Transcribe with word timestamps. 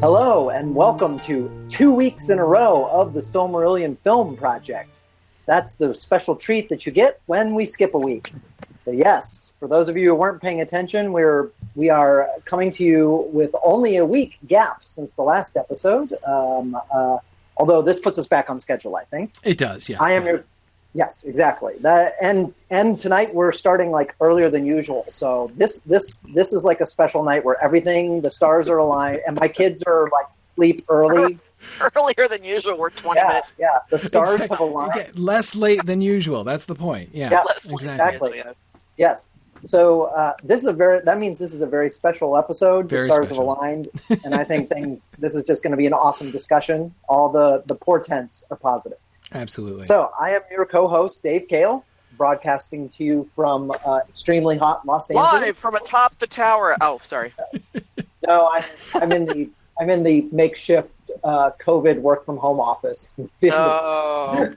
Hello, 0.00 0.48
and 0.48 0.74
welcome 0.74 1.20
to 1.20 1.50
two 1.68 1.92
weeks 1.92 2.30
in 2.30 2.38
a 2.38 2.44
row 2.44 2.86
of 2.86 3.12
the 3.12 3.20
Silmarillion 3.20 3.98
Film 3.98 4.34
Project. 4.34 5.00
That's 5.44 5.72
the 5.72 5.94
special 5.94 6.34
treat 6.34 6.70
that 6.70 6.86
you 6.86 6.92
get 6.92 7.20
when 7.26 7.54
we 7.54 7.66
skip 7.66 7.92
a 7.92 7.98
week. 7.98 8.32
So, 8.80 8.92
yes, 8.92 9.52
for 9.60 9.68
those 9.68 9.90
of 9.90 9.98
you 9.98 10.08
who 10.08 10.14
weren't 10.14 10.40
paying 10.40 10.62
attention, 10.62 11.12
we're 11.12 11.50
we 11.74 11.90
are 11.90 12.30
coming 12.46 12.70
to 12.72 12.82
you 12.82 13.28
with 13.30 13.54
only 13.62 13.96
a 13.96 14.06
week 14.06 14.38
gap 14.46 14.86
since 14.86 15.12
the 15.12 15.22
last 15.22 15.58
episode. 15.58 16.14
Um, 16.26 16.80
uh, 16.90 17.18
although 17.58 17.82
this 17.82 18.00
puts 18.00 18.18
us 18.18 18.26
back 18.26 18.48
on 18.48 18.58
schedule, 18.58 18.96
I 18.96 19.04
think 19.04 19.34
it 19.44 19.58
does. 19.58 19.86
Yeah, 19.86 19.98
I 20.00 20.12
am 20.12 20.24
your 20.24 20.46
Yes, 20.92 21.24
exactly. 21.24 21.74
That 21.80 22.16
and 22.20 22.52
and 22.68 22.98
tonight 22.98 23.32
we're 23.34 23.52
starting 23.52 23.90
like 23.90 24.14
earlier 24.20 24.50
than 24.50 24.66
usual. 24.66 25.06
So 25.10 25.50
this 25.56 25.78
this 25.82 26.20
this 26.34 26.52
is 26.52 26.64
like 26.64 26.80
a 26.80 26.86
special 26.86 27.22
night 27.22 27.44
where 27.44 27.62
everything 27.62 28.22
the 28.22 28.30
stars 28.30 28.68
are 28.68 28.78
aligned 28.78 29.20
and 29.26 29.38
my 29.38 29.46
kids 29.46 29.82
are 29.84 30.08
like 30.10 30.26
sleep 30.48 30.84
early. 30.88 31.38
Earlier 31.94 32.26
than 32.26 32.42
usual, 32.42 32.78
we're 32.78 32.88
twenty 32.88 33.20
yeah, 33.20 33.28
minutes. 33.28 33.52
Yeah, 33.58 33.80
the 33.90 33.98
stars 33.98 34.40
have 34.40 34.60
aligned. 34.60 34.92
Okay, 34.92 35.10
less 35.12 35.54
late 35.54 35.84
than 35.84 36.00
usual. 36.00 36.42
That's 36.42 36.64
the 36.64 36.74
point. 36.74 37.10
Yeah, 37.12 37.28
yeah 37.30 37.42
exactly. 37.42 37.74
exactly. 37.74 38.36
Yes. 38.38 38.54
yes. 38.96 39.30
So 39.62 40.04
uh, 40.04 40.32
this 40.42 40.62
is 40.62 40.66
a 40.66 40.72
very 40.72 41.00
that 41.00 41.18
means 41.18 41.38
this 41.38 41.52
is 41.52 41.60
a 41.60 41.66
very 41.66 41.90
special 41.90 42.34
episode. 42.38 42.88
Very 42.88 43.02
the 43.02 43.12
stars 43.12 43.28
special. 43.28 43.44
have 43.44 43.58
aligned, 43.58 43.88
and 44.24 44.34
I 44.34 44.42
think 44.42 44.70
things. 44.70 45.10
This 45.18 45.34
is 45.34 45.44
just 45.44 45.62
going 45.62 45.72
to 45.72 45.76
be 45.76 45.86
an 45.86 45.92
awesome 45.92 46.30
discussion. 46.30 46.94
All 47.10 47.28
the 47.28 47.62
the 47.66 47.74
portents 47.74 48.42
are 48.50 48.56
positive. 48.56 48.98
Absolutely. 49.32 49.84
So 49.84 50.10
I 50.18 50.30
am 50.30 50.42
your 50.50 50.66
co-host 50.66 51.22
Dave 51.22 51.46
Kale, 51.48 51.84
broadcasting 52.16 52.88
to 52.90 53.04
you 53.04 53.30
from 53.34 53.72
uh, 53.84 54.00
extremely 54.08 54.58
hot 54.58 54.86
Los 54.86 55.10
Angeles. 55.10 55.32
Live 55.32 55.58
from 55.58 55.74
atop 55.76 56.18
the 56.18 56.26
tower. 56.26 56.76
Oh, 56.80 57.00
sorry. 57.04 57.32
no, 58.26 58.48
I'm, 58.48 58.64
I'm 58.94 59.12
in 59.12 59.26
the 59.26 59.50
I'm 59.80 59.88
in 59.88 60.02
the 60.02 60.28
makeshift 60.30 60.92
uh, 61.24 61.50
COVID 61.60 62.00
work 62.00 62.24
from 62.24 62.36
home 62.36 62.60
office. 62.60 63.10
Oh. 63.42 64.54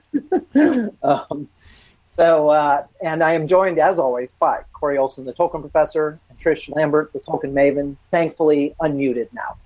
um, 1.02 1.48
so, 2.16 2.48
uh, 2.50 2.86
and 3.02 3.24
I 3.24 3.32
am 3.32 3.48
joined 3.48 3.78
as 3.78 3.98
always 3.98 4.34
by 4.34 4.60
Corey 4.72 4.98
Olsen, 4.98 5.24
the 5.24 5.32
Tolkien 5.32 5.62
professor, 5.62 6.20
and 6.28 6.38
Trish 6.38 6.72
Lambert, 6.74 7.12
the 7.12 7.18
Tolkien 7.18 7.52
maven. 7.52 7.96
Thankfully, 8.10 8.74
unmuted 8.80 9.28
now. 9.32 9.56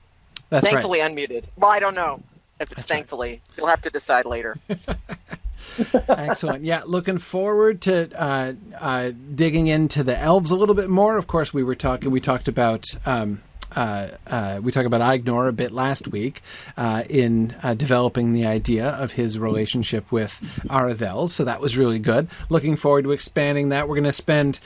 That's 0.51 0.67
thankfully 0.67 1.01
right. 1.01 1.15
unmuted. 1.15 1.45
Well, 1.57 1.71
I 1.71 1.79
don't 1.79 1.95
know 1.95 2.15
if 2.15 2.21
it's 2.21 2.27
That's 2.27 2.28
thankfully. 2.67 3.29
Right. 3.29 3.41
You'll 3.57 3.67
have 3.69 3.83
to 3.83 3.91
decide 3.91 4.27
later. 4.27 4.57
Excellent. 6.09 6.65
Yeah, 6.65 6.83
looking 6.87 7.19
forward 7.19 7.83
to 7.83 8.11
uh, 8.21 8.55
uh, 8.79 9.13
digging 9.35 9.69
into 9.69 10.03
the 10.03 10.19
elves 10.19 10.51
a 10.51 10.57
little 10.57 10.75
bit 10.75 10.91
more. 10.91 11.19
Of 11.19 11.27
course, 11.27 11.53
we 11.53 11.63
were 11.63 11.75
talking. 11.75 12.11
We 12.11 12.21
talked 12.21 12.49
about. 12.49 12.87
Um, 13.07 13.43
uh, 13.77 14.09
uh, 14.27 14.61
we 14.63 14.73
talked 14.73 14.87
about 14.87 15.03
Aegnor 15.03 15.47
a 15.47 15.53
bit 15.53 15.73
last 15.73 16.09
week 16.09 16.41
uh, 16.79 17.05
in 17.11 17.55
uh, 17.63 17.75
developing 17.75 18.33
the 18.33 18.47
idea 18.47 18.89
of 18.89 19.13
his 19.13 19.39
relationship 19.39 20.11
with 20.11 20.41
Aravel, 20.71 21.29
so 21.29 21.45
that 21.45 21.61
was 21.61 21.77
really 21.77 21.99
good. 21.99 22.29
Looking 22.49 22.77
forward 22.77 23.05
to 23.05 23.13
expanding 23.13 23.69
that. 23.69 23.87
We're 23.87 23.97
going 23.97 24.05
to 24.05 24.13
spend 24.13 24.59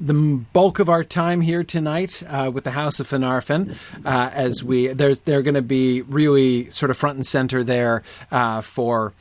the 0.00 0.44
bulk 0.52 0.78
of 0.78 0.88
our 0.88 1.04
time 1.04 1.40
here 1.40 1.64
tonight 1.64 2.22
uh, 2.28 2.50
with 2.52 2.64
the 2.64 2.70
House 2.70 3.00
of 3.00 3.08
Finarfin, 3.08 3.76
uh, 4.04 4.30
as 4.32 4.62
we 4.62 4.88
they're 4.88 5.14
they're 5.14 5.42
going 5.42 5.54
to 5.54 5.62
be 5.62 6.02
really 6.02 6.70
sort 6.70 6.90
of 6.90 6.96
front 6.96 7.16
and 7.16 7.26
center 7.26 7.64
there 7.64 8.02
uh, 8.30 8.60
for. 8.60 9.14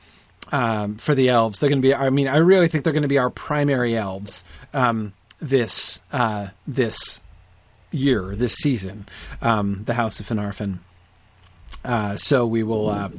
Um, 0.50 0.95
for 0.95 1.14
the 1.14 1.28
elves, 1.28 1.59
they're 1.59 1.70
going 1.70 1.81
to 1.81 1.86
be. 1.86 1.94
I 1.94 2.09
mean, 2.09 2.30
I 2.30 2.38
really 2.38 2.70
think 2.70 2.86
they're 2.86 2.94
going 2.94 3.02
to 3.02 3.09
be 3.09 3.17
our 3.17 3.30
primary 3.30 3.98
elves 3.98 4.45
um, 4.73 5.11
this 5.42 5.99
uh, 6.14 6.48
this 6.65 7.20
year, 7.92 8.33
this 8.33 8.54
season. 8.55 9.09
Um, 9.42 9.83
the 9.83 9.95
House 9.95 10.21
of 10.21 10.30
Finarfin. 10.30 10.80
Uh, 11.83 12.15
so 12.15 12.45
we 12.45 12.64
will 12.64 12.89
uh, 12.89 13.09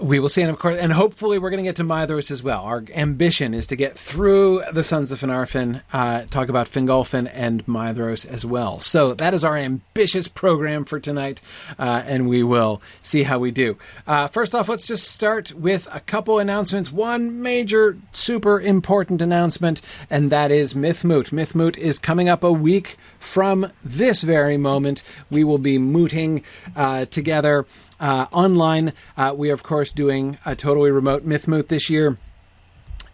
we 0.00 0.18
will 0.18 0.28
see, 0.28 0.42
and 0.42 0.50
of 0.50 0.58
course, 0.58 0.78
and 0.78 0.92
hopefully, 0.92 1.38
we're 1.38 1.50
going 1.50 1.62
to 1.62 1.68
get 1.68 1.76
to 1.76 1.84
Maedhros 1.84 2.30
as 2.30 2.42
well. 2.42 2.62
Our 2.62 2.84
ambition 2.94 3.54
is 3.54 3.66
to 3.68 3.76
get 3.76 3.98
through 3.98 4.62
the 4.72 4.82
Sons 4.82 5.12
of 5.12 5.20
Finarfin, 5.20 5.82
uh, 5.92 6.22
talk 6.24 6.48
about 6.48 6.68
Fingolfin 6.68 7.30
and 7.32 7.64
Maedhros 7.66 8.26
as 8.26 8.44
well. 8.44 8.80
So 8.80 9.14
that 9.14 9.34
is 9.34 9.44
our 9.44 9.56
ambitious 9.56 10.28
program 10.28 10.84
for 10.84 11.00
tonight, 11.00 11.40
uh, 11.78 12.02
and 12.06 12.28
we 12.28 12.42
will 12.42 12.82
see 13.02 13.22
how 13.22 13.38
we 13.38 13.50
do. 13.50 13.76
Uh, 14.06 14.28
first 14.28 14.54
off, 14.54 14.68
let's 14.68 14.86
just 14.86 15.08
start 15.08 15.52
with 15.52 15.88
a 15.94 16.00
couple 16.00 16.38
announcements. 16.38 16.92
One 16.92 17.42
major, 17.42 17.96
super 18.12 18.60
important 18.60 19.22
announcement, 19.22 19.80
and 20.10 20.30
that 20.30 20.50
is 20.50 20.74
Mythmoot. 20.74 21.30
Mythmoot 21.30 21.76
is 21.76 21.98
coming 21.98 22.28
up 22.28 22.44
a 22.44 22.52
week 22.52 22.96
from 23.18 23.72
this 23.84 24.22
very 24.22 24.56
moment. 24.56 25.02
We 25.30 25.44
will 25.44 25.58
be 25.58 25.78
mooting 25.78 26.42
uh, 26.76 27.06
together. 27.06 27.66
Uh, 28.00 28.26
online. 28.32 28.92
Uh, 29.16 29.34
we 29.36 29.50
are, 29.50 29.54
of 29.54 29.62
course, 29.62 29.92
doing 29.92 30.38
a 30.44 30.54
totally 30.54 30.90
remote 30.90 31.26
Mythmoot 31.26 31.68
this 31.68 31.90
year. 31.90 32.16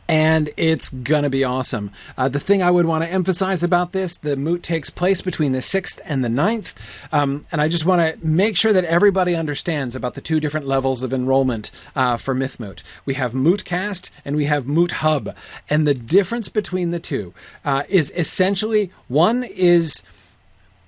And 0.07 0.51
it's 0.59 0.91
gonna 0.91 1.31
be 1.31 1.45
awesome. 1.45 1.91
Uh, 2.19 2.29
the 2.29 2.41
thing 2.41 2.63
I 2.63 2.71
would 2.71 2.85
want 2.85 3.05
to 3.05 3.11
emphasize 3.11 3.63
about 3.63 3.93
this, 3.93 4.19
the 4.19 4.37
moot 4.37 4.63
takes 4.63 4.91
place 4.91 5.23
between 5.23 5.53
the 5.53 5.63
6th 5.63 5.99
and 6.05 6.23
the 6.23 6.29
9th. 6.29 6.75
Um, 7.11 7.47
and 7.51 7.61
I 7.61 7.69
just 7.69 7.87
want 7.87 8.03
to 8.03 8.27
make 8.27 8.59
sure 8.59 8.75
that 8.75 8.85
everybody 8.85 9.35
understands 9.35 9.97
about 9.97 10.13
the 10.13 10.21
two 10.21 10.41
different 10.41 10.67
levels 10.67 11.03
of 11.03 11.15
enrollment 11.15 11.71
uh, 11.97 12.19
for 12.19 12.35
Mythmoot. 12.35 12.83
We 13.07 13.15
have 13.15 13.33
Mootcast 13.33 14.11
and 14.27 14.37
we 14.37 14.45
have 14.45 14.67
Moot 14.67 14.93
Hub. 14.93 15.35
And 15.71 15.89
the 15.89 15.95
difference 15.95 16.51
between 16.51 16.91
the 16.91 17.01
two 17.01 17.33
uh, 17.65 17.85
is 17.89 18.13
essentially 18.15 18.93
one 19.09 19.43
is 19.43 20.03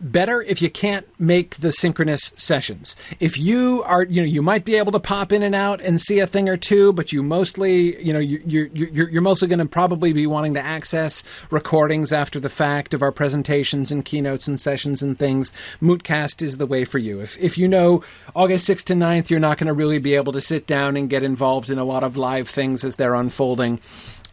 better 0.00 0.42
if 0.42 0.60
you 0.60 0.70
can't 0.70 1.06
make 1.18 1.56
the 1.56 1.72
synchronous 1.72 2.32
sessions. 2.36 2.96
If 3.20 3.38
you 3.38 3.82
are, 3.86 4.04
you 4.04 4.22
know, 4.22 4.26
you 4.26 4.42
might 4.42 4.64
be 4.64 4.76
able 4.76 4.92
to 4.92 5.00
pop 5.00 5.32
in 5.32 5.42
and 5.42 5.54
out 5.54 5.80
and 5.80 6.00
see 6.00 6.18
a 6.18 6.26
thing 6.26 6.48
or 6.48 6.56
two, 6.56 6.92
but 6.92 7.12
you 7.12 7.22
mostly, 7.22 8.02
you 8.04 8.12
know, 8.12 8.18
you, 8.18 8.42
you, 8.46 8.70
you're, 8.72 9.08
you're 9.08 9.22
mostly 9.22 9.48
going 9.48 9.58
to 9.58 9.66
probably 9.66 10.12
be 10.12 10.26
wanting 10.26 10.54
to 10.54 10.60
access 10.60 11.22
recordings 11.50 12.12
after 12.12 12.38
the 12.38 12.48
fact 12.48 12.94
of 12.94 13.02
our 13.02 13.12
presentations 13.12 13.90
and 13.90 14.04
keynotes 14.04 14.46
and 14.46 14.60
sessions 14.60 15.02
and 15.02 15.18
things. 15.18 15.52
Mootcast 15.80 16.42
is 16.42 16.58
the 16.58 16.66
way 16.66 16.84
for 16.84 16.98
you. 16.98 17.20
If, 17.20 17.38
if 17.38 17.56
you 17.56 17.68
know 17.68 18.02
August 18.34 18.68
6th 18.68 18.84
to 18.84 18.94
9th, 18.94 19.30
you're 19.30 19.40
not 19.40 19.58
going 19.58 19.68
to 19.68 19.72
really 19.72 19.98
be 19.98 20.14
able 20.14 20.32
to 20.32 20.40
sit 20.40 20.66
down 20.66 20.96
and 20.96 21.10
get 21.10 21.22
involved 21.22 21.70
in 21.70 21.78
a 21.78 21.84
lot 21.84 22.02
of 22.02 22.16
live 22.16 22.48
things 22.48 22.84
as 22.84 22.96
they're 22.96 23.14
unfolding 23.14 23.80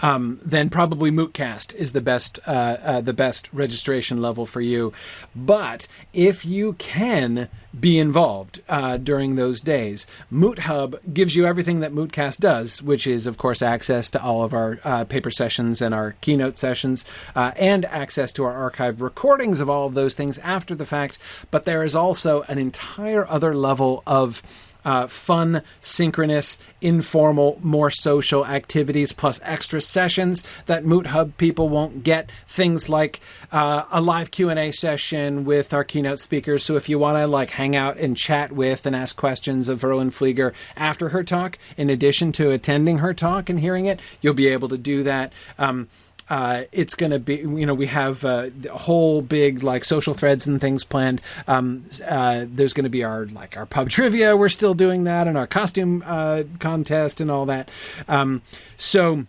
um, 0.03 0.39
then 0.43 0.69
probably 0.69 1.09
Mootcast 1.09 1.73
is 1.73 1.93
the 1.93 2.01
best 2.01 2.37
uh, 2.45 2.77
uh, 2.83 3.01
the 3.01 3.13
best 3.13 3.49
registration 3.53 4.21
level 4.21 4.45
for 4.45 4.59
you. 4.59 4.91
But 5.33 5.87
if 6.11 6.45
you 6.45 6.73
can 6.73 7.47
be 7.79 7.97
involved 7.97 8.61
uh, 8.67 8.97
during 8.97 9.35
those 9.35 9.61
days, 9.61 10.05
Moot 10.29 10.59
Hub 10.59 10.97
gives 11.11 11.35
you 11.35 11.45
everything 11.45 11.79
that 11.79 11.93
Mootcast 11.93 12.39
does, 12.39 12.81
which 12.81 13.07
is 13.07 13.25
of 13.25 13.37
course 13.37 13.61
access 13.61 14.09
to 14.09 14.21
all 14.21 14.43
of 14.43 14.53
our 14.53 14.79
uh, 14.83 15.05
paper 15.05 15.31
sessions 15.31 15.81
and 15.81 15.95
our 15.95 16.15
keynote 16.19 16.57
sessions, 16.57 17.05
uh, 17.33 17.51
and 17.55 17.85
access 17.85 18.33
to 18.33 18.43
our 18.43 18.69
archived 18.69 18.99
recordings 18.99 19.61
of 19.61 19.69
all 19.69 19.87
of 19.87 19.93
those 19.93 20.15
things 20.15 20.37
after 20.39 20.75
the 20.75 20.85
fact. 20.85 21.17
But 21.49 21.63
there 21.63 21.83
is 21.83 21.95
also 21.95 22.41
an 22.43 22.57
entire 22.57 23.25
other 23.25 23.55
level 23.55 24.03
of 24.05 24.43
uh, 24.85 25.07
fun, 25.07 25.61
synchronous, 25.81 26.57
informal, 26.81 27.59
more 27.61 27.91
social 27.91 28.45
activities, 28.45 29.11
plus 29.11 29.39
extra 29.43 29.81
sessions 29.81 30.43
that 30.65 30.85
Moot 30.85 31.07
Hub 31.07 31.35
people 31.37 31.69
won't 31.69 32.03
get. 32.03 32.31
Things 32.47 32.89
like 32.89 33.19
uh, 33.51 33.85
a 33.91 34.01
live 34.01 34.31
Q 34.31 34.49
and 34.49 34.59
A 34.59 34.71
session 34.71 35.45
with 35.45 35.73
our 35.73 35.83
keynote 35.83 36.19
speakers. 36.19 36.63
So 36.63 36.75
if 36.75 36.89
you 36.89 36.99
want 36.99 37.17
to 37.17 37.27
like 37.27 37.51
hang 37.51 37.75
out 37.75 37.97
and 37.97 38.17
chat 38.17 38.51
with 38.51 38.85
and 38.85 38.95
ask 38.95 39.15
questions 39.15 39.67
of 39.67 39.81
Verlyn 39.81 40.11
Flieger 40.11 40.53
after 40.75 41.09
her 41.09 41.23
talk, 41.23 41.57
in 41.77 41.89
addition 41.89 42.31
to 42.33 42.51
attending 42.51 42.99
her 42.99 43.13
talk 43.13 43.49
and 43.49 43.59
hearing 43.59 43.85
it, 43.85 43.99
you'll 44.21 44.33
be 44.33 44.47
able 44.47 44.69
to 44.69 44.77
do 44.77 45.03
that. 45.03 45.33
Um, 45.57 45.87
uh, 46.33 46.63
it's 46.71 46.95
going 46.95 47.11
to 47.11 47.19
be, 47.19 47.35
you 47.35 47.63
know, 47.63 47.75
we 47.75 47.85
have 47.85 48.25
uh, 48.25 48.49
a 48.67 48.75
whole 48.75 49.21
big 49.21 49.61
like 49.61 49.83
social 49.83 50.15
threads 50.15 50.47
and 50.47 50.59
things 50.59 50.83
planned. 50.83 51.21
Um, 51.47 51.85
uh, 52.07 52.45
there's 52.49 52.73
going 52.73 52.85
to 52.85 52.89
be 52.89 53.03
our 53.03 53.27
like 53.27 53.55
our 53.55 53.67
pub 53.67 53.89
trivia. 53.91 54.35
We're 54.35 54.49
still 54.49 54.73
doing 54.73 55.03
that, 55.03 55.27
and 55.27 55.37
our 55.37 55.45
costume 55.45 56.03
uh, 56.07 56.41
contest 56.57 57.21
and 57.21 57.29
all 57.29 57.45
that. 57.45 57.69
Um, 58.07 58.41
so. 58.77 59.27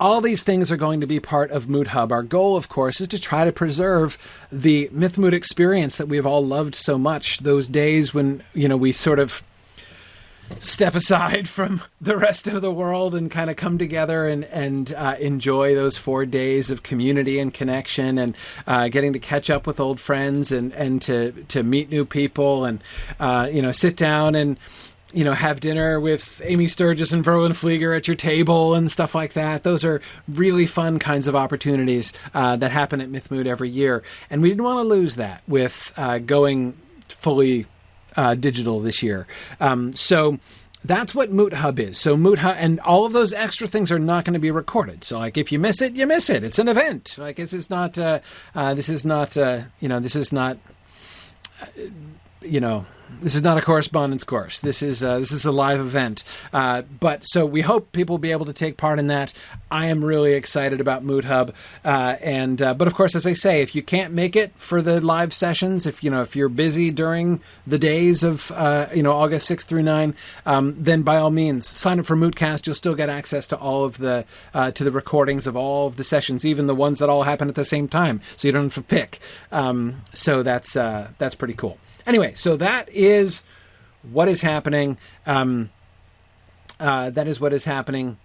All 0.00 0.20
these 0.20 0.42
things 0.42 0.72
are 0.72 0.76
going 0.76 1.00
to 1.00 1.06
be 1.06 1.20
part 1.20 1.52
of 1.52 1.68
Moot 1.68 1.86
Hub. 1.86 2.10
Our 2.10 2.24
goal, 2.24 2.56
of 2.56 2.68
course, 2.68 3.00
is 3.00 3.06
to 3.08 3.18
try 3.18 3.44
to 3.44 3.52
preserve 3.52 4.18
the 4.50 4.88
Mythmoot 4.92 5.32
experience 5.32 5.96
that 5.96 6.08
we've 6.08 6.26
all 6.26 6.44
loved 6.44 6.74
so 6.74 6.98
much. 6.98 7.38
Those 7.38 7.68
days 7.68 8.12
when 8.12 8.42
you 8.54 8.66
know 8.66 8.76
we 8.76 8.90
sort 8.90 9.20
of 9.20 9.44
step 10.60 10.94
aside 10.94 11.48
from 11.48 11.82
the 12.00 12.16
rest 12.16 12.46
of 12.46 12.62
the 12.62 12.72
world 12.72 13.14
and 13.14 13.30
kind 13.30 13.50
of 13.50 13.56
come 13.56 13.78
together 13.78 14.26
and 14.26 14.44
and 14.44 14.92
uh, 14.94 15.16
enjoy 15.20 15.74
those 15.74 15.96
four 15.96 16.26
days 16.26 16.70
of 16.70 16.82
community 16.82 17.38
and 17.38 17.52
connection 17.52 18.18
and 18.18 18.36
uh, 18.66 18.88
getting 18.88 19.12
to 19.12 19.18
catch 19.18 19.50
up 19.50 19.66
with 19.66 19.80
old 19.80 20.00
friends 20.00 20.52
and 20.52 20.72
and 20.74 21.02
to 21.02 21.32
to 21.48 21.62
meet 21.62 21.90
new 21.90 22.04
people 22.04 22.64
and 22.64 22.82
uh, 23.20 23.48
you 23.50 23.62
know 23.62 23.72
sit 23.72 23.96
down 23.96 24.34
and 24.34 24.58
you 25.14 25.22
know, 25.22 25.32
have 25.32 25.60
dinner 25.60 26.00
with 26.00 26.42
Amy 26.44 26.66
Sturgis 26.66 27.12
and 27.12 27.24
Verlyn 27.24 27.52
Flieger 27.52 27.96
at 27.96 28.08
your 28.08 28.16
table 28.16 28.74
and 28.74 28.90
stuff 28.90 29.14
like 29.14 29.34
that. 29.34 29.62
Those 29.62 29.84
are 29.84 30.02
really 30.28 30.66
fun 30.66 30.98
kinds 30.98 31.28
of 31.28 31.36
opportunities 31.36 32.12
uh, 32.34 32.56
that 32.56 32.72
happen 32.72 33.00
at 33.00 33.08
Mythmoot 33.08 33.46
every 33.46 33.68
year, 33.68 34.02
and 34.28 34.42
we 34.42 34.48
didn't 34.48 34.64
want 34.64 34.78
to 34.78 34.88
lose 34.88 35.14
that 35.14 35.44
with 35.46 35.92
uh, 35.96 36.18
going 36.18 36.76
fully 37.08 37.66
uh, 38.16 38.34
digital 38.34 38.80
this 38.80 39.02
year. 39.02 39.26
Um, 39.60 39.94
so 39.94 40.38
that's 40.84 41.14
what 41.14 41.32
Moot 41.32 41.54
Hub 41.54 41.78
is. 41.78 41.98
So 41.98 42.16
Moot 42.16 42.38
Hub 42.38 42.56
and 42.58 42.78
all 42.80 43.06
of 43.06 43.12
those 43.12 43.32
extra 43.32 43.66
things 43.66 43.90
are 43.90 43.98
not 43.98 44.24
going 44.24 44.34
to 44.34 44.40
be 44.40 44.50
recorded. 44.50 45.02
So 45.02 45.18
like 45.18 45.38
if 45.38 45.50
you 45.50 45.58
miss 45.58 45.80
it, 45.80 45.96
you 45.96 46.06
miss 46.06 46.28
it. 46.28 46.44
It's 46.44 46.58
an 46.58 46.68
event. 46.68 47.16
Like 47.18 47.36
this 47.36 47.52
is 47.52 47.70
not. 47.70 47.96
Uh, 47.98 48.20
uh, 48.54 48.74
this 48.74 48.88
is 48.88 49.04
not. 49.04 49.36
Uh, 49.36 49.62
you 49.80 49.88
know. 49.88 50.00
This 50.00 50.16
is 50.16 50.32
not. 50.32 50.58
You 52.44 52.60
know 52.60 52.86
this 53.20 53.34
is 53.34 53.42
not 53.42 53.58
a 53.58 53.62
correspondence 53.62 54.24
course. 54.24 54.60
This 54.60 54.82
is 54.82 55.02
uh, 55.02 55.18
this 55.18 55.32
is 55.32 55.44
a 55.44 55.52
live 55.52 55.80
event. 55.80 56.24
Uh, 56.52 56.82
but 56.82 57.22
so 57.22 57.46
we 57.46 57.60
hope 57.60 57.92
people 57.92 58.14
will 58.14 58.18
be 58.18 58.32
able 58.32 58.46
to 58.46 58.52
take 58.52 58.76
part 58.76 58.98
in 58.98 59.06
that. 59.08 59.32
I 59.70 59.86
am 59.86 60.04
really 60.04 60.34
excited 60.34 60.80
about 60.80 61.04
Moot 61.04 61.24
Hub, 61.24 61.54
uh, 61.84 62.16
and 62.20 62.60
uh, 62.60 62.74
but 62.74 62.86
of 62.86 62.94
course, 62.94 63.14
as 63.14 63.26
I 63.26 63.32
say, 63.32 63.62
if 63.62 63.74
you 63.74 63.82
can't 63.82 64.12
make 64.12 64.36
it 64.36 64.52
for 64.56 64.82
the 64.82 65.00
live 65.00 65.32
sessions, 65.32 65.86
if 65.86 66.04
you 66.04 66.10
know 66.10 66.22
if 66.22 66.36
you're 66.36 66.48
busy 66.48 66.90
during 66.90 67.40
the 67.66 67.78
days 67.78 68.22
of 68.22 68.50
uh, 68.52 68.88
you 68.94 69.02
know 69.02 69.12
August 69.12 69.46
sixth 69.46 69.68
through 69.68 69.82
nine, 69.82 70.14
um, 70.46 70.74
then 70.78 71.02
by 71.02 71.16
all 71.16 71.30
means 71.30 71.66
sign 71.66 71.98
up 71.98 72.06
for 72.06 72.16
Mootcast. 72.16 72.66
You'll 72.66 72.76
still 72.76 72.94
get 72.94 73.08
access 73.08 73.46
to 73.48 73.56
all 73.56 73.84
of 73.84 73.98
the 73.98 74.24
to 74.54 74.84
the 74.84 74.90
recordings 74.92 75.46
of 75.46 75.56
all 75.56 75.86
of 75.86 75.96
the 75.96 76.04
sessions, 76.04 76.44
even 76.44 76.66
the 76.66 76.74
ones 76.74 76.98
that 76.98 77.08
all 77.08 77.22
happen 77.22 77.48
at 77.48 77.54
the 77.54 77.64
same 77.64 77.88
time, 77.88 78.20
so 78.36 78.48
you 78.48 78.52
don't 78.52 78.64
have 78.64 78.74
to 78.74 78.82
pick. 78.82 79.20
Um, 79.50 80.02
so 80.12 80.42
that's 80.42 80.74
that's 80.74 81.34
pretty 81.34 81.54
cool. 81.54 81.78
Anyway, 82.06 82.34
so 82.34 82.56
that 82.56 82.88
is 82.92 83.42
what 84.02 84.28
is 84.28 84.42
happening. 84.42 84.98
Um, 85.26 85.70
uh, 86.78 87.10
that 87.10 87.26
is 87.26 87.40
what 87.40 87.52
is 87.52 87.64
happening. 87.64 88.18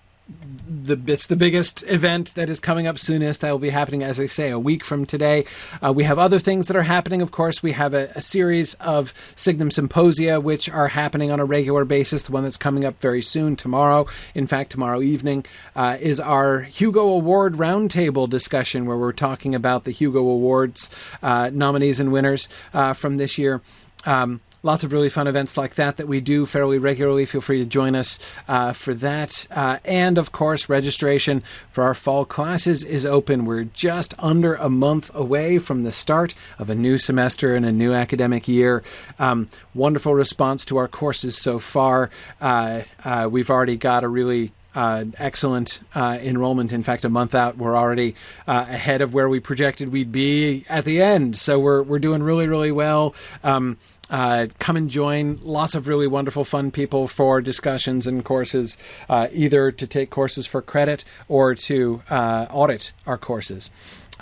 The 0.67 0.99
it's 1.07 1.25
the 1.25 1.35
biggest 1.35 1.83
event 1.87 2.35
that 2.35 2.49
is 2.49 2.59
coming 2.59 2.85
up 2.85 2.99
soonest. 2.99 3.41
That 3.41 3.51
will 3.51 3.59
be 3.59 3.71
happening, 3.71 4.03
as 4.03 4.19
I 4.19 4.27
say, 4.27 4.51
a 4.51 4.59
week 4.59 4.85
from 4.85 5.05
today. 5.05 5.45
Uh, 5.83 5.91
we 5.91 6.03
have 6.03 6.19
other 6.19 6.37
things 6.37 6.67
that 6.67 6.77
are 6.77 6.83
happening. 6.83 7.21
Of 7.21 7.31
course, 7.31 7.63
we 7.63 7.71
have 7.71 7.95
a, 7.95 8.11
a, 8.15 8.21
series 8.21 8.75
of 8.75 9.13
Signum 9.35 9.71
symposia 9.71 10.39
which 10.39 10.69
are 10.69 10.87
happening 10.87 11.31
on 11.31 11.39
a 11.39 11.45
regular 11.45 11.85
basis. 11.85 12.21
The 12.21 12.31
one 12.31 12.43
that's 12.43 12.57
coming 12.57 12.85
up 12.85 12.99
very 12.99 13.23
soon, 13.23 13.55
tomorrow, 13.55 14.05
in 14.35 14.45
fact, 14.45 14.71
tomorrow 14.71 15.01
evening, 15.01 15.45
uh, 15.75 15.97
is 15.99 16.19
our 16.19 16.61
Hugo 16.61 17.07
Award 17.07 17.55
roundtable 17.55 18.29
discussion 18.29 18.85
where 18.85 18.97
we're 18.97 19.11
talking 19.11 19.55
about 19.55 19.85
the 19.85 19.91
Hugo 19.91 20.19
Awards 20.19 20.89
uh, 21.23 21.49
nominees 21.51 21.99
and 21.99 22.11
winners 22.11 22.47
uh, 22.73 22.93
from 22.93 23.15
this 23.15 23.39
year. 23.39 23.61
Um, 24.05 24.41
lots 24.63 24.83
of 24.83 24.91
really 24.91 25.09
fun 25.09 25.27
events 25.27 25.57
like 25.57 25.75
that 25.75 25.97
that 25.97 26.07
we 26.07 26.21
do 26.21 26.45
fairly 26.45 26.77
regularly. 26.77 27.25
Feel 27.25 27.41
free 27.41 27.59
to 27.59 27.65
join 27.65 27.95
us 27.95 28.19
uh, 28.47 28.73
for 28.73 28.93
that. 28.95 29.47
Uh, 29.51 29.77
and 29.85 30.17
of 30.17 30.31
course, 30.31 30.69
registration 30.69 31.43
for 31.69 31.83
our 31.83 31.93
fall 31.93 32.25
classes 32.25 32.83
is 32.83 33.05
open. 33.05 33.45
We're 33.45 33.65
just 33.65 34.13
under 34.19 34.55
a 34.55 34.69
month 34.69 35.13
away 35.13 35.59
from 35.59 35.83
the 35.83 35.91
start 35.91 36.33
of 36.57 36.69
a 36.69 36.75
new 36.75 36.97
semester 36.97 37.55
and 37.55 37.65
a 37.65 37.71
new 37.71 37.93
academic 37.93 38.47
year. 38.47 38.83
Um, 39.17 39.47
wonderful 39.73 40.13
response 40.13 40.65
to 40.65 40.77
our 40.77 40.87
courses 40.87 41.37
so 41.37 41.59
far. 41.59 42.09
Uh, 42.41 42.81
uh 43.03 43.27
we've 43.31 43.49
already 43.49 43.77
got 43.77 44.03
a 44.03 44.07
really 44.07 44.51
uh, 44.75 45.05
excellent 45.17 45.79
uh, 45.95 46.17
enrollment. 46.21 46.71
In 46.71 46.83
fact, 46.83 47.03
a 47.03 47.09
month 47.09 47.33
out, 47.33 47.57
we're 47.57 47.75
already 47.75 48.15
uh, 48.47 48.65
ahead 48.69 49.01
of 49.01 49.13
where 49.13 49.27
we 49.27 49.39
projected 49.39 49.91
we'd 49.91 50.11
be 50.11 50.65
at 50.69 50.85
the 50.85 51.01
end. 51.01 51.37
So 51.37 51.59
we're 51.59 51.81
we're 51.81 51.99
doing 51.99 52.21
really 52.23 52.47
really 52.47 52.71
well. 52.71 53.15
Um, 53.43 53.77
uh, 54.09 54.47
come 54.57 54.75
and 54.75 54.89
join 54.89 55.39
lots 55.41 55.75
of 55.75 55.87
really 55.87 56.07
wonderful, 56.07 56.43
fun 56.43 56.71
people 56.71 57.07
for 57.07 57.41
discussions 57.41 58.07
and 58.07 58.23
courses, 58.25 58.77
uh, 59.09 59.27
either 59.31 59.71
to 59.71 59.87
take 59.87 60.09
courses 60.09 60.47
for 60.47 60.61
credit 60.61 61.03
or 61.27 61.55
to 61.55 62.01
uh, 62.09 62.47
audit 62.49 62.91
our 63.05 63.17
courses. 63.17 63.69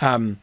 Um, 0.00 0.38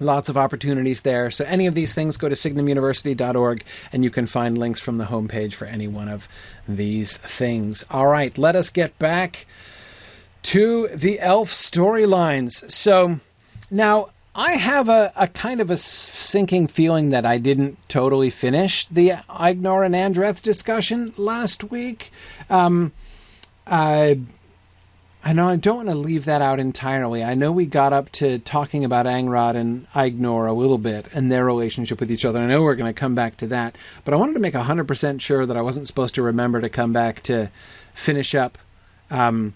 lots 0.00 0.28
of 0.28 0.36
opportunities 0.36 1.02
there. 1.02 1.30
So, 1.30 1.44
any 1.44 1.66
of 1.66 1.74
these 1.74 1.94
things, 1.94 2.16
go 2.16 2.28
to 2.28 2.34
signumuniversity.org 2.34 3.64
and 3.92 4.04
you 4.04 4.10
can 4.10 4.26
find 4.26 4.58
links 4.58 4.80
from 4.80 4.98
the 4.98 5.06
homepage 5.06 5.54
for 5.54 5.66
any 5.66 5.88
one 5.88 6.08
of 6.08 6.28
these 6.66 7.16
things. 7.16 7.84
All 7.90 8.06
right, 8.06 8.36
let 8.36 8.56
us 8.56 8.70
get 8.70 8.98
back 8.98 9.46
to 10.42 10.88
the 10.88 11.20
elf 11.20 11.50
storylines. 11.50 12.70
So, 12.70 13.20
now 13.70 14.10
I 14.38 14.52
have 14.52 14.88
a, 14.88 15.12
a 15.16 15.26
kind 15.26 15.60
of 15.60 15.68
a 15.68 15.76
sinking 15.76 16.68
feeling 16.68 17.10
that 17.10 17.26
I 17.26 17.38
didn't 17.38 17.76
totally 17.88 18.30
finish 18.30 18.86
the 18.86 19.08
Aegnor 19.28 19.84
and 19.84 19.96
Andreth 19.96 20.42
discussion 20.42 21.12
last 21.16 21.64
week. 21.72 22.12
Um, 22.48 22.92
I, 23.66 24.20
I 25.24 25.32
know 25.32 25.48
I 25.48 25.56
don't 25.56 25.78
want 25.78 25.88
to 25.88 25.96
leave 25.96 26.26
that 26.26 26.40
out 26.40 26.60
entirely. 26.60 27.24
I 27.24 27.34
know 27.34 27.50
we 27.50 27.66
got 27.66 27.92
up 27.92 28.12
to 28.12 28.38
talking 28.38 28.84
about 28.84 29.06
Angrod 29.06 29.56
and 29.56 29.90
Aegnor 29.90 30.48
a 30.48 30.52
little 30.52 30.78
bit 30.78 31.08
and 31.12 31.32
their 31.32 31.44
relationship 31.44 31.98
with 31.98 32.12
each 32.12 32.24
other. 32.24 32.38
I 32.38 32.46
know 32.46 32.62
we're 32.62 32.76
going 32.76 32.94
to 32.94 33.00
come 33.00 33.16
back 33.16 33.38
to 33.38 33.48
that, 33.48 33.74
but 34.04 34.14
I 34.14 34.18
wanted 34.18 34.34
to 34.34 34.40
make 34.40 34.54
100% 34.54 35.20
sure 35.20 35.46
that 35.46 35.56
I 35.56 35.62
wasn't 35.62 35.88
supposed 35.88 36.14
to 36.14 36.22
remember 36.22 36.60
to 36.60 36.68
come 36.68 36.92
back 36.92 37.24
to 37.24 37.50
finish 37.92 38.36
up 38.36 38.56
um, 39.10 39.54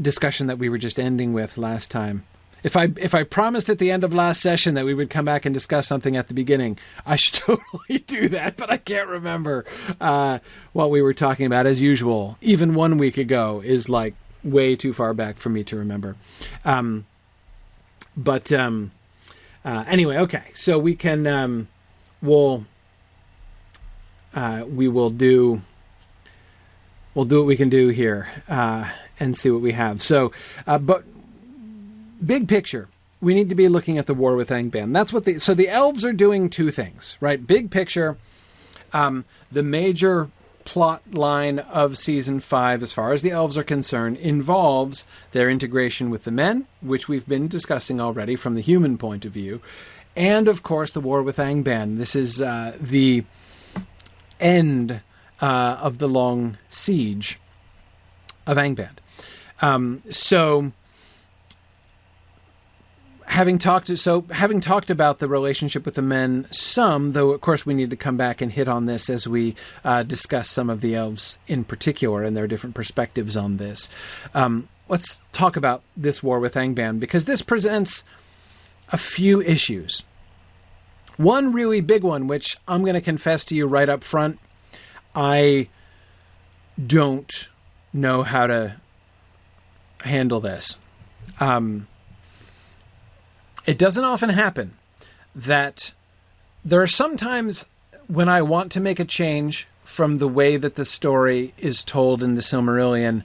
discussion 0.00 0.46
that 0.46 0.58
we 0.58 0.68
were 0.68 0.78
just 0.78 1.00
ending 1.00 1.32
with 1.32 1.58
last 1.58 1.90
time. 1.90 2.22
If 2.62 2.76
I 2.76 2.88
if 2.96 3.14
I 3.14 3.22
promised 3.22 3.68
at 3.68 3.78
the 3.78 3.90
end 3.90 4.04
of 4.04 4.12
last 4.12 4.40
session 4.40 4.74
that 4.74 4.84
we 4.84 4.94
would 4.94 5.10
come 5.10 5.24
back 5.24 5.44
and 5.44 5.54
discuss 5.54 5.86
something 5.86 6.16
at 6.16 6.28
the 6.28 6.34
beginning, 6.34 6.78
I 7.06 7.16
should 7.16 7.34
totally 7.34 8.00
do 8.06 8.28
that, 8.30 8.56
but 8.56 8.70
I 8.70 8.76
can't 8.76 9.08
remember 9.08 9.64
uh, 10.00 10.40
what 10.72 10.90
we 10.90 11.02
were 11.02 11.14
talking 11.14 11.46
about. 11.46 11.66
As 11.66 11.80
usual, 11.80 12.36
even 12.40 12.74
one 12.74 12.98
week 12.98 13.16
ago 13.16 13.62
is 13.64 13.88
like 13.88 14.14
way 14.42 14.76
too 14.76 14.92
far 14.92 15.14
back 15.14 15.36
for 15.36 15.48
me 15.50 15.64
to 15.64 15.76
remember. 15.76 16.16
Um, 16.64 17.06
but 18.16 18.52
um, 18.52 18.90
uh, 19.64 19.84
anyway, 19.86 20.18
okay, 20.18 20.44
so 20.54 20.78
we 20.78 20.94
can 20.94 21.26
um, 21.26 21.68
we'll 22.20 22.64
uh, 24.34 24.64
we 24.68 24.88
will 24.88 25.10
do 25.10 25.60
we'll 27.14 27.24
do 27.24 27.38
what 27.38 27.46
we 27.46 27.56
can 27.56 27.68
do 27.68 27.88
here 27.88 28.28
uh, 28.48 28.88
and 29.18 29.36
see 29.36 29.50
what 29.50 29.60
we 29.60 29.72
have. 29.72 30.00
So, 30.02 30.32
uh, 30.66 30.78
but 30.78 31.04
big 32.24 32.48
picture, 32.48 32.88
we 33.20 33.34
need 33.34 33.48
to 33.48 33.54
be 33.54 33.68
looking 33.68 33.98
at 33.98 34.06
the 34.06 34.14
war 34.14 34.36
with 34.36 34.48
Angband. 34.50 34.92
That's 34.92 35.12
what 35.12 35.24
the 35.24 35.38
so 35.38 35.54
the 35.54 35.68
elves 35.68 36.04
are 36.04 36.12
doing 36.12 36.48
two 36.48 36.70
things, 36.70 37.16
right? 37.20 37.44
Big 37.44 37.70
picture, 37.70 38.16
um, 38.92 39.24
the 39.50 39.62
major 39.62 40.30
plot 40.64 41.02
line 41.12 41.58
of 41.58 41.96
season 41.96 42.40
five, 42.40 42.82
as 42.82 42.92
far 42.92 43.12
as 43.12 43.22
the 43.22 43.30
elves 43.30 43.56
are 43.56 43.64
concerned, 43.64 44.18
involves 44.18 45.06
their 45.32 45.48
integration 45.48 46.10
with 46.10 46.24
the 46.24 46.30
men, 46.30 46.66
which 46.82 47.08
we've 47.08 47.26
been 47.26 47.48
discussing 47.48 48.00
already 48.00 48.36
from 48.36 48.54
the 48.54 48.60
human 48.60 48.98
point 48.98 49.24
of 49.24 49.32
view, 49.32 49.60
and 50.14 50.46
of 50.46 50.62
course 50.62 50.92
the 50.92 51.00
war 51.00 51.22
with 51.22 51.38
Angband. 51.38 51.96
This 51.96 52.14
is 52.14 52.40
uh, 52.40 52.76
the 52.78 53.24
end 54.38 55.00
uh, 55.40 55.78
of 55.80 55.98
the 55.98 56.08
long 56.08 56.58
siege 56.70 57.40
of 58.46 58.56
Angband. 58.56 58.98
Um, 59.60 60.02
so 60.10 60.72
having 63.28 63.58
talked 63.58 63.88
so 63.98 64.24
having 64.30 64.60
talked 64.60 64.90
about 64.90 65.18
the 65.18 65.28
relationship 65.28 65.84
with 65.84 65.94
the 65.94 66.02
men 66.02 66.46
some 66.50 67.12
though 67.12 67.30
of 67.30 67.40
course 67.40 67.66
we 67.66 67.74
need 67.74 67.90
to 67.90 67.96
come 67.96 68.16
back 68.16 68.40
and 68.40 68.52
hit 68.52 68.68
on 68.68 68.86
this 68.86 69.10
as 69.10 69.28
we 69.28 69.54
uh, 69.84 70.02
discuss 70.02 70.48
some 70.50 70.70
of 70.70 70.80
the 70.80 70.94
elves 70.94 71.38
in 71.46 71.62
particular 71.62 72.22
and 72.22 72.36
their 72.36 72.46
different 72.46 72.74
perspectives 72.74 73.36
on 73.36 73.58
this. 73.58 73.88
Um, 74.34 74.68
let's 74.88 75.20
talk 75.32 75.56
about 75.56 75.82
this 75.96 76.22
war 76.22 76.40
with 76.40 76.54
angband 76.54 77.00
because 77.00 77.26
this 77.26 77.42
presents 77.42 78.02
a 78.90 78.96
few 78.96 79.42
issues. 79.42 80.02
One 81.16 81.52
really 81.52 81.80
big 81.80 82.02
one 82.02 82.26
which 82.26 82.56
i'm 82.66 82.82
going 82.82 82.94
to 82.94 83.00
confess 83.00 83.44
to 83.46 83.54
you 83.54 83.66
right 83.66 83.88
up 83.88 84.02
front 84.02 84.38
i 85.14 85.68
don't 86.86 87.48
know 87.92 88.22
how 88.22 88.46
to 88.46 88.76
handle 90.00 90.40
this. 90.40 90.76
Um, 91.40 91.86
it 93.68 93.76
doesn't 93.76 94.04
often 94.04 94.30
happen 94.30 94.72
that 95.34 95.92
there 96.64 96.80
are 96.80 96.86
sometimes 96.86 97.66
when 98.06 98.26
I 98.26 98.40
want 98.40 98.72
to 98.72 98.80
make 98.80 98.98
a 98.98 99.04
change 99.04 99.68
from 99.84 100.16
the 100.16 100.26
way 100.26 100.56
that 100.56 100.74
the 100.76 100.86
story 100.86 101.52
is 101.58 101.82
told 101.82 102.22
in 102.22 102.34
the 102.34 102.40
Silmarillion 102.40 103.24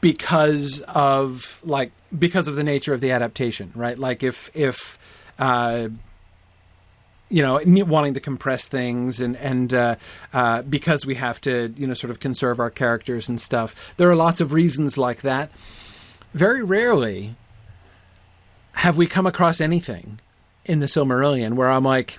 because 0.00 0.82
of 0.82 1.60
like 1.64 1.90
because 2.16 2.46
of 2.46 2.54
the 2.54 2.62
nature 2.62 2.94
of 2.94 3.00
the 3.00 3.10
adaptation, 3.10 3.72
right? 3.74 3.98
Like 3.98 4.22
if 4.22 4.50
if 4.54 4.98
uh, 5.40 5.88
you 7.28 7.42
know 7.42 7.60
wanting 7.86 8.14
to 8.14 8.20
compress 8.20 8.68
things 8.68 9.20
and 9.20 9.36
and 9.38 9.74
uh, 9.74 9.96
uh, 10.32 10.62
because 10.62 11.04
we 11.04 11.16
have 11.16 11.40
to 11.40 11.74
you 11.76 11.88
know 11.88 11.94
sort 11.94 12.12
of 12.12 12.20
conserve 12.20 12.60
our 12.60 12.70
characters 12.70 13.28
and 13.28 13.40
stuff. 13.40 13.92
There 13.96 14.08
are 14.08 14.16
lots 14.16 14.40
of 14.40 14.52
reasons 14.52 14.96
like 14.96 15.22
that. 15.22 15.50
Very 16.32 16.62
rarely 16.62 17.34
have 18.80 18.96
we 18.96 19.06
come 19.06 19.26
across 19.26 19.60
anything 19.60 20.18
in 20.64 20.78
the 20.78 20.86
Silmarillion 20.86 21.52
where 21.52 21.68
I'm 21.68 21.84
like, 21.84 22.18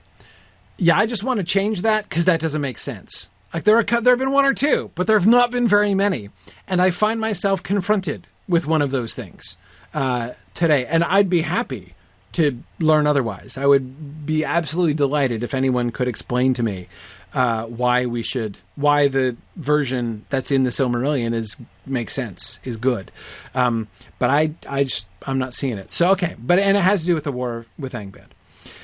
yeah, 0.77 0.95
I 0.95 1.07
just 1.07 1.23
want 1.23 1.39
to 1.39 1.43
change 1.43 1.81
that 1.81 2.07
because 2.07 2.25
that 2.25 2.39
doesn't 2.39 2.61
make 2.61 2.77
sense. 2.77 3.31
Like 3.51 3.63
there 3.63 3.77
are 3.77 3.83
there 3.83 4.11
have 4.11 4.19
been 4.19 4.31
one 4.31 4.45
or 4.45 4.53
two, 4.53 4.91
but 4.93 5.07
there 5.07 5.17
have 5.17 5.27
not 5.27 5.49
been 5.49 5.67
very 5.67 5.95
many, 5.95 6.29
and 6.67 6.79
I 6.79 6.91
find 6.91 7.19
myself 7.19 7.63
confronted 7.63 8.27
with 8.47 8.67
one 8.67 8.83
of 8.83 8.91
those 8.91 9.15
things 9.15 9.57
uh, 9.95 10.33
today, 10.53 10.85
and 10.85 11.03
I'd 11.03 11.31
be 11.31 11.41
happy 11.41 11.95
to 12.33 12.61
learn 12.79 13.07
otherwise. 13.07 13.57
I 13.57 13.65
would 13.65 14.27
be 14.27 14.45
absolutely 14.45 14.93
delighted 14.93 15.43
if 15.43 15.55
anyone 15.55 15.89
could 15.89 16.07
explain 16.07 16.53
to 16.53 16.63
me 16.63 16.87
uh, 17.33 17.65
why 17.65 18.05
we 18.05 18.23
should, 18.23 18.57
why 18.75 19.07
the 19.07 19.35
version 19.55 20.25
that's 20.29 20.51
in 20.51 20.63
the 20.63 20.69
Silmarillion 20.69 21.33
is 21.33 21.55
makes 21.85 22.13
sense, 22.13 22.59
is 22.63 22.77
good. 22.77 23.11
Um, 23.55 23.87
but 24.19 24.29
I, 24.29 24.53
I 24.67 24.83
just, 24.83 25.05
I'm 25.25 25.39
not 25.39 25.53
seeing 25.53 25.77
it. 25.77 25.91
So 25.91 26.11
okay, 26.11 26.35
but 26.39 26.59
and 26.59 26.77
it 26.77 26.81
has 26.81 27.01
to 27.01 27.07
do 27.07 27.15
with 27.15 27.23
the 27.23 27.31
war 27.31 27.65
with 27.79 27.93
Angband. 27.93 28.29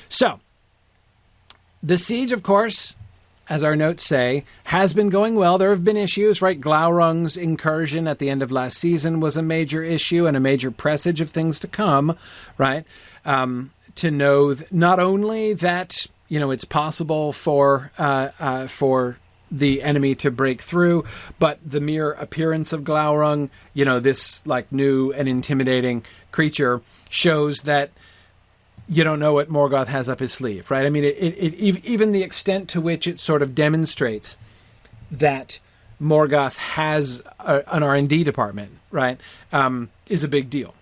So 0.08 0.40
the 1.82 1.98
siege, 1.98 2.32
of 2.32 2.42
course, 2.42 2.94
as 3.48 3.62
our 3.62 3.76
notes 3.76 4.04
say, 4.04 4.44
has 4.64 4.92
been 4.92 5.08
going 5.08 5.34
well. 5.34 5.58
There 5.58 5.70
have 5.70 5.84
been 5.84 5.96
issues, 5.96 6.42
right? 6.42 6.60
Glaurung's 6.60 7.36
incursion 7.36 8.06
at 8.06 8.18
the 8.18 8.28
end 8.28 8.42
of 8.42 8.52
last 8.52 8.78
season 8.78 9.20
was 9.20 9.36
a 9.36 9.42
major 9.42 9.82
issue 9.82 10.26
and 10.26 10.36
a 10.36 10.40
major 10.40 10.70
presage 10.70 11.20
of 11.20 11.30
things 11.30 11.58
to 11.60 11.68
come, 11.68 12.16
right? 12.58 12.84
Um, 13.24 13.72
to 13.96 14.10
know 14.10 14.54
th- 14.54 14.70
not 14.70 15.00
only 15.00 15.54
that 15.54 16.06
you 16.28 16.38
know 16.38 16.50
it's 16.50 16.64
possible 16.64 17.32
for 17.32 17.90
uh, 17.98 18.30
uh, 18.38 18.66
for 18.66 19.18
the 19.50 19.82
enemy 19.82 20.14
to 20.14 20.30
break 20.30 20.60
through, 20.60 21.04
but 21.38 21.58
the 21.64 21.80
mere 21.80 22.12
appearance 22.12 22.72
of 22.72 22.82
Glaurung, 22.82 23.50
you 23.72 23.84
know, 23.84 23.98
this 24.00 24.46
like 24.46 24.70
new 24.70 25.12
and 25.12 25.28
intimidating 25.28 26.04
creature, 26.32 26.82
shows 27.08 27.60
that 27.60 27.90
you 28.88 29.04
don't 29.04 29.18
know 29.18 29.34
what 29.34 29.50
Morgoth 29.50 29.86
has 29.86 30.08
up 30.08 30.20
his 30.20 30.32
sleeve, 30.32 30.70
right? 30.70 30.86
I 30.86 30.90
mean, 30.90 31.04
it, 31.04 31.16
it, 31.18 31.34
it, 31.38 31.84
even 31.84 32.12
the 32.12 32.22
extent 32.22 32.68
to 32.70 32.80
which 32.80 33.06
it 33.06 33.20
sort 33.20 33.42
of 33.42 33.54
demonstrates 33.54 34.38
that 35.10 35.58
Morgoth 36.00 36.56
has 36.56 37.22
a, 37.40 37.62
an 37.74 37.82
R 37.82 37.94
and 37.94 38.08
D 38.08 38.24
department, 38.24 38.72
right, 38.90 39.18
um, 39.52 39.90
is 40.08 40.24
a 40.24 40.28
big 40.28 40.48
deal. 40.48 40.74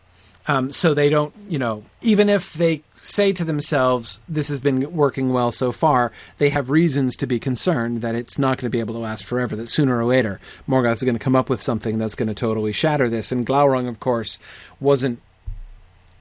Um, 0.49 0.71
so 0.71 0.95
they 0.95 1.11
don't, 1.11 1.35
you 1.49 1.59
know, 1.59 1.85
even 2.03 2.29
if 2.29 2.53
they 2.55 2.83
say 3.06 3.32
to 3.32 3.44
themselves, 3.44 4.20
"This 4.28 4.48
has 4.48 4.60
been 4.60 4.92
working 4.92 5.32
well 5.32 5.52
so 5.52 5.72
far," 5.72 6.12
they 6.38 6.50
have 6.50 6.70
reasons 6.70 7.16
to 7.16 7.26
be 7.26 7.38
concerned 7.38 8.00
that 8.00 8.14
it's 8.14 8.38
not 8.38 8.58
going 8.58 8.66
to 8.66 8.76
be 8.76 8.80
able 8.80 8.94
to 8.94 9.00
last 9.00 9.25
forever. 9.25 9.56
That 9.56 9.70
sooner 9.70 9.98
or 9.98 10.04
later, 10.04 10.40
Morgoth 10.68 10.96
is 10.96 11.02
going 11.02 11.18
to 11.18 11.25
come 11.25 11.36
up 11.36 11.48
with 11.48 11.62
something 11.62 11.98
that's 11.98 12.14
going 12.14 12.28
to 12.28 12.34
totally 12.34 12.72
shatter 12.72 13.08
this. 13.08 13.32
And 13.32 13.46
Glaurung, 13.46 13.88
of 13.88 14.00
course, 14.00 14.38
wasn't 14.80 15.20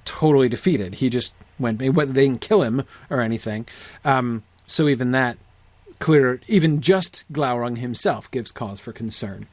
totally 0.05 0.49
defeated. 0.49 0.95
He 0.95 1.09
just 1.09 1.33
went. 1.59 1.79
They 1.79 1.89
didn't 1.89 2.41
kill 2.41 2.61
him 2.61 2.83
or 3.09 3.21
anything. 3.21 3.65
Um, 4.03 4.43
so 4.67 4.87
even 4.87 5.11
that 5.11 5.37
clear, 5.99 6.39
even 6.47 6.81
just 6.81 7.23
Glaurung 7.31 7.77
himself 7.77 8.29
gives 8.31 8.51
cause 8.51 8.79
for 8.79 8.93
concern. 8.93 9.47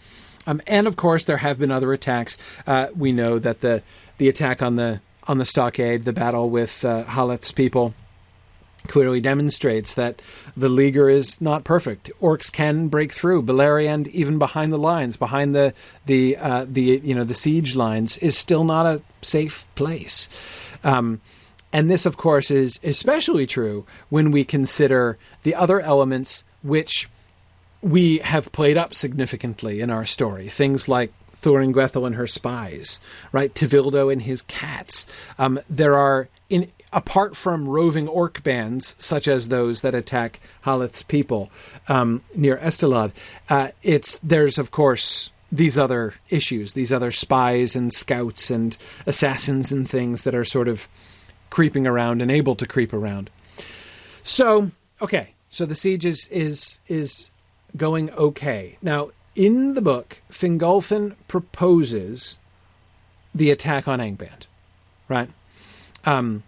Um, 0.46 0.60
and 0.66 0.86
of 0.86 0.96
course, 0.96 1.24
there 1.24 1.36
have 1.38 1.58
been 1.58 1.70
other 1.70 1.92
attacks. 1.92 2.36
Uh, 2.66 2.88
we 2.96 3.12
know 3.12 3.38
that 3.38 3.60
the 3.60 3.82
the 4.18 4.28
attack 4.28 4.60
on 4.62 4.76
the 4.76 5.00
on 5.29 5.38
the 5.38 5.45
stockade, 5.45 6.05
the 6.05 6.12
battle 6.12 6.50
with 6.50 6.85
uh, 6.85 7.05
Haleth's 7.05 7.52
people, 7.52 7.95
clearly 8.88 9.21
demonstrates 9.21 9.95
that 9.95 10.21
the 10.57 10.69
Leaguer 10.69 11.09
is 11.09 11.41
not 11.41 11.64
perfect. 11.64 12.11
Orcs 12.21 12.50
can 12.50 12.88
break 12.88 13.12
through. 13.12 13.43
Beleriand, 13.43 14.09
even 14.09 14.38
behind 14.38 14.73
the 14.73 14.79
lines, 14.79 15.17
behind 15.17 15.55
the 15.55 15.73
the 16.07 16.37
uh, 16.37 16.67
the 16.69 17.00
you 17.05 17.14
know 17.14 17.25
the 17.25 17.35
siege 17.35 17.75
lines, 17.75 18.17
is 18.19 18.37
still 18.37 18.64
not 18.64 18.87
a 18.87 19.02
safe 19.23 19.67
place. 19.75 20.29
Um, 20.85 21.21
and 21.73 21.91
this, 21.91 22.05
of 22.05 22.17
course, 22.17 22.50
is 22.50 22.79
especially 22.83 23.47
true 23.47 23.87
when 24.11 24.31
we 24.31 24.45
consider 24.45 25.17
the 25.43 25.55
other 25.55 25.81
elements 25.81 26.45
which 26.62 27.09
we 27.81 28.19
have 28.19 28.52
played 28.52 28.76
up 28.76 28.95
significantly 28.95 29.81
in 29.81 29.91
our 29.91 30.05
story. 30.05 30.49
Things 30.49 30.87
like 30.87 31.12
Thuringwethil 31.42 32.06
and 32.06 32.14
her 32.14 32.26
spies, 32.26 33.00
right? 33.32 33.52
Tevildo 33.54 34.12
and 34.12 34.22
his 34.22 34.42
cats. 34.42 35.06
Um, 35.38 35.61
there 35.68 35.94
are, 35.94 36.28
in 36.49 36.70
apart 36.92 37.37
from 37.37 37.68
roving 37.68 38.06
orc 38.08 38.42
bands 38.42 38.94
such 38.99 39.26
as 39.26 39.49
those 39.49 39.80
that 39.80 39.94
attack 39.94 40.40
Haleth's 40.64 41.02
people 41.02 41.50
um, 41.88 42.22
near 42.34 42.56
Estolad, 42.58 43.12
uh, 43.49 43.68
it's 43.82 44.18
there's 44.18 44.58
of 44.58 44.70
course 44.70 45.30
these 45.50 45.76
other 45.76 46.14
issues, 46.30 46.72
these 46.72 46.92
other 46.92 47.12
spies 47.12 47.76
and 47.76 47.92
scouts 47.92 48.50
and 48.50 48.76
assassins 49.06 49.70
and 49.70 49.88
things 49.88 50.25
that 50.25 50.34
are 50.34 50.46
sort 50.46 50.66
of 50.66 50.88
creeping 51.50 51.87
around 51.87 52.22
and 52.22 52.30
able 52.30 52.54
to 52.56 52.66
creep 52.66 52.94
around. 52.94 53.28
So, 54.25 54.70
okay, 55.02 55.34
so 55.50 55.66
the 55.66 55.75
siege 55.75 56.06
is 56.06 56.26
is 56.28 56.80
is 56.88 57.30
going 57.76 58.11
okay. 58.12 58.78
Now, 58.80 59.11
in 59.34 59.74
the 59.74 59.82
book, 59.82 60.20
Fingolfin 60.30 61.14
proposes 61.28 62.38
the 63.34 63.50
attack 63.50 63.88
on 63.88 63.98
Angband, 63.98 64.46
right? 65.08 65.30
Um, 66.04 66.42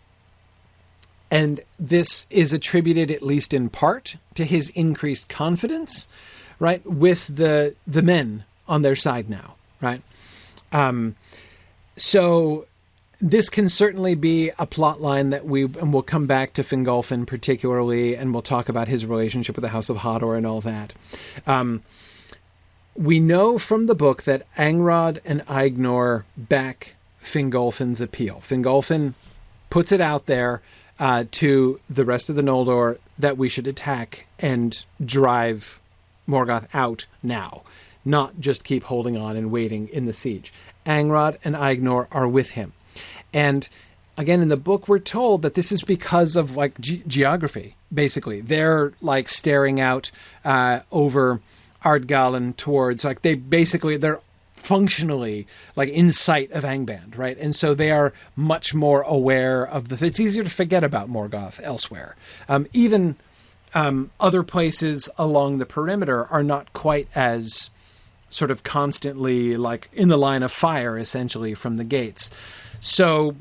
and 1.30 1.60
this 1.78 2.26
is 2.30 2.52
attributed, 2.52 3.10
at 3.10 3.22
least 3.22 3.54
in 3.54 3.68
part, 3.68 4.16
to 4.34 4.44
his 4.44 4.68
increased 4.70 5.28
confidence, 5.28 6.06
right, 6.58 6.84
with 6.84 7.36
the 7.36 7.74
the 7.86 8.02
men 8.02 8.44
on 8.68 8.82
their 8.82 8.96
side 8.96 9.28
now, 9.28 9.54
right? 9.80 10.02
Um, 10.72 11.16
so 11.96 12.66
this 13.20 13.48
can 13.48 13.68
certainly 13.68 14.14
be 14.14 14.50
a 14.58 14.66
plot 14.66 15.00
line 15.00 15.30
that 15.30 15.46
we 15.46 15.64
and 15.64 15.92
we'll 15.92 16.02
come 16.02 16.26
back 16.26 16.52
to 16.54 16.62
Fingolfin 16.62 17.26
particularly, 17.26 18.14
and 18.16 18.32
we'll 18.32 18.42
talk 18.42 18.68
about 18.68 18.88
his 18.88 19.06
relationship 19.06 19.56
with 19.56 19.62
the 19.62 19.70
House 19.70 19.88
of 19.88 19.98
Hador 19.98 20.36
and 20.36 20.46
all 20.46 20.60
that. 20.60 20.92
Um, 21.46 21.82
we 22.96 23.20
know 23.20 23.58
from 23.58 23.86
the 23.86 23.94
book 23.94 24.22
that 24.22 24.46
Angrod 24.56 25.20
and 25.24 25.40
Aegnor 25.46 26.24
back 26.36 26.96
Fingolfin's 27.22 28.00
appeal. 28.00 28.36
Fingolfin 28.36 29.14
puts 29.70 29.90
it 29.90 30.00
out 30.00 30.26
there 30.26 30.62
uh, 30.98 31.24
to 31.32 31.80
the 31.90 32.04
rest 32.04 32.28
of 32.28 32.36
the 32.36 32.42
Noldor 32.42 32.98
that 33.18 33.36
we 33.36 33.48
should 33.48 33.66
attack 33.66 34.26
and 34.38 34.84
drive 35.04 35.80
Morgoth 36.28 36.68
out 36.72 37.06
now, 37.22 37.62
not 38.04 38.38
just 38.38 38.64
keep 38.64 38.84
holding 38.84 39.16
on 39.16 39.36
and 39.36 39.50
waiting 39.50 39.88
in 39.88 40.06
the 40.06 40.12
siege. 40.12 40.52
Angrod 40.86 41.38
and 41.44 41.54
Aegnor 41.54 42.06
are 42.12 42.28
with 42.28 42.50
him. 42.50 42.72
And 43.32 43.68
again, 44.16 44.40
in 44.40 44.48
the 44.48 44.56
book, 44.56 44.86
we're 44.86 44.98
told 45.00 45.42
that 45.42 45.54
this 45.54 45.72
is 45.72 45.82
because 45.82 46.36
of 46.36 46.56
like 46.56 46.78
ge- 46.80 47.04
geography, 47.06 47.74
basically. 47.92 48.40
They're 48.40 48.92
like 49.00 49.28
staring 49.28 49.80
out 49.80 50.10
uh, 50.44 50.80
over 50.92 51.40
Ard-galen 51.84 52.54
towards, 52.54 53.04
like, 53.04 53.22
they 53.22 53.34
basically, 53.34 53.96
they're 53.96 54.20
functionally 54.64 55.46
like 55.76 55.90
in 55.90 56.10
sight 56.10 56.50
of 56.52 56.64
Angband, 56.64 57.18
right? 57.18 57.36
And 57.38 57.54
so 57.54 57.74
they 57.74 57.90
are 57.90 58.14
much 58.34 58.72
more 58.72 59.02
aware 59.02 59.66
of 59.66 59.88
the. 59.88 60.06
It's 60.06 60.18
easier 60.18 60.42
to 60.42 60.50
forget 60.50 60.82
about 60.82 61.10
Morgoth 61.10 61.60
elsewhere. 61.62 62.16
Um, 62.48 62.66
even 62.72 63.16
um, 63.74 64.10
other 64.18 64.42
places 64.42 65.08
along 65.18 65.58
the 65.58 65.66
perimeter 65.66 66.24
are 66.26 66.42
not 66.42 66.72
quite 66.72 67.08
as 67.14 67.68
sort 68.30 68.50
of 68.50 68.62
constantly 68.62 69.56
like 69.56 69.90
in 69.92 70.08
the 70.08 70.16
line 70.16 70.42
of 70.42 70.50
fire, 70.50 70.98
essentially 70.98 71.54
from 71.54 71.76
the 71.76 71.84
gates. 71.84 72.30
So 72.80 73.36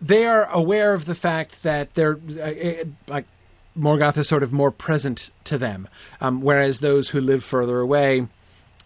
they 0.00 0.26
are 0.26 0.48
aware 0.52 0.94
of 0.94 1.06
the 1.06 1.14
fact 1.16 1.64
that 1.64 1.94
they're 1.94 2.20
uh, 2.40 2.84
like 3.08 3.26
Morgoth 3.78 4.18
is 4.18 4.28
sort 4.28 4.42
of 4.42 4.52
more 4.52 4.70
present 4.70 5.30
to 5.44 5.56
them, 5.56 5.88
um, 6.20 6.40
whereas 6.40 6.80
those 6.80 7.10
who 7.10 7.20
live 7.20 7.44
further 7.44 7.80
away 7.80 8.26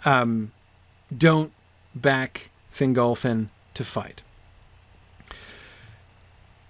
um, 0.05 0.53
don't 1.17 1.53
back 1.95 2.51
Fingolfin 2.73 3.49
to 3.75 3.85
fight. 3.85 4.23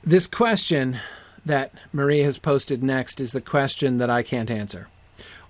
This 0.02 0.26
question 0.26 0.99
that 1.45 1.73
Marie 1.93 2.21
has 2.21 2.38
posted 2.38 2.83
next 2.83 3.21
is 3.21 3.33
the 3.33 3.41
question 3.41 3.99
that 3.99 4.11
I 4.11 4.23
can't 4.23 4.50
answer. 4.50 4.88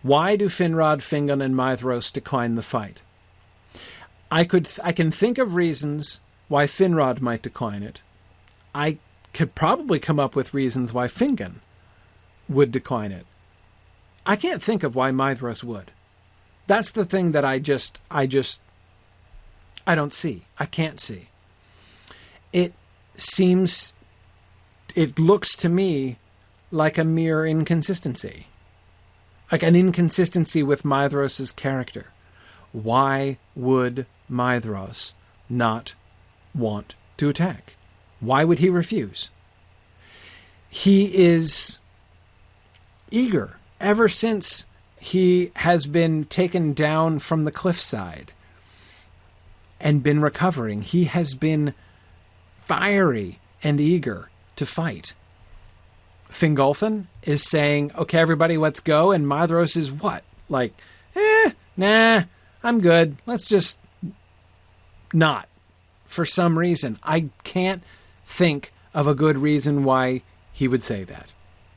Why 0.02 0.36
do 0.36 0.48
Finrod, 0.48 0.98
Fingon, 0.98 1.42
and 1.42 1.54
Maedhros 1.54 2.12
decline 2.12 2.54
the 2.54 2.62
fight? 2.62 3.02
I 4.30 4.44
could 4.44 4.64
th- 4.64 4.80
I 4.82 4.92
can 4.92 5.10
think 5.10 5.38
of 5.38 5.54
reasons 5.54 6.20
why 6.48 6.66
Finrod 6.66 7.20
might 7.20 7.42
decline 7.42 7.82
it. 7.82 8.00
I 8.74 8.98
could 9.32 9.54
probably 9.54 9.98
come 9.98 10.18
up 10.18 10.34
with 10.34 10.54
reasons 10.54 10.92
why 10.92 11.06
Fingon 11.06 11.60
would 12.48 12.72
decline 12.72 13.12
it. 13.12 13.26
I 14.24 14.36
can't 14.36 14.62
think 14.62 14.82
of 14.82 14.94
why 14.94 15.10
Maedhros 15.10 15.64
would. 15.64 15.90
That's 16.66 16.92
the 16.92 17.04
thing 17.04 17.32
that 17.32 17.44
I 17.44 17.58
just 17.58 18.00
I 18.10 18.26
just 18.26 18.60
I 19.86 19.94
don't 19.94 20.14
see. 20.14 20.44
I 20.58 20.66
can't 20.66 21.00
see. 21.00 21.28
It 22.52 22.72
seems 23.16 23.94
it 24.94 25.18
looks 25.18 25.56
to 25.56 25.68
me 25.68 26.18
like 26.70 26.98
a 26.98 27.04
mere 27.04 27.46
inconsistency. 27.46 28.46
Like 29.50 29.62
an 29.62 29.76
inconsistency 29.76 30.62
with 30.62 30.82
Maedhros's 30.82 31.52
character. 31.52 32.06
Why 32.72 33.38
would 33.54 34.06
Maedhros 34.30 35.12
not 35.50 35.94
want 36.54 36.94
to 37.18 37.28
attack? 37.28 37.76
Why 38.20 38.44
would 38.44 38.60
he 38.60 38.70
refuse? 38.70 39.28
He 40.70 41.14
is 41.14 41.78
eager 43.12 43.58
ever 43.80 44.08
since 44.08 44.64
he 44.98 45.50
has 45.56 45.86
been 45.86 46.24
taken 46.24 46.72
down 46.72 47.18
from 47.18 47.44
the 47.44 47.52
cliffside 47.52 48.32
and 49.80 50.02
been 50.02 50.20
recovering. 50.20 50.82
He 50.82 51.04
has 51.04 51.34
been 51.34 51.74
fiery 52.54 53.38
and 53.62 53.80
eager 53.80 54.30
to 54.56 54.64
fight. 54.64 55.14
Fingolfin 56.30 57.06
is 57.24 57.48
saying, 57.48 57.90
"Okay, 57.96 58.18
everybody, 58.18 58.56
let's 58.56 58.80
go," 58.80 59.10
and 59.10 59.26
Maedhros 59.26 59.76
is 59.76 59.92
what? 59.92 60.24
Like, 60.48 60.72
eh, 61.14 61.50
nah, 61.76 62.22
I'm 62.62 62.80
good. 62.80 63.16
Let's 63.26 63.48
just 63.48 63.78
not. 65.12 65.48
For 66.06 66.24
some 66.24 66.58
reason, 66.58 66.98
I 67.02 67.28
can't 67.44 67.82
think 68.24 68.72
of 68.94 69.06
a 69.06 69.14
good 69.14 69.38
reason 69.38 69.84
why 69.84 70.22
he 70.52 70.68
would 70.68 70.84
say 70.84 71.04
that. 71.04 71.31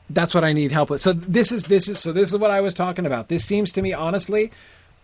That's 0.08 0.34
what 0.34 0.44
I 0.44 0.52
need 0.52 0.70
help 0.72 0.90
with. 0.90 1.00
So 1.00 1.12
this 1.12 1.50
is 1.50 1.64
this 1.64 1.88
is 1.88 1.98
so 1.98 2.12
this 2.12 2.32
is 2.32 2.38
what 2.38 2.50
I 2.50 2.60
was 2.60 2.74
talking 2.74 3.06
about. 3.06 3.28
This 3.28 3.44
seems 3.44 3.72
to 3.72 3.82
me 3.82 3.92
honestly 3.92 4.52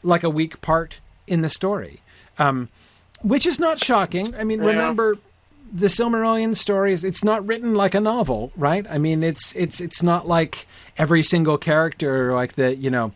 like 0.02 0.22
a 0.22 0.30
weak 0.30 0.60
part 0.60 1.00
in 1.26 1.40
the 1.40 1.48
story, 1.48 2.00
um, 2.38 2.68
which 3.22 3.46
is 3.46 3.58
not 3.58 3.78
shocking. 3.78 4.34
I 4.36 4.44
mean, 4.44 4.60
Yeah. 4.60 4.68
remember 4.68 5.18
the 5.72 5.86
Silmarillion 5.86 6.54
stories. 6.54 7.02
It's 7.02 7.24
not 7.24 7.46
written 7.46 7.74
like 7.74 7.94
a 7.94 8.00
novel, 8.00 8.52
right? 8.56 8.86
I 8.90 8.98
mean, 8.98 9.22
it's 9.22 9.54
it's 9.56 9.80
it's 9.80 10.02
not 10.02 10.26
like 10.28 10.66
every 10.98 11.22
single 11.22 11.58
character, 11.58 12.32
like 12.34 12.52
the 12.54 12.76
you 12.76 12.90
know, 12.90 13.12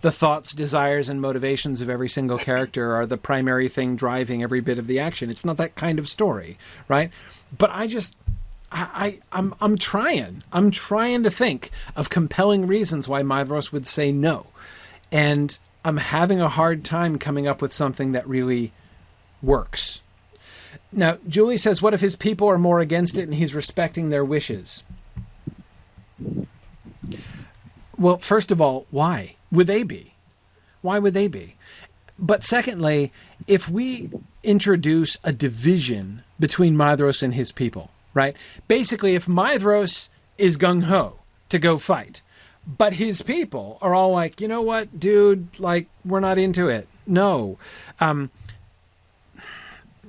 the 0.00 0.10
thoughts, 0.10 0.52
desires, 0.52 1.08
and 1.08 1.20
motivations 1.20 1.80
of 1.80 1.88
every 1.88 2.08
single 2.08 2.38
character 2.38 2.94
are 2.94 3.06
the 3.06 3.16
primary 3.18 3.68
thing 3.68 3.94
driving 3.94 4.42
every 4.42 4.60
bit 4.60 4.78
of 4.78 4.86
the 4.86 4.98
action. 4.98 5.28
It's 5.30 5.44
not 5.44 5.56
that 5.58 5.74
kind 5.76 5.98
of 5.98 6.08
story, 6.08 6.56
right? 6.88 7.10
But 7.56 7.70
I 7.72 7.86
just 7.86 8.16
I, 8.70 8.88
I 9.32 9.38
I'm 9.38 9.54
I'm 9.60 9.78
trying. 9.78 10.42
I'm 10.52 10.70
trying 10.70 11.22
to 11.22 11.30
think 11.30 11.70
of 11.96 12.10
compelling 12.10 12.66
reasons 12.66 13.08
why 13.08 13.22
Maedhros 13.22 13.72
would 13.72 13.86
say 13.86 14.12
no. 14.12 14.46
And 15.10 15.56
I'm 15.84 15.96
having 15.96 16.40
a 16.40 16.48
hard 16.48 16.84
time 16.84 17.18
coming 17.18 17.46
up 17.46 17.62
with 17.62 17.72
something 17.72 18.12
that 18.12 18.28
really 18.28 18.72
works. 19.42 20.00
Now, 20.92 21.18
Julie 21.28 21.58
says, 21.58 21.82
what 21.82 21.94
if 21.94 22.00
his 22.00 22.16
people 22.16 22.48
are 22.48 22.58
more 22.58 22.80
against 22.80 23.18
it 23.18 23.22
and 23.22 23.34
he's 23.34 23.54
respecting 23.54 24.08
their 24.08 24.24
wishes? 24.24 24.82
Well, 27.96 28.18
first 28.18 28.50
of 28.50 28.60
all, 28.60 28.86
why 28.90 29.36
would 29.50 29.66
they 29.66 29.82
be? 29.82 30.14
Why 30.82 30.98
would 30.98 31.14
they 31.14 31.28
be? 31.28 31.56
But 32.18 32.44
secondly, 32.44 33.12
if 33.46 33.68
we 33.68 34.10
introduce 34.42 35.16
a 35.24 35.32
division 35.32 36.22
between 36.38 36.76
Maedhros 36.76 37.22
and 37.22 37.34
his 37.34 37.52
people, 37.52 37.90
right? 38.18 38.36
Basically, 38.66 39.14
if 39.14 39.26
Maedhros 39.26 40.08
is 40.38 40.58
gung 40.58 40.82
ho 40.84 41.20
to 41.50 41.58
go 41.60 41.78
fight, 41.78 42.20
but 42.66 42.94
his 42.94 43.22
people 43.22 43.78
are 43.80 43.94
all 43.94 44.10
like, 44.10 44.40
you 44.40 44.48
know 44.48 44.60
what, 44.60 44.98
dude, 44.98 45.46
like 45.60 45.86
we're 46.04 46.18
not 46.18 46.36
into 46.36 46.68
it. 46.68 46.88
No, 47.06 47.58
um, 48.00 48.30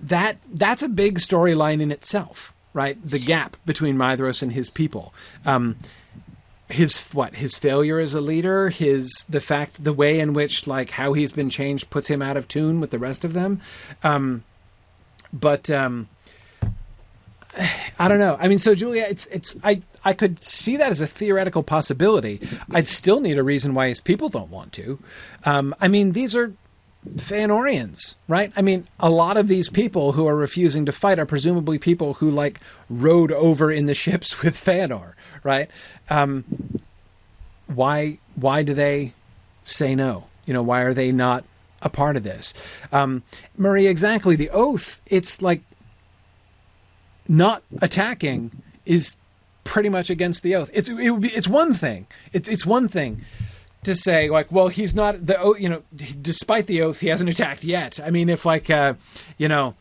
that 0.01 0.37
that's 0.51 0.81
a 0.81 0.89
big 0.89 1.19
storyline 1.19 1.81
in 1.81 1.91
itself, 1.91 2.51
right? 2.73 2.97
The 3.03 3.19
gap 3.19 3.57
between 3.63 3.95
Maedhros 3.95 4.41
and 4.41 4.53
his 4.53 4.71
people. 4.71 5.13
Um, 5.45 5.75
his 6.67 6.99
what 7.13 7.35
his 7.35 7.57
failure 7.57 7.97
as 7.97 8.13
a 8.13 8.21
leader 8.21 8.69
his 8.69 9.25
the 9.27 9.41
fact 9.41 9.83
the 9.83 9.91
way 9.91 10.19
in 10.19 10.33
which 10.33 10.67
like 10.67 10.91
how 10.91 11.13
he's 11.13 11.31
been 11.31 11.49
changed 11.49 11.89
puts 11.89 12.07
him 12.07 12.21
out 12.21 12.37
of 12.37 12.47
tune 12.47 12.79
with 12.79 12.91
the 12.91 12.99
rest 12.99 13.25
of 13.25 13.33
them 13.33 13.59
um 14.03 14.43
but 15.33 15.67
um 15.71 16.07
i 17.99 18.07
don't 18.07 18.19
know 18.19 18.37
i 18.39 18.47
mean 18.47 18.59
so 18.59 18.73
julia 18.73 19.05
it's 19.09 19.25
it's 19.27 19.55
i 19.63 19.81
i 20.05 20.13
could 20.13 20.39
see 20.39 20.77
that 20.77 20.91
as 20.91 21.01
a 21.01 21.07
theoretical 21.07 21.63
possibility 21.63 22.39
i'd 22.71 22.87
still 22.87 23.19
need 23.19 23.37
a 23.37 23.43
reason 23.43 23.73
why 23.73 23.87
his 23.87 24.01
people 24.01 24.29
don't 24.29 24.49
want 24.49 24.71
to 24.71 24.99
um 25.45 25.75
i 25.81 25.87
mean 25.87 26.13
these 26.13 26.35
are 26.35 26.53
Feanorians, 27.07 28.15
right? 28.27 28.51
I 28.57 28.61
mean, 28.61 28.83
a 28.99 29.09
lot 29.09 29.37
of 29.37 29.47
these 29.47 29.69
people 29.69 30.11
who 30.11 30.27
are 30.27 30.35
refusing 30.35 30.85
to 30.85 30.91
fight 30.91 31.17
are 31.17 31.25
presumably 31.25 31.77
people 31.77 32.15
who 32.15 32.29
like 32.29 32.59
rode 32.89 33.31
over 33.31 33.71
in 33.71 33.85
the 33.85 33.93
ships 33.93 34.41
with 34.43 34.55
Feanor, 34.55 35.13
right? 35.43 35.69
Um, 36.09 36.43
why 37.67 38.17
why 38.35 38.63
do 38.63 38.73
they 38.73 39.13
say 39.65 39.95
no? 39.95 40.27
You 40.45 40.53
know, 40.53 40.61
why 40.61 40.81
are 40.81 40.93
they 40.93 41.11
not 41.11 41.45
a 41.81 41.89
part 41.89 42.17
of 42.17 42.23
this? 42.23 42.53
Um, 42.91 43.23
Marie, 43.57 43.87
exactly. 43.87 44.35
The 44.35 44.49
oath. 44.49 44.99
It's 45.05 45.41
like 45.41 45.61
not 47.29 47.63
attacking 47.81 48.51
is 48.85 49.15
pretty 49.63 49.87
much 49.87 50.09
against 50.09 50.43
the 50.43 50.55
oath. 50.55 50.69
It's 50.73 50.89
it 50.89 51.11
would 51.11 51.21
be 51.21 51.29
it's 51.29 51.47
one 51.47 51.73
thing. 51.73 52.07
It's 52.33 52.49
it's 52.49 52.65
one 52.65 52.89
thing 52.89 53.23
to 53.83 53.95
say 53.95 54.29
like, 54.29 54.51
well, 54.51 54.67
he's 54.67 54.93
not 54.93 55.25
the 55.25 55.39
oath. 55.39 55.61
You 55.61 55.69
know, 55.69 55.83
despite 56.21 56.67
the 56.67 56.81
oath, 56.81 56.99
he 56.99 57.07
hasn't 57.07 57.29
attacked 57.29 57.63
yet. 57.63 57.99
I 58.03 58.09
mean, 58.09 58.27
if 58.27 58.45
like 58.45 58.69
uh, 58.69 58.95
you 59.37 59.47
know. 59.47 59.75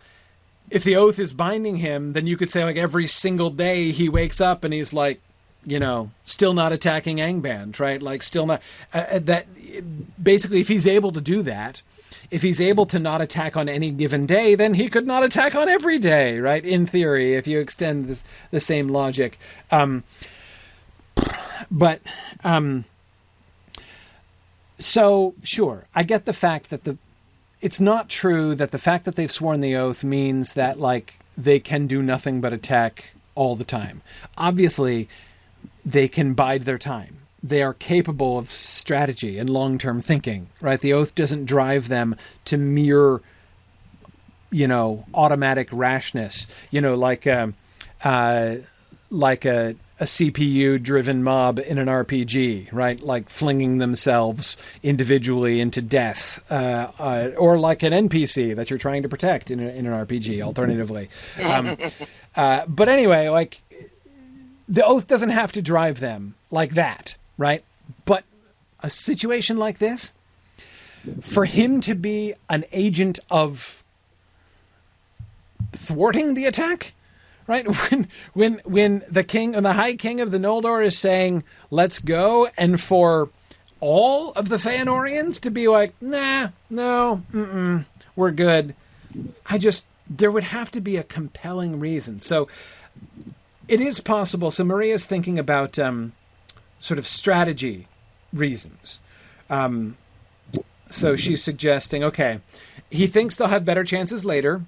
If 0.71 0.85
the 0.85 0.97
oath 0.97 1.19
is 1.19 1.33
binding 1.33 1.77
him, 1.77 2.13
then 2.13 2.27
you 2.27 2.37
could 2.37 2.51
say 2.51 2.63
like 2.63 2.77
every 2.77 3.07
single 3.07 3.49
day 3.49 3.91
he 3.91 4.11
wakes 4.11 4.39
up 4.39 4.65
and 4.65 4.75
he's 4.75 4.93
like, 4.93 5.19
you 5.65 5.79
know, 5.79 6.11
still 6.25 6.55
not 6.55 6.73
attacking 6.73 7.19
Angband, 7.19 7.79
right? 7.81 8.01
Like, 8.01 8.23
still 8.23 8.47
not. 8.47 8.63
Uh, 8.93 9.05
uh, 9.13 9.19
that 9.21 9.47
basically, 10.23 10.61
if 10.61 10.69
he's 10.69 10.87
able 10.87 11.13
to 11.13 11.21
do 11.21 11.43
that, 11.43 11.83
if 12.31 12.43
he's 12.43 12.61
able 12.61 12.87
to 12.87 12.99
not 12.99 13.21
attack 13.21 13.57
on 13.57 13.69
any 13.69 13.91
given 13.91 14.27
day, 14.27 14.55
then 14.55 14.75
he 14.75 14.89
could 14.89 15.07
not 15.07 15.23
attack 15.23 15.55
on 15.55 15.69
every 15.69 15.99
day, 15.99 16.39
right? 16.39 16.65
In 16.65 16.87
theory, 16.87 17.35
if 17.35 17.47
you 17.47 17.59
extend 17.59 18.09
the, 18.09 18.21
the 18.51 18.61
same 18.61 18.89
logic. 18.89 19.39
Um, 19.71 20.05
but 21.71 22.01
um, 22.45 22.85
so 24.79 25.35
sure, 25.43 25.85
I 25.95 26.03
get 26.03 26.25
the 26.25 26.33
fact 26.33 26.71
that 26.71 26.85
the 26.85 26.99
it's 27.61 27.81
not 27.81 28.09
true 28.09 28.55
that 28.55 28.71
the 28.71 28.79
fact 28.79 29.05
that 29.05 29.17
they've 29.17 29.31
sworn 29.31 29.61
the 29.61 29.75
oath 29.75 30.05
means 30.05 30.53
that 30.53 30.79
like 30.79 31.19
they 31.37 31.59
can 31.59 31.87
do 31.87 32.03
nothing 32.03 32.41
but 32.41 32.53
attack 32.53 33.15
all 33.35 33.57
the 33.57 33.65
time. 33.65 34.03
Obviously, 34.37 35.09
they 35.85 36.09
can 36.09 36.35
bide 36.35 36.63
their 36.63 36.79
time. 36.79 37.17
They 37.49 37.63
are 37.63 37.75
capable 37.75 38.39
of 38.39 38.51
strategy 38.51 39.39
and 39.39 39.49
long-term 39.51 40.01
thinking, 40.01 40.49
right? 40.61 40.81
The 40.81 40.93
oath 40.93 41.15
doesn't 41.15 41.47
drive 41.47 41.89
them 41.89 42.17
to 42.47 42.57
mere 42.57 43.21
you 44.51 44.67
know, 44.67 45.05
automatic 45.13 45.69
rashness, 45.73 46.47
you 46.71 46.81
know, 46.81 46.95
like 46.95 47.27
um 47.27 47.55
uh 48.03 48.57
like 49.11 49.45
a 49.45 49.75
a 50.01 50.05
CPU 50.05 50.81
driven 50.81 51.25
mob 51.25 51.59
in 51.59 51.79
an 51.79 51.89
RPG, 51.89 52.73
right? 52.73 53.01
Like 53.01 53.29
flinging 53.29 53.79
themselves 53.79 54.57
individually 54.83 55.61
into 55.61 55.83
death, 55.83 56.45
uh, 56.53 56.91
uh, 57.01 57.31
or 57.37 57.59
like 57.59 57.83
an 57.83 57.93
NPC 58.09 58.55
that 58.55 58.71
you're 58.71 58.79
trying 58.79 59.03
to 59.03 59.09
protect 59.09 59.51
in, 59.51 59.59
a, 59.59 59.69
in 59.69 59.87
an 59.87 60.07
RPG, 60.07 60.41
alternatively. 60.41 61.09
Um, 61.43 61.77
uh, 62.37 62.65
but 62.67 62.89
anyway, 62.89 63.27
like 63.29 63.61
the 64.69 64.85
oath 64.85 65.09
doesn't 65.09 65.31
have 65.31 65.51
to 65.53 65.63
drive 65.63 65.99
them 65.99 66.37
like 66.53 66.75
that, 66.75 67.17
right? 67.39 67.65
But 68.05 68.25
a 68.83 68.91
situation 68.91 69.57
like 69.57 69.79
this, 69.79 70.13
for 71.23 71.47
him 71.47 71.81
to 71.83 71.95
be 71.95 72.35
an 72.51 72.65
agent 72.73 73.19
of 73.31 73.83
thwarting 75.73 76.35
the 76.35 76.45
attack, 76.45 76.93
right? 77.47 77.67
When 77.91 78.09
when 78.35 78.61
when 78.65 79.03
the 79.11 79.25
king 79.25 79.55
and 79.55 79.65
the 79.65 79.73
high 79.73 79.95
king 79.95 80.21
of 80.21 80.31
the 80.31 80.39
Noldor 80.39 80.85
is 80.85 80.99
saying, 80.99 81.45
"Let's 81.71 81.99
go," 81.99 82.49
and 82.59 82.81
for 82.81 83.31
all 83.81 84.33
of 84.33 84.49
the 84.49 84.57
Feanorians 84.57 85.41
to 85.41 85.51
be 85.51 85.69
like, 85.69 85.95
"Nah, 86.01 86.49
no, 86.69 87.23
mm-mm, 87.33 87.87
we're 88.15 88.33
good." 88.33 88.75
I 89.47 89.57
just 89.57 89.87
there 90.09 90.31
would 90.31 90.45
have 90.45 90.71
to 90.73 90.81
be 90.81 90.97
a 90.97 91.03
compelling 91.03 91.79
reason. 91.81 92.19
So 92.21 92.49
it 93.67 93.81
is 93.81 94.01
possible. 94.01 94.51
So 94.51 94.65
Maria's 94.65 95.05
thinking 95.05 95.39
about 95.39 95.79
um, 95.79 96.13
sort 96.81 96.99
of 96.99 97.07
strategy 97.07 97.87
reasons. 98.33 99.01
Um, 99.51 99.97
so 100.91 101.17
she's 101.17 101.43
suggesting, 101.43 102.03
okay, 102.05 102.41
he 102.91 103.07
thinks 103.07 103.37
they'll 103.37 103.49
have 103.49 103.65
better 103.65 103.85
chances 103.85 104.25
later. 104.25 104.63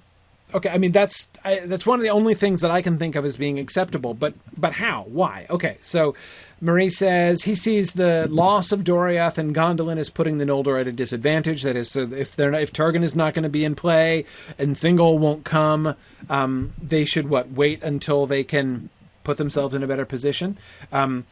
Okay, 0.53 0.69
I 0.69 0.77
mean 0.77 0.91
that's 0.91 1.29
I, 1.45 1.59
that's 1.59 1.85
one 1.85 1.99
of 1.99 2.03
the 2.03 2.09
only 2.09 2.35
things 2.35 2.59
that 2.59 2.71
I 2.71 2.81
can 2.81 2.97
think 2.97 3.15
of 3.15 3.23
as 3.25 3.37
being 3.37 3.57
acceptable. 3.57 4.13
But 4.13 4.33
but 4.57 4.73
how? 4.73 5.05
Why? 5.07 5.45
Okay, 5.49 5.77
so 5.79 6.13
Marie 6.59 6.89
says 6.89 7.43
he 7.43 7.55
sees 7.55 7.93
the 7.93 8.27
loss 8.29 8.71
of 8.71 8.83
Doriath 8.83 9.37
and 9.37 9.55
Gondolin 9.55 9.97
is 9.97 10.09
putting 10.09 10.37
the 10.37 10.45
Noldor 10.45 10.79
at 10.79 10.87
a 10.87 10.91
disadvantage. 10.91 11.63
That 11.63 11.75
is, 11.75 11.89
so 11.89 12.01
if 12.01 12.35
they're 12.35 12.51
not, 12.51 12.61
if 12.61 12.71
Turgon 12.71 13.01
is 13.01 13.15
not 13.15 13.33
going 13.33 13.43
to 13.43 13.49
be 13.49 13.65
in 13.65 13.73
play 13.75 14.25
and 14.59 14.75
Thingol 14.75 15.17
won't 15.17 15.43
come, 15.43 15.95
um, 16.29 16.73
they 16.81 17.03
should 17.03 17.29
what 17.29 17.51
wait 17.51 17.81
until 17.81 18.27
they 18.27 18.43
can 18.43 18.89
put 19.23 19.37
themselves 19.37 19.73
in 19.73 19.81
a 19.81 19.87
better 19.87 20.05
position. 20.05 20.57
Um, 20.91 21.25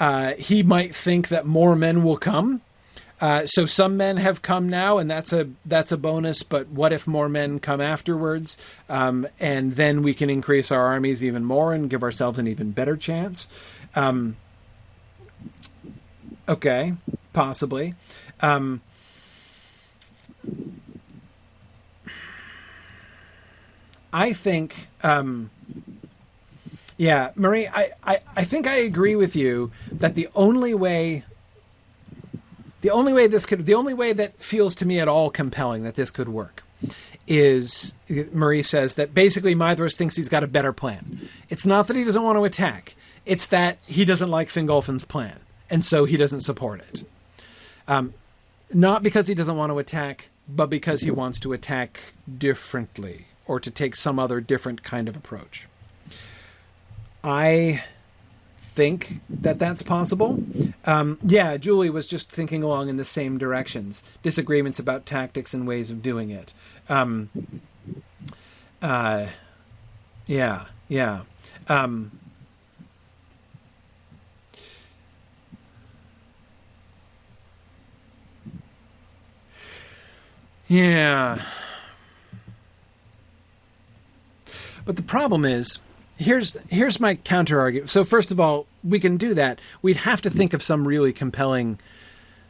uh, 0.00 0.32
he 0.34 0.62
might 0.62 0.94
think 0.94 1.28
that 1.28 1.46
more 1.46 1.76
men 1.76 2.02
will 2.02 2.16
come. 2.16 2.62
Uh, 3.20 3.44
so 3.44 3.66
some 3.66 3.98
men 3.98 4.16
have 4.16 4.40
come 4.40 4.66
now, 4.66 4.96
and 4.96 5.10
that's 5.10 5.30
a 5.30 5.50
that's 5.66 5.92
a 5.92 5.98
bonus. 5.98 6.42
But 6.42 6.68
what 6.68 6.90
if 6.92 7.06
more 7.06 7.28
men 7.28 7.58
come 7.60 7.82
afterwards, 7.82 8.56
um, 8.88 9.28
and 9.38 9.76
then 9.76 10.02
we 10.02 10.14
can 10.14 10.30
increase 10.30 10.72
our 10.72 10.86
armies 10.86 11.22
even 11.22 11.44
more 11.44 11.74
and 11.74 11.90
give 11.90 12.02
ourselves 12.02 12.38
an 12.38 12.46
even 12.48 12.70
better 12.70 12.96
chance? 12.96 13.46
Um, 13.94 14.36
okay, 16.48 16.94
possibly. 17.34 17.94
Um, 18.40 18.80
I 24.14 24.32
think 24.32 24.88
um, 25.02 25.50
Yeah, 27.00 27.30
Marie, 27.34 27.66
I, 27.66 27.92
I, 28.04 28.18
I 28.36 28.44
think 28.44 28.66
I 28.66 28.74
agree 28.74 29.16
with 29.16 29.34
you 29.34 29.70
that 29.90 30.16
the 30.16 30.28
only 30.34 30.74
way 30.74 31.24
the 32.82 32.90
only 32.90 33.14
way 33.14 33.26
this 33.26 33.46
could 33.46 33.64
the 33.64 33.72
only 33.72 33.94
way 33.94 34.12
that 34.12 34.36
feels 34.38 34.74
to 34.74 34.84
me 34.84 35.00
at 35.00 35.08
all 35.08 35.30
compelling 35.30 35.82
that 35.84 35.94
this 35.94 36.10
could 36.10 36.28
work 36.28 36.62
is 37.26 37.94
Marie 38.32 38.62
says 38.62 38.96
that 38.96 39.14
basically 39.14 39.54
Maedhros 39.54 39.96
thinks 39.96 40.14
he's 40.14 40.28
got 40.28 40.44
a 40.44 40.46
better 40.46 40.74
plan. 40.74 41.26
It's 41.48 41.64
not 41.64 41.86
that 41.86 41.96
he 41.96 42.04
doesn't 42.04 42.22
want 42.22 42.36
to 42.36 42.44
attack, 42.44 42.94
it's 43.24 43.46
that 43.46 43.78
he 43.86 44.04
doesn't 44.04 44.30
like 44.30 44.48
Fingolfin's 44.48 45.04
plan, 45.04 45.40
and 45.70 45.82
so 45.82 46.04
he 46.04 46.18
doesn't 46.18 46.42
support 46.42 46.82
it. 46.82 47.04
Um, 47.88 48.12
not 48.74 49.02
because 49.02 49.26
he 49.26 49.34
doesn't 49.34 49.56
want 49.56 49.72
to 49.72 49.78
attack, 49.78 50.28
but 50.46 50.68
because 50.68 51.00
he 51.00 51.10
wants 51.10 51.40
to 51.40 51.54
attack 51.54 51.98
differently 52.36 53.24
or 53.46 53.58
to 53.58 53.70
take 53.70 53.96
some 53.96 54.18
other 54.18 54.42
different 54.42 54.82
kind 54.82 55.08
of 55.08 55.16
approach. 55.16 55.66
I 57.22 57.82
think 58.58 59.20
that 59.28 59.58
that's 59.58 59.82
possible. 59.82 60.42
Um, 60.86 61.18
yeah, 61.22 61.56
Julie 61.56 61.90
was 61.90 62.06
just 62.06 62.30
thinking 62.30 62.62
along 62.62 62.88
in 62.88 62.96
the 62.96 63.04
same 63.04 63.36
directions. 63.36 64.02
Disagreements 64.22 64.78
about 64.78 65.06
tactics 65.06 65.52
and 65.52 65.66
ways 65.66 65.90
of 65.90 66.02
doing 66.02 66.30
it. 66.30 66.54
Um, 66.88 67.30
uh, 68.80 69.26
yeah, 70.26 70.64
yeah. 70.88 71.22
Um, 71.68 72.18
yeah. 80.68 81.42
But 84.86 84.96
the 84.96 85.02
problem 85.02 85.44
is, 85.44 85.78
here's 86.20 86.56
here's 86.68 87.00
my 87.00 87.16
counter 87.16 87.58
argument. 87.58 87.90
So 87.90 88.04
first 88.04 88.30
of 88.30 88.38
all, 88.38 88.66
we 88.84 89.00
can 89.00 89.16
do 89.16 89.34
that. 89.34 89.60
We'd 89.82 89.96
have 89.98 90.20
to 90.22 90.30
think 90.30 90.52
of 90.52 90.62
some 90.62 90.86
really 90.86 91.12
compelling 91.12 91.78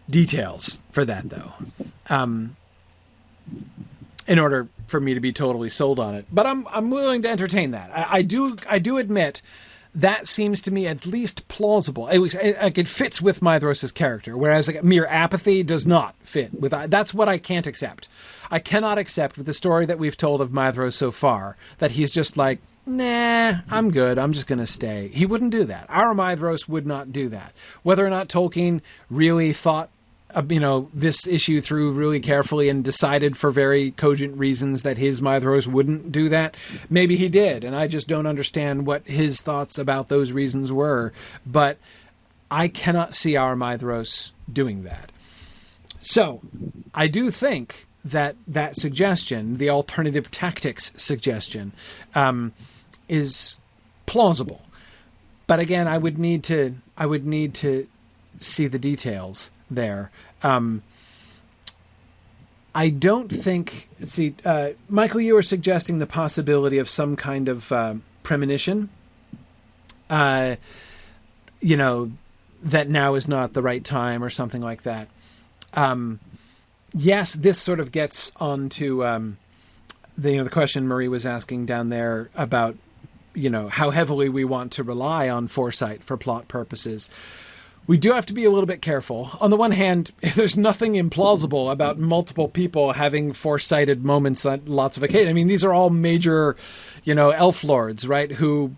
details 0.09 0.81
for 0.91 1.05
that, 1.05 1.31
though, 1.31 1.53
um, 2.09 2.57
in 4.27 4.39
order 4.39 4.69
for 4.89 5.01
me 5.01 5.15
to 5.15 5.21
be 5.21 5.33
totally 5.33 5.71
sold 5.71 5.99
on 5.99 6.15
it. 6.15 6.27
But 6.31 6.47
I'm 6.47 6.67
I'm 6.69 6.91
willing 6.91 7.23
to 7.23 7.31
entertain 7.31 7.71
that. 7.71 7.91
I, 7.97 8.19
I 8.19 8.23
do 8.23 8.57
I 8.69 8.79
do 8.79 8.99
admit 8.99 9.41
that 9.95 10.29
seems 10.29 10.63
to 10.63 10.71
me 10.71 10.87
at 10.87 11.07
least 11.07 11.49
plausible. 11.49 12.09
At 12.09 12.21
least 12.21 12.37
like 12.37 12.79
it 12.79 12.89
fits 12.89 13.21
with 13.23 13.41
Maedhros' 13.41 13.93
character, 13.93 14.37
whereas 14.37 14.69
like, 14.69 14.85
mere 14.85 15.07
apathy 15.07 15.63
does 15.63 15.87
not 15.87 16.15
fit 16.21 16.53
with. 16.59 16.73
That's 16.89 17.15
what 17.15 17.29
I 17.29 17.39
can't 17.39 17.67
accept. 17.67 18.09
I 18.53 18.59
cannot 18.59 18.99
accept 18.99 19.37
with 19.37 19.47
the 19.47 19.55
story 19.55 19.87
that 19.87 19.99
we've 19.99 20.17
told 20.17 20.41
of 20.41 20.51
Maedhros 20.51 20.95
so 20.95 21.11
far 21.11 21.57
that 21.79 21.93
he's 21.93 22.11
just 22.11 22.37
like, 22.37 22.61
nah, 22.97 23.61
I'm 23.71 23.91
good. 23.91 24.19
I'm 24.19 24.33
just 24.33 24.47
going 24.47 24.59
to 24.59 24.67
stay. 24.67 25.09
He 25.09 25.27
wouldn't 25.27 25.53
do 25.53 25.65
that. 25.65 25.87
our 25.89 26.15
Maedhros 26.15 26.69
would 26.69 26.87
not 26.87 27.13
do 27.13 27.29
that. 27.29 27.53
Whether 27.83 28.07
or 28.07 28.11
not 28.11 28.29
Tolkien 28.29 28.81
really 29.09 29.53
thought 29.53 29.91
uh, 30.35 30.43
you 30.49 30.61
know 30.61 30.89
this 30.95 31.27
issue 31.27 31.61
through 31.61 31.93
really 31.93 32.21
carefully 32.21 32.69
and 32.69 32.85
decided 32.85 33.37
for 33.37 33.51
very 33.51 33.91
cogent 33.93 34.37
reasons 34.37 34.83
that 34.83 34.99
his 34.99 35.21
Maedhros 35.21 35.67
wouldn't 35.67 36.13
do 36.13 36.29
that. 36.29 36.57
Maybe 36.89 37.17
he 37.17 37.29
did, 37.29 37.65
and 37.65 37.75
I 37.75 37.87
just 37.87 38.09
don't 38.09 38.27
understand 38.27 38.87
what 38.87 39.07
his 39.07 39.41
thoughts 39.41 39.79
about 39.79 40.09
those 40.09 40.33
reasons 40.33 40.73
were. 40.73 41.13
But 41.45 41.79
I 42.51 42.69
cannot 42.69 43.15
see 43.15 43.37
our 43.37 43.55
Maedhros 43.57 44.31
doing 44.53 44.85
that. 44.85 45.11
So 46.01 46.41
I 46.95 47.09
do 47.09 47.31
think 47.31 47.87
that 48.05 48.37
that 48.47 48.77
suggestion, 48.77 49.59
the 49.59 49.71
alternative 49.71 50.31
tactics 50.31 50.93
suggestion, 50.97 51.73
um, 52.15 52.53
is 53.11 53.59
plausible. 54.07 54.63
But 55.47 55.59
again, 55.61 55.89
I 55.89 55.99
would 55.99 56.17
need 56.17 56.45
to 56.45 56.77
I 56.97 57.07
would 57.07 57.27
need 57.27 57.55
to 57.57 57.87
see 58.41 58.67
the 58.67 58.79
details 58.79 59.51
there. 59.71 60.11
Um, 60.43 60.83
I 62.75 62.89
don't 62.89 63.29
think. 63.29 63.89
See, 64.05 64.35
uh, 64.45 64.71
Michael, 64.89 65.21
you 65.21 65.35
were 65.35 65.43
suggesting 65.43 65.99
the 65.99 66.07
possibility 66.07 66.79
of 66.79 66.89
some 66.89 67.17
kind 67.17 67.49
of 67.49 67.73
uh, 67.73 67.95
premonition. 68.23 68.89
Uh, 70.09 70.57
you 71.61 71.77
know, 71.77 72.13
that 72.63 72.89
now 72.89 73.15
is 73.15 73.27
not 73.27 73.53
the 73.53 73.63
right 73.63 73.85
time, 73.85 74.23
or 74.23 74.31
something 74.31 74.61
like 74.61 74.83
that. 74.83 75.09
Um, 75.75 76.21
yes, 76.95 77.33
this 77.35 77.59
sort 77.59 77.81
of 77.81 77.91
gets 77.91 78.31
onto 78.37 79.05
um, 79.05 79.37
the 80.17 80.33
you 80.33 80.39
know 80.39 80.45
the 80.45 80.51
question 80.51 80.87
Marie 80.87 81.09
was 81.09 81.27
asking 81.27 81.67
down 81.67 81.89
there 81.89 82.31
about 82.37 82.77
you 83.35 83.51
know 83.51 83.69
how 83.69 83.91
heavily 83.91 84.29
we 84.29 84.45
want 84.45 84.73
to 84.73 84.83
rely 84.83 85.29
on 85.29 85.49
foresight 85.49 86.03
for 86.03 86.17
plot 86.17 86.49
purposes 86.49 87.09
we 87.91 87.97
do 87.99 88.13
have 88.13 88.27
to 88.27 88.33
be 88.33 88.45
a 88.45 88.51
little 88.51 88.67
bit 88.67 88.83
careful. 88.83 89.33
On 89.41 89.51
the 89.51 89.57
one 89.57 89.73
hand, 89.73 90.13
there's 90.37 90.57
nothing 90.57 90.93
implausible 90.93 91.73
about 91.73 91.99
multiple 91.99 92.47
people 92.47 92.93
having 92.93 93.33
foresighted 93.33 94.05
moments 94.05 94.47
on 94.47 94.63
lots 94.67 94.97
of 94.97 95.03
occasions. 95.03 95.31
I 95.31 95.33
mean, 95.33 95.49
these 95.49 95.65
are 95.65 95.73
all 95.73 95.91
major, 95.91 96.55
you 97.03 97.17
know, 97.17 97.31
elf 97.31 97.65
lords, 97.65 98.07
right? 98.07 98.31
Who 98.31 98.77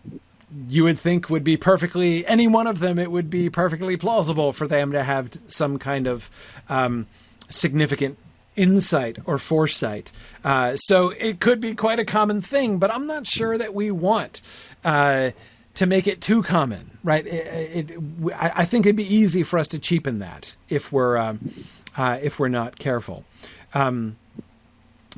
you 0.67 0.85
would 0.85 0.99
think 0.99 1.29
would 1.29 1.45
be 1.45 1.59
perfectly 1.59 2.27
any 2.27 2.47
one 2.47 2.67
of 2.67 2.79
them. 2.81 2.99
It 2.99 3.11
would 3.11 3.29
be 3.29 3.51
perfectly 3.51 3.99
plausible 3.99 4.53
for 4.55 4.67
them 4.67 4.93
to 4.93 5.03
have 5.03 5.31
some 5.47 5.79
kind 5.79 6.07
of 6.07 6.31
um, 6.71 7.07
significant 7.51 8.17
insight 8.57 9.19
or 9.25 9.39
foresight. 9.39 10.13
Uh, 10.45 10.77
so 10.77 11.11
it 11.11 11.41
could 11.41 11.61
be 11.61 11.75
quite 11.75 11.99
a 11.99 12.05
common 12.05 12.43
thing, 12.43 12.79
but 12.79 12.93
I'm 12.93 13.07
not 13.07 13.27
sure 13.27 13.57
that 13.57 13.75
we 13.75 13.91
want 13.91 14.43
uh, 14.85 15.31
to 15.75 15.87
make 15.87 16.07
it 16.07 16.21
too 16.21 16.43
common, 16.43 16.99
right? 17.03 17.27
It, 17.27 17.91
it, 17.91 17.99
I 18.37 18.65
think 18.65 18.87
it'd 18.87 18.97
be 18.97 19.15
easy 19.15 19.43
for 19.43 19.59
us 19.59 19.69
to 19.69 19.79
cheapen 19.79 20.19
that 20.19 20.55
if 20.69 20.93
we're 20.93 21.17
um, 21.17 21.53
uh, 21.97 22.19
if 22.23 22.39
we're 22.39 22.49
not 22.49 22.79
careful. 22.79 23.25
Um, 23.75 24.17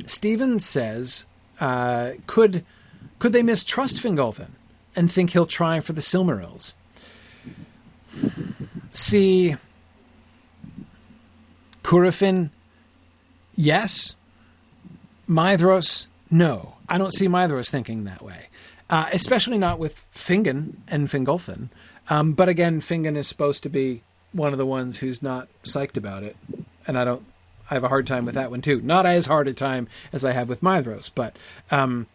Stephen 0.06 0.60
says, 0.60 1.24
uh, 1.60 2.12
could 2.26 2.64
could 3.18 3.32
they 3.32 3.42
mistrust 3.42 3.96
Fingolfin 3.96 4.50
and 4.94 5.10
think 5.10 5.30
he'll 5.30 5.46
try 5.46 5.80
for 5.80 5.92
the 5.92 6.00
Silmarils? 6.00 6.74
See, 8.92 9.56
Curufin, 11.82 12.50
yes. 13.56 14.14
Maedhros, 15.28 16.06
no. 16.30 16.74
I 16.88 16.98
don't 16.98 17.12
see 17.12 17.28
Maedhros 17.28 17.70
thinking 17.70 18.04
that 18.04 18.22
way 18.22 18.48
uh, 18.90 19.08
especially 19.12 19.58
not 19.58 19.78
with 19.78 20.06
Fingon 20.12 20.76
and 20.88 21.08
Fingolfin. 21.08 21.68
Um, 22.08 22.32
but 22.32 22.48
again, 22.48 22.80
Fingon 22.80 23.16
is 23.16 23.26
supposed 23.26 23.62
to 23.62 23.68
be 23.68 24.02
one 24.32 24.52
of 24.52 24.58
the 24.58 24.66
ones 24.66 24.98
who's 24.98 25.22
not 25.22 25.48
psyched 25.64 25.96
about 25.96 26.22
it, 26.22 26.36
and 26.86 26.98
I 26.98 27.04
don't. 27.04 27.24
I 27.70 27.74
have 27.74 27.84
a 27.84 27.88
hard 27.88 28.06
time 28.06 28.26
with 28.26 28.34
that 28.34 28.50
one 28.50 28.60
too. 28.60 28.82
Not 28.82 29.06
as 29.06 29.24
hard 29.24 29.48
a 29.48 29.54
time 29.54 29.88
as 30.12 30.22
I 30.22 30.32
have 30.32 30.50
with 30.50 30.60
Maedhros, 30.60 31.10
but 31.14 31.34
um, 31.70 32.06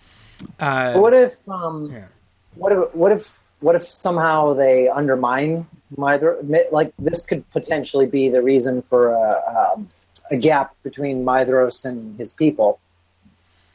uh, 0.59 0.93
what 0.93 1.13
if 1.13 1.35
um, 1.49 1.91
yeah. 1.91 2.05
what 2.53 2.71
if 2.71 2.93
what 2.93 3.11
if 3.11 3.39
what 3.59 3.75
if 3.75 3.87
somehow 3.87 4.53
they 4.53 4.87
undermine 4.87 5.65
Maedhros? 5.97 6.71
Like 6.71 6.93
this 6.99 7.25
could 7.25 7.49
potentially 7.49 8.05
be 8.05 8.29
the 8.29 8.43
reason 8.43 8.83
for 8.83 9.09
a, 9.09 9.73
um, 9.73 9.89
a 10.31 10.37
gap 10.37 10.75
between 10.83 11.25
Maedhros 11.25 11.85
and 11.85 12.17
his 12.19 12.33
people. 12.33 12.79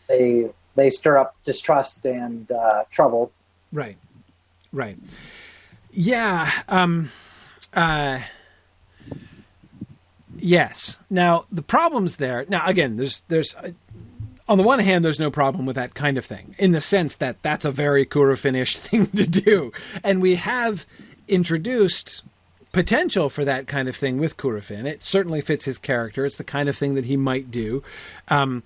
They 0.08 0.50
they 0.74 0.90
stir 0.90 1.18
up 1.18 1.36
distrust 1.44 2.04
and 2.04 2.50
uh, 2.50 2.84
trouble. 2.90 3.32
Right, 3.72 3.96
right. 4.72 4.98
Yeah. 5.90 6.50
Um, 6.68 7.10
uh, 7.72 8.20
yes. 10.36 10.98
Now 11.10 11.46
the 11.50 11.62
problems 11.62 12.16
there. 12.16 12.44
Now 12.48 12.66
again, 12.66 12.96
there's 12.96 13.22
there's. 13.28 13.54
Uh, 13.54 13.70
on 14.46 14.58
the 14.58 14.64
one 14.64 14.78
hand, 14.78 15.02
there's 15.02 15.18
no 15.18 15.30
problem 15.30 15.64
with 15.64 15.76
that 15.76 15.94
kind 15.94 16.18
of 16.18 16.24
thing, 16.26 16.54
in 16.58 16.72
the 16.72 16.82
sense 16.82 17.16
that 17.16 17.42
that's 17.42 17.64
a 17.64 17.72
very 17.72 18.04
Curufinish 18.04 18.76
thing 18.76 19.06
to 19.06 19.26
do, 19.26 19.72
and 20.02 20.20
we 20.20 20.34
have 20.34 20.84
introduced 21.28 22.22
potential 22.74 23.30
for 23.30 23.44
that 23.44 23.66
kind 23.66 23.88
of 23.88 23.96
thing 23.96 24.18
with 24.18 24.36
Curufin. 24.36 24.84
It 24.84 25.04
certainly 25.04 25.40
fits 25.40 25.64
his 25.64 25.78
character. 25.78 26.26
It's 26.26 26.36
the 26.36 26.44
kind 26.44 26.68
of 26.68 26.76
thing 26.76 26.94
that 26.94 27.06
he 27.06 27.16
might 27.16 27.50
do. 27.50 27.82
Um, 28.28 28.64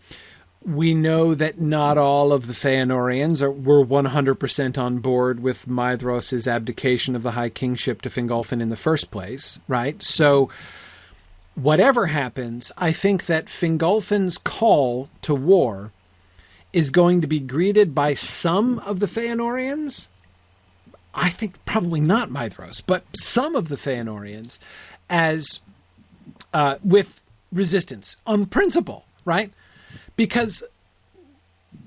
we 0.65 0.95
know 0.95 1.35
that 1.35 1.61
not 1.61 1.99
all 1.99 2.33
of 2.33 2.47
the 2.47 2.53
Feanorians 2.53 3.41
are, 3.43 3.53
were 3.53 3.85
100% 3.85 4.79
on 4.79 4.99
board 4.99 5.41
with 5.41 5.69
Maedhros' 5.69 6.51
abdication 6.51 7.15
of 7.15 7.23
the 7.23 7.33
High 7.33 7.51
Kingship 7.51 8.03
to 8.03 8.11
Fingolfin 8.11 8.61
in 8.61 8.71
the 8.71 8.77
first 8.77 9.11
place, 9.11 9.59
right? 9.69 10.03
So, 10.03 10.51
whatever 11.55 12.07
happens, 12.07 12.73
I 12.77 12.93
think 12.93 13.27
that 13.27 13.47
Fingolfin's 13.47 14.39
call 14.39 15.09
to 15.23 15.35
war 15.35 15.93
is 16.73 16.91
going 16.91 17.21
to 17.21 17.27
be 17.27 17.41
greeted 17.41 17.95
by 17.95 18.15
some 18.15 18.79
of 18.81 19.01
the 19.01 19.07
Feanorians. 19.07 20.07
I 21.19 21.31
think 21.31 21.65
probably 21.65 22.01
not 22.01 22.29
Maedhros, 22.29 22.83
but 22.87 23.05
some 23.15 23.57
of 23.57 23.69
the 23.69 23.77
Feanorians 23.77 24.59
as 25.11 25.61
uh, 26.55 26.77
with 26.83 27.21
resistance 27.53 28.17
on 28.27 28.47
principle, 28.47 29.05
right? 29.25 29.53
because 30.19 30.65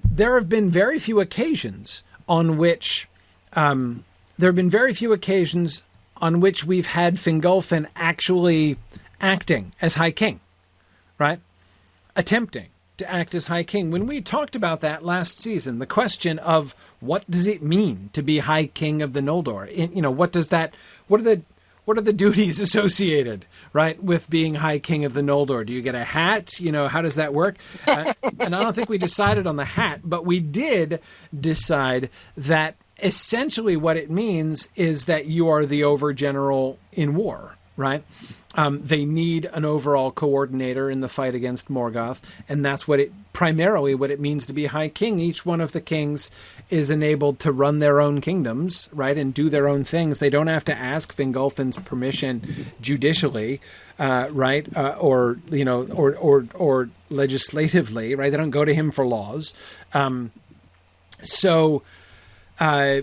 there 0.10 0.36
have 0.36 0.50
been 0.50 0.72
very 0.72 0.98
few 0.98 1.20
occasions 1.20 2.02
on 2.28 2.58
which 2.58 3.08
um, 3.54 4.04
there 4.40 4.48
have 4.48 4.56
been 4.56 4.70
very 4.70 4.94
few 4.94 5.12
occasions 5.12 5.84
on 6.18 6.40
which 6.40 6.64
we've 6.64 6.88
had 6.88 7.16
Fingolfin 7.16 7.88
actually 7.96 8.78
acting 9.20 9.74
as 9.82 9.96
High 9.96 10.12
King, 10.12 10.40
right? 11.20 11.40
Attempting 12.16 12.68
to 13.02 13.12
act 13.12 13.36
as 13.36 13.46
High 13.46 13.64
King. 13.64 13.92
When 13.92 14.06
we 14.06 14.22
talked 14.22 14.56
about 14.56 14.82
that 14.82 15.04
last 15.04 15.40
season, 15.40 15.80
the 15.80 15.88
question 15.88 16.40
of 16.40 16.76
what 17.00 17.30
does 17.30 17.48
it 17.48 17.64
mean 17.64 18.12
to 18.14 18.22
be 18.22 18.40
High 18.40 18.68
King 18.68 19.02
of 19.02 19.14
the 19.14 19.22
Noldor? 19.22 19.68
In, 19.68 19.92
you 19.96 20.02
know, 20.02 20.12
what 20.12 20.32
does 20.32 20.48
that? 20.50 20.74
What 21.08 21.20
are 21.20 21.24
the 21.24 21.42
what 21.86 21.98
are 21.98 22.02
the 22.02 22.14
duties 22.26 22.60
associated, 22.60 23.48
right, 23.74 24.02
with 24.02 24.30
being 24.30 24.56
High 24.56 24.80
King 24.80 25.04
of 25.04 25.14
the 25.14 25.22
Noldor? 25.22 25.66
Do 25.66 25.74
you 25.74 25.82
get 25.82 25.96
a 25.96 26.04
hat? 26.04 26.60
You 26.60 26.72
know, 26.72 26.88
how 26.88 27.02
does 27.02 27.16
that 27.16 27.34
work? 27.34 27.58
Uh, 27.88 28.14
and 28.40 28.56
I 28.56 28.62
don't 28.62 28.74
think 28.74 28.90
we 28.90 29.00
decided 29.00 29.48
on 29.48 29.56
the 29.56 29.66
hat, 29.66 30.02
but 30.04 30.26
we 30.26 30.40
did 30.40 31.02
decide 31.38 32.10
that 32.38 32.76
essentially 33.02 33.76
what 33.76 33.98
it 33.98 34.12
means 34.12 34.70
is 34.76 35.06
that 35.06 35.26
you 35.26 35.50
are 35.50 35.66
the 35.66 35.82
overgeneral 35.82 36.78
in 36.92 37.16
war, 37.16 37.58
right? 37.76 38.04
Um, 38.56 38.82
they 38.84 39.06
need 39.06 39.46
an 39.46 39.64
overall 39.64 40.12
coordinator 40.12 40.90
in 40.90 41.00
the 41.00 41.08
fight 41.08 41.36
against 41.36 41.70
Morgoth, 41.70 42.20
and 42.50 42.66
that's 42.66 42.86
what 42.86 43.00
it 43.00 43.14
primarily 43.32 43.96
what 43.96 44.12
it 44.12 44.20
means 44.20 44.46
to 44.46 44.54
be 44.54 44.66
High 44.66 44.90
King. 44.90 45.20
Each 45.20 45.46
one 45.46 45.62
of 45.62 45.72
the 45.72 45.80
kings 45.80 46.30
is 46.70 46.90
enabled 46.90 47.40
to 47.40 47.52
run 47.52 47.80
their 47.80 48.02
own 48.02 48.20
kingdoms, 48.20 48.90
right, 48.92 49.18
and 49.18 49.34
do 49.34 49.50
their 49.50 49.70
own 49.70 49.86
things. 49.86 50.20
They 50.20 50.30
don't 50.30 50.48
have 50.48 50.66
to 50.66 50.78
ask 50.78 51.16
Fingolfin's 51.16 51.78
permission 51.78 52.66
judicially, 52.82 53.62
uh, 53.98 54.28
right, 54.32 54.68
uh, 54.76 54.98
or 55.00 55.40
you 55.50 55.64
know, 55.64 55.88
or 55.88 56.18
or 56.18 56.46
or 56.54 56.90
legislatively, 57.10 58.16
right. 58.16 58.32
They 58.32 58.38
don't 58.38 58.50
go 58.50 58.66
to 58.66 58.74
him 58.74 58.92
for 58.92 59.08
laws. 59.08 59.54
Um, 59.94 60.32
so, 61.24 61.84
uh, 62.60 63.02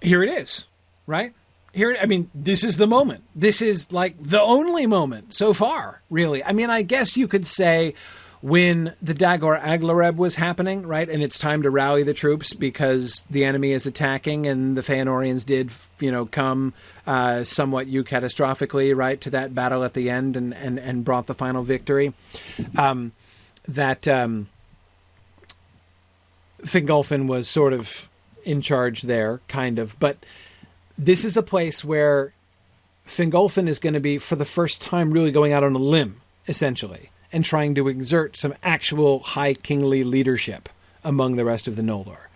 here 0.00 0.22
it 0.22 0.30
is, 0.30 0.64
right 1.06 1.34
here 1.72 1.96
i 2.00 2.06
mean 2.06 2.30
this 2.34 2.64
is 2.64 2.76
the 2.76 2.86
moment. 2.86 3.24
This 3.34 3.62
is 3.62 3.92
like 3.92 4.22
the 4.22 4.40
only 4.40 4.86
moment 4.86 5.34
so 5.34 5.52
far 5.52 6.02
really. 6.10 6.44
I 6.44 6.52
mean 6.52 6.70
i 6.70 6.82
guess 6.82 7.16
you 7.16 7.28
could 7.28 7.46
say 7.46 7.94
when 8.42 8.94
the 9.02 9.12
dagor 9.12 9.60
aglareb 9.60 10.16
was 10.16 10.34
happening 10.34 10.86
right 10.86 11.08
and 11.10 11.22
it's 11.22 11.38
time 11.38 11.62
to 11.62 11.70
rally 11.70 12.02
the 12.02 12.14
troops 12.14 12.54
because 12.54 13.24
the 13.28 13.44
enemy 13.44 13.72
is 13.72 13.84
attacking 13.84 14.46
and 14.46 14.78
the 14.78 14.80
Feanorians 14.80 15.44
did 15.44 15.70
you 15.98 16.10
know 16.10 16.24
come 16.26 16.72
uh, 17.06 17.44
somewhat 17.44 17.86
catastrophically, 17.88 18.96
right 18.96 19.20
to 19.20 19.30
that 19.30 19.54
battle 19.54 19.84
at 19.84 19.94
the 19.94 20.10
end 20.10 20.36
and 20.36 20.54
and, 20.54 20.78
and 20.78 21.04
brought 21.04 21.26
the 21.26 21.34
final 21.34 21.62
victory. 21.62 22.14
Um, 22.78 23.12
that 23.68 24.08
um, 24.08 24.48
Fingolfin 26.62 27.26
was 27.26 27.48
sort 27.48 27.72
of 27.72 28.08
in 28.44 28.60
charge 28.62 29.02
there 29.02 29.40
kind 29.48 29.78
of 29.78 29.98
but 30.00 30.16
this 31.00 31.24
is 31.24 31.36
a 31.38 31.42
place 31.42 31.82
where 31.82 32.34
Fingolfin 33.06 33.68
is 33.68 33.78
going 33.78 33.94
to 33.94 34.00
be, 34.00 34.18
for 34.18 34.36
the 34.36 34.44
first 34.44 34.82
time, 34.82 35.12
really 35.12 35.32
going 35.32 35.52
out 35.52 35.64
on 35.64 35.74
a 35.74 35.78
limb, 35.78 36.20
essentially, 36.46 37.10
and 37.32 37.42
trying 37.42 37.74
to 37.74 37.88
exert 37.88 38.36
some 38.36 38.54
actual 38.62 39.20
high 39.20 39.54
kingly 39.54 40.04
leadership 40.04 40.68
among 41.02 41.36
the 41.36 41.44
rest 41.44 41.66
of 41.66 41.76
the 41.76 41.82
Noldor. 41.82 42.26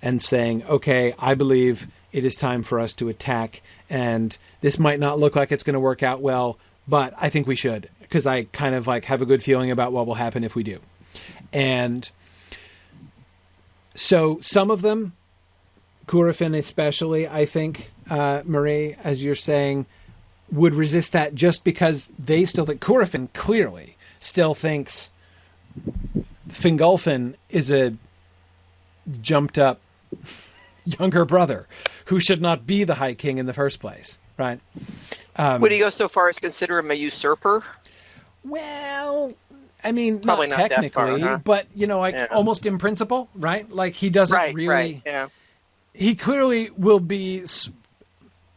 And 0.00 0.22
saying, 0.22 0.64
okay, 0.64 1.12
I 1.18 1.34
believe 1.34 1.88
it 2.12 2.24
is 2.24 2.36
time 2.36 2.62
for 2.62 2.78
us 2.78 2.94
to 2.94 3.08
attack, 3.08 3.62
and 3.90 4.36
this 4.60 4.78
might 4.78 5.00
not 5.00 5.18
look 5.18 5.34
like 5.34 5.50
it's 5.50 5.64
going 5.64 5.74
to 5.74 5.80
work 5.80 6.02
out 6.02 6.20
well, 6.20 6.56
but 6.86 7.14
I 7.16 7.30
think 7.30 7.48
we 7.48 7.56
should, 7.56 7.88
because 8.00 8.26
I 8.26 8.44
kind 8.44 8.76
of 8.76 8.86
like 8.86 9.06
have 9.06 9.22
a 9.22 9.26
good 9.26 9.42
feeling 9.42 9.72
about 9.72 9.92
what 9.92 10.06
will 10.06 10.14
happen 10.14 10.44
if 10.44 10.54
we 10.54 10.62
do. 10.62 10.78
And 11.52 12.08
so 13.96 14.38
some 14.40 14.70
of 14.70 14.82
them 14.82 15.14
Curufin 16.06 16.56
especially, 16.56 17.26
I 17.26 17.46
think, 17.46 17.90
uh, 18.10 18.42
Marie, 18.44 18.96
as 19.02 19.22
you're 19.22 19.34
saying, 19.34 19.86
would 20.52 20.74
resist 20.74 21.12
that 21.12 21.34
just 21.34 21.64
because 21.64 22.08
they 22.18 22.44
still 22.44 22.66
think 22.66 22.80
Curufin 22.80 23.32
clearly 23.32 23.96
still 24.20 24.54
thinks 24.54 25.10
Fingolfin 26.48 27.34
is 27.48 27.70
a 27.70 27.94
jumped 29.20 29.58
up 29.58 29.80
younger 30.84 31.24
brother 31.24 31.66
who 32.06 32.20
should 32.20 32.40
not 32.40 32.66
be 32.66 32.84
the 32.84 32.94
High 32.94 33.14
King 33.14 33.38
in 33.38 33.46
the 33.46 33.52
first 33.52 33.80
place, 33.80 34.18
right? 34.38 34.60
Um, 35.36 35.60
would 35.62 35.72
he 35.72 35.78
go 35.78 35.90
so 35.90 36.08
far 36.08 36.28
as 36.28 36.38
consider 36.38 36.78
him 36.78 36.90
a 36.90 36.94
usurper? 36.94 37.64
Well, 38.44 39.32
I 39.82 39.92
mean, 39.92 40.20
Probably 40.20 40.48
not, 40.48 40.58
not 40.58 40.70
technically, 40.70 40.90
far, 40.90 41.18
huh? 41.18 41.38
but 41.42 41.66
you 41.74 41.86
know, 41.86 41.98
like 41.98 42.14
yeah. 42.14 42.26
almost 42.30 42.66
in 42.66 42.78
principle, 42.78 43.28
right? 43.34 43.70
Like 43.70 43.94
he 43.94 44.10
doesn't 44.10 44.36
right, 44.36 44.54
really. 44.54 44.68
Right, 44.68 45.02
yeah 45.06 45.28
he 45.94 46.14
clearly 46.14 46.70
will 46.76 47.00
be 47.00 47.44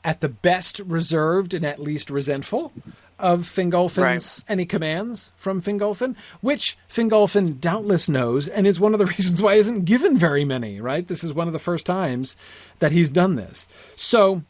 at 0.03 0.21
the 0.21 0.29
best 0.29 0.79
reserved 0.79 1.53
and 1.53 1.63
at 1.63 1.79
least 1.79 2.09
resentful 2.09 2.73
of 3.19 3.41
Fingolfin's 3.41 3.97
right. 3.97 4.43
any 4.47 4.65
commands 4.65 5.31
from 5.37 5.61
Fingolfin, 5.61 6.15
which 6.41 6.77
Fingolfin 6.89 7.59
doubtless 7.59 8.07
knows 8.07 8.47
and 8.47 8.67
is 8.67 8.79
one 8.79 8.93
of 8.93 8.99
the 8.99 9.05
reasons 9.17 9.41
why 9.41 9.53
he 9.53 9.59
isn't 9.59 9.85
given 9.85 10.17
very 10.17 10.45
many, 10.45 10.79
right? 10.81 11.07
This 11.07 11.23
is 11.23 11.33
one 11.33 11.47
of 11.47 11.53
the 11.53 11.59
first 11.59 11.85
times 11.85 12.35
that 12.79 12.91
he's 12.91 13.09
done 13.09 13.35
this. 13.35 13.67
So 13.95 14.43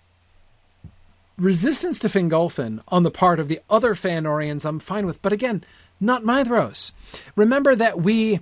resistance 1.38 2.00
to 2.00 2.08
Fingolfin 2.08 2.82
on 2.88 3.04
the 3.04 3.12
part 3.12 3.40
of 3.40 3.48
the 3.48 3.60
other 3.70 3.94
Feanorians 3.94 4.66
I'm 4.66 4.80
fine 4.80 5.06
with, 5.06 5.22
but 5.22 5.34
again, 5.34 5.64
not 6.00 6.24
Maedhros. 6.24 6.92
Remember 7.36 7.76
that 7.76 8.02
we 8.02 8.40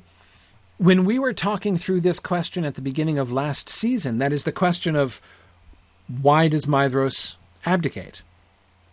when 0.78 1.06
we 1.06 1.20
were 1.20 1.34
talking 1.34 1.78
through 1.78 2.02
this 2.02 2.20
question 2.20 2.66
at 2.66 2.76
the 2.76 2.82
beginning 2.82 3.18
of 3.18 3.32
last 3.32 3.70
season, 3.70 4.18
that 4.18 4.34
is 4.34 4.44
the 4.44 4.52
question 4.52 4.96
of 4.96 5.22
why 6.22 6.48
does 6.48 6.66
Maedhros 6.66 7.36
abdicate? 7.66 8.22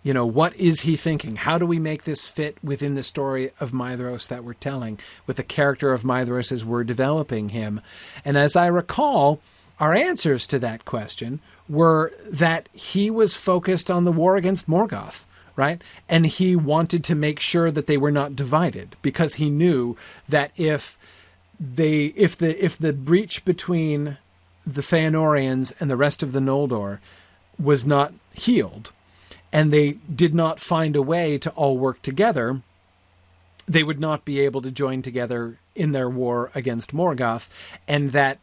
You 0.03 0.15
know, 0.15 0.27
what 0.27 0.57
is 0.57 0.81
he 0.81 0.97
thinking? 0.97 1.37
How 1.37 1.59
do 1.59 1.67
we 1.67 1.79
make 1.79 2.05
this 2.05 2.29
fit 2.29 2.57
within 2.63 2.95
the 2.97 3.03
story 3.03 3.53
of 3.61 3.71
Maedhros 3.71 4.29
that 4.29 4.43
we're 4.43 4.55
telling, 4.55 4.99
with 5.27 5.37
the 5.37 5.45
character 5.45 5.93
of 5.93 6.03
Maedhros 6.03 6.51
as 6.51 6.65
we're 6.65 6.85
developing 6.85 7.51
him? 7.51 7.81
And 8.25 8.37
as 8.37 8.57
I 8.57 8.67
recall, 8.67 9.41
our 9.79 9.95
answers 9.95 10.47
to 10.49 10.59
that 10.61 10.85
question 10.85 11.41
were 11.69 12.13
that 12.29 12.69
he 12.73 13.11
was 13.11 13.35
focused 13.35 13.91
on 13.91 14.05
the 14.05 14.13
war 14.13 14.37
against 14.37 14.69
Morgoth, 14.69 15.25
right? 15.55 15.83
And 16.09 16.27
he 16.27 16.57
wanted 16.57 17.05
to 17.05 17.15
make 17.15 17.39
sure 17.39 17.71
that 17.71 17.87
they 17.87 17.97
were 17.97 18.11
not 18.11 18.35
divided 18.35 18.97
because 19.03 19.35
he 19.35 19.51
knew 19.51 19.97
that 20.29 20.51
if 20.57 20.99
they 21.63 22.07
if 22.17 22.37
the 22.37 22.63
if 22.63 22.77
the 22.77 22.93
breach 22.93 23.45
between 23.45 24.19
the 24.67 24.81
Feanorians 24.81 25.73
and 25.81 25.91
the 25.91 25.97
rest 25.97 26.23
of 26.23 26.33
the 26.33 26.41
Noldor 26.41 26.99
was 27.59 27.87
not 27.87 28.13
healed, 28.33 28.93
and 29.53 29.73
they 29.73 29.93
did 30.15 30.35
not 30.35 30.59
find 30.61 30.97
a 30.97 31.03
way 31.03 31.39
to 31.39 31.51
all 31.51 31.79
work 31.79 32.03
together, 32.03 32.63
they 33.67 33.83
would 33.83 34.01
not 34.01 34.25
be 34.25 34.41
able 34.41 34.63
to 34.63 34.71
join 34.71 35.03
together 35.03 35.59
in 35.75 35.93
their 35.93 36.11
war 36.11 36.51
against 36.55 36.95
Morgoth, 36.95 37.49
and 37.87 38.13
that 38.13 38.39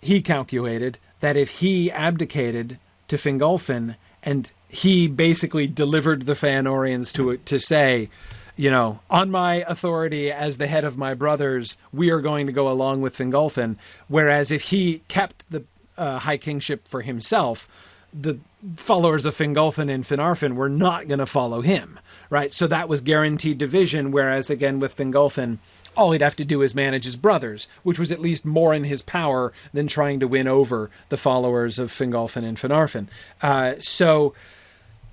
he 0.00 0.20
calculated 0.20 0.98
that 1.20 1.36
if 1.36 1.58
he 1.60 1.90
abdicated 1.90 2.78
to 3.08 3.16
Fingolfin 3.16 3.96
and 4.22 4.52
he 4.68 5.08
basically 5.08 5.66
delivered 5.66 6.22
the 6.22 6.34
Feanorians 6.34 7.12
to 7.12 7.36
to 7.36 7.58
say, 7.58 8.08
you 8.56 8.70
know, 8.70 9.00
on 9.08 9.30
my 9.30 9.64
authority 9.66 10.30
as 10.30 10.58
the 10.58 10.66
head 10.66 10.84
of 10.84 10.98
my 10.98 11.14
brothers, 11.14 11.76
we 11.92 12.10
are 12.10 12.20
going 12.20 12.46
to 12.46 12.52
go 12.52 12.70
along 12.70 13.00
with 13.00 13.16
Fingolfin. 13.16 13.76
Whereas 14.08 14.50
if 14.50 14.62
he 14.64 15.02
kept 15.08 15.50
the 15.50 15.64
uh, 15.96 16.18
high 16.18 16.36
kingship 16.36 16.86
for 16.86 17.02
himself, 17.02 17.68
the 18.12 18.38
followers 18.76 19.24
of 19.24 19.36
Fingolfin 19.36 19.90
and 19.90 20.04
Finarfin 20.04 20.54
were 20.54 20.68
not 20.68 21.08
going 21.08 21.18
to 21.18 21.26
follow 21.26 21.62
him, 21.62 21.98
right? 22.28 22.52
So 22.52 22.66
that 22.66 22.88
was 22.88 23.00
guaranteed 23.00 23.58
division. 23.58 24.10
Whereas 24.10 24.50
again 24.50 24.78
with 24.80 24.96
Fingolfin, 24.96 25.58
all 25.96 26.12
he'd 26.12 26.20
have 26.20 26.36
to 26.36 26.44
do 26.44 26.62
is 26.62 26.74
manage 26.74 27.04
his 27.04 27.16
brothers, 27.16 27.68
which 27.82 27.98
was 27.98 28.10
at 28.10 28.20
least 28.20 28.44
more 28.44 28.74
in 28.74 28.84
his 28.84 29.02
power 29.02 29.52
than 29.72 29.86
trying 29.86 30.20
to 30.20 30.28
win 30.28 30.46
over 30.46 30.90
the 31.08 31.16
followers 31.16 31.78
of 31.78 31.90
Fingolfin 31.90 32.44
and 32.44 32.58
Finarfin. 32.58 33.08
Uh, 33.40 33.74
so 33.80 34.34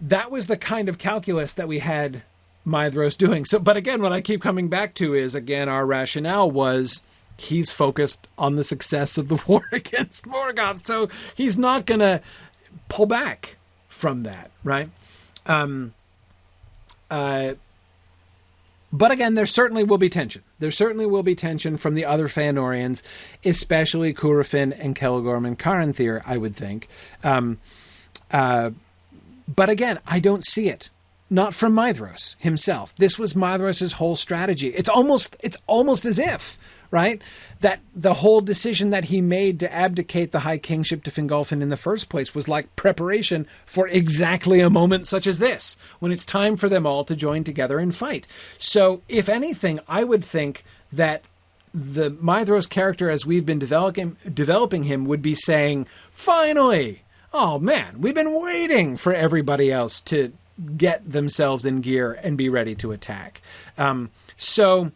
that 0.01 0.31
was 0.31 0.47
the 0.47 0.57
kind 0.57 0.89
of 0.89 0.97
calculus 0.97 1.53
that 1.53 1.67
we 1.67 1.79
had 1.79 2.23
Maedhros 2.65 3.17
doing. 3.17 3.45
So, 3.45 3.59
but 3.59 3.77
again, 3.77 4.01
what 4.01 4.11
I 4.11 4.21
keep 4.21 4.41
coming 4.41 4.67
back 4.67 4.93
to 4.95 5.13
is 5.13 5.35
again 5.35 5.69
our 5.69 5.85
rationale 5.85 6.49
was 6.49 7.01
he's 7.37 7.71
focused 7.71 8.27
on 8.37 8.55
the 8.55 8.63
success 8.63 9.17
of 9.17 9.27
the 9.27 9.41
war 9.47 9.63
against 9.71 10.25
Morgoth, 10.25 10.85
so 10.85 11.09
he's 11.35 11.57
not 11.57 11.85
going 11.85 12.01
to 12.01 12.21
pull 12.89 13.05
back 13.05 13.57
from 13.87 14.23
that, 14.23 14.51
right? 14.63 14.89
Um, 15.45 15.93
uh, 17.09 17.55
but 18.91 19.11
again, 19.11 19.35
there 19.35 19.45
certainly 19.45 19.83
will 19.83 19.97
be 19.97 20.09
tension. 20.09 20.43
There 20.57 20.71
certainly 20.71 21.05
will 21.05 21.23
be 21.23 21.35
tension 21.35 21.77
from 21.77 21.93
the 21.93 22.05
other 22.05 22.27
Feanorians, 22.27 23.03
especially 23.45 24.13
Curufin 24.13 24.75
and 24.79 24.95
Celegorm 24.95 25.45
and 25.45 25.57
Caranthir, 25.57 26.21
I 26.25 26.37
would 26.37 26.55
think. 26.55 26.87
Um, 27.23 27.59
uh, 28.31 28.71
but 29.47 29.69
again, 29.69 29.99
I 30.07 30.19
don't 30.19 30.45
see 30.45 30.69
it 30.69 30.89
not 31.29 31.53
from 31.53 31.73
Maedhros 31.73 32.35
himself. 32.39 32.95
This 32.95 33.19
was 33.19 33.33
Maedhros' 33.33 33.93
whole 33.93 34.15
strategy. 34.15 34.69
It's 34.69 34.89
almost 34.89 35.35
it's 35.41 35.57
almost 35.67 36.05
as 36.05 36.17
if, 36.17 36.57
right? 36.91 37.21
That 37.59 37.79
the 37.95 38.15
whole 38.15 38.41
decision 38.41 38.89
that 38.89 39.05
he 39.05 39.21
made 39.21 39.59
to 39.59 39.73
abdicate 39.73 40.31
the 40.31 40.39
high 40.39 40.57
kingship 40.57 41.03
to 41.03 41.11
Fingolfin 41.11 41.61
in 41.61 41.69
the 41.69 41.77
first 41.77 42.09
place 42.09 42.33
was 42.33 42.47
like 42.47 42.75
preparation 42.75 43.47
for 43.65 43.87
exactly 43.87 44.59
a 44.59 44.69
moment 44.69 45.07
such 45.07 45.27
as 45.27 45.39
this, 45.39 45.77
when 45.99 46.11
it's 46.11 46.25
time 46.25 46.57
for 46.57 46.69
them 46.69 46.85
all 46.85 47.03
to 47.03 47.15
join 47.15 47.43
together 47.43 47.79
and 47.79 47.93
fight. 47.93 48.27
So, 48.57 49.01
if 49.07 49.29
anything, 49.29 49.79
I 49.87 50.03
would 50.03 50.25
think 50.25 50.63
that 50.91 51.23
the 51.73 52.09
Maedhros 52.09 52.67
character, 52.67 53.11
as 53.11 53.25
we've 53.25 53.45
been 53.45 53.59
developing 53.59 54.17
developing 54.33 54.83
him, 54.83 55.05
would 55.05 55.21
be 55.21 55.35
saying, 55.35 55.85
"Finally, 56.11 57.03
oh 57.31 57.59
man, 57.59 58.01
we've 58.01 58.15
been 58.15 58.33
waiting 58.33 58.97
for 58.97 59.13
everybody 59.13 59.71
else 59.71 60.01
to 60.01 60.33
get 60.77 61.09
themselves 61.09 61.65
in 61.65 61.81
gear 61.81 62.19
and 62.23 62.37
be 62.37 62.49
ready 62.49 62.75
to 62.75 62.91
attack." 62.91 63.41
Um, 63.77 64.11
so 64.37 64.91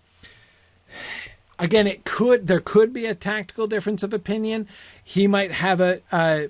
again, 1.59 1.87
it 1.87 2.05
could 2.05 2.47
there 2.47 2.61
could 2.61 2.93
be 2.93 3.05
a 3.05 3.15
tactical 3.15 3.67
difference 3.67 4.03
of 4.03 4.13
opinion. 4.13 4.67
He 5.03 5.27
might 5.27 5.51
have 5.51 5.81
a 5.81 6.49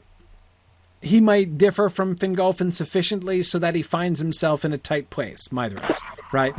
he 1.04 1.20
might 1.20 1.58
differ 1.58 1.90
from 1.90 2.16
Fingolfin 2.16 2.72
sufficiently 2.72 3.44
so 3.44 3.60
that 3.60 3.76
he 3.76 3.82
finds 3.82 4.20
himself 4.20 4.64
in 4.64 4.72
a 4.72 4.78
tight 4.78 5.10
place. 5.10 5.50
Maedhros, 5.50 6.00
right? 6.32 6.58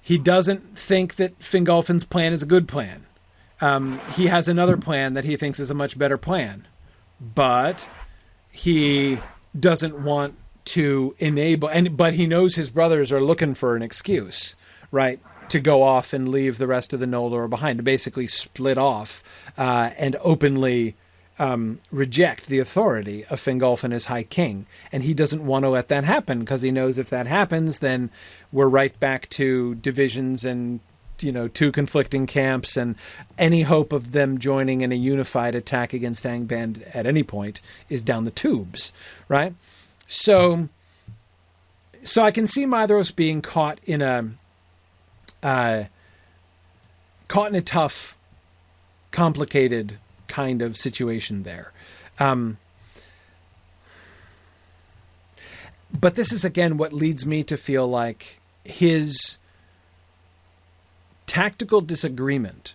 He 0.00 0.18
doesn't 0.18 0.78
think 0.78 1.16
that 1.16 1.38
Fingolfin's 1.40 2.04
plan 2.04 2.32
is 2.32 2.42
a 2.42 2.46
good 2.46 2.68
plan. 2.68 3.06
Um, 3.60 4.00
he 4.12 4.26
has 4.26 4.46
another 4.46 4.76
plan 4.76 5.14
that 5.14 5.24
he 5.24 5.36
thinks 5.36 5.58
is 5.58 5.70
a 5.70 5.74
much 5.74 5.98
better 5.98 6.18
plan, 6.18 6.66
but 7.18 7.88
he 8.52 9.18
doesn't 9.58 10.04
want 10.04 10.34
to 10.66 11.14
enable 11.18 11.68
and 11.68 11.96
but 11.96 12.14
he 12.14 12.26
knows 12.26 12.54
his 12.54 12.70
brothers 12.70 13.10
are 13.12 13.20
looking 13.20 13.54
for 13.54 13.76
an 13.76 13.82
excuse, 13.82 14.56
right? 14.90 15.20
to 15.48 15.60
go 15.60 15.82
off 15.82 16.12
and 16.12 16.28
leave 16.28 16.58
the 16.58 16.66
rest 16.66 16.92
of 16.92 17.00
the 17.00 17.06
Noldor 17.06 17.48
behind, 17.48 17.78
to 17.78 17.82
basically 17.82 18.26
split 18.26 18.78
off 18.78 19.22
uh, 19.56 19.90
and 19.96 20.16
openly 20.20 20.96
um, 21.38 21.80
reject 21.90 22.46
the 22.46 22.58
authority 22.58 23.24
of 23.26 23.40
Fingolfin 23.40 23.92
as 23.92 24.06
High 24.06 24.22
King. 24.22 24.66
And 24.90 25.02
he 25.02 25.14
doesn't 25.14 25.44
want 25.44 25.64
to 25.64 25.68
let 25.68 25.88
that 25.88 26.04
happen 26.04 26.40
because 26.40 26.62
he 26.62 26.70
knows 26.70 26.98
if 26.98 27.10
that 27.10 27.26
happens, 27.26 27.78
then 27.78 28.10
we're 28.52 28.68
right 28.68 28.98
back 28.98 29.28
to 29.30 29.74
divisions 29.76 30.44
and 30.44 30.80
you 31.20 31.32
know 31.32 31.48
two 31.48 31.72
conflicting 31.72 32.26
camps 32.26 32.76
and 32.76 32.94
any 33.38 33.62
hope 33.62 33.90
of 33.90 34.12
them 34.12 34.36
joining 34.36 34.82
in 34.82 34.92
a 34.92 34.96
unified 34.96 35.54
attack 35.54 35.94
against 35.94 36.24
Angband 36.24 36.86
at 36.94 37.06
any 37.06 37.22
point 37.22 37.62
is 37.88 38.02
down 38.02 38.24
the 38.24 38.30
tubes, 38.30 38.92
right? 39.28 39.54
So, 40.08 40.68
so 42.04 42.22
I 42.22 42.30
can 42.30 42.46
see 42.46 42.64
Maedhros 42.64 43.14
being 43.14 43.42
caught 43.42 43.78
in 43.84 44.02
a 44.02 44.30
uh, 45.42 45.84
caught 47.28 47.50
in 47.50 47.56
a 47.56 47.62
tough, 47.62 48.16
complicated 49.10 49.98
kind 50.28 50.62
of 50.62 50.76
situation 50.76 51.42
there. 51.42 51.72
Um, 52.18 52.58
but 55.92 56.14
this 56.14 56.32
is 56.32 56.44
again 56.44 56.76
what 56.76 56.92
leads 56.92 57.26
me 57.26 57.42
to 57.44 57.56
feel 57.56 57.86
like 57.86 58.40
his 58.64 59.38
tactical 61.26 61.80
disagreement 61.80 62.74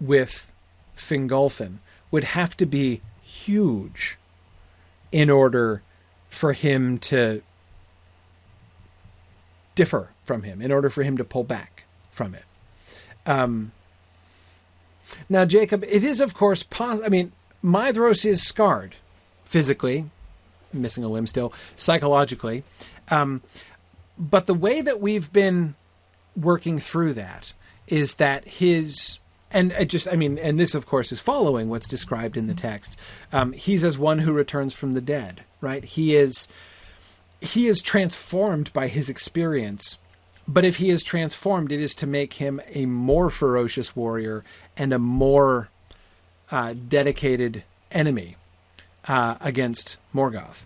with 0.00 0.52
Fingolfin 0.96 1.78
would 2.10 2.24
have 2.24 2.56
to 2.58 2.66
be 2.66 3.00
huge 3.22 4.18
in 5.10 5.30
order 5.30 5.82
for 6.32 6.54
him 6.54 6.98
to 6.98 7.42
differ 9.74 10.10
from 10.24 10.42
him, 10.42 10.62
in 10.62 10.72
order 10.72 10.88
for 10.88 11.02
him 11.02 11.18
to 11.18 11.24
pull 11.24 11.44
back 11.44 11.84
from 12.10 12.34
it. 12.34 12.44
Um, 13.26 13.72
now, 15.28 15.44
Jacob, 15.44 15.84
it 15.84 16.02
is, 16.02 16.20
of 16.20 16.32
course, 16.32 16.62
pos- 16.62 17.02
I 17.02 17.10
mean, 17.10 17.32
Maedhros 17.62 18.24
is 18.24 18.42
scarred 18.42 18.96
physically, 19.44 20.10
missing 20.72 21.04
a 21.04 21.08
limb 21.08 21.26
still, 21.26 21.52
psychologically. 21.76 22.64
Um, 23.08 23.42
but 24.18 24.46
the 24.46 24.54
way 24.54 24.80
that 24.80 25.00
we've 25.00 25.30
been 25.32 25.74
working 26.34 26.78
through 26.78 27.12
that 27.14 27.52
is 27.88 28.14
that 28.14 28.48
his 28.48 29.18
and 29.52 29.72
I 29.74 29.84
just 29.84 30.08
I 30.08 30.16
mean 30.16 30.38
and 30.38 30.58
this 30.58 30.74
of 30.74 30.86
course 30.86 31.12
is 31.12 31.20
following 31.20 31.68
what's 31.68 31.88
described 31.88 32.36
in 32.36 32.46
the 32.46 32.54
text. 32.54 32.96
Um, 33.32 33.52
he's 33.52 33.84
as 33.84 33.98
one 33.98 34.20
who 34.20 34.32
returns 34.32 34.74
from 34.74 34.92
the 34.92 35.00
dead, 35.00 35.44
right? 35.60 35.84
He 35.84 36.14
is 36.14 36.48
he 37.40 37.66
is 37.66 37.82
transformed 37.82 38.72
by 38.72 38.88
his 38.88 39.08
experience 39.08 39.98
but 40.46 40.64
if 40.64 40.76
he 40.76 40.90
is 40.90 41.02
transformed, 41.02 41.70
it 41.70 41.80
is 41.80 41.94
to 41.96 42.06
make 42.06 42.34
him 42.34 42.60
a 42.68 42.86
more 42.86 43.30
ferocious 43.30 43.94
warrior 43.94 44.44
and 44.76 44.92
a 44.92 44.98
more 44.98 45.68
uh, 46.50 46.74
dedicated 46.88 47.62
enemy 47.90 48.36
uh, 49.06 49.36
against 49.40 49.96
Morgoth. 50.14 50.64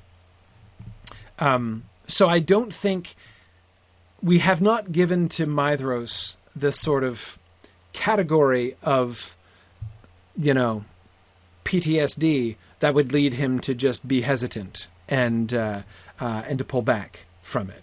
Um, 1.38 1.84
so 2.08 2.28
I 2.28 2.38
don't 2.38 2.72
think 2.72 3.14
we 4.22 4.38
have 4.38 4.62
not 4.62 4.92
given 4.92 5.28
to 5.30 5.46
Maedhros 5.46 6.36
this 6.54 6.80
sort 6.80 7.04
of 7.04 7.38
category 7.96 8.76
of, 8.82 9.36
you 10.36 10.54
know, 10.54 10.84
PTSD 11.64 12.56
that 12.80 12.94
would 12.94 13.12
lead 13.12 13.34
him 13.34 13.58
to 13.60 13.74
just 13.74 14.06
be 14.06 14.20
hesitant 14.20 14.86
and 15.08 15.52
uh, 15.54 15.82
uh 16.20 16.44
and 16.46 16.58
to 16.58 16.64
pull 16.64 16.82
back 16.82 17.24
from 17.40 17.70
it. 17.70 17.82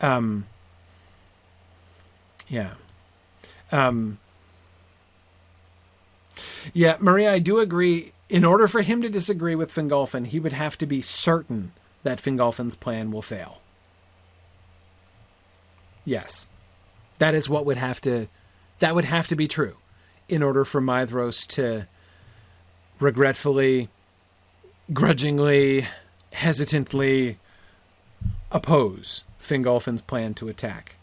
Um, 0.00 0.46
yeah. 2.46 2.74
Um, 3.72 4.18
yeah, 6.72 6.96
Maria, 7.00 7.32
I 7.32 7.38
do 7.38 7.58
agree. 7.58 8.12
In 8.28 8.44
order 8.44 8.68
for 8.68 8.82
him 8.82 9.00
to 9.02 9.08
disagree 9.08 9.54
with 9.54 9.72
Fingolfin, 9.72 10.26
he 10.26 10.38
would 10.38 10.52
have 10.52 10.76
to 10.78 10.86
be 10.86 11.00
certain 11.00 11.72
that 12.02 12.18
Fingolfin's 12.18 12.74
plan 12.74 13.10
will 13.10 13.22
fail. 13.22 13.60
Yes. 16.04 16.48
That 17.18 17.34
is 17.34 17.48
what 17.48 17.66
would 17.66 17.78
have 17.78 18.00
to 18.02 18.28
that 18.78 18.94
would 18.94 19.04
have 19.04 19.28
to 19.28 19.36
be 19.36 19.48
true 19.48 19.76
in 20.28 20.42
order 20.42 20.64
for 20.64 20.80
Maedhros 20.80 21.46
to 21.48 21.86
regretfully, 23.00 23.88
grudgingly, 24.92 25.86
hesitantly 26.32 27.38
oppose 28.50 29.24
Fingolfin's 29.40 30.02
plan 30.02 30.34
to 30.34 30.48
attack. 30.48 30.96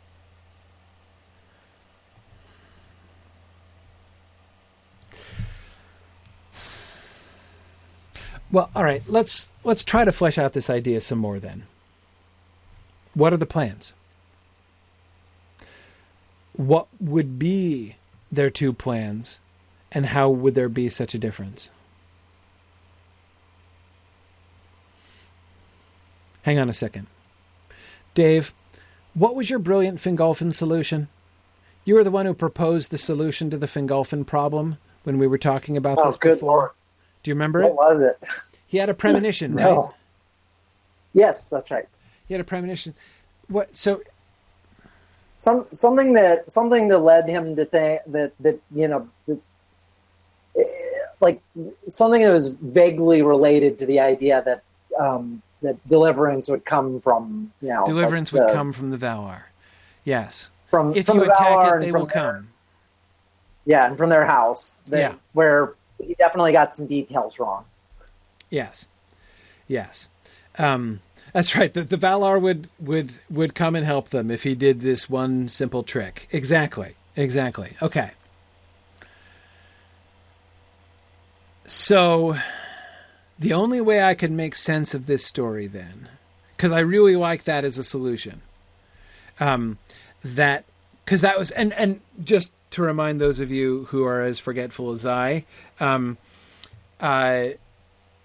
Well, 8.52 8.70
all 8.76 8.84
right. 8.84 9.04
Let's 9.08 9.50
let's 9.64 9.84
try 9.84 10.06
to 10.06 10.12
flesh 10.12 10.38
out 10.38 10.54
this 10.54 10.70
idea 10.70 11.02
some 11.02 11.18
more 11.18 11.40
then. 11.40 11.64
What 13.14 13.34
are 13.34 13.38
the 13.38 13.46
plans? 13.46 13.92
What 16.58 16.88
would 17.00 17.38
be 17.38 17.96
their 18.32 18.50
two 18.50 18.74
plans 18.74 19.40
and 19.92 20.08
how 20.08 20.30
would 20.30 20.56
there 20.56 20.70
be 20.70 20.90
such 20.90 21.14
a 21.14 21.20
difference? 21.20 21.70
Hang 26.44 26.60
on 26.60 26.70
a 26.70 26.74
second. 26.74 27.08
Dave, 28.14 28.54
what 29.14 29.36
was 29.36 29.50
your 29.50 29.60
brilliant 29.60 30.00
Fingolfin 30.00 30.54
solution? 30.54 31.08
You 31.86 31.96
were 31.96 32.04
the 32.04 32.12
one 32.12 32.26
who 32.26 32.34
proposed 32.34 32.92
the 32.92 32.98
solution 32.98 33.50
to 33.50 33.58
the 33.58 33.68
Fingolfin 33.68 34.26
problem 34.26 34.78
when 35.04 35.18
we 35.18 35.28
were 35.28 35.38
talking 35.38 35.78
about 35.78 35.98
oh, 36.00 36.08
this 36.08 36.18
before. 36.18 36.58
Lord. 36.58 36.72
Do 37.24 37.32
you 37.32 37.36
remember 37.36 37.62
what 37.62 37.70
it? 37.70 37.76
What 37.76 37.94
was 37.94 38.02
it? 38.02 38.24
He 38.68 38.78
had 38.78 38.90
a 38.90 38.94
premonition, 38.94 39.56
no. 39.56 39.82
right? 39.82 39.94
Yes, 41.14 41.46
that's 41.46 41.72
right. 41.72 41.88
He 42.28 42.34
had 42.34 42.42
a 42.42 42.44
premonition. 42.46 42.94
What? 43.48 43.76
So 43.76 44.02
some 45.46 45.68
something 45.72 46.14
that 46.14 46.52
something 46.52 46.88
that 46.88 46.98
led 46.98 47.30
him 47.30 47.56
to 47.56 47.66
think 47.66 48.02
that 48.08 48.34
that 48.40 48.60
you 48.74 48.88
know 48.88 49.08
that, 49.28 49.40
like 51.22 51.40
something 51.88 52.24
that 52.24 52.34
was 52.34 52.48
vaguely 52.48 53.22
related 53.22 53.78
to 53.78 53.86
the 53.86 54.00
idea 54.00 54.42
that 54.44 54.64
um, 55.00 55.44
that 55.62 55.78
deliverance 55.88 56.50
would 56.50 56.66
come 56.66 57.00
from 57.00 57.52
you 57.62 57.70
know 57.70 57.86
deliverance 57.86 58.34
like 58.34 58.48
would 58.48 58.54
come 58.54 58.74
from 58.74 58.90
the 58.90 58.98
Valar. 58.98 59.44
Yes. 60.04 60.50
From 60.72 60.96
if 60.96 61.06
from 61.06 61.20
you 61.20 61.26
the 61.26 61.32
attack 61.32 61.76
it, 61.76 61.82
they 61.82 61.92
will 61.92 62.08
their, 62.08 62.34
come. 62.34 62.48
Yeah, 63.66 63.86
and 63.86 63.96
from 63.96 64.10
their 64.10 64.26
house. 64.26 64.82
They, 64.88 65.02
yeah. 65.02 65.14
Where 65.34 65.76
he 66.04 66.16
definitely 66.16 66.54
got 66.54 66.76
some 66.76 66.88
details 66.88 67.38
wrong. 67.38 67.66
Yes, 68.50 68.88
yes, 69.68 70.10
um, 70.58 71.00
that's 71.36 71.54
right. 71.54 71.74
The, 71.74 71.84
the 71.84 71.98
Valar 71.98 72.42
would 72.42 72.70
would 72.80 73.12
would 73.30 73.56
come 73.56 73.76
and 73.76 73.86
help 73.86 74.08
them 74.08 74.32
if 74.32 74.44
he 74.44 74.56
did 74.56 74.80
this 74.80 75.10
one 75.10 75.50
simple 75.50 75.84
trick. 75.84 76.30
Exactly, 76.32 76.96
exactly. 77.18 77.72
Okay. 77.82 78.12
So, 81.68 82.38
the 83.38 83.52
only 83.52 83.82
way 83.82 84.02
I 84.02 84.16
can 84.16 84.38
make 84.38 84.56
sense 84.56 84.94
of 84.94 85.08
this 85.08 85.26
story 85.26 85.68
then, 85.68 86.08
because 86.56 86.72
I 86.72 86.80
really 86.80 87.18
like 87.18 87.44
that 87.44 87.66
as 87.66 87.78
a 87.78 87.84
solution, 87.84 88.42
um, 89.38 89.78
that 90.24 90.64
because 91.04 91.20
that 91.20 91.38
was 91.38 91.52
and 91.52 91.74
and 91.74 92.00
just 92.24 92.54
to 92.72 92.82
remind 92.82 93.20
those 93.20 93.42
of 93.42 93.52
you 93.52 93.88
who 93.90 94.06
are 94.06 94.22
as 94.22 94.40
forgetful 94.40 94.94
as 94.94 95.06
I, 95.06 95.44
um, 95.82 96.18
uh, 97.02 97.48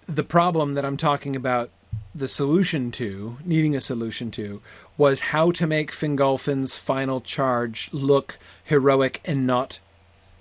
the 0.07 0.23
problem 0.23 0.75
that 0.75 0.85
I'm 0.85 0.95
talking 0.95 1.35
about, 1.35 1.71
the 2.13 2.27
solution 2.27 2.91
to, 2.91 3.37
needing 3.45 3.75
a 3.75 3.81
solution 3.81 4.31
to, 4.31 4.61
was 4.97 5.19
how 5.21 5.51
to 5.51 5.65
make 5.65 5.91
Fingolfin's 5.91 6.75
final 6.77 7.21
charge 7.21 7.89
look 7.93 8.37
heroic 8.63 9.21
and 9.25 9.47
not 9.47 9.79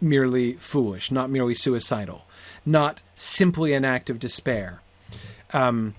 merely 0.00 0.54
foolish, 0.54 1.10
not 1.10 1.30
merely 1.30 1.54
suicidal, 1.54 2.24
not 2.66 3.02
simply 3.14 3.72
an 3.72 3.84
act 3.84 4.10
of 4.10 4.18
despair. 4.18 4.82
Um, 5.52 5.94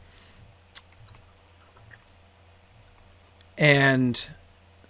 and 3.57 4.28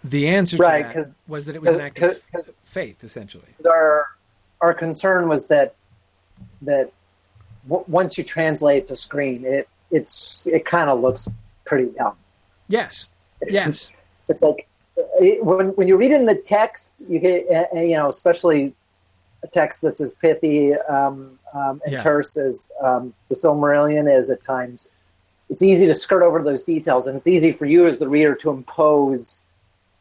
the 0.03 0.27
answer 0.29 0.57
to 0.57 0.63
Right, 0.63 0.83
that 0.83 0.93
'cause- 0.95 1.15
was 1.27 1.45
that 1.45 1.55
it 1.55 1.61
was 1.61 1.71
an 1.71 1.81
act 1.81 1.99
of 1.99 2.17
faith, 2.63 3.03
essentially. 3.03 3.53
our 3.69 4.07
our 4.61 4.73
concern 4.75 5.27
was 5.27 5.47
that 5.47 5.73
that 6.61 6.91
w- 7.67 7.83
once 7.87 8.15
you 8.17 8.23
translate 8.23 8.87
to 8.87 8.95
screen, 8.95 9.43
it 9.43 9.67
it's 9.91 10.47
it 10.47 10.65
kind 10.65 10.89
of 10.89 10.99
looks 11.01 11.27
pretty 11.65 11.91
dumb. 11.97 12.15
Yes, 12.67 13.07
yes, 13.47 13.89
It's 14.29 14.41
like 14.41 14.67
it, 15.19 15.43
when 15.43 15.67
when 15.75 15.87
you 15.87 15.97
read 15.97 16.11
in 16.11 16.25
the 16.25 16.35
text, 16.35 16.95
you 17.07 17.19
get 17.19 17.45
uh, 17.49 17.79
you 17.79 17.95
know 17.95 18.07
especially 18.07 18.73
a 19.43 19.47
text 19.47 19.81
that's 19.81 19.99
as 19.99 20.13
pithy 20.13 20.73
um, 20.73 21.39
um, 21.53 21.81
and 21.83 21.93
Yeah. 21.93 22.03
terse 22.03 22.37
as 22.37 22.69
um, 22.81 23.13
the 23.29 23.35
Silmarillion 23.35 24.11
is 24.11 24.29
at 24.29 24.41
times. 24.41 24.87
It's 25.49 25.61
easy 25.61 25.85
to 25.87 25.93
skirt 25.95 26.23
over 26.23 26.41
those 26.41 26.63
details, 26.63 27.07
and 27.07 27.17
it's 27.17 27.27
easy 27.27 27.51
for 27.51 27.65
you 27.65 27.85
as 27.85 27.97
the 27.99 28.07
reader 28.07 28.35
to 28.35 28.51
impose 28.51 29.43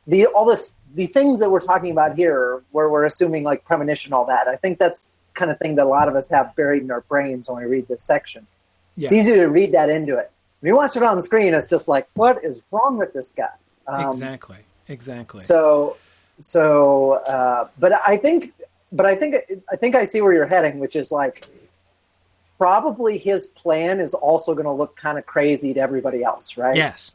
the 0.07 0.27
all 0.27 0.45
this 0.45 0.75
the 0.95 1.07
things 1.07 1.41
that 1.41 1.51
we're 1.51 1.61
talking 1.61 1.91
about 1.93 2.17
here, 2.17 2.63
where 2.73 2.89
we're 2.89 3.05
assuming 3.07 3.43
like 3.45 3.65
premonition, 3.65 4.13
all 4.13 4.25
that. 4.27 4.47
I 4.49 4.57
think 4.57 4.79
that's 4.79 5.11
kind 5.35 5.51
of 5.51 5.59
thing 5.59 5.77
that 5.77 5.87
a 5.87 5.89
lot 5.89 6.09
of 6.09 6.15
us 6.17 6.29
have 6.29 6.55
buried 6.57 6.83
in 6.83 6.91
our 6.91 7.01
brains 7.03 7.49
when 7.49 7.63
we 7.63 7.69
read 7.69 7.89
this 7.89 8.03
section. 8.03 8.47
It's 8.97 9.13
easy 9.13 9.33
to 9.33 9.47
read 9.47 9.73
that 9.73 9.89
into 9.89 10.17
it. 10.19 10.31
When 10.61 10.69
you 10.69 10.77
watch 10.77 10.97
it 10.97 11.03
on 11.03 11.17
the 11.17 11.23
screen, 11.23 11.55
it's 11.55 11.69
just 11.69 11.89
like, 11.89 12.07
what 12.15 12.45
is 12.45 12.61
wrong 12.71 12.99
with 12.99 13.13
this 13.13 13.33
guy? 13.33 13.49
Um, 13.87 14.11
exactly, 14.11 14.59
exactly. 14.89 15.43
So, 15.43 15.97
so, 16.43 17.13
uh, 17.27 17.69
but 17.79 17.93
I 18.07 18.17
think, 18.17 18.53
but 18.93 19.07
I 19.07 19.15
think, 19.15 19.37
I 19.73 19.77
think 19.77 19.95
I 19.95 20.05
see 20.05 20.21
where 20.21 20.33
you're 20.35 20.47
heading, 20.47 20.79
which 20.79 20.97
is 20.97 21.11
like, 21.11 21.47
probably 22.59 23.17
his 23.17 23.47
plan 23.47 24.01
is 24.01 24.13
also 24.13 24.53
going 24.53 24.67
to 24.67 24.73
look 24.73 24.95
kind 24.97 25.17
of 25.17 25.25
crazy 25.25 25.73
to 25.73 25.81
everybody 25.81 26.23
else, 26.23 26.59
right? 26.59 26.77
Yes. 26.77 27.15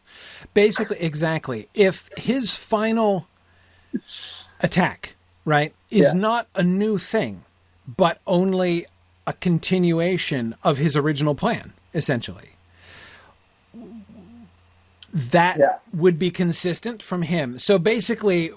Basically, 0.56 0.98
exactly. 1.00 1.70
If 1.76 2.10
his 2.18 2.56
final 2.56 3.28
attack, 4.60 5.16
right, 5.46 5.72
is 5.92 6.08
Yeah. 6.08 6.20
not 6.20 6.48
a 6.56 6.64
new 6.64 6.98
thing, 6.98 7.44
but 7.88 8.20
only 8.26 8.88
a 9.28 9.34
continuation 9.34 10.56
of 10.64 10.78
his 10.78 10.96
original 10.96 11.36
plan, 11.36 11.74
essentially. 11.94 12.52
That 15.14 15.58
Yeah. 15.58 15.78
would 15.94 16.20
be 16.20 16.30
consistent 16.30 17.02
from 17.02 17.22
him. 17.24 17.58
So 17.58 17.80
basically, 17.80 18.52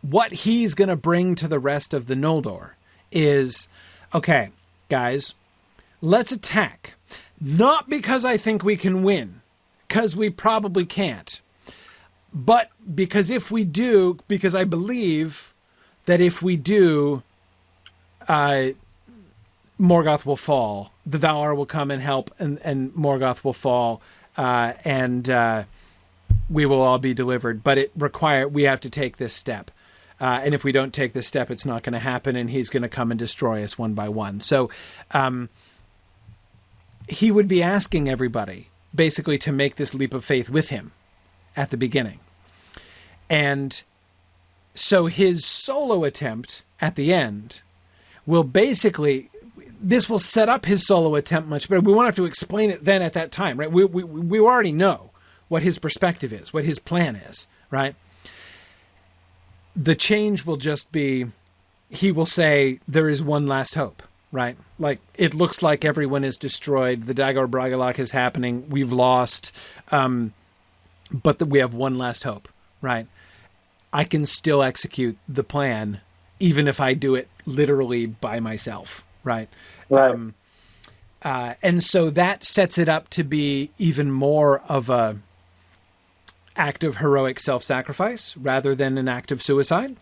what 0.00 0.32
he's 0.32 0.74
going 0.74 0.88
to 0.88 0.96
bring 0.96 1.34
to 1.36 1.48
the 1.48 1.58
rest 1.58 1.92
of 1.94 2.06
the 2.06 2.14
Noldor 2.14 2.72
is 3.12 3.68
okay, 4.14 4.50
guys, 4.88 5.34
let's 6.00 6.32
attack. 6.32 6.94
Not 7.40 7.88
because 7.90 8.24
I 8.24 8.36
think 8.36 8.62
we 8.62 8.76
can 8.76 9.02
win, 9.02 9.42
because 9.88 10.14
we 10.16 10.30
probably 10.30 10.86
can't. 10.86 11.40
But 12.32 12.70
because 12.94 13.28
if 13.28 13.50
we 13.50 13.64
do, 13.64 14.18
because 14.28 14.54
I 14.54 14.64
believe 14.64 15.52
that 16.06 16.20
if 16.20 16.42
we 16.42 16.56
do, 16.56 17.22
uh, 18.28 18.68
Morgoth 19.78 20.24
will 20.24 20.36
fall. 20.36 20.92
The 21.04 21.18
Valar 21.18 21.56
will 21.56 21.66
come 21.66 21.90
and 21.90 22.00
help, 22.00 22.30
and, 22.38 22.58
and 22.62 22.92
Morgoth 22.92 23.44
will 23.44 23.52
fall, 23.52 24.00
uh, 24.36 24.74
and 24.84 25.28
uh, 25.28 25.64
we 26.48 26.66
will 26.66 26.80
all 26.80 26.98
be 26.98 27.14
delivered. 27.14 27.64
But 27.64 27.78
it 27.78 27.92
require 27.96 28.46
we 28.46 28.64
have 28.64 28.80
to 28.80 28.90
take 28.90 29.16
this 29.16 29.34
step. 29.34 29.70
Uh, 30.20 30.40
and 30.44 30.54
if 30.54 30.62
we 30.62 30.70
don't 30.70 30.94
take 30.94 31.12
this 31.12 31.26
step, 31.26 31.50
it's 31.50 31.66
not 31.66 31.82
going 31.82 31.92
to 31.92 31.98
happen, 31.98 32.36
and 32.36 32.50
he's 32.50 32.70
going 32.70 32.84
to 32.84 32.88
come 32.88 33.10
and 33.10 33.18
destroy 33.18 33.64
us 33.64 33.76
one 33.76 33.94
by 33.94 34.08
one. 34.08 34.40
So, 34.40 34.70
um, 35.10 35.48
he 37.08 37.30
would 37.30 37.48
be 37.48 37.62
asking 37.62 38.08
everybody 38.08 38.68
basically 38.94 39.38
to 39.38 39.52
make 39.52 39.76
this 39.76 39.92
leap 39.92 40.14
of 40.14 40.24
faith 40.24 40.48
with 40.48 40.68
him 40.68 40.92
at 41.56 41.70
the 41.70 41.76
beginning. 41.76 42.20
And 43.28 43.82
so 44.74 45.06
his 45.06 45.44
solo 45.44 46.04
attempt 46.04 46.62
at 46.80 46.96
the 46.96 47.12
end 47.12 47.60
will 48.26 48.44
basically 48.44 49.30
this 49.84 50.08
will 50.08 50.18
set 50.18 50.48
up 50.48 50.64
his 50.64 50.86
solo 50.86 51.14
attempt 51.14 51.48
much 51.48 51.68
better. 51.68 51.82
We 51.82 51.92
won't 51.92 52.06
have 52.06 52.16
to 52.16 52.24
explain 52.24 52.70
it 52.70 52.84
then 52.84 53.02
at 53.02 53.12
that 53.12 53.30
time, 53.30 53.60
right? 53.60 53.70
We 53.70 53.84
we 53.84 54.02
we 54.02 54.40
already 54.40 54.72
know 54.72 55.10
what 55.48 55.62
his 55.62 55.78
perspective 55.78 56.32
is, 56.32 56.52
what 56.52 56.64
his 56.64 56.78
plan 56.78 57.16
is, 57.16 57.46
right? 57.70 57.94
The 59.76 59.94
change 59.94 60.46
will 60.46 60.56
just 60.56 60.90
be 60.90 61.26
he 61.90 62.10
will 62.10 62.26
say 62.26 62.80
there 62.88 63.10
is 63.10 63.22
one 63.22 63.46
last 63.46 63.74
hope, 63.74 64.02
right? 64.32 64.56
Like 64.78 65.00
it 65.14 65.34
looks 65.34 65.62
like 65.62 65.84
everyone 65.84 66.24
is 66.24 66.38
destroyed. 66.38 67.02
The 67.02 67.14
Dagor 67.14 67.46
Bragollach 67.46 67.98
is 67.98 68.10
happening. 68.10 68.68
We've 68.70 68.92
lost, 68.92 69.52
um, 69.92 70.32
but 71.12 71.38
the, 71.38 71.44
we 71.44 71.58
have 71.58 71.74
one 71.74 71.98
last 71.98 72.22
hope, 72.22 72.48
right? 72.80 73.06
I 73.92 74.04
can 74.04 74.24
still 74.24 74.62
execute 74.62 75.18
the 75.28 75.44
plan, 75.44 76.00
even 76.40 76.66
if 76.66 76.80
I 76.80 76.94
do 76.94 77.14
it 77.14 77.28
literally 77.44 78.06
by 78.06 78.40
myself, 78.40 79.04
right? 79.22 79.48
Right. 79.88 80.10
Um, 80.10 80.34
uh, 81.22 81.54
and 81.62 81.82
so 81.82 82.10
that 82.10 82.44
sets 82.44 82.76
it 82.76 82.88
up 82.88 83.08
to 83.10 83.24
be 83.24 83.70
even 83.78 84.10
more 84.10 84.60
of 84.68 84.90
a 84.90 85.18
act 86.56 86.84
of 86.84 86.98
heroic 86.98 87.40
self-sacrifice 87.40 88.36
rather 88.36 88.74
than 88.74 88.98
an 88.98 89.08
act 89.08 89.32
of 89.32 89.42
suicide. 89.42 89.96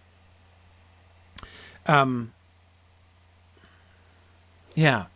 Um, 1.87 2.33
yeah. 4.75 5.07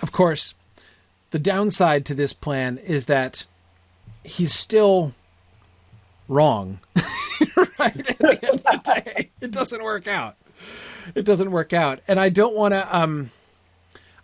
Of 0.00 0.12
course, 0.12 0.54
the 1.30 1.38
downside 1.38 2.06
to 2.06 2.14
this 2.14 2.32
plan 2.32 2.78
is 2.78 3.04
that 3.04 3.44
he's 4.24 4.52
still 4.54 5.12
wrong. 6.26 6.80
right? 7.80 7.96
At 7.96 8.18
the 8.18 8.48
end 8.48 8.62
of 8.66 8.84
the 8.84 9.02
day, 9.04 9.30
it 9.40 9.50
doesn't 9.50 9.82
work 9.82 10.06
out. 10.06 10.36
It 11.14 11.24
doesn't 11.24 11.50
work 11.50 11.72
out. 11.72 12.00
And 12.06 12.20
I 12.20 12.28
don't 12.28 12.54
want 12.54 12.74
to 12.74 12.96
um 12.96 13.30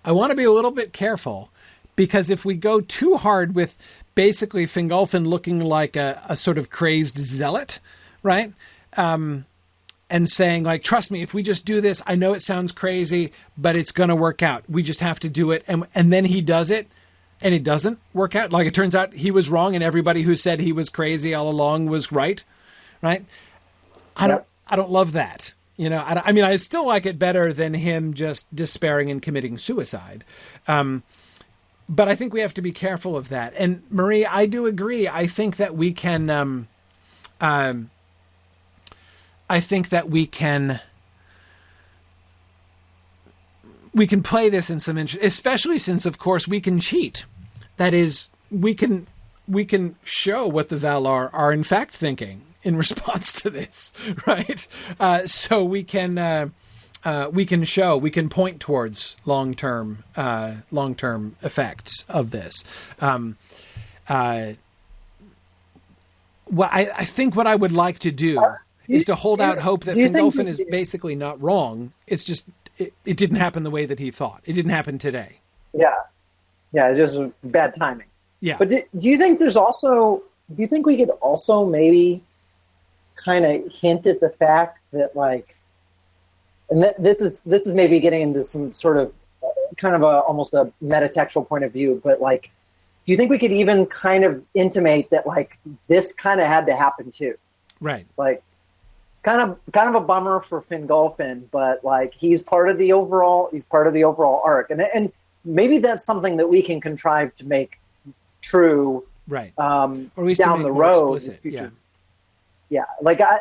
I 0.05 0.13
want 0.13 0.31
to 0.31 0.37
be 0.37 0.45
a 0.45 0.53
little 0.53 0.71
bit 0.71 0.93
careful 0.93 1.51
because 1.97 2.31
if 2.31 2.45
we 2.45 2.55
go 2.55 2.81
too 2.81 3.17
hard 3.17 3.55
with 3.55 3.77
basically 4.15 4.67
Fingolfin 4.67 5.27
looking 5.27 5.61
like 5.61 5.97
a, 5.97 6.23
a 6.29 6.37
sort 6.37 6.59
of 6.59 6.71
crazed 6.71 7.19
zealot, 7.19 7.81
right? 8.23 8.53
Um, 8.97 9.47
and 10.09 10.29
saying 10.29 10.63
like, 10.63 10.83
"Trust 10.83 11.11
me, 11.11 11.23
if 11.23 11.35
we 11.35 11.43
just 11.43 11.65
do 11.65 11.81
this, 11.81 12.01
I 12.07 12.15
know 12.15 12.33
it 12.33 12.43
sounds 12.43 12.71
crazy, 12.71 13.33
but 13.59 13.75
it's 13.75 13.91
going 13.91 14.09
to 14.09 14.17
work 14.17 14.43
out. 14.43 14.63
We 14.69 14.83
just 14.83 15.01
have 15.01 15.19
to 15.21 15.29
do 15.29 15.51
it." 15.51 15.65
And 15.67 15.87
and 15.95 16.13
then 16.13 16.25
he 16.25 16.41
does 16.41 16.71
it, 16.71 16.87
and 17.41 17.55
it 17.55 17.65
doesn't 17.65 17.99
work 18.13 18.37
out. 18.37 18.53
Like 18.53 18.67
it 18.67 18.75
turns 18.75 18.95
out 18.95 19.15
he 19.15 19.31
was 19.31 19.51
wrong, 19.51 19.75
and 19.75 19.83
everybody 19.83 20.23
who 20.23 20.37
said 20.37 20.61
he 20.61 20.73
was 20.73 20.89
crazy 20.89 21.35
all 21.35 21.49
along 21.49 21.87
was 21.87 22.13
right, 22.13 22.45
right? 23.03 23.25
I 24.17 24.27
don't 24.27 24.39
Yep. 24.39 24.49
I 24.69 24.77
don't 24.77 24.91
love 24.91 25.13
that. 25.13 25.55
You 25.77 25.91
know, 25.91 25.99
I, 25.99 26.23
I 26.27 26.33
mean, 26.33 26.45
I 26.45 26.57
still 26.57 26.87
like 26.87 27.07
it 27.07 27.19
better 27.19 27.53
than 27.53 27.75
him 27.75 28.15
just 28.15 28.53
despairing 28.55 29.11
and 29.11 29.21
committing 29.21 29.59
suicide. 29.59 30.25
Um, 30.67 31.03
but 31.89 32.09
I 32.09 32.15
think 32.17 32.33
we 32.33 32.41
have 32.41 32.55
to 32.55 32.63
be 32.63 32.73
careful 32.73 33.17
of 33.17 33.29
that. 33.29 33.53
And 33.57 33.83
Marie, 33.91 34.27
I 34.27 34.47
do 34.47 34.67
agree. 34.67 35.07
I 35.07 35.27
think 35.27 35.57
that 35.57 35.77
we 35.77 35.93
can. 35.93 36.31
Um, 36.31 36.69
um, 37.41 37.91
I 39.49 39.61
think 39.61 39.91
that 39.91 40.11
we 40.11 40.27
can. 40.27 40.81
We 43.95 44.07
can 44.07 44.23
play 44.23 44.51
this 44.51 44.69
in 44.69 44.81
some 44.81 44.99
interest, 44.99 45.25
especially 45.25 45.79
since, 45.79 46.05
of 46.05 46.19
course, 46.19 46.47
we 46.47 46.61
can 46.61 46.81
cheat. 46.81 47.25
That 47.79 47.95
is, 47.95 48.29
we 48.51 48.75
can 48.75 49.07
we 49.49 49.65
can 49.65 49.97
show 50.05 50.47
what 50.47 50.69
the 50.69 50.77
Valar 50.77 51.31
are 51.33 51.53
in 51.53 51.63
fact 51.63 51.95
thinking 51.95 52.43
in 52.67 52.77
response 52.77 53.33
to 53.33 53.51
this, 53.51 53.93
right? 54.27 54.67
Uh, 54.99 55.27
so 55.27 55.65
we 55.65 55.83
can 55.83 56.19
uh, 56.19 56.49
uh, 57.05 57.31
we 57.33 57.47
can 57.47 57.65
show 57.65 57.97
we 57.97 58.11
can 58.11 58.29
point 58.29 58.61
towards 58.61 59.17
long 59.25 59.55
term 59.55 60.05
uh, 60.17 60.57
long 60.71 60.95
term 60.95 61.37
effects 61.43 62.05
of 62.09 62.31
this. 62.33 62.65
Um, 63.01 63.39
uh, 64.09 64.53
well, 66.51 66.69
I, 66.71 66.91
I 66.97 67.05
think 67.05 67.35
what 67.35 67.47
I 67.47 67.57
would 67.57 67.73
like 67.73 68.01
to 68.01 68.13
do 68.13 68.45
is 68.89 69.05
to 69.07 69.15
hold 69.15 69.41
out 69.41 69.59
hope 69.59 69.85
that 69.85 69.97
Fingolfin 69.97 70.47
is 70.47 70.61
basically 70.71 71.17
not 71.17 71.41
wrong. 71.43 71.93
It's 72.07 72.23
just 72.23 72.47
it, 72.79 72.93
it 73.05 73.17
didn't 73.17 73.37
happen 73.37 73.63
the 73.63 73.71
way 73.71 73.87
that 73.87 73.99
he 73.99 74.11
thought. 74.11 74.43
It 74.45 74.53
didn't 74.53 74.71
happen 74.71 74.99
today. 74.99 75.41
Yeah, 75.73 75.95
yeah, 76.73 76.93
just 76.95 77.19
bad 77.43 77.75
timing. 77.77 78.07
Yeah. 78.41 78.57
But 78.59 78.69
do, 78.69 78.83
do 78.99 79.09
you 79.09 79.19
think 79.19 79.39
there's 79.39 79.57
also 79.57 80.23
do 80.55 80.63
you 80.63 80.69
think 80.69 80.87
we 80.87 80.97
could 80.97 81.11
also 81.21 81.67
maybe 81.67 82.23
kind 83.17 83.45
of 83.45 83.73
hint 83.73 84.07
at 84.07 84.21
the 84.21 84.31
fact 84.31 84.79
that 84.93 85.17
like, 85.17 85.57
and 86.71 86.83
th- 86.83 86.95
this 86.99 87.21
is 87.21 87.43
this 87.43 87.67
is 87.67 87.75
maybe 87.75 87.99
getting 88.01 88.23
into 88.23 88.43
some 88.45 88.73
sort 88.73 88.97
of 88.97 89.13
kind 89.77 89.95
of 89.97 90.03
a 90.03 90.21
almost 90.21 90.55
a 90.55 90.73
metatextual 90.83 91.47
point 91.49 91.65
of 91.65 91.73
view, 91.73 92.01
but 92.05 92.21
like, 92.21 92.51
do 93.05 93.13
you 93.13 93.17
think 93.17 93.31
we 93.31 93.39
could 93.39 93.53
even 93.53 93.87
kind 93.87 94.25
of 94.25 94.45
intimate 94.55 95.11
that 95.11 95.27
like 95.27 95.59
this 95.89 96.13
kind 96.13 96.41
of 96.41 96.47
had 96.47 96.67
to 96.67 96.77
happen 96.77 97.11
too? 97.13 97.37
Right. 97.81 98.07
Like, 98.17 98.43
it's 99.13 99.23
kind 99.23 99.41
of 99.41 99.59
kind 99.73 99.89
of 99.89 99.95
a 99.95 100.05
bummer 100.05 100.41
for 100.41 100.63
Fingolfin, 100.63 101.45
but 101.51 101.85
like 101.85 102.15
he's 102.15 102.43
part 102.43 102.69
of 102.69 102.79
the 102.79 102.93
overall 102.93 103.49
he's 103.53 103.65
part 103.65 103.87
of 103.87 103.95
the 103.95 104.05
overall 104.05 104.43
arc, 104.45 104.71
and 104.71 104.81
and 104.81 105.13
maybe 105.45 105.79
that's 105.79 106.05
something 106.05 106.37
that 106.37 106.49
we 106.49 106.63
can 106.63 106.81
contrive 106.81 107.35
to 107.37 107.45
make 107.45 107.79
true 108.43 109.05
Right. 109.29 109.53
um, 109.59 110.11
Or 110.17 110.23
at 110.23 110.27
least 110.29 110.41
down 110.41 110.59
make 110.59 110.67
the 110.67 110.73
road. 110.73 111.41
yeah. 111.43 111.69
Yeah. 112.69 112.85
Like 113.01 113.21
I, 113.21 113.41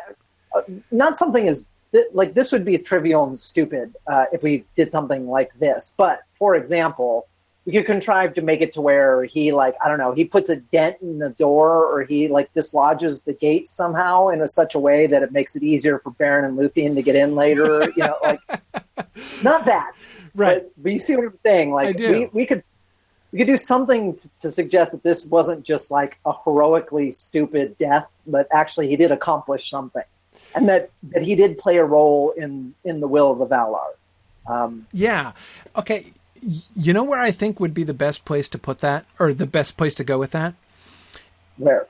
uh, 0.54 0.62
not 0.90 1.18
something 1.18 1.48
as 1.48 1.66
th- 1.92 2.06
like 2.12 2.34
this 2.34 2.52
would 2.52 2.64
be 2.64 2.78
trivial 2.78 3.24
and 3.24 3.38
stupid 3.38 3.94
uh, 4.06 4.26
if 4.32 4.42
we 4.42 4.64
did 4.76 4.90
something 4.92 5.28
like 5.28 5.50
this. 5.58 5.92
But 5.96 6.20
for 6.30 6.54
example, 6.54 7.26
we 7.64 7.72
could 7.72 7.84
contrive 7.86 8.32
to 8.34 8.42
make 8.42 8.60
it 8.60 8.72
to 8.74 8.80
where 8.80 9.24
he 9.24 9.52
like 9.52 9.74
I 9.84 9.88
don't 9.88 9.98
know 9.98 10.12
he 10.12 10.24
puts 10.24 10.50
a 10.50 10.56
dent 10.56 10.96
in 11.02 11.18
the 11.18 11.30
door 11.30 11.84
or 11.84 12.04
he 12.04 12.28
like 12.28 12.52
dislodges 12.52 13.20
the 13.22 13.32
gate 13.32 13.68
somehow 13.68 14.28
in 14.28 14.40
a, 14.40 14.48
such 14.48 14.76
a 14.76 14.78
way 14.78 15.08
that 15.08 15.22
it 15.22 15.32
makes 15.32 15.56
it 15.56 15.64
easier 15.64 15.98
for 15.98 16.12
Beren 16.12 16.44
and 16.44 16.56
Luthien 16.56 16.94
to 16.94 17.02
get 17.02 17.16
in 17.16 17.34
later. 17.34 17.82
you 17.96 18.04
know, 18.04 18.18
like 18.22 18.40
not 19.42 19.64
that. 19.64 19.92
Right. 20.34 20.62
But, 20.62 20.82
but 20.82 20.92
you 20.92 20.98
see 21.00 21.16
what 21.16 21.24
I'm 21.24 21.38
saying? 21.44 21.72
Like 21.72 21.98
we 21.98 22.26
we 22.26 22.46
could 22.46 22.62
we 23.36 23.44
could 23.44 23.52
do 23.52 23.58
something 23.58 24.16
to, 24.16 24.28
to 24.40 24.52
suggest 24.52 24.92
that 24.92 25.02
this 25.02 25.26
wasn't 25.26 25.62
just 25.62 25.90
like 25.90 26.18
a 26.24 26.32
heroically 26.32 27.12
stupid 27.12 27.76
death, 27.76 28.06
but 28.26 28.48
actually 28.50 28.88
he 28.88 28.96
did 28.96 29.10
accomplish 29.10 29.68
something, 29.68 30.04
and 30.54 30.66
that 30.70 30.88
that 31.10 31.22
he 31.22 31.34
did 31.34 31.58
play 31.58 31.76
a 31.76 31.84
role 31.84 32.30
in 32.30 32.74
in 32.82 33.00
the 33.00 33.06
will 33.06 33.30
of 33.30 33.38
the 33.38 33.46
Valar. 33.46 33.88
Um, 34.46 34.86
Yeah. 34.90 35.32
Okay. 35.76 36.14
You 36.74 36.94
know 36.94 37.04
where 37.04 37.20
I 37.20 37.30
think 37.30 37.60
would 37.60 37.74
be 37.74 37.82
the 37.82 37.92
best 37.92 38.24
place 38.24 38.48
to 38.48 38.58
put 38.58 38.78
that, 38.78 39.04
or 39.18 39.34
the 39.34 39.46
best 39.46 39.76
place 39.76 39.94
to 39.96 40.04
go 40.04 40.18
with 40.18 40.30
that? 40.30 40.54
where 41.58 41.86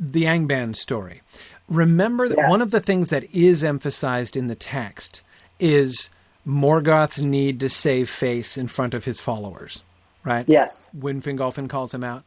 The 0.00 0.24
Angband 0.24 0.74
story. 0.74 1.20
Remember 1.68 2.28
that 2.28 2.48
one 2.48 2.62
of 2.62 2.72
the 2.72 2.80
things 2.80 3.10
that 3.10 3.32
is 3.32 3.62
emphasized 3.62 4.36
in 4.36 4.48
the 4.48 4.56
text 4.56 5.22
is 5.60 6.10
Morgoth's 6.44 7.20
need 7.20 7.60
to 7.60 7.68
save 7.68 8.10
face 8.10 8.56
in 8.56 8.66
front 8.66 8.92
of 8.92 9.04
his 9.04 9.20
followers, 9.20 9.84
right? 10.24 10.48
yes, 10.48 10.90
when 10.98 11.22
Fingolfin 11.22 11.68
calls 11.68 11.94
him 11.94 12.04
out. 12.04 12.26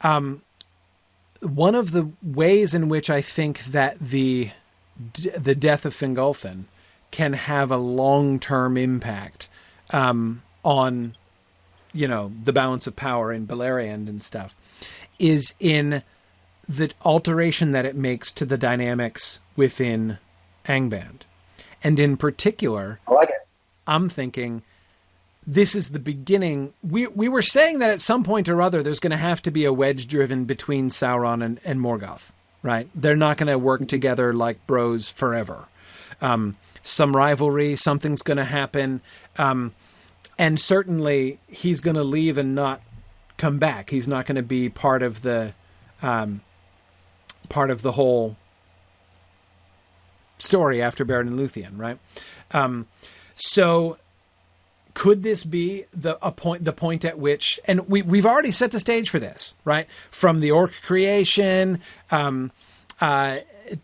Um, 0.00 0.42
one 1.40 1.74
of 1.74 1.92
the 1.92 2.10
ways 2.22 2.74
in 2.74 2.88
which 2.88 3.10
I 3.10 3.20
think 3.20 3.64
that 3.66 3.98
the 3.98 4.50
the 5.36 5.54
death 5.54 5.84
of 5.84 5.94
Fingolfin 5.94 6.64
can 7.10 7.32
have 7.32 7.70
a 7.70 7.76
long 7.76 8.38
term 8.38 8.76
impact 8.76 9.48
um, 9.90 10.42
on 10.64 11.16
you 11.92 12.08
know 12.08 12.32
the 12.42 12.52
balance 12.52 12.86
of 12.86 12.96
power 12.96 13.32
in 13.32 13.46
Beleriand 13.46 14.08
and 14.08 14.22
stuff 14.22 14.56
is 15.18 15.54
in 15.60 16.02
the 16.68 16.90
alteration 17.04 17.72
that 17.72 17.84
it 17.84 17.94
makes 17.94 18.32
to 18.32 18.46
the 18.46 18.58
dynamics 18.58 19.38
within 19.54 20.18
Angband, 20.66 21.20
and 21.82 22.00
in 22.00 22.16
particular 22.16 23.00
I 23.06 23.12
like 23.12 23.28
it. 23.28 23.46
I'm 23.86 24.08
thinking 24.08 24.62
this 25.46 25.74
is 25.74 25.90
the 25.90 25.98
beginning. 25.98 26.72
We 26.82 27.06
we 27.06 27.28
were 27.28 27.42
saying 27.42 27.80
that 27.80 27.90
at 27.90 28.00
some 28.00 28.24
point 28.24 28.48
or 28.48 28.62
other 28.62 28.82
there's 28.82 29.00
going 29.00 29.10
to 29.10 29.16
have 29.16 29.42
to 29.42 29.50
be 29.50 29.64
a 29.64 29.72
wedge 29.72 30.06
driven 30.06 30.44
between 30.44 30.88
Sauron 30.88 31.44
and, 31.44 31.60
and 31.64 31.80
Morgoth, 31.80 32.30
right? 32.62 32.88
They're 32.94 33.16
not 33.16 33.36
going 33.36 33.48
to 33.48 33.58
work 33.58 33.86
together 33.88 34.32
like 34.32 34.66
bros 34.66 35.08
forever. 35.08 35.66
Um, 36.20 36.56
some 36.82 37.16
rivalry, 37.16 37.76
something's 37.76 38.22
going 38.22 38.36
to 38.36 38.44
happen, 38.44 39.00
um, 39.36 39.72
and 40.38 40.58
certainly 40.58 41.38
he's 41.48 41.80
going 41.80 41.96
to 41.96 42.04
leave 42.04 42.38
and 42.38 42.54
not 42.54 42.80
come 43.36 43.58
back. 43.58 43.90
He's 43.90 44.08
not 44.08 44.26
going 44.26 44.36
to 44.36 44.42
be 44.42 44.68
part 44.68 45.02
of 45.02 45.22
the 45.22 45.54
um, 46.02 46.40
part 47.48 47.70
of 47.70 47.82
the 47.82 47.92
whole 47.92 48.36
story 50.38 50.82
after 50.82 51.04
Beren 51.04 51.28
and 51.28 51.38
Luthien, 51.38 51.78
right? 51.78 51.98
Um, 52.50 52.86
so 53.34 53.98
could 54.94 55.22
this 55.22 55.44
be 55.44 55.84
the 55.92 56.14
point 56.14 56.64
the 56.64 56.72
point 56.72 57.04
at 57.04 57.18
which 57.18 57.60
and 57.66 57.88
we 57.88 58.02
we've 58.02 58.26
already 58.26 58.50
set 58.50 58.70
the 58.70 58.80
stage 58.80 59.10
for 59.10 59.18
this 59.18 59.54
right? 59.64 59.86
From 60.10 60.40
the 60.40 60.50
orc 60.50 60.72
creation 60.82 61.80
um, 62.10 62.52
uh, 63.00 63.38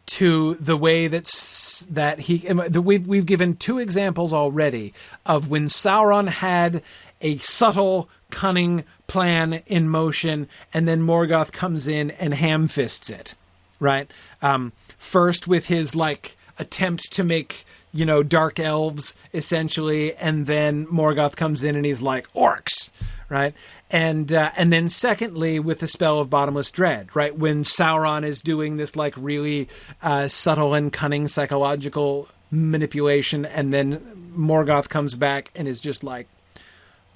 to 0.07 0.55
the 0.55 0.77
way 0.77 1.09
that's 1.09 1.83
that 1.91 2.21
he 2.21 2.47
we've 2.49 3.07
we've 3.07 3.27
given 3.27 3.57
two 3.57 3.79
examples 3.79 4.33
already 4.33 4.95
of 5.27 5.51
when 5.51 5.67
Sauron 5.67 6.29
had 6.29 6.83
a 7.21 7.39
subtle 7.39 8.09
cunning 8.31 8.85
plan 9.07 9.63
in 9.67 9.89
motion 9.89 10.49
and 10.73 10.87
then 10.87 11.03
Morgoth 11.03 11.53
comes 11.53 11.89
in 11.89 12.13
and 12.13 12.35
ham 12.35 12.69
fists 12.69 13.11
it 13.11 13.35
right? 13.81 14.11
Um, 14.43 14.73
first 14.99 15.49
with 15.49 15.67
his 15.67 15.97
like 15.97 16.37
attempt 16.59 17.13
to 17.15 17.25
make 17.25 17.65
you 17.93 18.05
know 18.05 18.23
dark 18.23 18.61
elves 18.61 19.15
essentially 19.35 20.15
and 20.17 20.47
then 20.47 20.87
morgoth 20.87 21.37
comes 21.37 21.63
in 21.63 21.77
and 21.77 21.85
he's 21.85 22.03
like 22.03 22.33
orcs 22.33 22.91
right? 23.29 23.55
And 23.93 24.33
uh, 24.33 24.51
and 24.57 24.73
then 24.73 24.89
secondly 24.89 25.61
with 25.61 25.79
the 25.79 25.87
spell 25.87 26.19
of 26.19 26.29
bottomless 26.31 26.71
dread 26.71 27.15
right? 27.15 27.37
When 27.37 27.63
sauron 27.63 28.25
is 28.25 28.41
doing 28.41 28.77
this 28.77 28.97
like 28.97 29.15
really 29.17 29.69
uh, 30.03 30.29
subtle 30.29 30.75
and 30.75 30.93
cunning 30.93 31.29
psychological 31.29 32.29
manipulation 32.51 33.45
and 33.45 33.73
then 33.73 34.33
morgoth 34.37 34.89
comes 34.89 35.15
back 35.15 35.51
and 35.55 35.69
is 35.69 35.81
just 35.81 36.03
like 36.03 36.27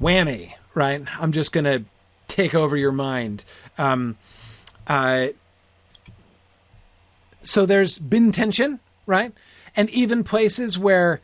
whammy 0.01 0.55
right? 0.75 1.03
I'm 1.21 1.33
just 1.33 1.53
gonna 1.53 1.85
take 2.29 2.55
over 2.55 2.77
your 2.77 2.93
mind. 2.93 3.45
Um, 3.79 4.17
uh, 4.87 5.29
so 7.43 7.67
there's 7.67 7.99
been 7.99 8.33
tension, 8.33 8.81
right? 9.07 9.33
And 9.77 9.91
even 9.91 10.25
places 10.25 10.79
where 10.79 11.21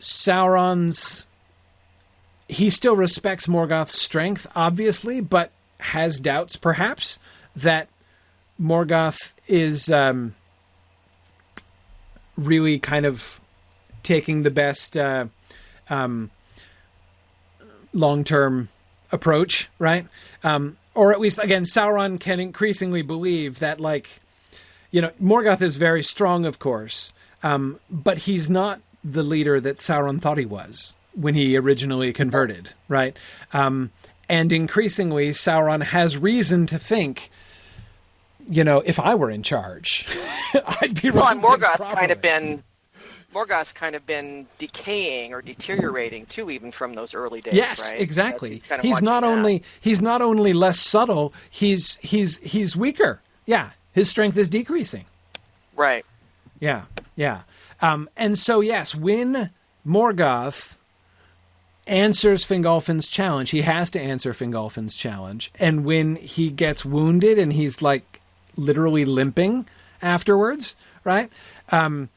Sauron's 0.00 1.26
he 2.48 2.70
still 2.70 2.96
respects 2.96 3.46
Morgoth's 3.46 4.00
strength, 4.00 4.46
obviously, 4.54 5.20
but 5.20 5.50
has 5.80 6.18
doubts, 6.18 6.56
perhaps, 6.56 7.18
that 7.56 7.88
Morgoth 8.60 9.32
is 9.48 9.90
um, 9.90 10.34
really 12.36 12.78
kind 12.78 13.04
of 13.04 13.40
taking 14.02 14.42
the 14.42 14.50
best 14.50 14.96
uh, 14.96 15.26
um, 15.90 16.30
long-term 17.92 18.68
approach, 19.10 19.68
right? 19.78 20.06
Um, 20.44 20.76
or 20.94 21.12
at 21.12 21.20
least, 21.20 21.38
again, 21.38 21.64
Sauron 21.64 22.18
can 22.20 22.40
increasingly 22.40 23.02
believe 23.02 23.58
that, 23.58 23.80
like, 23.80 24.20
you 24.90 25.02
know, 25.02 25.10
Morgoth 25.22 25.60
is 25.60 25.76
very 25.76 26.02
strong, 26.02 26.46
of 26.46 26.58
course, 26.58 27.12
um, 27.46 27.78
but 27.90 28.18
he's 28.18 28.50
not 28.50 28.80
the 29.04 29.22
leader 29.22 29.60
that 29.60 29.76
Sauron 29.76 30.20
thought 30.20 30.38
he 30.38 30.46
was 30.46 30.94
when 31.14 31.34
he 31.34 31.56
originally 31.56 32.12
converted, 32.12 32.72
right? 32.88 33.16
Um, 33.52 33.90
and 34.28 34.52
increasingly, 34.52 35.30
Sauron 35.30 35.82
has 35.82 36.18
reason 36.18 36.66
to 36.66 36.78
think, 36.78 37.30
you 38.48 38.64
know, 38.64 38.82
if 38.84 38.98
I 38.98 39.14
were 39.14 39.30
in 39.30 39.42
charge, 39.44 40.06
I'd 40.54 41.00
be 41.00 41.10
Well, 41.10 41.28
and 41.28 41.40
Morgoth's 41.40 41.94
kind 41.94 42.10
of 42.10 42.20
been 42.20 42.64
Morgoth's 43.32 43.72
kind 43.72 43.94
of 43.94 44.04
been 44.06 44.46
decaying 44.58 45.32
or 45.32 45.42
deteriorating 45.42 46.26
too, 46.26 46.50
even 46.50 46.72
from 46.72 46.94
those 46.94 47.14
early 47.14 47.40
days. 47.40 47.54
Yes, 47.54 47.92
right? 47.92 48.00
exactly. 48.00 48.54
He's, 48.54 48.62
kind 48.62 48.78
of 48.80 48.84
He's 48.84 49.02
not 49.02 49.20
that. 49.20 49.28
only 49.28 49.62
he's 49.80 50.02
not 50.02 50.20
only 50.20 50.52
less 50.52 50.80
subtle, 50.80 51.32
he's 51.50 51.96
he's 51.98 52.38
he's 52.38 52.76
weaker. 52.76 53.22
Yeah, 53.44 53.70
his 53.92 54.10
strength 54.10 54.36
is 54.36 54.48
decreasing. 54.48 55.04
right. 55.76 56.04
Yeah, 56.58 56.86
yeah. 57.16 57.42
Um, 57.80 58.08
and 58.16 58.38
so, 58.38 58.60
yes, 58.60 58.94
when 58.94 59.50
Morgoth 59.86 60.76
answers 61.86 62.44
Fingolfin's 62.44 63.08
challenge, 63.08 63.50
he 63.50 63.62
has 63.62 63.90
to 63.90 64.00
answer 64.00 64.32
Fingolfin's 64.32 64.96
challenge. 64.96 65.50
And 65.58 65.84
when 65.84 66.16
he 66.16 66.50
gets 66.50 66.84
wounded 66.84 67.38
and 67.38 67.52
he's 67.52 67.82
like 67.82 68.20
literally 68.56 69.04
limping 69.04 69.66
afterwards, 70.02 70.76
right? 71.04 71.30
Um, 71.70 72.10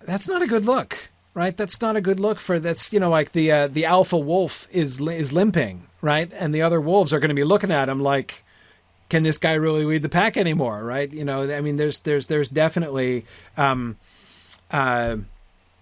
that's 0.00 0.28
not 0.28 0.42
a 0.42 0.46
good 0.46 0.64
look, 0.64 1.10
right? 1.34 1.56
That's 1.56 1.80
not 1.80 1.96
a 1.96 2.00
good 2.00 2.20
look 2.20 2.40
for 2.40 2.58
that's 2.58 2.92
you 2.92 3.00
know 3.00 3.10
like 3.10 3.32
the 3.32 3.50
uh, 3.52 3.66
the 3.68 3.84
alpha 3.84 4.18
wolf 4.18 4.68
is 4.70 5.00
is 5.00 5.32
limping, 5.32 5.86
right? 6.00 6.30
And 6.34 6.54
the 6.54 6.62
other 6.62 6.80
wolves 6.80 7.12
are 7.12 7.20
going 7.20 7.30
to 7.30 7.34
be 7.34 7.44
looking 7.44 7.72
at 7.72 7.88
him 7.88 8.00
like 8.00 8.44
can 9.08 9.22
this 9.24 9.36
guy 9.36 9.52
really 9.52 9.84
lead 9.84 10.00
the 10.00 10.08
pack 10.08 10.38
anymore 10.38 10.82
right 10.82 11.12
you 11.12 11.22
know 11.22 11.42
i 11.54 11.60
mean 11.60 11.76
there's 11.76 11.98
there's 11.98 12.28
there's 12.28 12.48
definitely 12.48 13.26
um 13.58 13.94
uh 14.72 15.16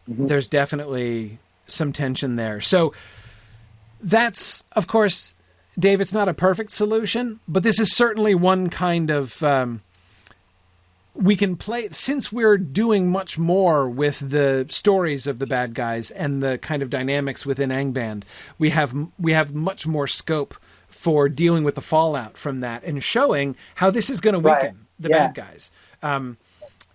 there's 0.09 0.49
definitely 0.49 1.39
some 1.69 1.93
tension 1.93 2.37
there 2.37 2.61
so 2.61 2.93
that's 4.03 4.65
of 4.73 4.87
course 4.87 5.35
dave 5.79 6.01
it's 6.01 6.13
not 6.13 6.29
a 6.29 6.35
perfect 6.35 6.71
solution 6.71 7.39
but 7.47 7.63
this 7.63 7.79
is 7.79 7.95
certainly 7.95 8.35
one 8.35 8.69
kind 8.71 9.11
of 9.11 9.43
um 9.43 9.81
we 11.15 11.35
can 11.37 11.57
play 11.57 11.89
since 11.91 12.33
we're 12.33 12.57
doing 12.57 13.11
much 13.11 13.37
more 13.39 13.89
with 13.91 14.31
the 14.31 14.65
stories 14.71 15.27
of 15.27 15.39
the 15.41 15.47
bad 15.47 15.75
guys 15.75 16.11
and 16.13 16.43
the 16.43 16.57
kind 16.59 16.83
of 16.85 16.89
dynamics 16.89 17.45
within 17.45 17.71
Angband. 17.71 18.23
We 18.61 18.71
have 18.71 18.95
we 19.19 19.33
have 19.33 19.53
much 19.53 19.89
more 19.89 20.07
scope 20.07 20.55
for 20.89 21.29
dealing 21.29 21.65
with 21.65 21.75
the 21.75 21.81
fallout 21.81 22.39
from 22.39 22.61
that 22.61 22.85
and 22.85 23.03
showing 23.03 23.57
how 23.75 23.91
this 23.91 24.09
is 24.09 24.21
going 24.21 24.35
to 24.35 24.39
weaken 24.39 24.63
Right. 24.63 24.75
the 25.01 25.09
Yeah. 25.11 25.27
bad 25.27 25.35
guys. 25.35 25.71
Um, 26.01 26.37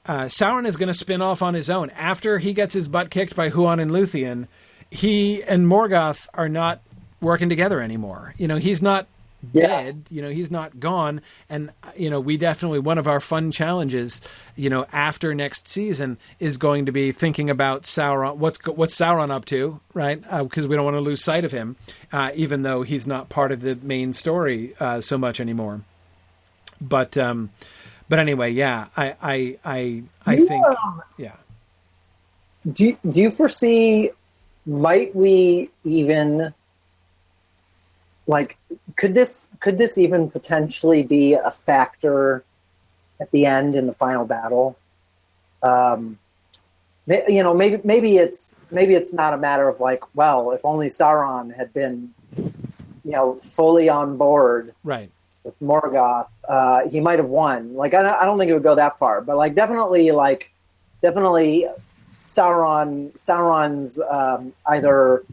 uh, 0.06 0.24
Sauron 0.26 0.66
is 0.68 0.78
going 0.78 0.88
to 0.88 0.93
spin 0.93 1.22
off 1.22 1.41
on 1.41 1.53
his 1.53 1.70
own 1.70 1.89
after 1.91 2.38
he 2.39 2.53
gets 2.53 2.74
his 2.74 2.88
butt 2.88 3.10
kicked 3.10 3.36
by 3.36 3.49
Huan 3.49 3.80
and 3.80 3.91
Luthien. 3.91 4.47
He 4.91 5.43
and 5.43 5.66
Morgoth 5.68 6.28
are 6.34 6.49
not 6.49 6.82
working 7.22 7.49
together 7.49 7.82
anymore. 7.82 8.34
You 8.38 8.47
know, 8.47 8.58
he's 8.58 8.82
not 8.82 9.08
Yeah. 9.51 9.68
dead. 9.68 10.03
You 10.10 10.22
know, 10.22 10.30
he's 10.30 10.49
not 10.51 10.80
gone. 10.80 11.22
And 11.49 11.72
uh, 11.84 11.89
you 11.97 12.10
know, 12.10 12.20
we 12.20 12.38
definitely 12.38 12.80
one 12.80 12.97
of 12.97 13.08
our 13.08 13.20
fun 13.20 13.51
challenges. 13.51 14.22
You 14.56 14.70
know, 14.70 14.86
after 14.93 15.34
next 15.34 15.68
season 15.68 16.18
is 16.39 16.58
going 16.58 16.86
to 16.86 16.91
be 16.91 17.12
thinking 17.12 17.49
about 17.49 17.84
Sauron. 17.84 18.38
What's 18.38 18.64
what's 18.66 18.95
Sauron 18.95 19.32
up 19.32 19.45
to, 19.45 19.80
right? 19.93 20.22
Because 20.22 20.68
we 20.68 20.76
don't 20.76 20.86
want 20.86 20.95
to 20.95 21.01
lose 21.01 21.24
sight 21.24 21.45
of 21.45 21.51
him, 21.51 21.76
uh, 22.12 22.32
even 22.36 22.62
though 22.62 22.84
he's 22.84 23.06
not 23.08 23.30
part 23.30 23.51
of 23.51 23.62
the 23.62 23.76
main 23.82 24.14
story 24.14 24.74
uh, 24.80 25.01
so 25.01 25.18
much 25.18 25.39
anymore. 25.39 25.82
But 26.82 27.18
um, 27.18 27.49
but 28.10 28.20
anyway, 28.20 28.51
yeah, 28.51 28.88
I 28.95 29.16
I 29.22 29.60
I, 29.66 30.03
I 30.26 30.34
You, 30.36 30.47
think 30.47 30.66
um, 30.66 31.01
yeah. 31.18 31.36
do 32.72 32.86
you, 32.86 32.97
do 33.10 33.22
you 33.22 33.32
foresee 33.32 34.12
might 34.66 35.16
we 35.16 35.70
even 35.84 36.53
like 38.28 38.58
could 38.95 39.14
this 39.14 39.49
could 39.60 39.78
this 39.78 39.97
even 39.97 40.30
potentially 40.32 41.03
be 41.03 41.34
a 41.34 41.51
factor 41.51 42.43
at 43.20 43.30
the 43.32 43.45
end 43.45 43.76
in 43.76 43.86
the 43.86 43.93
final 43.93 44.26
battle 44.26 44.76
um 45.62 46.18
you 47.08 47.43
know 47.43 47.53
maybe 47.53 47.80
maybe 47.84 48.18
it's 48.18 48.56
maybe 48.72 48.95
it's 48.95 49.14
not 49.14 49.36
a 49.36 49.38
matter 49.38 49.70
of 49.70 49.80
like 49.80 50.01
well 50.16 50.51
if 50.51 50.62
only 50.66 50.88
Sauron 50.88 51.56
had 51.56 51.72
been 51.74 52.12
you 52.36 52.51
know 53.12 53.36
fully 53.53 53.88
on 53.89 54.18
board 54.18 54.74
Right. 54.84 55.12
With 55.46 55.58
Morgoth, 55.62 56.28
uh, 56.50 56.88
he 56.89 57.00
might 57.00 57.20
have 57.20 57.30
won. 57.30 57.76
Like 57.76 57.93
I 57.93 58.02
don't, 58.02 58.16
I 58.22 58.26
don't 58.26 58.38
think 58.39 58.50
it 58.50 58.54
would 58.56 58.64
go 58.64 58.76
that 58.76 58.98
far, 59.00 59.22
but 59.22 59.38
like 59.38 59.56
definitely 59.56 60.12
like 60.12 60.52
definitely 61.02 61.68
Sauron 62.24 63.12
Sauron's 63.18 64.00
um, 64.02 64.52
either 64.68 65.24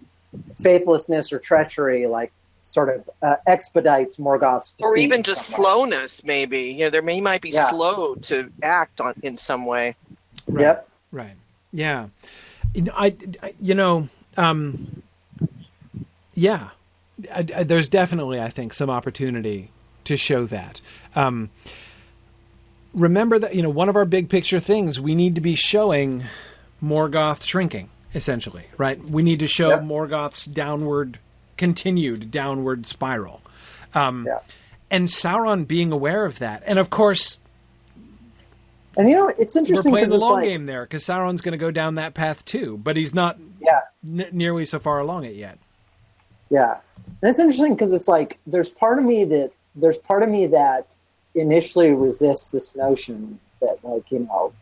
faithlessness 0.62 1.32
or 1.32 1.38
treachery 1.38 2.06
like 2.06 2.30
sort 2.64 2.94
of 2.94 3.10
uh, 3.22 3.36
expedites 3.46 4.16
Morgoth's 4.18 4.74
or 4.80 4.96
even 4.96 5.22
just 5.22 5.46
somewhat. 5.46 5.56
slowness. 5.72 6.22
Maybe 6.24 6.60
you 6.60 6.80
know, 6.84 6.90
there 6.90 7.02
may 7.02 7.20
might 7.20 7.40
be 7.40 7.50
Yeah. 7.50 7.70
slow 7.70 8.14
to 8.16 8.50
act 8.62 9.00
on 9.00 9.14
in 9.22 9.36
some 9.36 9.64
way. 9.66 9.96
Right. 10.46 10.62
Yep. 10.62 10.88
Right. 11.10 11.34
Yeah. 11.72 12.08
You 12.74 12.82
know, 12.82 12.92
I, 12.94 13.14
I- 13.42 13.54
you 13.60 13.74
know, 13.74 14.08
um, 14.36 15.02
yeah, 16.34 16.70
I, 17.34 17.46
I- 17.56 17.64
there's 17.64 17.88
definitely, 17.88 18.40
I 18.40 18.48
think, 18.48 18.72
some 18.72 18.88
opportunity 18.90 19.70
to 20.04 20.16
show 20.16 20.46
that. 20.46 20.80
Um, 21.14 21.50
remember 22.94 23.38
that, 23.38 23.54
you 23.54 23.62
know, 23.62 23.70
one 23.70 23.88
of 23.88 23.96
our 23.96 24.04
big 24.04 24.28
picture 24.28 24.60
things, 24.60 25.00
we 25.00 25.14
need 25.14 25.34
to 25.36 25.40
be 25.40 25.54
showing 25.54 26.24
Morgoth 26.82 27.46
shrinking, 27.46 27.88
essentially, 28.14 28.64
right? 28.76 28.98
We 29.02 29.22
need 29.22 29.40
to 29.40 29.46
show. 29.46 29.78
Morgoth's 29.78 30.44
downward, 30.44 31.18
continued 31.56 32.30
downward 32.30 32.86
spiral. 32.86 33.40
Um, 33.94 34.26
Yeah. 34.26 34.38
And 34.90 35.08
Sauron 35.08 35.66
being 35.66 35.90
aware 35.90 36.26
of 36.26 36.38
that. 36.40 36.62
And 36.66 36.78
of 36.78 36.90
course, 36.90 37.38
And 38.94 39.08
you 39.08 39.16
know 39.16 39.28
it's 39.38 39.56
interesting. 39.56 39.90
we're 39.90 39.96
playing 40.00 40.10
the 40.10 40.18
long 40.18 40.34
like, 40.34 40.44
game 40.44 40.66
there 40.66 40.82
because 40.82 41.02
Sauron's 41.02 41.40
going 41.40 41.52
to 41.52 41.58
go 41.58 41.70
down 41.70 41.94
that 41.94 42.12
path 42.12 42.44
too, 42.44 42.76
but 42.76 42.94
he's 42.98 43.14
not 43.14 43.38
Yeah. 43.58 43.80
n- 44.06 44.28
nearly 44.32 44.66
so 44.66 44.78
far 44.78 44.98
along 44.98 45.24
it 45.24 45.34
yet. 45.34 45.58
Yeah, 46.50 46.76
and 47.22 47.30
it's 47.30 47.38
interesting 47.38 47.74
because 47.74 47.94
it's 47.94 48.06
like 48.06 48.38
there's 48.46 48.68
part 48.68 48.98
of 48.98 49.06
me 49.06 49.24
that 49.24 49.52
there's 49.74 49.98
part 49.98 50.22
of 50.22 50.28
me 50.28 50.46
that 50.48 50.94
initially 51.34 51.90
resists 51.90 52.48
this 52.48 52.74
notion 52.76 53.38
that 53.60 53.78
like 53.82 54.10
you 54.10 54.20
know, 54.20 54.52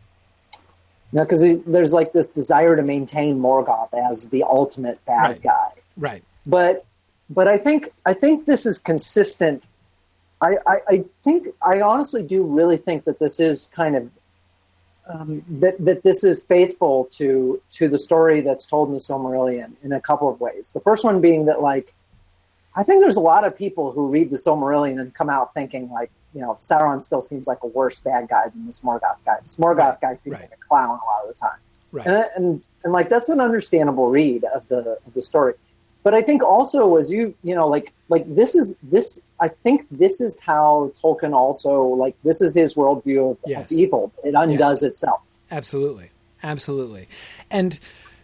know, 1.11 1.23
because 1.25 1.59
there's 1.65 1.93
like 1.93 2.13
this 2.13 2.27
desire 2.29 2.75
to 2.75 2.81
maintain 2.81 3.39
Morgoth 3.39 3.93
as 3.93 4.29
the 4.29 4.43
ultimate 4.43 5.03
bad 5.05 5.29
Right. 5.29 5.41
guy, 5.43 5.71
Right. 5.97 6.23
but 6.45 6.85
but 7.29 7.47
I 7.47 7.57
think 7.57 7.91
I 8.05 8.13
think 8.13 8.45
this 8.45 8.65
is 8.65 8.79
consistent. 8.79 9.63
I, 10.41 10.55
I, 10.65 10.75
I 10.87 11.05
think 11.23 11.49
I 11.65 11.81
honestly 11.81 12.23
do 12.23 12.43
really 12.43 12.77
think 12.77 13.03
that 13.05 13.19
this 13.19 13.39
is 13.39 13.67
kind 13.71 13.95
of 13.95 14.09
um, 15.07 15.43
that 15.59 15.83
that 15.83 16.03
this 16.03 16.23
is 16.23 16.41
faithful 16.41 17.05
to 17.17 17.61
to 17.73 17.87
the 17.87 17.99
story 17.99 18.41
that's 18.41 18.65
told 18.65 18.87
in 18.89 18.93
the 18.93 18.99
Silmarillion 18.99 19.73
in 19.83 19.91
a 19.91 19.99
couple 20.01 20.29
of 20.29 20.39
ways. 20.39 20.71
The 20.71 20.79
first 20.79 21.03
one 21.03 21.21
being 21.21 21.45
that 21.45 21.61
like 21.61 21.93
I 22.75 22.83
think 22.83 23.01
there's 23.01 23.15
a 23.17 23.21
lot 23.21 23.43
of 23.43 23.57
people 23.57 23.91
who 23.91 24.07
read 24.07 24.29
the 24.29 24.37
Silmarillion 24.37 24.99
and 24.99 25.13
come 25.13 25.29
out 25.29 25.53
thinking 25.53 25.89
like 25.91 26.11
you 26.33 26.41
know 26.41 26.57
Sauron 26.61 27.03
still 27.03 27.21
seems 27.21 27.47
like 27.47 27.59
a 27.63 27.67
worse 27.67 27.99
bad 27.99 28.29
guy 28.29 28.47
than 28.49 28.65
this 28.67 28.79
Morgoth 28.81 29.17
guy. 29.25 29.37
This 29.43 29.55
Morgoth 29.57 29.77
Right, 29.77 30.01
guy 30.01 30.13
seems 30.15 30.35
right. 30.35 30.43
like 30.43 30.53
a 30.53 30.65
clown 30.67 30.89
a 30.89 31.05
lot 31.05 31.21
of 31.23 31.27
the 31.27 31.33
time 31.39 31.57
Right. 31.91 32.07
and, 32.07 32.25
and 32.35 32.61
and 32.83 32.93
like 32.93 33.09
that's 33.09 33.27
an 33.29 33.41
understandable 33.41 34.09
read 34.09 34.43
of 34.45 34.65
the 34.69 34.97
of 35.05 35.13
the 35.13 35.21
story 35.21 35.55
but 36.03 36.13
i 36.13 36.21
think 36.21 36.41
also 36.41 36.95
as 36.95 37.11
you 37.11 37.35
you 37.43 37.53
know 37.53 37.67
like 37.67 37.91
like 38.07 38.23
this 38.33 38.55
is 38.55 38.77
this 38.81 39.21
i 39.41 39.49
think 39.49 39.85
this 39.91 40.21
is 40.21 40.39
how 40.39 40.93
tolkien 41.03 41.33
also 41.33 41.83
like 41.83 42.15
this 42.23 42.39
is 42.41 42.55
his 42.55 42.75
worldview 42.75 43.31
of, 43.31 43.37
Yes. 43.45 43.65
of 43.65 43.77
evil 43.77 44.13
it 44.23 44.33
undoes 44.35 44.83
itself 44.83 45.19
Absolutely. 45.51 46.11
Absolutely. 46.43 47.09
And, 47.51 47.77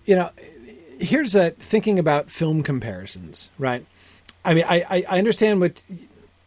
you 0.05 0.15
know, 0.15 0.29
here's 0.97 1.35
a 1.35 1.49
thinking 1.51 1.99
about 1.99 2.29
film 2.31 2.63
comparisons, 2.63 3.49
right? 3.59 3.85
I 4.47 4.53
mean, 4.53 4.63
I, 4.67 4.83
I, 4.89 5.03
I 5.09 5.17
understand 5.19 5.59
what 5.59 5.83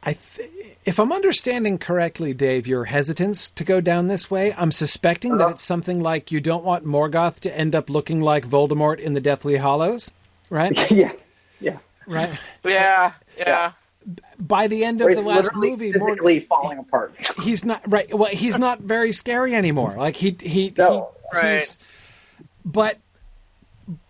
I, 0.03 0.15
th- 0.15 0.49
if 0.87 0.99
I'm 0.99 1.13
understanding 1.13 1.77
correctly, 1.77 2.33
Dave, 2.33 2.67
your 2.67 2.87
hesitance 2.87 3.51
to 3.51 3.63
go 3.65 3.81
down 3.83 4.09
this 4.09 4.31
way, 4.31 4.55
I'm 4.55 4.73
suspecting 4.73 5.37
that 5.37 5.45
Uh-huh. 5.45 5.53
it's 5.53 5.63
something 5.63 6.01
like 6.01 6.33
you 6.33 6.41
don't 6.41 6.65
want 6.65 6.87
Morgoth 6.87 7.41
to 7.41 7.57
end 7.57 7.75
up 7.75 7.91
looking 7.91 8.21
like 8.23 8.47
Voldemort 8.49 8.99
in 8.99 9.13
the 9.13 9.21
Deathly 9.21 9.57
Hallows, 9.59 10.11
right? 10.49 10.73
yes 10.91 11.35
yeah 11.61 11.77
right. 12.07 12.31
Yeah, 12.65 13.13
yeah. 13.37 13.73
By 14.39 14.67
the 14.67 14.83
end 14.87 15.03
of 15.03 15.15
the 15.15 15.21
last 15.21 15.55
literally 15.55 15.71
movie, 15.71 15.93
Morgoth, 15.93 16.47
falling 16.49 16.79
apart 16.79 17.15
he's 17.43 17.65
not 17.67 17.83
right. 17.87 18.13
Well, 18.13 18.31
he's 18.31 18.57
not 18.57 18.81
very 18.81 19.13
scary 19.13 19.55
anymore. 19.55 19.93
Like 19.95 20.17
he 20.17 20.35
he, 20.41 20.73
No. 20.79 21.11
he 21.33 21.37
Right. 21.37 21.59
he's, 21.61 21.77
but 22.65 22.97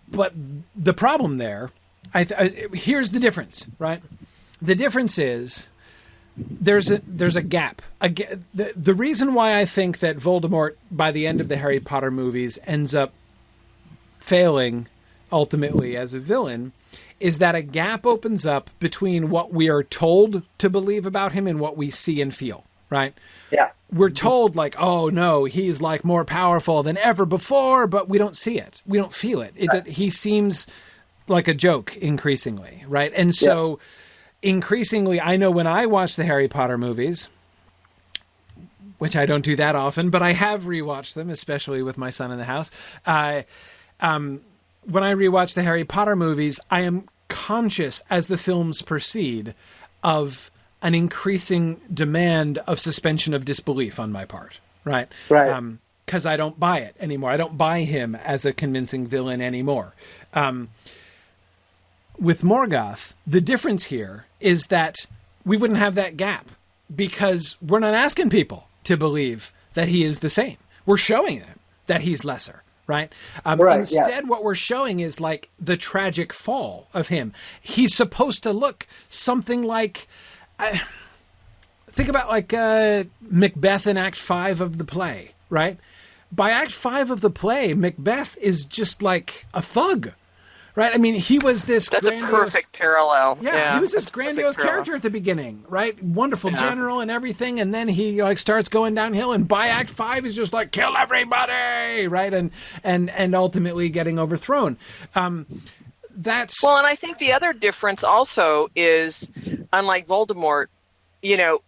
but 0.08 0.32
the 0.76 0.94
problem 0.94 1.38
there, 1.38 1.70
I, 2.12 2.24
th- 2.24 2.40
I 2.72 2.76
here's 2.76 3.12
the 3.12 3.20
difference. 3.20 3.66
Right, 3.78 4.02
the 4.60 4.74
difference 4.74 5.18
is 5.18 5.68
there's 6.36 6.90
a 6.90 7.00
there's 7.06 7.36
a 7.36 7.42
gap. 7.42 7.82
A, 8.00 8.08
the 8.08 8.72
the 8.76 8.94
reason 8.94 9.34
why 9.34 9.58
I 9.58 9.64
think 9.64 9.98
that 10.00 10.16
Voldemort 10.16 10.76
by 10.90 11.12
the 11.12 11.26
end 11.26 11.40
of 11.40 11.48
the 11.48 11.56
Harry 11.56 11.80
Potter 11.80 12.10
movies 12.10 12.58
ends 12.64 12.94
up 12.94 13.12
failing 14.18 14.86
ultimately 15.32 15.96
as 15.96 16.14
a 16.14 16.18
villain 16.18 16.72
is 17.20 17.38
that 17.38 17.54
a 17.54 17.62
gap 17.62 18.06
opens 18.06 18.46
up 18.46 18.70
between 18.80 19.28
what 19.28 19.52
we 19.52 19.68
are 19.68 19.82
told 19.82 20.42
to 20.58 20.70
believe 20.70 21.06
about 21.06 21.32
him 21.32 21.46
and 21.46 21.60
what 21.60 21.76
we 21.76 21.90
see 21.90 22.20
and 22.22 22.34
feel, 22.34 22.64
right? 22.88 23.12
yeah 23.50 23.70
We're 23.92 24.10
told 24.10 24.56
like, 24.56 24.74
"Oh 24.78 25.08
no, 25.10 25.44
he's 25.44 25.80
like 25.82 26.04
more 26.04 26.24
powerful 26.24 26.82
than 26.82 26.96
ever 26.96 27.26
before," 27.26 27.86
but 27.86 28.08
we 28.08 28.18
don't 28.18 28.36
see 28.36 28.58
it. 28.58 28.80
We 28.86 28.98
don't 28.98 29.12
feel 29.12 29.42
it. 29.42 29.52
It 29.56 29.86
he 29.86 30.10
seems 30.10 30.66
like 31.30 31.48
a 31.48 31.54
joke 31.54 31.96
increasingly, 31.96 32.84
right? 32.86 33.12
And 33.14 33.34
so 33.34 33.78
increasingly 34.42 35.20
I 35.20 35.36
know 35.36 35.50
when 35.50 35.66
I 35.66 35.86
watch 35.86 36.16
the 36.16 36.24
Harry 36.24 36.48
Potter 36.48 36.76
movies, 36.76 37.28
which 38.98 39.16
I 39.16 39.24
don't 39.24 39.44
do 39.44 39.56
that 39.56 39.74
often, 39.74 40.10
but 40.10 40.22
I 40.22 40.32
have 40.32 40.64
rewatched 40.64 41.14
them, 41.14 41.30
especially 41.30 41.82
with 41.82 41.96
my 41.96 42.10
son 42.10 42.30
in 42.30 42.38
the 42.38 42.44
house. 42.44 42.70
Uh, 43.06 43.42
um, 44.00 44.42
when 44.84 45.02
I 45.02 45.14
rewatch 45.14 45.54
the 45.54 45.62
Harry 45.62 45.84
Potter 45.84 46.16
movies, 46.16 46.60
I 46.70 46.82
am 46.82 47.08
conscious 47.28 48.02
as 48.10 48.26
the 48.26 48.36
films 48.36 48.82
proceed 48.82 49.54
of 50.02 50.50
an 50.82 50.94
increasing 50.94 51.80
demand 51.92 52.58
of 52.66 52.80
suspension 52.80 53.34
of 53.34 53.44
disbelief 53.44 54.00
on 54.00 54.12
my 54.12 54.24
part, 54.24 54.60
right? 54.84 55.08
Right. 55.28 55.78
Because 56.04 56.26
I 56.26 56.36
don't 56.36 56.58
buy 56.58 56.80
it 56.80 56.96
anymore. 56.98 57.30
I 57.30 57.36
don't 57.36 57.56
buy 57.56 57.80
him 57.80 58.14
as 58.14 58.44
a 58.44 58.52
convincing 58.52 59.06
villain 59.06 59.40
anymore. 59.40 59.94
Um, 60.34 60.68
with 62.20 62.42
Morgoth, 62.42 63.14
the 63.26 63.40
difference 63.40 63.84
here 63.84 64.26
is 64.40 64.66
that 64.66 64.96
we 65.44 65.56
wouldn't 65.56 65.78
have 65.78 65.94
that 65.94 66.16
gap 66.16 66.50
because 66.94 67.56
we're 67.62 67.78
not 67.78 67.94
asking 67.94 68.30
people 68.30 68.68
to 68.84 68.96
believe 68.96 69.52
that 69.74 69.88
he 69.88 70.04
is 70.04 70.18
the 70.18 70.30
same. 70.30 70.56
We're 70.86 70.96
showing 70.96 71.40
them 71.40 71.58
that 71.86 72.00
he's 72.02 72.24
lesser, 72.24 72.62
right? 72.86 73.12
Um, 73.44 73.60
Right, 73.60 73.90
yeah. 73.90 74.00
instead, 74.00 74.28
what 74.28 74.42
we're 74.44 74.54
showing 74.54 75.00
is 75.00 75.20
like 75.20 75.48
the 75.58 75.76
tragic 75.76 76.32
fall 76.32 76.88
of 76.92 77.08
him. 77.08 77.32
He's 77.60 77.94
supposed 77.94 78.42
to 78.42 78.52
look 78.52 78.86
something 79.08 79.62
like. 79.62 80.08
Uh, 80.58 80.78
think 81.88 82.08
about 82.08 82.28
like 82.28 82.52
uh, 82.52 83.04
Macbeth 83.20 83.86
in 83.86 83.96
Act 83.96 84.16
Five 84.16 84.60
of 84.60 84.78
the 84.78 84.84
play, 84.84 85.32
right? 85.48 85.78
By 86.32 86.50
Act 86.50 86.72
Five 86.72 87.10
of 87.10 87.20
the 87.20 87.30
play, 87.30 87.74
Macbeth 87.74 88.36
is 88.38 88.64
just 88.64 89.02
like 89.02 89.46
a 89.54 89.62
thug, 89.62 90.12
right? 90.80 90.94
I 90.94 90.98
mean, 90.98 91.12
he 91.14 91.38
was 91.38 91.66
this. 91.66 91.90
That's 91.90 92.08
grandiose, 92.08 92.30
a 92.32 92.36
perfect 92.36 92.72
parallel. 92.72 93.36
Yeah, 93.42 93.54
Yeah, 93.54 93.74
he 93.74 93.80
was 93.80 93.92
this 93.92 94.04
that's 94.04 94.06
a 94.06 94.12
perfect 94.12 94.34
grandiose 94.36 94.56
character 94.56 94.94
at 94.94 95.02
the 95.02 95.10
beginning, 95.10 95.62
right? 95.68 96.02
Wonderful 96.02 96.50
Yeah. 96.52 96.56
general 96.56 97.00
and 97.00 97.10
everything, 97.10 97.60
and 97.60 97.74
then 97.74 97.86
he 97.86 98.22
like 98.22 98.38
starts 98.38 98.70
going 98.70 98.94
downhill, 98.94 99.32
and 99.34 99.46
by 99.46 99.66
Act 99.68 99.90
Five, 99.90 100.24
he's 100.24 100.34
just 100.34 100.54
like 100.54 100.72
kill 100.72 100.96
everybody, 100.96 102.08
right? 102.08 102.32
And 102.32 102.50
and 102.82 103.10
and 103.10 103.34
ultimately 103.34 103.90
getting 103.90 104.18
overthrown. 104.18 104.78
Um, 105.14 105.46
that's 106.16 106.62
Well, 106.62 106.78
and 106.78 106.86
I 106.86 106.94
think 106.94 107.18
the 107.18 107.32
other 107.34 107.52
difference 107.52 108.02
also 108.02 108.68
is, 108.74 109.28
unlike 109.72 110.06
Voldemort, 110.08 110.66
you 111.22 111.36
know, 111.36 111.60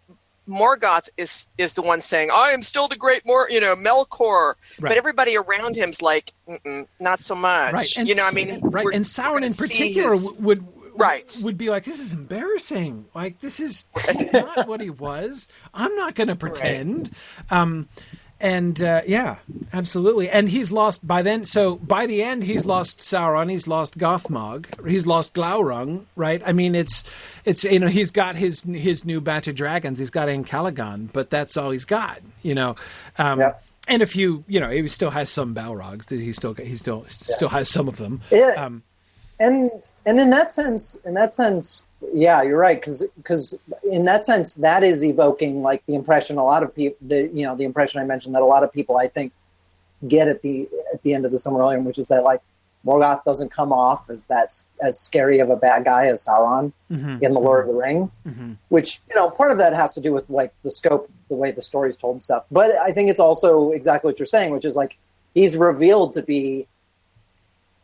Morgoth 0.47 1.07
is 1.17 1.45
is 1.57 1.73
the 1.73 1.81
one 1.81 2.01
saying, 2.01 2.29
"I 2.31 2.51
am 2.51 2.61
still 2.63 2.87
the 2.87 2.95
great 2.97 3.25
Mor," 3.25 3.49
you 3.49 3.59
know, 3.61 3.75
Melkor. 3.75 4.55
Right. 4.79 4.89
But 4.89 4.91
everybody 4.97 5.37
around 5.37 5.75
him's 5.75 6.01
like, 6.01 6.33
"Not 6.99 7.19
so 7.21 7.35
much." 7.35 7.73
right, 7.73 7.97
and 7.97 8.07
you 8.07 8.15
know, 8.15 8.25
I 8.25 8.31
mean, 8.31 8.59
right, 8.61 8.85
and 8.93 9.05
Sauron 9.05 9.43
in 9.43 9.53
particular 9.53 10.13
his- 10.13 10.31
would 10.33 10.65
Right. 10.95 11.35
would 11.41 11.57
be 11.57 11.71
like, 11.71 11.85
this 11.85 11.99
is 11.99 12.13
embarrassing. 12.13 13.05
Like 13.15 13.39
this 13.39 13.59
is 13.59 13.85
not 14.33 14.67
what 14.67 14.79
he 14.79 14.91
was. 14.91 15.47
I'm 15.73 15.95
not 15.95 16.13
going 16.13 16.27
to 16.27 16.35
pretend. 16.35 17.09
Um, 17.49 17.89
and 18.39 18.81
uh, 18.81 19.01
yeah, 19.07 19.37
absolutely. 19.71 20.29
And 20.29 20.49
he's 20.49 20.71
lost 20.71 21.05
by 21.07 21.21
then. 21.21 21.45
So 21.45 21.75
by 21.75 22.05
the 22.05 22.23
end, 22.23 22.43
he's 22.43 22.65
lost 22.65 22.99
Sauron. 22.99 23.49
He's 23.49 23.67
lost 23.67 23.97
Gothmog. 23.97 24.67
He's 24.87 25.07
lost 25.07 25.33
Glaurung. 25.33 26.05
Right. 26.15 26.41
I 26.45 26.51
mean, 26.51 26.75
it's 26.75 27.03
it's 27.45 27.63
you 27.63 27.79
know 27.79 27.87
he's 27.87 28.11
got 28.11 28.35
his 28.35 28.63
his 28.63 29.05
new 29.05 29.21
batch 29.21 29.47
of 29.47 29.55
dragons. 29.55 29.99
He's 29.99 30.09
got 30.09 30.27
Ancalagon, 30.27 31.11
but 31.13 31.29
that's 31.29 31.57
all 31.57 31.71
he's 31.71 31.85
got. 31.85 32.19
You 32.41 32.55
know. 32.55 32.75
Um. 33.17 33.53
And 33.85 34.01
if 34.01 34.15
you, 34.15 34.45
you 34.47 34.61
know, 34.61 34.69
he 34.69 34.87
still 34.87 35.09
has 35.09 35.29
some 35.29 35.53
Balrogs. 35.53 36.09
He 36.09 36.31
still, 36.31 36.53
he 36.53 36.73
still, 36.77 37.03
still 37.09 37.49
has 37.49 37.67
some 37.67 37.89
of 37.89 37.97
them. 37.97 38.21
Yeah. 38.31 38.53
Um, 38.55 38.81
and 39.41 39.69
and 40.05 40.19
in 40.19 40.29
that 40.29 40.53
sense, 40.53 40.95
in 41.05 41.13
that 41.15 41.33
sense, 41.33 41.85
yeah, 42.13 42.41
you're 42.41 42.57
right. 42.57 42.79
Because 42.79 43.03
because 43.17 43.59
in 43.89 44.05
that 44.05 44.25
sense, 44.25 44.55
that 44.55 44.83
is 44.83 45.03
evoking 45.03 45.61
like 45.61 45.85
the 45.85 45.95
impression 45.95 46.37
a 46.37 46.43
lot 46.43 46.63
of 46.63 46.75
people, 46.75 46.97
the 47.01 47.29
you 47.33 47.45
know, 47.45 47.55
the 47.55 47.63
impression 47.63 48.01
I 48.01 48.05
mentioned 48.05 48.35
that 48.35 48.41
a 48.41 48.45
lot 48.45 48.63
of 48.63 48.71
people 48.73 48.97
I 48.97 49.07
think 49.07 49.31
get 50.07 50.27
at 50.27 50.41
the 50.41 50.67
at 50.93 51.01
the 51.03 51.13
end 51.13 51.25
of 51.25 51.31
the 51.31 51.37
Silmarillion, 51.37 51.83
which 51.83 51.97
is 51.97 52.07
that 52.07 52.23
like 52.23 52.41
Morgoth 52.85 53.23
doesn't 53.23 53.49
come 53.49 53.71
off 53.71 54.09
as 54.09 54.25
that 54.25 54.59
as 54.81 54.99
scary 54.99 55.39
of 55.39 55.49
a 55.49 55.55
bad 55.55 55.85
guy 55.85 56.07
as 56.07 56.25
Sauron 56.25 56.73
mhm. 56.91 57.21
in 57.21 57.31
the 57.31 57.39
Lord 57.39 57.61
of 57.61 57.67
the 57.67 57.79
Rings. 57.79 58.19
Mhm. 58.27 58.57
Which 58.69 59.01
you 59.09 59.15
know, 59.15 59.29
part 59.29 59.51
of 59.51 59.57
that 59.59 59.73
has 59.73 59.93
to 59.93 60.01
do 60.01 60.11
with 60.11 60.29
like 60.29 60.53
the 60.63 60.71
scope, 60.71 61.09
the 61.29 61.35
way 61.35 61.51
the 61.51 61.61
story's 61.61 61.95
told 61.95 62.15
and 62.15 62.23
stuff. 62.23 62.43
But 62.51 62.75
I 62.75 62.91
think 62.91 63.09
it's 63.09 63.19
also 63.19 63.71
exactly 63.71 64.09
what 64.09 64.19
you're 64.19 64.25
saying, 64.25 64.51
which 64.51 64.65
is 64.65 64.75
like 64.75 64.97
he's 65.33 65.55
revealed 65.55 66.13
to 66.15 66.21
be 66.21 66.67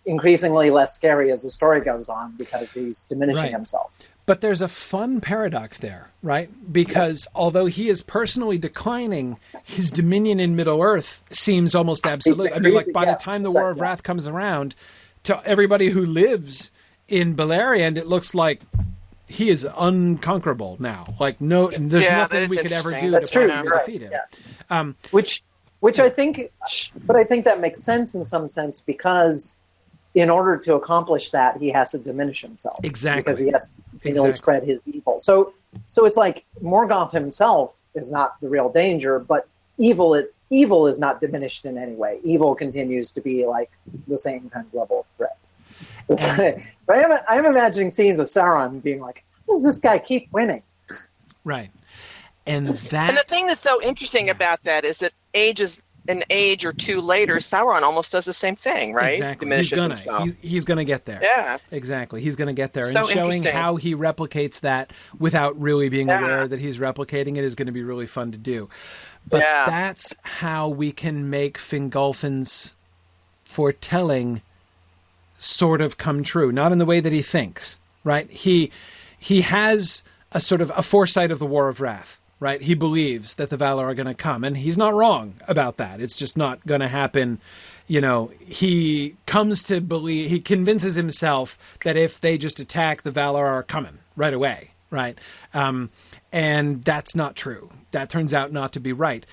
increasingly 0.05 0.70
less 0.70 0.95
scary 0.95 1.32
as 1.32 1.43
the 1.43 1.51
story 1.51 1.82
goes 1.82 2.09
on 2.09 2.34
because 2.38 2.74
he's 2.74 3.01
diminishing 3.01 3.43
Right. 3.43 3.51
himself. 3.51 3.91
But 4.30 4.41
there's 4.41 4.61
a 4.61 4.67
fun 4.67 5.21
paradox 5.21 5.80
there, 5.80 6.11
right? 6.21 6.51
Because 6.71 7.25
although 7.34 7.65
he 7.65 7.89
is 7.89 8.03
personally 8.03 8.59
declining, 8.59 9.39
his 9.63 9.89
dominion 9.89 10.39
in 10.39 10.55
Middle 10.55 10.84
Earth 10.84 11.23
seems 11.32 11.73
almost 11.73 12.05
absolute. 12.05 12.51
I 12.53 12.59
mean, 12.59 12.75
like 12.75 12.93
by 12.93 13.05
the 13.05 13.15
time 13.15 13.41
the 13.41 13.49
War 13.49 13.71
of 13.71 13.77
yeah. 13.77 13.84
Wrath 13.86 14.03
comes 14.03 14.27
around, 14.27 14.75
to 15.23 15.41
everybody 15.47 15.89
who 15.89 16.05
lives 16.05 16.69
in 17.07 17.36
Beleriand, 17.36 17.97
it 17.97 18.05
looks 18.05 18.36
like 18.36 18.61
he 19.27 19.49
is 19.49 19.67
unconquerable 19.75 20.77
now. 20.80 21.15
Like 21.19 21.41
no, 21.41 21.71
there's 21.71 22.03
Yeah, 22.03 22.17
nothing 22.17 22.49
we 22.49 22.57
could 22.57 22.71
ever 22.71 22.91
do 22.91 22.97
interesting. 22.97 23.11
to 23.11 23.19
That's 23.19 23.32
true. 23.32 23.47
possibly 23.47 23.71
right. 23.71 23.86
defeat 23.88 24.01
him. 24.03 24.11
Yeah. 24.11 24.80
Um, 24.80 24.95
Which, 25.09 25.41
which 25.80 25.99
I 25.99 26.11
think, 26.11 26.51
but 27.03 27.15
I 27.15 27.23
think 27.23 27.45
that 27.45 27.59
makes 27.59 27.82
sense 27.82 28.13
in 28.13 28.23
some 28.23 28.47
sense 28.47 28.80
because 28.80 29.57
in 30.13 30.30
order 30.30 30.57
to 30.57 30.73
accomplish 30.75 31.32
that, 31.32 31.57
he 31.57 31.69
has 31.69 31.91
to 31.91 31.97
diminish 31.97 32.41
himself. 32.41 32.80
Exactly. 32.84 33.21
Because 33.23 33.39
he 33.39 33.47
has 33.49 33.69
to 33.99 34.07
continually 34.07 34.29
Exactly. 34.29 34.43
spread 34.43 34.63
his 34.63 34.87
evil. 34.87 35.19
So, 35.19 35.53
so 35.87 36.05
it's 36.05 36.17
like 36.17 36.45
Morgoth 36.61 37.11
himself 37.11 37.77
is 37.95 38.11
not 38.11 38.39
the 38.41 38.49
real 38.49 38.69
danger, 38.69 39.19
but 39.19 39.47
evil, 39.77 40.13
it, 40.15 40.33
evil 40.49 40.87
is 40.87 40.99
not 40.99 41.21
diminished 41.21 41.65
in 41.65 41.77
any 41.77 41.93
way. 41.93 42.19
Evil 42.23 42.55
continues 42.55 43.11
to 43.11 43.21
be 43.21 43.45
like 43.45 43.71
the 44.07 44.17
same 44.17 44.49
kind 44.49 44.65
of 44.67 44.73
level 44.73 44.99
of 44.99 45.05
threat. 45.17 45.37
but 46.87 46.97
I 46.97 47.01
am, 47.03 47.19
I 47.29 47.35
am 47.37 47.45
imagining 47.45 47.91
scenes 47.91 48.19
of 48.19 48.27
Sauron 48.27 48.81
being 48.81 48.99
like, 48.99 49.23
how 49.47 49.53
does 49.53 49.63
this 49.63 49.77
guy 49.77 49.99
keep 49.99 50.31
winning? 50.31 50.63
right. 51.43 51.69
And 52.45 52.67
that 52.67 53.09
And 53.09 53.17
the 53.17 53.23
thing 53.27 53.45
that's 53.45 53.61
so 53.61 53.79
interesting 53.81 54.29
about 54.31 54.63
that 54.63 54.83
is 54.83 54.97
that 54.99 55.13
ages 55.35 55.81
an 56.10 56.24
age 56.30 56.66
or 56.66 56.74
two 56.74 56.99
later, 56.99 57.36
Sauron 57.38 57.84
almost 57.84 58.12
does 58.12 58.26
the 58.26 58.34
same 58.34 58.57
thing, 58.57 58.91
right? 58.93 59.14
exactly 59.14 59.45
Diminishes 59.45 59.70
he's 59.70 59.78
gonna 59.78 59.95
himself. 59.95 60.24
he's, 60.24 60.36
he's 60.41 60.66
gonna 60.66 60.84
get 60.84 61.05
there. 61.05 61.20
yeah. 61.22 61.57
Exactly. 61.72 62.20
He's 62.22 62.36
going 62.36 62.47
to 62.47 62.53
get 62.53 62.74
there. 62.74 62.91
So 62.91 63.01
and 63.01 63.10
showing 63.10 63.43
how 63.43 63.78
he 63.78 63.95
replicates 63.95 64.60
that 64.62 64.91
without 65.20 65.57
really 65.62 65.88
being 65.88 66.07
Yeah. 66.10 66.20
aware 66.20 66.47
that 66.47 66.60
he's 66.60 66.78
replicating 66.80 67.38
it 67.38 67.43
is 67.45 67.55
going 67.55 67.68
to 67.68 67.72
be 67.72 67.84
really 67.84 68.07
fun 68.07 68.32
to 68.34 68.38
do. 68.38 68.68
But 69.30 69.41
Yeah. 69.41 69.66
that's 69.68 70.14
how 70.24 70.68
we 70.68 70.91
can 70.91 71.30
make 71.30 71.57
Fingolfin's 71.57 72.74
foretelling 73.45 74.41
sort 75.38 75.82
of 75.82 75.97
come 75.97 76.24
true. 76.24 76.51
Not 76.51 76.72
in 76.72 76.78
the 76.80 76.86
way 76.86 76.99
that 76.99 77.14
he 77.14 77.22
thinks, 77.22 77.80
right? 78.03 78.30
He 78.30 78.72
he 79.18 79.41
has 79.41 80.03
a 80.32 80.41
sort 80.41 80.62
of 80.62 80.72
a 80.76 80.82
foresight 80.84 81.32
of 81.32 81.39
the 81.39 81.45
War 81.45 81.70
of 81.70 81.82
Wrath. 81.82 82.18
Right, 82.41 82.61
he 82.61 82.73
believes 82.73 83.35
that 83.35 83.49
the 83.49 83.57
Valar 83.57 83.83
are 83.83 83.93
going 83.93 84.07
to 84.07 84.13
come, 84.13 84.45
and 84.45 84.55
he's 84.55 84.77
not 84.77 84.93
wrong 84.93 85.33
about 85.45 85.75
that. 85.75 85.99
It's 85.99 86.15
just 86.15 86.37
not 86.37 86.65
going 86.65 86.79
to 86.79 86.87
happen 86.87 87.41
you 87.89 87.99
know, 87.99 88.31
he 88.39 89.15
comes 89.25 89.63
to 89.63 89.81
believe, 89.81 90.29
he 90.29 90.39
convinces 90.39 90.93
himself 90.93 91.57
that 91.83 91.97
if 91.97 92.21
they 92.21 92.37
just 92.37 92.59
attack, 92.59 93.01
the 93.01 93.11
Valar 93.11 93.47
are 93.47 93.63
coming 93.63 93.97
right 94.15 94.33
away, 94.33 94.71
right? 94.91 95.17
Um, 95.55 95.89
and 96.31 96.83
that's 96.83 97.15
not 97.15 97.35
true. 97.35 97.71
That 97.91 98.09
turns 98.09 98.31
out 98.31 98.53
not 98.53 98.73
to 98.73 98.79
be 98.79 98.93
right. 98.93 99.25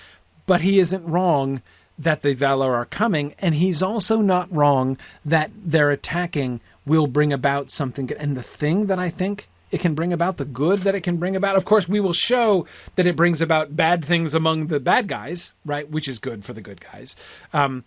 But 0.46 0.62
he 0.62 0.78
isn't 0.78 1.04
wrong 1.04 1.61
that 1.98 2.22
the 2.22 2.34
Valar 2.34 2.72
are 2.72 2.86
coming, 2.86 3.34
and 3.38 3.54
he's 3.54 3.82
also 3.82 4.22
not 4.22 4.50
wrong 4.50 4.96
that 5.22 5.50
their 5.54 5.90
attacking 5.90 6.61
will 6.86 7.07
bring 7.07 7.34
about 7.34 7.70
something. 7.70 8.11
And 8.12 8.38
the 8.38 8.42
thing 8.42 8.86
that 8.86 8.98
I 8.98 9.11
think 9.11 9.48
it 9.70 9.80
can 9.80 9.94
bring 9.94 10.12
about, 10.12 10.36
the 10.36 10.44
good 10.44 10.80
that 10.80 10.94
it 10.94 11.02
can 11.02 11.16
bring 11.16 11.36
about, 11.36 11.56
of 11.56 11.64
course, 11.64 11.88
we 11.88 12.00
will 12.00 12.12
show 12.12 12.66
that 12.94 13.06
it 13.06 13.16
brings 13.16 13.40
about 13.40 13.76
bad 13.76 14.04
things 14.04 14.34
among 14.34 14.68
the 14.68 14.80
bad 14.80 15.08
guys, 15.08 15.54
right? 15.64 15.90
Which 15.90 16.08
is 16.08 16.18
good 16.18 16.44
for 16.44 16.52
the 16.52 16.60
good 16.60 16.80
guys. 16.80 17.16
Um, 17.52 17.84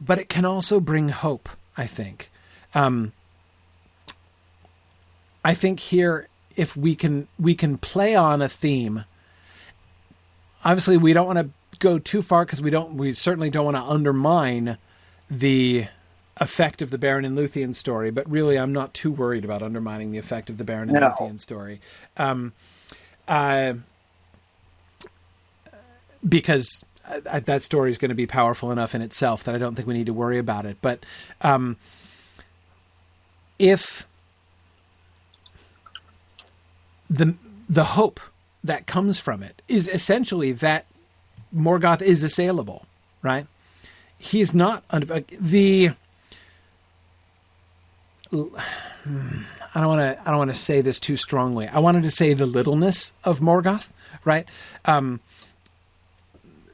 but 0.00 0.18
it 0.18 0.28
can 0.28 0.44
also 0.44 0.80
bring 0.80 1.10
hope. 1.10 1.48
I 1.76 1.86
think. 1.86 2.30
Um, 2.74 3.12
I 5.44 5.54
think 5.54 5.80
here, 5.80 6.28
if 6.56 6.76
we 6.76 6.94
can, 6.94 7.28
we 7.38 7.54
can 7.54 7.78
play 7.78 8.14
on 8.14 8.40
a 8.40 8.48
theme. 8.48 9.04
Obviously, 10.64 10.96
we 10.96 11.12
don't 11.12 11.26
want 11.26 11.38
to 11.38 11.78
go 11.78 11.98
too 11.98 12.22
far 12.22 12.44
because 12.44 12.62
we 12.62 12.70
don't. 12.70 12.94
We 12.94 13.12
certainly 13.12 13.50
don't 13.50 13.64
want 13.64 13.76
to 13.76 13.82
undermine 13.82 14.78
the 15.30 15.86
effect 16.38 16.82
of 16.82 16.90
the 16.90 16.98
Beren 16.98 17.24
and 17.24 17.36
Luthien 17.36 17.74
story. 17.74 18.10
But 18.10 18.28
really, 18.30 18.58
I'm 18.58 18.72
not 18.72 18.94
too 18.94 19.10
worried 19.10 19.44
about 19.44 19.62
undermining 19.62 20.10
the 20.10 20.18
effect 20.18 20.50
of 20.50 20.58
the 20.58 20.64
Beren 20.64 20.82
and 20.82 20.92
No. 20.92 21.10
Luthien 21.10 21.40
story. 21.40 21.80
Um, 22.16 22.52
uh, 23.28 23.74
because 26.28 26.84
uh, 27.06 27.40
that 27.40 27.62
story 27.62 27.90
is 27.90 27.98
going 27.98 28.08
to 28.08 28.14
be 28.14 28.26
powerful 28.26 28.70
enough 28.72 28.94
in 28.94 29.02
itself 29.02 29.44
that 29.44 29.54
I 29.54 29.58
don't 29.58 29.74
think 29.74 29.86
we 29.86 29.94
need 29.94 30.06
to 30.06 30.14
worry 30.14 30.38
about 30.38 30.66
it. 30.66 30.78
But 30.80 31.04
um, 31.42 31.76
if 33.58 34.06
the 37.10 37.34
the 37.68 37.84
hope 37.84 38.20
that 38.62 38.86
comes 38.86 39.18
from 39.18 39.42
it 39.42 39.62
is 39.68 39.88
essentially 39.88 40.52
that 40.52 40.86
Morgoth 41.54 42.02
is 42.02 42.22
assailable, 42.22 42.86
right? 43.22 43.46
He 44.18 44.40
is 44.40 44.54
not 44.54 44.84
under 44.90 45.20
the. 45.40 45.92
I 48.34 49.80
don't 49.80 49.88
want 49.88 50.00
to. 50.00 50.20
I 50.24 50.30
don't 50.30 50.38
want 50.38 50.50
to 50.50 50.56
say 50.56 50.80
this 50.80 51.00
too 51.00 51.16
strongly. 51.16 51.68
I 51.68 51.78
wanted 51.78 52.02
to 52.04 52.10
say 52.10 52.34
the 52.34 52.46
littleness 52.46 53.12
of 53.22 53.40
Morgoth, 53.40 53.92
right? 54.24 54.48
Um, 54.84 55.20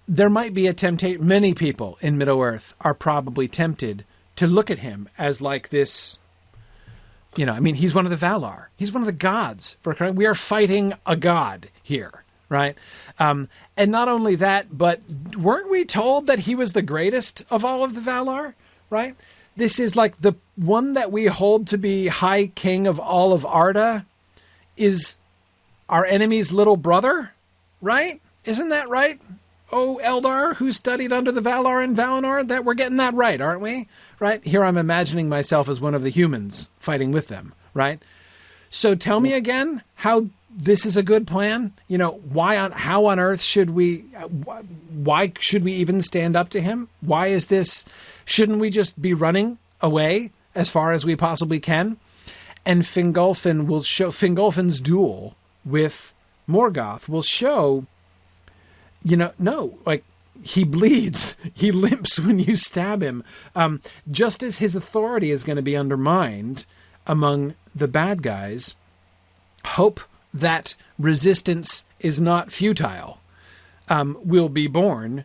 there 0.08 0.30
might 0.30 0.54
be 0.54 0.66
a 0.66 0.72
temptation. 0.72 1.26
Many 1.26 1.54
people 1.54 1.98
in 2.00 2.18
Middle 2.18 2.40
Earth 2.40 2.74
are 2.80 2.94
probably 2.94 3.46
tempted 3.46 4.04
to 4.36 4.46
look 4.46 4.70
at 4.70 4.80
him 4.80 5.08
as 5.18 5.40
like 5.40 5.68
this. 5.68 6.18
You 7.36 7.46
know, 7.46 7.52
I 7.52 7.60
mean, 7.60 7.76
he's 7.76 7.94
one 7.94 8.06
of 8.06 8.10
the 8.10 8.26
Valar. 8.26 8.66
He's 8.76 8.92
one 8.92 9.02
of 9.02 9.06
the 9.06 9.12
gods. 9.12 9.76
For 9.80 9.94
we 10.12 10.26
are 10.26 10.34
fighting 10.34 10.94
a 11.06 11.14
god 11.14 11.70
here, 11.82 12.24
right? 12.48 12.76
Um, 13.18 13.48
and 13.76 13.92
not 13.92 14.08
only 14.08 14.34
that, 14.36 14.76
but 14.76 15.00
weren't 15.36 15.70
we 15.70 15.84
told 15.84 16.26
that 16.26 16.40
he 16.40 16.54
was 16.54 16.72
the 16.72 16.82
greatest 16.82 17.44
of 17.50 17.64
all 17.64 17.84
of 17.84 17.94
the 17.94 18.00
Valar? 18.00 18.54
Right? 18.88 19.14
This 19.56 19.78
is 19.78 19.96
like 19.96 20.20
the 20.20 20.34
one 20.56 20.94
that 20.94 21.12
we 21.12 21.26
hold 21.26 21.66
to 21.68 21.78
be 21.78 22.06
High 22.06 22.46
King 22.46 22.86
of 22.86 22.98
all 22.98 23.32
of 23.32 23.44
Arda 23.44 24.06
is 24.76 25.18
our 25.88 26.04
enemy's 26.04 26.52
little 26.52 26.76
brother 26.76 27.32
right? 27.80 28.20
Isn't 28.44 28.70
that 28.70 28.88
right? 28.88 29.20
Oh, 29.72 30.00
Eldar, 30.02 30.56
who 30.56 30.72
studied 30.72 31.12
under 31.12 31.30
the 31.30 31.40
Valar 31.40 31.82
and 31.82 31.96
Valinor, 31.96 32.46
that 32.48 32.64
we're 32.64 32.74
getting 32.74 32.96
that 32.96 33.14
right, 33.14 33.40
aren't 33.40 33.60
we? 33.60 33.88
Right? 34.18 34.44
Here 34.44 34.64
I'm 34.64 34.76
imagining 34.76 35.28
myself 35.28 35.68
as 35.68 35.80
one 35.80 35.94
of 35.94 36.02
the 36.02 36.10
humans 36.10 36.70
fighting 36.78 37.12
with 37.12 37.28
them, 37.28 37.54
right? 37.72 38.02
So 38.70 38.94
tell 38.94 39.20
me 39.20 39.32
again 39.32 39.82
how 39.94 40.26
this 40.50 40.84
is 40.84 40.96
a 40.96 41.02
good 41.02 41.26
plan. 41.26 41.72
You 41.86 41.98
know, 41.98 42.12
why 42.32 42.58
on 42.58 42.72
how 42.72 43.06
on 43.06 43.20
earth 43.20 43.40
should 43.40 43.70
we 43.70 44.04
uh, 44.16 44.26
why 44.26 45.32
should 45.38 45.64
we 45.64 45.72
even 45.74 46.02
stand 46.02 46.36
up 46.36 46.50
to 46.50 46.60
him? 46.60 46.88
Why 47.00 47.28
is 47.28 47.46
this 47.46 47.84
shouldn't 48.30 48.60
we 48.60 48.70
just 48.70 49.00
be 49.02 49.12
running 49.12 49.58
away 49.80 50.30
as 50.54 50.68
far 50.68 50.92
as 50.92 51.04
we 51.04 51.16
possibly 51.16 51.58
can? 51.58 51.96
And 52.64 52.82
Fingolfin 52.82 53.66
will 53.66 53.82
show 53.82 54.10
Fingolfin's 54.10 54.80
duel 54.80 55.34
with 55.64 56.14
Morgoth 56.48 57.08
will 57.08 57.22
show 57.22 57.86
you 59.02 59.16
know, 59.16 59.32
no, 59.38 59.78
like 59.86 60.04
he 60.42 60.62
bleeds, 60.62 61.36
he 61.54 61.72
limps 61.72 62.18
when 62.18 62.38
you 62.38 62.54
stab 62.54 63.02
him. 63.02 63.24
Um, 63.56 63.80
just 64.10 64.42
as 64.42 64.58
his 64.58 64.76
authority 64.76 65.30
is 65.30 65.42
going 65.42 65.56
to 65.56 65.62
be 65.62 65.76
undermined 65.76 66.66
among 67.06 67.54
the 67.74 67.88
bad 67.88 68.22
guys, 68.22 68.74
hope 69.64 70.00
that 70.34 70.76
resistance 70.98 71.82
is 71.98 72.20
not 72.20 72.52
futile 72.52 73.20
um, 73.88 74.18
will 74.22 74.48
be 74.48 74.66
born 74.66 75.24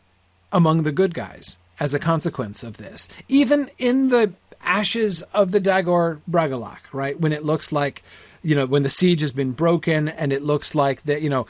among 0.51 0.83
the 0.83 0.91
good 0.91 1.13
guys 1.13 1.57
as 1.79 1.93
a 1.93 1.99
consequence 1.99 2.63
of 2.63 2.77
this. 2.77 3.07
Even 3.27 3.69
in 3.77 4.09
the 4.09 4.33
ashes 4.61 5.21
of 5.33 5.51
the 5.51 5.61
Dagor 5.61 6.21
Bragollach, 6.29 6.79
right? 6.91 7.19
When 7.19 7.31
it 7.31 7.45
looks 7.45 7.71
like, 7.71 8.03
you 8.41 8.55
know, 8.55 8.65
when 8.65 8.83
the 8.83 8.89
siege 8.89 9.21
has 9.21 9.31
been 9.31 9.51
broken 9.51 10.07
and 10.07 10.33
it 10.33 10.41
looks 10.41 10.75
like 10.75 11.03
that, 11.03 11.21
you 11.21 11.29
know, 11.29 11.47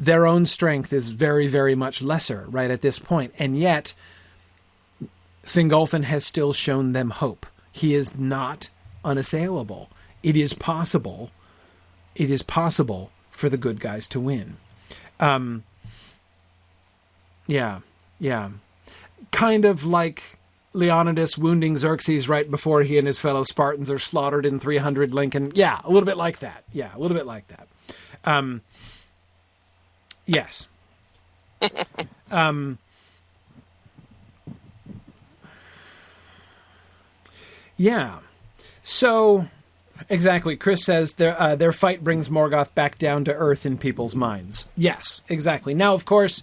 their 0.00 0.26
own 0.26 0.46
strength 0.46 0.92
is 0.92 1.10
very, 1.10 1.46
very 1.46 1.74
much 1.74 2.02
lesser 2.02 2.46
right 2.48 2.70
at 2.70 2.82
this 2.82 2.98
point, 2.98 3.34
and 3.38 3.58
yet 3.58 3.94
Fingolfin 5.44 6.04
has 6.04 6.24
still 6.24 6.52
shown 6.52 6.92
them 6.92 7.10
hope. 7.10 7.46
He 7.72 7.94
is 7.94 8.16
not 8.18 8.70
unassailable. 9.04 9.88
It 10.22 10.36
is 10.36 10.52
possible. 10.52 11.30
It 12.14 12.30
is 12.30 12.42
possible 12.42 13.10
for 13.30 13.48
the 13.48 13.56
good 13.56 13.80
guys 13.80 14.06
to 14.08 14.20
win. 14.20 14.56
Um, 15.20 15.64
yeah, 17.46 17.80
yeah, 18.20 18.50
kind 19.30 19.64
of 19.64 19.84
like 19.84 20.38
Leonidas 20.72 21.36
wounding 21.38 21.78
Xerxes 21.78 22.28
right 22.28 22.50
before 22.50 22.82
he 22.82 22.98
and 22.98 23.06
his 23.06 23.18
fellow 23.18 23.44
Spartans 23.44 23.90
are 23.90 23.98
slaughtered 23.98 24.46
in 24.46 24.58
300 24.60 25.14
Lincoln. 25.14 25.52
Yeah, 25.54 25.80
a 25.84 25.90
little 25.90 26.06
bit 26.06 26.16
like 26.16 26.40
that. 26.40 26.64
Yeah, 26.72 26.94
a 26.94 26.98
little 26.98 27.16
bit 27.16 27.26
like 27.26 27.48
that. 27.48 27.68
Um, 28.24 28.62
Yes. 30.28 30.68
um, 32.30 32.78
yeah. 37.76 38.18
So, 38.82 39.48
exactly. 40.08 40.56
Chris 40.56 40.84
says 40.84 41.14
their 41.14 41.40
uh, 41.40 41.56
their 41.56 41.72
fight 41.72 42.04
brings 42.04 42.28
Morgoth 42.28 42.74
back 42.74 42.98
down 42.98 43.24
to 43.24 43.34
earth 43.34 43.64
in 43.66 43.78
people's 43.78 44.14
minds. 44.14 44.68
Yes, 44.76 45.22
exactly. 45.28 45.74
Now, 45.74 45.94
of 45.94 46.04
course. 46.04 46.42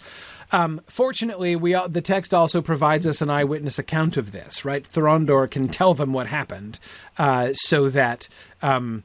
Um, 0.51 0.81
fortunately, 0.87 1.55
we 1.55 1.73
the 1.87 2.01
text 2.01 2.33
also 2.33 2.61
provides 2.61 3.07
us 3.07 3.21
an 3.21 3.29
eyewitness 3.29 3.79
account 3.79 4.17
of 4.17 4.31
this. 4.31 4.65
Right, 4.65 4.83
Thorondor 4.83 5.49
can 5.49 5.67
tell 5.67 5.93
them 5.93 6.13
what 6.13 6.27
happened, 6.27 6.79
uh, 7.17 7.53
so 7.53 7.89
that 7.89 8.29
um, 8.61 9.03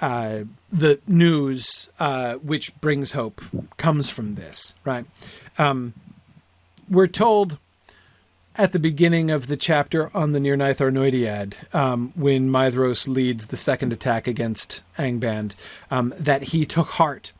uh, 0.00 0.44
the 0.70 1.00
news 1.06 1.88
uh, 1.98 2.34
which 2.34 2.78
brings 2.80 3.12
hope 3.12 3.40
comes 3.76 4.10
from 4.10 4.34
this, 4.34 4.74
right? 4.84 5.06
Um, 5.58 5.94
we're 6.88 7.06
told 7.06 7.58
at 8.56 8.72
the 8.72 8.78
beginning 8.78 9.30
of 9.30 9.46
the 9.46 9.56
chapter 9.56 10.14
on 10.14 10.32
the 10.32 10.38
Nirnaeth 10.38 10.78
Arnoediad, 10.78 11.74
um, 11.74 12.12
when 12.14 12.50
Maedhros 12.50 13.08
leads 13.08 13.46
the 13.46 13.56
second 13.56 13.92
attack 13.92 14.26
against 14.26 14.82
Angband, 14.98 15.54
um, 15.90 16.12
that 16.18 16.42
he 16.44 16.66
took 16.66 16.88
heart 16.88 17.32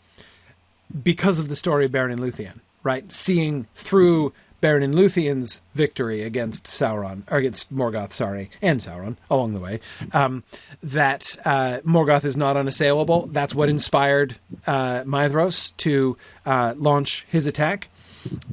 because 1.03 1.39
of 1.39 1.49
the 1.49 1.57
story 1.57 1.85
of 1.85 1.93
Beren 1.93 2.13
and 2.13 2.21
Luthien, 2.21 2.61
right? 2.83 3.13
Seeing 3.13 3.67
through 3.75 4.33
Beren 4.63 4.85
and 4.85 4.95
Luthien's 4.95 5.61
victory 5.75 6.23
against 6.23 6.65
Sauron, 6.65 7.25
or 7.31 7.39
against 7.39 7.75
Morgoth, 7.75 8.13
sorry, 8.13 8.49
and 8.63 8.81
Sauron 8.81 9.17
along 9.29 9.55
the 9.55 9.61
way, 9.61 9.81
um, 10.13 10.45
that 10.83 11.37
uh, 11.45 11.81
Morgoth 11.85 12.25
is 12.25 12.37
not 12.37 12.57
unassailable. 12.57 13.27
That's 13.27 13.55
what 13.55 13.69
inspired 13.69 14.37
uh, 14.67 15.03
to 15.79 16.17
uh, 16.47 16.75
launch 16.77 17.27
his 17.29 17.49
attack. 17.49 17.89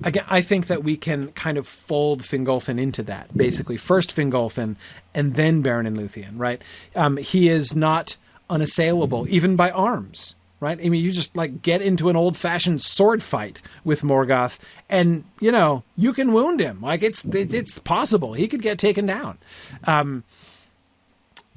Again, 0.03 0.25
I 0.27 0.41
think 0.41 0.65
that 0.65 0.83
we 0.83 0.97
can 0.97 1.31
kind 1.33 1.59
of 1.59 1.67
fold 1.67 2.21
Fingolfin 2.21 2.79
into 2.79 3.03
that. 3.03 3.37
Basically, 3.37 3.77
first 3.77 4.09
Fingolfin, 4.09 4.77
and 5.13 5.35
then 5.35 5.61
Beren 5.61 5.85
and 5.85 5.95
Luthien. 5.95 6.33
Right? 6.37 6.59
Um, 6.95 7.17
he 7.17 7.49
is 7.49 7.75
not 7.75 8.17
unassailable, 8.49 9.27
even 9.29 9.55
by 9.55 9.69
arms 9.69 10.33
right? 10.59 10.79
I 10.83 10.89
mean, 10.89 11.03
you 11.03 11.11
just 11.11 11.35
like 11.35 11.61
get 11.61 11.81
into 11.81 12.09
an 12.09 12.15
old 12.15 12.35
fashioned 12.35 12.81
sword 12.81 13.23
fight 13.23 13.61
with 13.83 14.01
Morgoth, 14.01 14.59
and 14.89 15.23
you 15.39 15.51
know 15.51 15.83
you 15.95 16.13
can 16.13 16.33
wound 16.33 16.59
him. 16.59 16.81
Like 16.81 17.03
it's 17.03 17.23
it, 17.25 17.53
it's 17.53 17.79
possible 17.79 18.33
he 18.33 18.47
could 18.47 18.61
get 18.61 18.79
taken 18.79 19.05
down. 19.05 19.37
Um, 19.85 20.23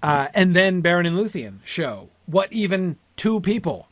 uh, 0.03 0.29
and 0.35 0.55
then 0.55 0.83
Beren 0.83 1.07
and 1.07 1.17
Luthien 1.17 1.59
show 1.65 2.09
what 2.27 2.53
even 2.53 2.97
two 3.17 3.41
people, 3.41 3.89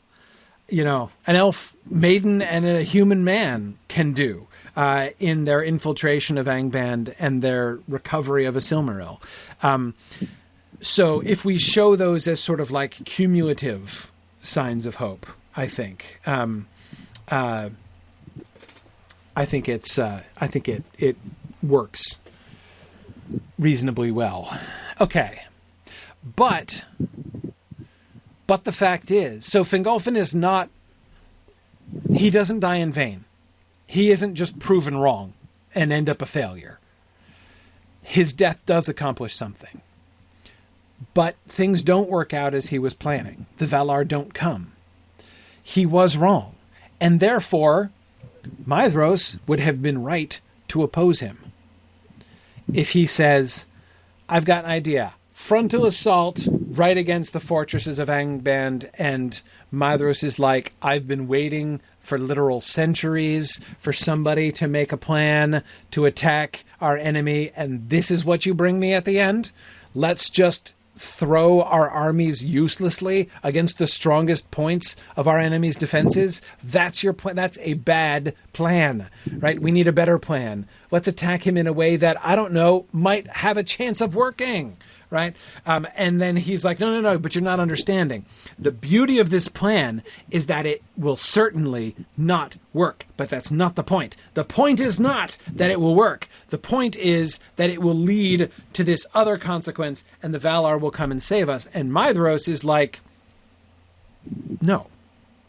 you 0.67 0.83
know, 0.83 1.09
an 1.25 1.35
elf 1.35 1.75
maiden 1.89 2.41
and 2.41 2.65
a 2.65 2.81
human 2.81 3.23
man 3.23 3.77
can 3.87 4.13
do. 4.13 4.47
Uh, 4.73 5.09
in 5.19 5.43
their 5.43 5.61
infiltration 5.61 6.37
of 6.37 6.47
Angband 6.47 7.13
and 7.19 7.41
their 7.41 7.79
recovery 7.89 8.45
of 8.45 8.55
a 8.55 8.59
Silmaril. 8.59 9.21
Um, 9.61 9.95
so 10.81 11.21
if 11.25 11.45
we 11.45 11.59
show 11.59 11.95
those 11.95 12.27
as 12.27 12.39
sort 12.39 12.59
of 12.59 12.71
like 12.71 13.03
cumulative 13.05 14.10
signs 14.41 14.85
of 14.85 14.95
hope. 14.95 15.27
I 15.55 15.67
think. 15.67 16.19
Um, 16.25 16.67
uh, 17.27 17.69
I 19.35 19.45
think 19.45 19.67
it's. 19.67 19.97
Uh, 19.97 20.23
I 20.39 20.47
think 20.47 20.67
it 20.69 20.83
it 20.97 21.17
works 21.61 22.19
reasonably 23.59 24.11
well. 24.11 24.57
Okay, 24.99 25.43
but 26.23 26.85
but 28.47 28.63
the 28.63 28.71
fact 28.71 29.11
is, 29.11 29.45
so 29.45 29.63
Fingolfin 29.63 30.17
is 30.17 30.33
not. 30.35 30.69
He 32.13 32.29
doesn't 32.29 32.61
die 32.61 32.77
in 32.77 32.91
vain. 32.91 33.25
He 33.85 34.11
isn't 34.11 34.35
just 34.35 34.59
proven 34.59 34.97
wrong 34.97 35.33
and 35.75 35.91
end 35.91 36.09
up 36.09 36.21
a 36.21 36.25
failure. 36.25 36.79
His 38.03 38.31
death 38.31 38.59
does 38.65 38.87
accomplish 38.87 39.35
something. 39.35 39.81
But 41.13 41.35
things 41.47 41.81
don't 41.81 42.09
work 42.09 42.33
out 42.33 42.53
as 42.53 42.67
he 42.67 42.79
was 42.79 42.93
planning. 42.93 43.45
The 43.57 43.65
Valar 43.65 44.07
don't 44.07 44.33
come. 44.33 44.73
He 45.61 45.85
was 45.85 46.17
wrong. 46.17 46.55
And 46.99 47.19
therefore, 47.19 47.91
Maedhros 48.65 49.39
would 49.47 49.59
have 49.59 49.81
been 49.81 50.03
right 50.03 50.39
to 50.69 50.83
oppose 50.83 51.19
him. 51.19 51.51
If 52.73 52.91
he 52.91 53.05
says, 53.05 53.67
I've 54.29 54.45
got 54.45 54.63
an 54.63 54.71
idea, 54.71 55.13
frontal 55.31 55.85
assault 55.85 56.47
right 56.47 56.97
against 56.97 57.33
the 57.33 57.39
fortresses 57.39 57.99
of 57.99 58.07
Angband, 58.07 58.89
and 58.93 59.41
Maedhros 59.73 60.23
is 60.23 60.39
like, 60.39 60.73
I've 60.81 61.07
been 61.07 61.27
waiting 61.27 61.81
for 61.99 62.17
literal 62.17 62.61
centuries 62.61 63.59
for 63.79 63.91
somebody 63.91 64.51
to 64.53 64.67
make 64.67 64.91
a 64.91 64.97
plan 64.97 65.63
to 65.91 66.05
attack 66.05 66.63
our 66.79 66.95
enemy, 66.95 67.51
and 67.55 67.89
this 67.89 68.09
is 68.09 68.23
what 68.23 68.45
you 68.45 68.53
bring 68.53 68.79
me 68.79 68.93
at 68.93 69.05
the 69.05 69.19
end? 69.19 69.51
Let's 69.93 70.29
just 70.29 70.73
throw 71.01 71.61
our 71.63 71.89
armies 71.89 72.43
uselessly 72.43 73.27
against 73.43 73.79
the 73.79 73.87
strongest 73.87 74.51
points 74.51 74.95
of 75.15 75.27
our 75.27 75.39
enemy's 75.39 75.75
defenses, 75.75 76.41
that's 76.63 77.03
your 77.03 77.13
plan. 77.13 77.35
That's 77.35 77.57
a 77.61 77.73
bad 77.73 78.35
plan, 78.53 79.09
right? 79.39 79.59
We 79.59 79.71
need 79.71 79.87
a 79.87 79.93
better 79.93 80.19
plan. 80.19 80.67
Let's 80.91 81.07
attack 81.07 81.45
him 81.45 81.57
in 81.57 81.67
a 81.67 81.73
way 81.73 81.95
that 81.95 82.17
I 82.23 82.35
don't 82.35 82.53
know 82.53 82.85
might 82.91 83.27
have 83.27 83.57
a 83.57 83.63
chance 83.63 83.99
of 83.99 84.15
working 84.15 84.77
right? 85.11 85.35
Um, 85.65 85.85
and 85.95 86.19
then 86.19 86.37
he's 86.37 86.65
like, 86.65 86.79
no, 86.79 86.93
no, 86.93 87.01
no, 87.01 87.19
but 87.19 87.35
you're 87.35 87.43
not 87.43 87.59
understanding. 87.59 88.25
The 88.57 88.71
beauty 88.71 89.19
of 89.19 89.29
this 89.29 89.47
plan 89.47 90.01
is 90.31 90.47
that 90.47 90.65
it 90.65 90.81
will 90.97 91.17
certainly 91.17 91.95
not 92.17 92.57
work, 92.73 93.05
but 93.17 93.29
that's 93.29 93.51
not 93.51 93.75
the 93.75 93.83
point. 93.83 94.15
The 94.33 94.45
point 94.45 94.79
is 94.79 94.99
not 94.99 95.37
that 95.51 95.69
it 95.69 95.79
will 95.79 95.93
work. 95.93 96.27
The 96.49 96.57
point 96.57 96.95
is 96.95 97.39
that 97.57 97.69
it 97.69 97.81
will 97.81 97.93
lead 97.93 98.49
to 98.73 98.83
this 98.83 99.05
other 99.13 99.37
consequence, 99.37 100.03
and 100.23 100.33
the 100.33 100.39
Valar 100.39 100.79
will 100.79 100.91
come 100.91 101.11
and 101.11 101.21
save 101.21 101.49
us. 101.49 101.67
And 101.73 101.91
Maedhros 101.91 102.47
is 102.47 102.63
like, 102.63 103.01
no, 104.61 104.87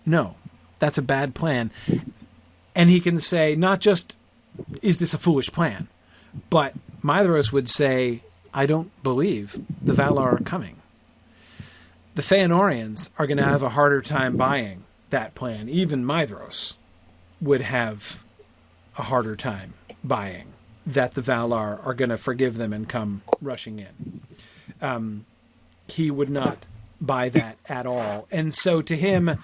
no, 0.05 0.35
that's 0.81 0.99
a 0.99 1.03
bad 1.03 1.35
plan. 1.35 1.71
And 2.75 2.91
he 2.91 3.01
can 3.01 3.19
say, 3.19 3.55
not 3.55 3.81
just, 3.81 4.17
is 4.83 4.99
this 4.99 5.15
a 5.15 5.19
foolish 5.19 5.53
plan? 5.53 5.87
But 6.51 6.75
Maedhros 7.03 7.53
would 7.53 7.69
say, 7.69 8.23
I 8.55 8.67
don't 8.67 8.91
believe 9.03 9.59
the 9.81 9.93
Valar 9.93 10.41
are 10.41 10.43
coming. 10.43 10.77
The 12.15 12.23
Feanorians 12.23 13.09
are 13.19 13.27
going 13.27 13.39
to 13.39 13.45
have 13.45 13.63
a 13.63 13.71
harder 13.71 14.03
time 14.03 14.37
buying 14.37 14.85
that 15.11 15.35
plan, 15.35 15.69
even 15.69 16.05
Maedhros 16.05 16.75
would 17.41 17.61
have 17.61 18.25
a 18.99 19.03
harder 19.03 19.37
time 19.37 19.75
buying 20.05 20.49
that 20.85 21.15
the 21.15 21.21
Valar 21.21 21.85
are 21.87 21.95
going 21.95 22.11
to 22.11 22.17
forgive 22.17 22.57
them 22.57 22.73
and 22.73 22.89
come 22.89 23.23
rushing 23.41 23.79
in. 23.79 24.21
Um, 24.81 25.27
he 25.89 26.11
would 26.11 26.31
not 26.31 26.59
buy 27.01 27.29
that 27.31 27.57
at 27.67 27.87
all. 27.87 28.27
And 28.31 28.53
so 28.53 28.83
to 28.83 28.97
him, 28.97 29.39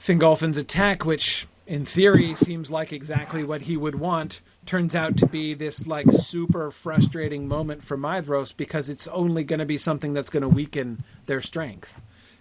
Fingolfin's 0.00 0.56
attack, 0.56 1.04
which 1.04 1.46
in 1.66 1.84
theory 1.84 2.34
seems 2.34 2.70
like 2.70 2.92
exactly 2.92 3.44
what 3.44 3.62
he 3.62 3.76
would 3.76 3.94
want, 3.94 4.40
turns 4.66 4.94
out 4.94 5.16
to 5.18 5.26
be 5.26 5.54
this 5.54 5.86
like 5.86 6.10
super 6.10 6.70
frustrating 6.70 7.48
moment 7.48 7.82
for 7.82 7.96
Maedhros 7.96 8.56
because 8.56 8.88
it's 8.88 9.08
only 9.08 9.44
going 9.44 9.58
to 9.58 9.66
be 9.66 9.78
something 9.78 10.12
that's 10.12 10.30
going 10.30 10.42
to 10.42 10.48
weaken 10.48 11.02
their 11.26 11.40
strength 11.40 12.00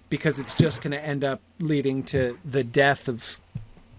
because 0.10 0.38
it's 0.40 0.56
just 0.56 0.82
going 0.82 0.92
to 0.92 1.04
end 1.04 1.24
up 1.24 1.42
leading 1.60 2.04
to 2.04 2.38
the 2.44 2.64
death 2.64 3.08
of 3.08 3.40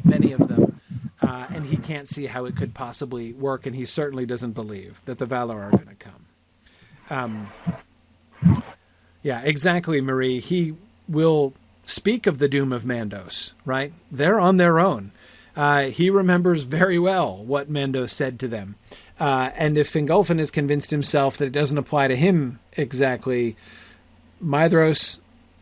many 0.05 0.33
of 0.33 0.47
them. 0.49 0.81
Uh, 1.21 1.47
and 1.51 1.65
he 1.65 1.77
can't 1.77 2.09
see 2.09 2.27
how 2.27 2.45
it 2.45 2.57
could 2.57 2.75
possibly 2.75 3.33
work, 3.33 3.65
and 3.65 3.77
he 3.77 3.85
certainly 3.85 4.27
doesn't 4.27 4.53
believe 4.53 5.01
that 5.05 5.19
the 5.19 5.27
Valar 5.27 5.63
are 5.63 5.71
going 5.71 5.87
to 5.87 5.95
come. 5.95 6.27
Um, 7.11 7.49
yeah, 9.23 9.41
exactly, 9.43 10.01
Marie. 10.01 10.41
He 10.41 10.75
will 11.09 11.55
speak 11.85 12.27
of 12.27 12.39
the 12.39 12.49
doom 12.49 12.73
of 12.73 12.83
Mandos, 12.83 13.53
right? 13.65 13.93
They're 14.11 14.41
on 14.41 14.57
their 14.57 14.81
own. 14.81 15.13
Uh, 15.57 15.85
he 15.85 16.11
remembers 16.11 16.63
very 16.63 16.99
well 16.99 17.37
what 17.45 17.71
Mandos 17.71 18.11
said 18.11 18.41
to 18.41 18.49
them. 18.49 18.77
Uh, 19.21 19.51
and 19.55 19.77
if 19.77 19.93
Fingolfin 19.93 20.39
has 20.39 20.51
convinced 20.51 20.91
himself 20.91 21.37
that 21.37 21.47
it 21.47 21.53
doesn't 21.53 21.79
apply 21.79 22.09
to 22.09 22.17
him 22.17 22.59
exactly, 22.77 23.57
Maedhros 24.43 25.19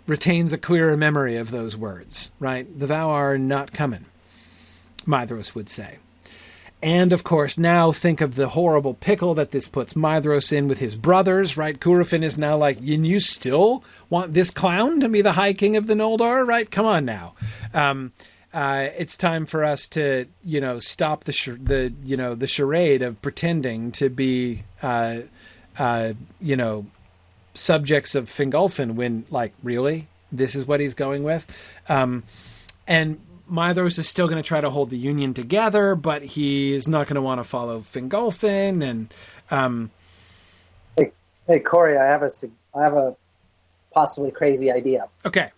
retains 0.07 0.53
a 0.53 0.59
clearer 0.59 0.97
memory 0.97 1.36
of 1.36 1.51
those 1.51 1.76
words, 1.76 2.30
right? 2.38 2.66
The 2.78 2.86
Valar 2.86 3.38
not 3.38 3.72
coming, 3.72 4.07
Maedhros 5.07 5.55
would 5.55 5.68
say. 5.68 5.99
And 6.82 7.12
of 7.12 7.24
course, 7.24 7.59
now 7.59 7.93
think 7.93 8.22
of 8.22 8.36
the 8.36 8.49
horrible 8.49 8.95
pickle 8.95 9.34
that 9.34 9.51
this 9.51 9.68
puts 9.68 9.93
Maedhros 9.93 10.51
in 10.51 10.66
with 10.66 10.78
his 10.78 10.97
brothers, 10.97 11.57
right? 11.57 11.78
Curufin 11.78 12.22
is 12.22 12.38
now 12.38 12.57
like, 12.57 12.78
and 12.78 13.07
you 13.07 13.20
still 13.20 13.84
want 14.09 14.32
this 14.32 14.51
clown 14.51 15.01
to 15.01 15.09
be 15.09 15.20
the 15.20 15.32
High 15.32 15.53
King 15.53 15.76
of 15.76 15.86
the 15.86 15.95
Noldor, 15.95 16.47
right? 16.47 16.70
Come 16.70 16.86
on 16.86 17.05
now. 17.05 17.34
Um, 17.74 18.12
uh, 18.53 18.88
it's 18.96 19.16
time 19.16 19.46
for 19.46 19.64
us 19.64 19.86
to, 19.88 20.26
you 20.42 20.61
know, 20.61 20.80
stop 20.80 21.24
the 21.24 21.32
sh- 21.32 21.59
the 21.62 21.92
you 22.05 22.16
know 22.16 22.34
the 22.34 22.46
charade 22.46 23.03
of 23.03 23.20
pretending 23.22 23.92
to 23.92 24.09
be, 24.09 24.64
uh, 24.82 25.18
uh, 25.78 26.12
you 26.40 26.57
know, 26.57 26.86
subjects 27.55 28.14
of 28.14 28.26
Fingolfin 28.26 28.94
when, 28.94 29.24
like, 29.30 29.53
really, 29.62 30.09
this 30.32 30.55
is 30.55 30.66
what 30.66 30.80
he's 30.80 30.94
going 30.94 31.22
with, 31.22 31.46
um, 31.88 32.24
and 32.86 33.20
Maedhros 33.51 33.98
is 33.98 34.09
still 34.09 34.28
going 34.28 34.42
to 34.42 34.46
try 34.46 34.61
to 34.61 34.70
hold 34.70 34.90
the 34.90 34.98
Union 34.98 35.34
together, 35.34 35.94
but 35.94 36.22
he 36.22 36.72
is 36.72 36.86
not 36.86 37.07
going 37.07 37.16
to 37.16 37.22
want 37.22 37.40
to 37.40 37.44
follow 37.44 37.80
Fingolfin. 37.80 38.82
And 38.82 39.12
um, 39.51 39.90
hey, 40.96 41.12
hey, 41.46 41.59
Corey, 41.59 41.98
I 41.98 42.07
have 42.07 42.22
a 42.22 42.30
I 42.74 42.82
have 42.82 42.94
a 42.94 43.16
possibly 43.92 44.30
crazy 44.30 44.70
idea. 44.70 45.09
Okay. 45.26 45.51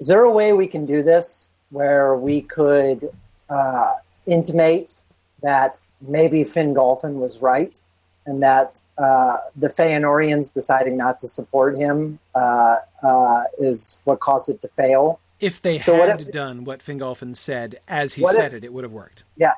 Is 0.00 0.08
there 0.08 0.22
a 0.22 0.30
way 0.30 0.52
we 0.52 0.66
can 0.66 0.86
do 0.86 1.02
this 1.02 1.48
where 1.70 2.16
we 2.16 2.42
could 2.42 3.10
uh, 3.48 3.94
intimate 4.26 5.00
that 5.42 5.78
maybe 6.00 6.44
Fingolfin 6.44 7.14
was 7.14 7.40
right 7.40 7.78
and 8.26 8.42
that 8.42 8.80
uh, 8.98 9.38
the 9.56 9.68
Feanorians 9.68 10.52
deciding 10.52 10.96
not 10.96 11.18
to 11.20 11.28
support 11.28 11.76
him 11.76 12.18
uh, 12.34 12.76
uh 13.02 13.44
is 13.58 13.98
what 14.04 14.20
caused 14.20 14.48
it 14.48 14.60
to 14.62 14.68
fail? 14.68 15.18
if 15.40 15.62
they 15.62 15.78
so 15.78 15.94
had 15.94 16.20
if, 16.20 16.30
done 16.30 16.64
what 16.64 16.80
Fingolfin 16.80 17.36
said 17.36 17.78
as 17.86 18.14
he 18.14 18.26
said 18.26 18.46
if, 18.46 18.54
it, 18.54 18.64
it 18.64 18.72
would 18.72 18.84
have 18.84 18.92
worked. 18.92 19.24
Yeah. 19.36 19.52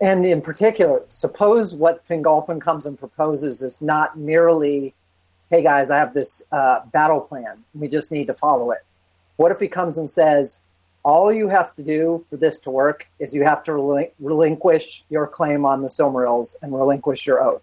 And 0.00 0.24
in 0.24 0.40
particular, 0.40 1.02
suppose 1.08 1.74
what 1.74 2.06
Fingolfin 2.06 2.60
comes 2.60 2.86
and 2.86 2.98
proposes 2.98 3.62
is 3.62 3.80
not 3.80 4.16
merely, 4.16 4.94
hey 5.50 5.62
guys, 5.62 5.90
I 5.90 5.98
have 5.98 6.14
this 6.14 6.42
uh, 6.52 6.80
battle 6.92 7.20
plan. 7.20 7.64
We 7.74 7.88
just 7.88 8.12
need 8.12 8.26
to 8.26 8.34
follow 8.34 8.70
it. 8.70 8.84
What 9.36 9.52
if 9.52 9.60
he 9.60 9.68
comes 9.68 9.98
and 9.98 10.08
says, 10.08 10.58
all 11.02 11.32
you 11.32 11.48
have 11.48 11.74
to 11.74 11.82
do 11.82 12.24
for 12.30 12.36
this 12.36 12.60
to 12.60 12.70
work 12.70 13.06
is 13.18 13.34
you 13.34 13.44
have 13.44 13.62
to 13.64 13.72
relin- 13.72 14.10
relinquish 14.18 15.04
your 15.10 15.26
claim 15.26 15.66
on 15.66 15.82
the 15.82 15.88
Silmarils 15.88 16.56
and 16.62 16.74
relinquish 16.74 17.26
your 17.26 17.42
oath. 17.42 17.62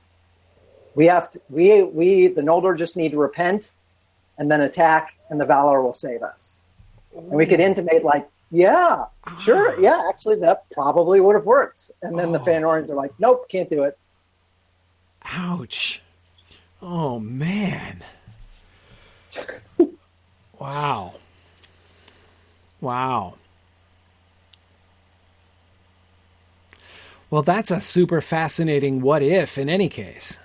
We 0.93 1.05
have 1.05 1.31
to, 1.31 1.41
we, 1.49 1.83
we, 1.83 2.27
the 2.27 2.41
Noldor 2.41 2.77
just 2.77 2.97
need 2.97 3.11
to 3.11 3.17
repent 3.17 3.71
and 4.37 4.51
then 4.51 4.61
attack, 4.61 5.15
and 5.29 5.39
the 5.39 5.45
Valar 5.45 5.81
will 5.81 5.93
save 5.93 6.21
us 6.21 6.61
and 7.15 7.31
we 7.31 7.45
could 7.45 7.59
intimate 7.59 8.03
like, 8.03 8.27
yeah, 8.51 9.05
sure, 9.41 9.71
ah. 9.71 9.79
yeah, 9.79 10.09
actually 10.09 10.35
that 10.37 10.69
probably 10.71 11.19
would 11.19 11.35
have 11.35 11.45
worked. 11.45 11.91
And 12.01 12.17
then 12.17 12.29
oh. 12.29 12.31
the 12.33 12.39
Feanorians 12.39 12.89
are 12.89 12.95
like, 12.95 13.13
nope, 13.19 13.47
can't 13.49 13.69
do 13.69 13.83
it. 13.83 13.97
Ouch. 15.23 16.01
Oh 16.81 17.19
man. 17.19 18.03
wow. 20.59 21.13
Wow. 22.81 23.35
Well, 27.29 27.43
that's 27.43 27.71
a 27.71 27.79
super 27.79 28.19
fascinating 28.19 29.01
what 29.01 29.23
if 29.23 29.57
in 29.57 29.69
any 29.69 29.87
case. 29.87 30.37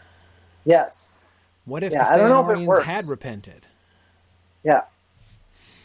Yes. 0.65 1.25
What 1.65 1.83
if 1.83 1.93
yeah, 1.93 2.17
the 2.17 2.23
Feanorians 2.23 2.83
had 2.85 3.07
repented? 3.07 3.67
Yeah. 4.63 4.83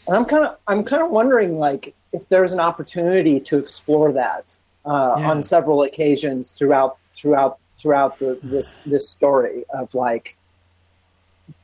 And 0.06 0.16
I'm 0.16 0.24
kind 0.24 0.44
of 0.44 0.56
I'm 0.68 0.84
kind 0.84 1.02
of 1.02 1.10
wondering 1.10 1.58
like 1.58 1.94
if 2.12 2.28
there's 2.28 2.52
an 2.52 2.60
opportunity 2.60 3.40
to 3.40 3.58
explore 3.58 4.12
that 4.12 4.56
uh, 4.84 5.16
yeah. 5.18 5.30
on 5.30 5.42
several 5.42 5.82
occasions 5.82 6.52
throughout 6.52 6.98
throughout 7.16 7.58
throughout 7.78 8.18
the, 8.18 8.38
this 8.42 8.80
this 8.86 9.08
story 9.08 9.64
of 9.74 9.92
like 9.94 10.36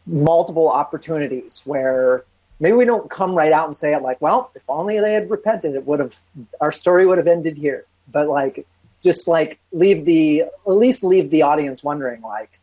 multiple 0.07 0.69
opportunities 0.69 1.63
where 1.65 2.25
maybe 2.61 2.77
we 2.77 2.85
don't 2.85 3.11
come 3.11 3.35
right 3.35 3.53
out 3.53 3.67
and 3.67 3.77
say 3.77 3.95
it 3.95 4.03
like 4.03 4.21
well 4.21 4.51
if 4.55 4.63
only 4.69 5.01
they 5.01 5.13
had 5.13 5.31
repented 5.31 5.75
it 5.75 5.87
would 5.87 6.01
have 6.01 6.15
our 6.61 6.73
story 6.73 7.07
would 7.07 7.19
have 7.19 7.29
ended 7.29 7.57
here. 7.57 7.85
But 8.11 8.29
like 8.29 8.67
just 9.03 9.29
like 9.29 9.59
leave 9.73 10.05
the 10.05 10.43
at 10.43 10.53
least 10.67 11.05
leave 11.05 11.31
the 11.31 11.43
audience 11.43 11.83
wondering 11.83 12.23
like 12.23 12.59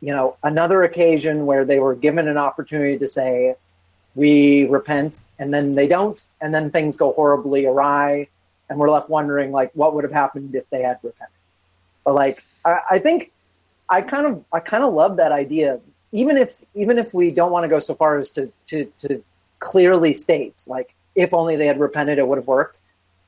you 0.00 0.12
know 0.12 0.36
another 0.42 0.82
occasion 0.82 1.46
where 1.46 1.64
they 1.64 1.78
were 1.78 1.94
given 1.94 2.28
an 2.28 2.36
opportunity 2.36 2.98
to 2.98 3.08
say 3.08 3.54
we 4.14 4.64
repent 4.66 5.22
and 5.38 5.52
then 5.52 5.74
they 5.74 5.88
don't 5.88 6.24
and 6.40 6.54
then 6.54 6.70
things 6.70 6.96
go 6.96 7.12
horribly 7.12 7.66
awry 7.66 8.28
and 8.68 8.78
we're 8.78 8.90
left 8.90 9.08
wondering 9.08 9.52
like 9.52 9.70
what 9.74 9.94
would 9.94 10.04
have 10.04 10.12
happened 10.12 10.54
if 10.54 10.68
they 10.70 10.82
had 10.82 10.98
repented. 11.02 11.34
But 12.04 12.14
like 12.14 12.42
I, 12.64 12.80
I 12.92 12.98
think 12.98 13.30
i 13.90 14.00
kind 14.00 14.26
of 14.26 14.42
i 14.52 14.60
kind 14.60 14.84
of 14.84 14.94
love 14.94 15.16
that 15.16 15.32
idea. 15.32 15.80
Even 16.12 16.36
if 16.36 16.56
even 16.74 16.98
if 16.98 17.12
we 17.12 17.30
don't 17.30 17.50
want 17.50 17.64
to 17.64 17.68
go 17.68 17.78
so 17.78 17.94
far 17.94 18.18
as 18.18 18.30
to 18.30 18.50
to 18.66 18.84
to 18.98 19.22
clearly 19.64 20.12
states 20.12 20.68
like 20.68 20.94
if 21.14 21.32
only 21.32 21.56
they 21.56 21.66
had 21.66 21.80
repented 21.80 22.18
it 22.18 22.26
would 22.26 22.38
have 22.38 22.46
worked 22.46 22.78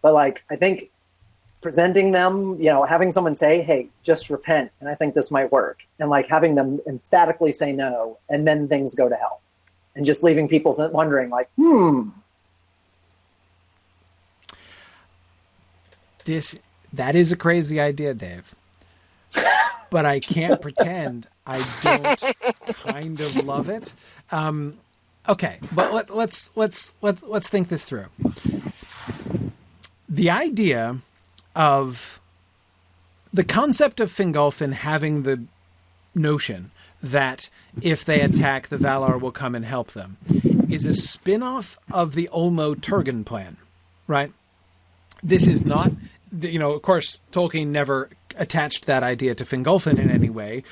but 0.03 0.13
like 0.13 0.43
i 0.51 0.57
think 0.57 0.91
presenting 1.63 2.13
them 2.13 2.57
you 2.59 2.67
know 2.67 2.85
having 2.85 3.11
someone 3.11 3.35
say 3.35 3.63
hey 3.63 3.89
just 4.03 4.29
repent 4.29 4.71
and 4.81 4.89
i 4.89 4.95
think 4.95 5.15
this 5.15 5.31
might 5.31 5.51
work 5.51 5.79
and 5.99 6.11
like 6.11 6.29
having 6.29 6.55
them 6.55 6.79
emphatically 6.87 7.51
say 7.51 7.73
no 7.73 8.19
and 8.29 8.47
then 8.47 8.69
things 8.69 8.95
go 8.95 9.09
to 9.09 9.17
hell 9.17 9.41
and 9.97 10.05
just 10.05 10.23
leaving 10.23 10.47
people 10.47 10.75
wondering, 10.93 11.31
like, 11.31 11.49
hmm. 11.57 12.11
This 16.25 16.59
that 16.93 17.17
is 17.17 17.33
a 17.33 17.37
crazy 17.37 17.81
idea, 17.81 18.13
Dave. 18.15 18.55
but 19.91 20.05
I 20.05 20.21
can't 20.21 20.61
pretend 20.61 21.29
I 21.47 21.65
don't 21.83 22.23
kind 22.75 23.21
of 23.21 23.37
love 23.45 23.69
it. 23.69 23.93
Um, 24.33 24.77
okay, 25.29 25.59
but 25.73 25.93
let's 25.93 26.11
let's 26.11 26.51
let's 26.57 26.93
let's 27.03 27.23
let's 27.23 27.49
think 27.49 27.69
this 27.69 27.85
through. 27.85 28.07
The 30.09 30.31
idea 30.31 30.99
of 31.55 32.21
the 33.33 33.45
concept 33.45 34.01
of 34.01 34.11
Fingolfin 34.11 34.73
having 34.73 35.23
the 35.23 35.43
notion 36.15 36.71
that 37.03 37.49
if 37.83 38.05
they 38.05 38.21
attack, 38.21 38.69
the 38.69 38.79
Valar 38.79 39.21
will 39.21 39.33
come 39.33 39.55
and 39.55 39.65
help 39.65 39.93
them, 39.93 40.17
is 40.71 40.87
a 40.87 40.95
spin 40.95 41.43
off 41.43 41.79
of 41.93 42.15
the 42.15 42.29
Ulmo 42.33 42.75
Turgon 42.75 43.25
plan, 43.25 43.57
right? 44.07 44.33
This 45.23 45.47
is 45.47 45.65
not, 45.65 45.93
you 46.41 46.59
know, 46.59 46.73
of 46.73 46.83
course, 46.83 47.21
Tolkien 47.33 47.69
never 47.69 48.11
attached 48.37 48.87
that 48.87 49.03
idea 49.03 49.35
to 49.35 49.45
Fingolfin 49.45 49.99
in 49.99 50.11
any 50.11 50.31
way, 50.31 50.63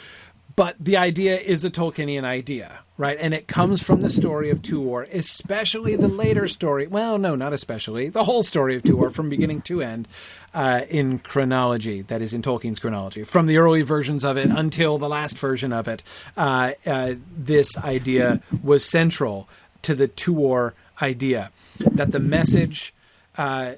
but 0.57 0.77
the 0.79 0.97
idea 0.97 1.39
is 1.39 1.65
a 1.65 1.71
Tolkienian 1.71 2.25
idea, 2.25 2.81
right? 2.97 3.17
And 3.21 3.35
it 3.35 3.47
comes 3.47 3.83
from 3.83 4.03
the 4.03 4.11
story 4.11 4.51
of 4.51 4.63
Tuor, 4.63 5.09
especially 5.13 5.97
the 5.97 6.09
later 6.09 6.49
story. 6.49 6.87
Well, 6.87 7.19
no, 7.19 7.35
not 7.35 7.53
especially. 7.53 8.09
The 8.09 8.25
whole 8.25 8.43
story 8.43 8.77
of 8.77 8.83
Tuor 8.83 9.13
from 9.13 9.29
beginning 9.29 9.63
to 9.63 9.83
end 9.83 10.09
uh, 10.53 10.83
in 10.89 11.19
chronology, 11.19 12.03
that 12.03 12.23
is 12.23 12.33
in 12.35 12.43
Tolkien's 12.43 12.79
chronology, 12.79 13.25
from 13.25 13.47
the 13.47 13.59
early 13.59 13.83
versions 13.83 14.25
of 14.25 14.37
it 14.37 14.51
until 14.51 14.99
the 14.99 15.09
last 15.09 15.39
version 15.39 15.73
of 15.73 15.89
it. 15.89 16.05
Uh, 16.37 16.73
uh, 16.87 17.15
this 17.37 17.77
idea 17.79 18.41
was 18.63 18.85
central 18.85 19.49
to 19.83 19.95
the 19.95 20.09
Tuor 20.09 20.73
idea 21.03 21.51
that 21.79 22.13
the 22.13 22.21
message 22.21 22.95
uh, 23.37 23.75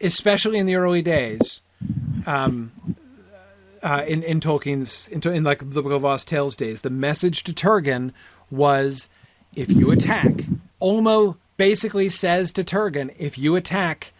especially 0.00 0.58
in 0.58 0.66
the 0.66 0.76
early 0.76 1.02
days, 1.02 1.60
um, 2.26 2.72
uh, 3.82 4.04
in 4.06 4.22
in 4.22 4.40
Tolkien's 4.40 5.08
in, 5.08 5.26
in 5.32 5.44
like 5.44 5.58
the 5.58 5.82
Book 5.82 5.92
of 5.92 6.02
Lost 6.02 6.28
Tales 6.28 6.56
days, 6.56 6.80
the 6.80 6.90
message 6.90 7.44
to 7.44 7.52
Turgon 7.52 8.12
was, 8.50 9.08
if 9.54 9.72
you 9.72 9.90
attack, 9.90 10.32
Ulmo 10.80 11.36
basically 11.56 12.08
says 12.08 12.52
to 12.52 12.64
Turgon, 12.64 13.14
if 13.18 13.38
you 13.38 13.56
attack, 13.56 14.12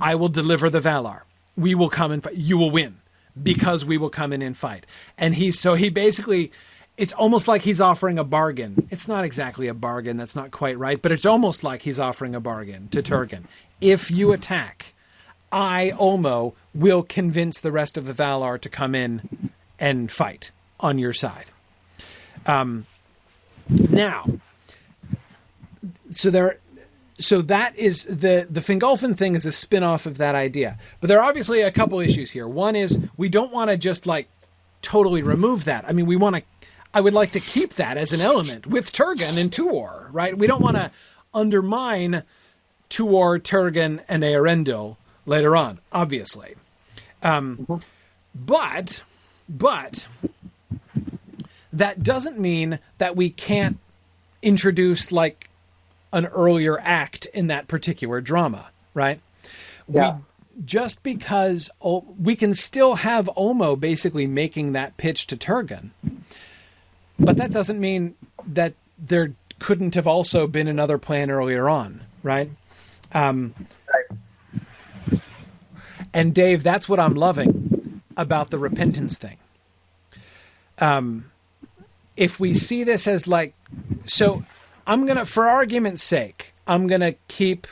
I 0.00 0.14
will 0.14 0.28
deliver 0.28 0.70
the 0.70 0.80
Valar. 0.80 1.22
We 1.56 1.74
will 1.74 1.90
come 1.90 2.12
and 2.12 2.22
fight. 2.22 2.36
You 2.36 2.58
will 2.58 2.70
win 2.70 3.00
because 3.40 3.84
we 3.84 3.98
will 3.98 4.10
come 4.10 4.32
in 4.32 4.42
and 4.42 4.56
fight. 4.56 4.86
And 5.18 5.34
he's 5.34 5.58
so 5.58 5.74
he 5.74 5.90
basically 5.90 6.52
it's 6.96 7.12
almost 7.14 7.48
like 7.48 7.62
he's 7.62 7.80
offering 7.80 8.18
a 8.18 8.24
bargain. 8.24 8.86
It's 8.90 9.08
not 9.08 9.24
exactly 9.24 9.68
a 9.68 9.74
bargain, 9.74 10.18
that's 10.18 10.36
not 10.36 10.50
quite 10.50 10.78
right, 10.78 11.00
but 11.00 11.12
it's 11.12 11.24
almost 11.24 11.64
like 11.64 11.82
he's 11.82 11.98
offering 11.98 12.34
a 12.34 12.40
bargain 12.40 12.88
to 12.88 13.02
Turgon. 13.02 13.44
If 13.80 14.10
you 14.10 14.32
attack, 14.32 14.92
I, 15.52 15.92
Ulmo, 15.96 16.54
will 16.74 17.02
convince 17.02 17.60
the 17.60 17.72
rest 17.72 17.96
of 17.96 18.06
the 18.06 18.12
Valar 18.12 18.60
to 18.60 18.68
come 18.68 18.94
in 18.94 19.50
and 19.78 20.10
fight 20.10 20.50
on 20.78 20.98
your 20.98 21.12
side. 21.12 21.46
Um, 22.46 22.86
now, 23.68 24.26
so 26.12 26.30
there, 26.30 26.58
so 27.18 27.42
that 27.42 27.76
is 27.76 28.04
the 28.04 28.46
the 28.48 28.60
Fingolfin 28.60 29.16
thing 29.16 29.34
is 29.34 29.44
a 29.44 29.52
spin-off 29.52 30.06
of 30.06 30.18
that 30.18 30.34
idea. 30.34 30.78
But 31.00 31.08
there 31.08 31.20
are 31.20 31.28
obviously 31.28 31.60
a 31.60 31.70
couple 31.70 32.00
issues 32.00 32.30
here. 32.30 32.48
One 32.48 32.76
is 32.76 32.98
we 33.16 33.28
don't 33.28 33.52
want 33.52 33.70
to 33.70 33.76
just 33.76 34.06
like 34.06 34.28
totally 34.82 35.22
remove 35.22 35.64
that. 35.66 35.84
I 35.86 35.92
mean, 35.92 36.06
we 36.06 36.16
want 36.16 36.36
to 36.36 36.42
I 36.92 37.00
would 37.00 37.14
like 37.14 37.30
to 37.32 37.40
keep 37.40 37.74
that 37.74 37.96
as 37.96 38.12
an 38.12 38.20
element 38.20 38.66
with 38.66 38.92
Turgon 38.92 39.38
and 39.38 39.50
Tuor, 39.50 40.08
right? 40.12 40.36
We 40.36 40.46
don't 40.46 40.62
want 40.62 40.76
to 40.76 40.90
undermine 41.32 42.24
Tuor, 42.88 43.38
Turgon, 43.38 44.02
and 44.08 44.24
Eärendil 44.24 44.96
later 45.30 45.56
on, 45.56 45.80
obviously. 45.92 46.54
Um, 47.22 47.56
mm-hmm. 47.56 47.76
But, 48.34 49.02
but 49.48 50.06
that 51.72 52.02
doesn't 52.02 52.38
mean 52.38 52.78
that 52.98 53.16
we 53.16 53.30
can't 53.30 53.78
introduce 54.42 55.10
like 55.10 55.48
an 56.12 56.26
earlier 56.26 56.78
act 56.80 57.26
in 57.26 57.46
that 57.46 57.68
particular 57.68 58.20
drama, 58.20 58.70
right? 58.92 59.20
Yeah. 59.88 60.16
We, 60.16 60.64
just 60.64 61.02
because 61.02 61.70
we 62.18 62.36
can 62.36 62.52
still 62.52 62.96
have 62.96 63.30
Ulmo 63.36 63.80
basically 63.80 64.26
making 64.26 64.72
that 64.72 64.98
pitch 64.98 65.26
to 65.28 65.36
Turgon 65.36 65.90
but 67.20 67.36
that 67.36 67.52
doesn't 67.52 67.78
mean 67.78 68.14
that 68.46 68.74
there 68.98 69.34
couldn't 69.58 69.94
have 69.94 70.06
also 70.06 70.46
been 70.46 70.66
another 70.66 70.96
plan 70.98 71.30
earlier 71.30 71.68
on, 71.68 72.00
right? 72.22 72.50
Um, 73.12 73.54
right. 73.58 73.66
And 76.12 76.34
Dave, 76.34 76.62
that's 76.62 76.88
what 76.88 76.98
I'm 76.98 77.14
loving 77.14 78.02
about 78.16 78.50
the 78.50 78.58
repentance 78.58 79.16
thing. 79.16 79.36
Um, 80.78 81.30
if 82.16 82.40
we 82.40 82.54
see 82.54 82.84
this 82.84 83.06
as 83.06 83.26
like, 83.26 83.54
so 84.06 84.42
I'm 84.86 85.06
gonna, 85.06 85.24
for 85.24 85.48
argument's 85.48 86.02
sake, 86.02 86.52
I'm 86.66 86.86
gonna 86.86 87.14
keep 87.28 87.66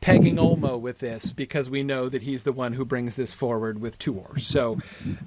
pegging 0.00 0.36
Ulmo 0.36 0.80
with 0.80 1.00
this 1.00 1.32
because 1.32 1.68
we 1.68 1.82
know 1.82 2.08
that 2.08 2.22
he's 2.22 2.44
the 2.44 2.52
one 2.52 2.74
who 2.74 2.84
brings 2.84 3.16
this 3.16 3.32
forward 3.32 3.80
with 3.80 3.98
Tuor. 3.98 4.40
So, 4.40 4.78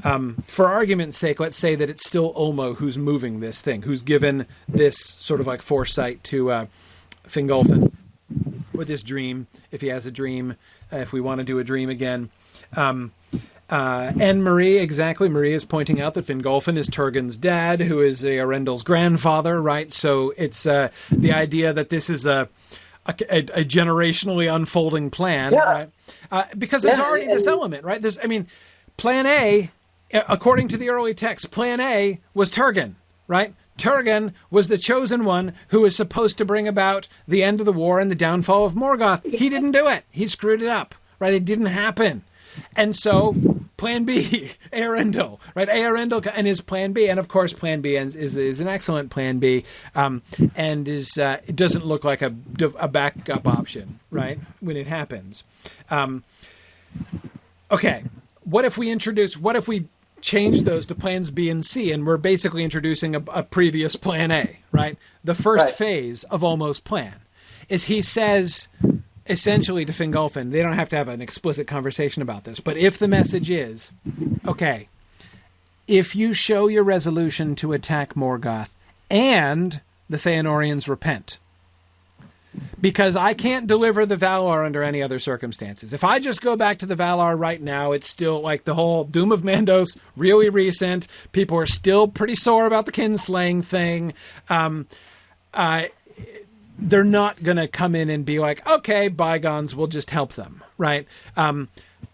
um, 0.03 0.43
for 0.47 0.67
argument's 0.67 1.17
sake, 1.17 1.39
let's 1.39 1.57
say 1.57 1.75
that 1.75 1.89
it's 1.89 2.05
still 2.05 2.33
Ulmo 2.33 2.75
who's 2.77 2.97
moving 2.97 3.39
this 3.39 3.59
thing, 3.61 3.81
who's 3.81 4.01
given 4.01 4.45
this 4.67 4.97
sort 4.97 5.41
of 5.41 5.47
like 5.47 5.61
foresight 5.61 6.23
to 6.25 6.51
uh, 6.51 6.65
Fingolfin 7.25 7.91
with 8.73 8.87
this 8.87 9.03
dream, 9.03 9.47
if 9.71 9.81
he 9.81 9.87
has 9.87 10.05
a 10.05 10.11
dream, 10.11 10.55
if 10.91 11.11
we 11.11 11.21
want 11.21 11.39
to 11.39 11.43
do 11.45 11.59
a 11.59 11.63
dream 11.63 11.89
again. 11.89 12.29
Um, 12.75 13.11
uh, 13.69 14.11
and 14.19 14.43
Marie, 14.43 14.77
exactly. 14.77 15.29
Marie 15.29 15.53
is 15.53 15.63
pointing 15.63 16.01
out 16.01 16.13
that 16.15 16.25
Fingolfin 16.25 16.77
is 16.77 16.89
Turgon's 16.89 17.37
dad, 17.37 17.81
who 17.81 18.01
is 18.01 18.23
Eärendil's 18.23 18.83
grandfather, 18.83 19.61
right? 19.61 19.93
So 19.93 20.33
it's 20.35 20.65
uh, 20.65 20.89
the 21.09 21.31
idea 21.31 21.71
that 21.71 21.89
this 21.89 22.09
is 22.09 22.25
a 22.25 22.49
a, 23.05 23.15
a, 23.29 23.37
a 23.61 23.65
generationally 23.65 24.53
unfolding 24.53 25.09
plan, 25.09 25.53
yeah. 25.53 25.59
right? 25.59 25.89
Uh, 26.31 26.43
because 26.57 26.83
there's 26.83 26.97
yeah, 26.97 27.03
already 27.03 27.27
this 27.27 27.47
element, 27.47 27.83
right? 27.83 28.01
There's, 28.01 28.19
I 28.19 28.27
mean, 28.27 28.47
Plan 28.97 29.25
A, 29.25 29.71
according 30.13 30.67
to 30.69 30.77
the 30.77 30.89
early 30.89 31.13
text, 31.13 31.51
Plan 31.51 31.79
A 31.79 32.19
was 32.33 32.51
Turgon, 32.51 32.93
right? 33.27 33.53
Turgon 33.77 34.33
was 34.51 34.67
the 34.67 34.77
chosen 34.77 35.25
one 35.25 35.53
who 35.69 35.81
was 35.81 35.95
supposed 35.95 36.37
to 36.37 36.45
bring 36.45 36.67
about 36.67 37.07
the 37.27 37.41
end 37.41 37.59
of 37.59 37.65
the 37.65 37.73
war 37.73 37.99
and 37.99 38.11
the 38.11 38.15
downfall 38.15 38.65
of 38.65 38.73
Morgoth. 38.73 39.23
He 39.25 39.49
didn't 39.49 39.71
do 39.71 39.87
it. 39.87 40.03
He 40.11 40.27
screwed 40.27 40.61
it 40.61 40.67
up, 40.67 40.93
right? 41.19 41.33
It 41.33 41.45
didn't 41.45 41.67
happen. 41.67 42.23
And 42.75 42.95
so 42.95 43.35
Plan 43.77 44.03
B, 44.03 44.51
Eärendil, 44.73 45.39
right? 45.55 45.67
Eärendil 45.67 46.31
and 46.33 46.45
his 46.45 46.61
Plan 46.61 46.93
B, 46.93 47.09
and 47.09 47.19
of 47.19 47.27
course, 47.27 47.53
Plan 47.53 47.81
B 47.81 47.95
is 47.95 48.15
is, 48.15 48.37
is 48.37 48.59
an 48.59 48.67
excellent 48.67 49.09
Plan 49.09 49.39
B, 49.39 49.63
um, 49.95 50.21
and 50.55 50.87
is 50.87 51.17
uh, 51.17 51.39
it 51.47 51.55
doesn't 51.55 51.85
look 51.85 52.03
like 52.03 52.21
a 52.21 52.33
a 52.77 52.87
backup 52.87 53.47
option, 53.47 53.99
right? 54.09 54.39
When 54.59 54.77
it 54.77 54.87
happens, 54.87 55.43
um, 55.89 56.23
okay. 57.69 58.03
What 58.43 58.65
if 58.65 58.77
we 58.77 58.89
introduce? 58.89 59.37
What 59.37 59.55
if 59.55 59.67
we 59.67 59.87
change 60.21 60.61
those 60.61 60.85
to 60.85 60.95
plans 60.95 61.31
B 61.31 61.49
and 61.49 61.65
C, 61.65 61.91
and 61.91 62.05
we're 62.05 62.17
basically 62.17 62.63
introducing 62.63 63.15
a, 63.15 63.23
a 63.31 63.43
previous 63.43 63.95
plan 63.95 64.31
A, 64.31 64.59
right? 64.71 64.97
The 65.23 65.35
first 65.35 65.65
right. 65.65 65.73
phase 65.73 66.23
of 66.25 66.41
Ulmo's 66.41 66.79
plan 66.79 67.15
is 67.67 67.85
he 67.85 68.01
says 68.01 68.67
essentially 69.27 69.85
to 69.85 69.91
Fingolfin, 69.91 70.51
they 70.51 70.61
don't 70.61 70.73
have 70.73 70.89
to 70.89 70.95
have 70.95 71.07
an 71.07 71.21
explicit 71.21 71.67
conversation 71.67 72.21
about 72.21 72.43
this, 72.43 72.59
but 72.59 72.77
if 72.77 72.97
the 72.97 73.07
message 73.07 73.49
is, 73.49 73.91
okay, 74.47 74.87
if 75.87 76.15
you 76.15 76.33
show 76.33 76.67
your 76.67 76.83
resolution 76.83 77.55
to 77.55 77.73
attack 77.73 78.13
Morgoth 78.13 78.69
and 79.09 79.81
the 80.09 80.17
Feanorians 80.17 80.87
repent, 80.87 81.37
because 82.79 83.15
I 83.15 83.33
can't 83.33 83.67
deliver 83.67 84.05
the 84.05 84.17
Valar 84.17 84.65
under 84.65 84.83
any 84.83 85.01
other 85.01 85.19
circumstances. 85.19 85.93
If 85.93 86.03
I 86.03 86.19
just 86.19 86.41
go 86.41 86.55
back 86.55 86.79
to 86.79 86.85
the 86.85 86.95
Valar 86.95 87.39
right 87.39 87.61
now, 87.61 87.91
it's 87.91 88.09
still 88.09 88.41
like 88.41 88.65
the 88.65 88.73
whole 88.73 89.03
Doom 89.03 89.31
of 89.31 89.41
Mandos, 89.41 89.97
really 90.17 90.49
recent. 90.49 91.07
People 91.31 91.57
are 91.57 91.67
still 91.67 92.07
pretty 92.07 92.35
sore 92.35 92.65
about 92.65 92.85
the 92.85 92.91
kinslaying 92.91 93.63
thing. 93.63 94.13
Um, 94.49 94.87
uh, 95.53 95.83
they're 96.81 97.03
not 97.03 97.43
going 97.43 97.57
to 97.57 97.67
come 97.67 97.93
in 97.93 98.09
and 98.09 98.25
be 98.25 98.39
like, 98.39 98.67
okay, 98.67 99.07
bygones, 99.07 99.75
we'll 99.75 99.87
just 99.87 100.09
help 100.09 100.33
them, 100.33 100.63
right? 100.77 101.07
Um, 101.37 101.69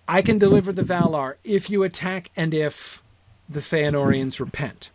I 0.07 0.21
can 0.21 0.37
deliver 0.37 0.73
the 0.73 0.83
Valar 0.83 1.35
if 1.43 1.69
you 1.69 1.83
attack 1.83 2.31
and 2.35 2.53
if 2.53 3.01
the 3.49 3.61
Feanorians 3.61 4.39
repent. 4.39 4.91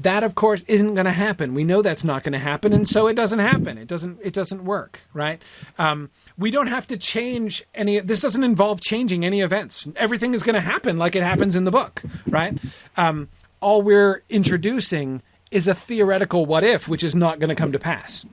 That, 0.00 0.22
of 0.22 0.36
course, 0.36 0.62
isn't 0.68 0.94
going 0.94 1.06
to 1.06 1.12
happen. 1.12 1.54
We 1.54 1.64
know 1.64 1.82
that's 1.82 2.04
not 2.04 2.22
going 2.22 2.34
to 2.34 2.38
happen, 2.38 2.72
and 2.72 2.86
so 2.86 3.08
it 3.08 3.14
doesn't 3.14 3.40
happen. 3.40 3.76
It 3.76 3.88
doesn't. 3.88 4.20
It 4.22 4.32
doesn't 4.32 4.64
work, 4.64 5.00
right? 5.12 5.42
Um, 5.76 6.10
we 6.36 6.52
don't 6.52 6.68
have 6.68 6.86
to 6.86 6.96
change 6.96 7.64
any. 7.74 7.98
This 7.98 8.20
doesn't 8.20 8.44
involve 8.44 8.80
changing 8.80 9.24
any 9.24 9.40
events. 9.40 9.88
Everything 9.96 10.34
is 10.34 10.44
going 10.44 10.54
to 10.54 10.60
happen 10.60 10.98
like 10.98 11.16
it 11.16 11.24
happens 11.24 11.56
in 11.56 11.64
the 11.64 11.72
book, 11.72 12.04
right? 12.28 12.56
Um, 12.96 13.28
all 13.58 13.82
we're 13.82 14.22
introducing 14.28 15.20
is 15.50 15.66
a 15.66 15.74
theoretical 15.74 16.46
what 16.46 16.62
if, 16.62 16.86
which 16.86 17.02
is 17.02 17.16
not 17.16 17.40
going 17.40 17.48
to 17.48 17.56
come 17.56 17.72
to 17.72 17.78
pass 17.80 18.24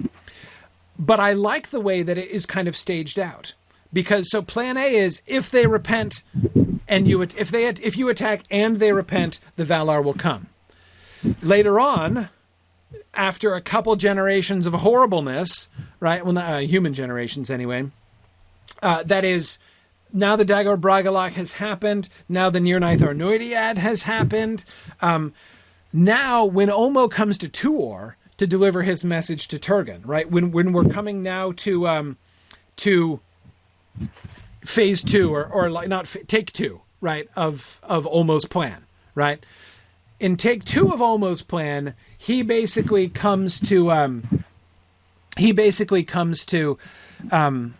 but 0.97 1.19
I 1.19 1.33
like 1.33 1.69
the 1.69 1.81
way 1.81 2.01
that 2.03 2.17
it 2.17 2.29
is 2.29 2.45
kind 2.45 2.67
of 2.67 2.75
staged 2.75 3.19
out 3.19 3.53
because 3.93 4.29
so 4.29 4.41
plan 4.41 4.77
A 4.77 4.95
is 4.95 5.21
if 5.25 5.49
they 5.49 5.67
repent 5.67 6.21
and 6.87 7.07
you 7.07 7.21
if 7.21 7.49
they 7.49 7.67
if 7.67 7.97
you 7.97 8.09
attack 8.09 8.43
and 8.51 8.77
they 8.77 8.91
repent, 8.91 9.39
the 9.55 9.65
Valar 9.65 10.03
will 10.03 10.13
come. 10.13 10.47
Later 11.41 11.79
on, 11.79 12.29
after 13.13 13.55
a 13.55 13.61
couple 13.61 13.95
generations 13.95 14.65
of 14.65 14.73
horribleness, 14.73 15.69
right? 15.99 16.23
Well, 16.23 16.33
not, 16.33 16.49
uh, 16.49 16.57
human 16.59 16.93
generations 16.93 17.49
anyway. 17.49 17.89
Uh, 18.81 19.03
that 19.03 19.23
is, 19.23 19.57
now 20.13 20.35
the 20.35 20.45
Dagor 20.45 20.79
Bragollach 20.79 21.31
has 21.33 21.53
happened. 21.53 22.09
Now 22.29 22.49
the 22.49 22.59
Nirnaeth 22.59 22.99
Arnoediad 22.99 23.77
has 23.77 24.03
happened. 24.03 24.65
Um, 25.01 25.33
now, 25.93 26.45
when 26.45 26.67
Ulmo 26.67 27.09
comes 27.09 27.37
to 27.37 27.49
Tuor, 27.49 28.15
to 28.37 28.47
deliver 28.47 28.83
his 28.83 29.03
message 29.03 29.47
to 29.49 29.59
Turgon, 29.59 30.01
right? 30.05 30.29
When 30.29 30.51
when 30.51 30.73
we're 30.73 30.89
coming 30.89 31.23
now 31.23 31.51
to 31.53 31.87
um, 31.87 32.17
to 32.77 33.19
phase 34.63 35.03
two 35.03 35.33
or 35.33 35.45
or 35.45 35.69
like 35.69 35.87
not 35.87 36.13
take 36.27 36.51
two, 36.51 36.81
right? 37.01 37.29
Of 37.35 37.79
of 37.83 38.05
Ulmo's 38.05 38.45
plan, 38.45 38.85
right? 39.13 39.43
In 40.19 40.37
take 40.37 40.63
two 40.65 40.91
of 40.91 40.99
Ulmo's 41.01 41.41
plan, 41.41 41.93
he 42.17 42.41
basically 42.41 43.07
comes 43.07 43.59
to 43.61 43.91
um, 43.91 44.43
he 45.37 45.51
basically 45.51 46.03
comes 46.03 46.45
to 46.45 46.77
um, 47.31 47.75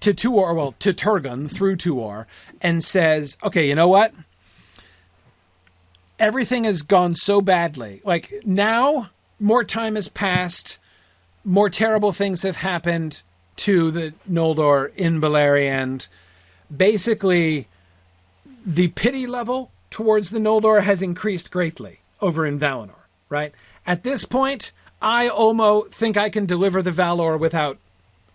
to 0.00 0.14
Tuor, 0.14 0.54
well, 0.54 0.72
to 0.80 0.92
Turgon 0.92 1.50
through 1.50 1.76
Tuor, 1.76 2.26
and 2.60 2.82
says, 2.82 3.36
"Okay, 3.42 3.68
you 3.68 3.74
know 3.74 3.88
what? 3.88 4.12
Everything 6.18 6.64
has 6.64 6.82
gone 6.82 7.14
so 7.14 7.40
badly. 7.40 8.00
Like 8.04 8.32
now, 8.44 9.10
more 9.38 9.64
time 9.64 9.94
has 9.94 10.08
passed, 10.08 10.78
more 11.44 11.70
terrible 11.70 12.12
things 12.12 12.42
have 12.42 12.56
happened 12.56 13.22
to 13.56 13.90
the 13.90 14.12
Noldor 14.30 14.94
in 14.96 15.20
Beleriand. 15.20 16.08
basically 16.74 17.68
the 18.66 18.88
pity 18.88 19.26
level 19.26 19.70
towards 19.90 20.30
the 20.30 20.38
Noldor 20.38 20.82
has 20.82 21.00
increased 21.00 21.50
greatly 21.50 22.00
over 22.20 22.44
in 22.44 22.58
Valinor, 22.58 23.06
right? 23.28 23.54
At 23.86 24.02
this 24.02 24.24
point, 24.24 24.72
I 25.00 25.28
Ulmo 25.28 25.88
think 25.90 26.16
I 26.16 26.28
can 26.28 26.46
deliver 26.46 26.82
the 26.82 26.90
Valar 26.90 27.38
without 27.38 27.78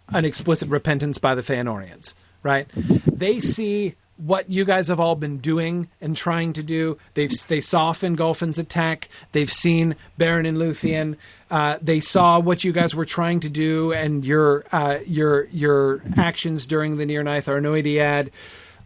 an 0.09 0.25
explicit 0.25 0.69
repentance 0.69 1.17
by 1.17 1.35
the 1.35 1.41
Feanorians, 1.41 2.15
right? 2.43 2.67
They 2.73 3.39
see 3.39 3.95
what 4.21 4.49
you 4.49 4.65
guys 4.65 4.87
have 4.87 4.99
all 4.99 5.15
been 5.15 5.39
doing 5.39 5.87
and 5.99 6.15
trying 6.15 6.53
to 6.53 6.63
do. 6.63 6.97
They've 7.15 7.31
they 7.47 7.61
saw 7.61 7.91
Fingolfin's 7.93 8.59
attack. 8.59 9.09
They've 9.31 9.51
seen 9.51 9.95
Beren 10.19 10.47
and 10.47 10.57
Luthien. 10.57 11.17
Uh, 11.49 11.77
they 11.81 11.99
saw 11.99 12.39
what 12.39 12.63
you 12.63 12.71
guys 12.71 12.93
were 12.93 13.05
trying 13.05 13.39
to 13.41 13.49
do 13.49 13.91
and 13.91 14.23
your 14.23 14.63
uh, 14.71 14.99
your 15.05 15.45
your 15.45 16.03
actions 16.17 16.67
during 16.67 16.97
the 16.97 17.05
Nirnaeth 17.05 17.45
Arnoediad. 17.45 18.29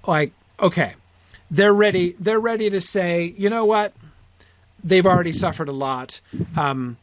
Like, 0.08 0.32
okay, 0.60 0.94
they're 1.52 1.74
ready. 1.74 2.16
They're 2.20 2.40
ready 2.40 2.70
to 2.70 2.80
say, 2.80 3.34
you 3.38 3.50
know 3.50 3.66
what? 3.66 3.94
They've 4.84 5.06
already 5.06 5.34
suffered 5.34 5.68
a 5.68 5.74
lot. 5.74 6.22
Um, 6.56 6.98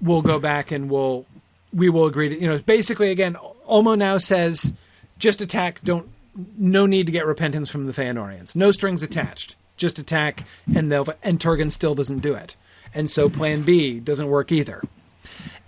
we'll 0.00 0.22
go 0.22 0.38
back 0.38 0.70
and 0.70 0.88
we'll 0.88 1.26
we 1.72 1.90
will 1.90 2.06
agree 2.06 2.30
to 2.30 2.40
you 2.40 2.48
know 2.48 2.58
basically 2.60 3.10
again. 3.10 3.36
Ulmo 3.68 3.96
now 3.96 4.18
says, 4.18 4.72
just 5.18 5.40
attack. 5.40 5.80
Don't 5.82 6.08
no 6.56 6.86
need 6.86 7.06
to 7.06 7.12
get 7.12 7.26
repentance 7.26 7.70
from 7.70 7.86
the 7.86 7.92
Feanorians. 7.92 8.56
No 8.56 8.72
strings 8.72 9.02
attached. 9.02 9.56
Just 9.76 9.98
attack, 9.98 10.44
and 10.74 10.90
they'll 10.90 11.08
and 11.22 11.40
Turgon 11.40 11.72
still 11.72 11.94
doesn't 11.94 12.20
do 12.20 12.34
it, 12.34 12.54
and 12.94 13.10
so 13.10 13.28
Plan 13.28 13.62
B 13.62 13.98
doesn't 13.98 14.28
work 14.28 14.52
either. 14.52 14.82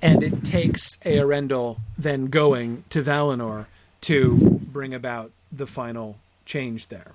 And 0.01 0.22
it 0.22 0.44
takes 0.44 0.97
Eärendil 0.97 1.78
then 1.98 2.26
going 2.26 2.84
to 2.90 3.02
Valinor 3.02 3.66
to 4.02 4.60
bring 4.70 4.94
about 4.94 5.32
the 5.51 5.66
final 5.66 6.18
change 6.44 6.88
there. 6.88 7.12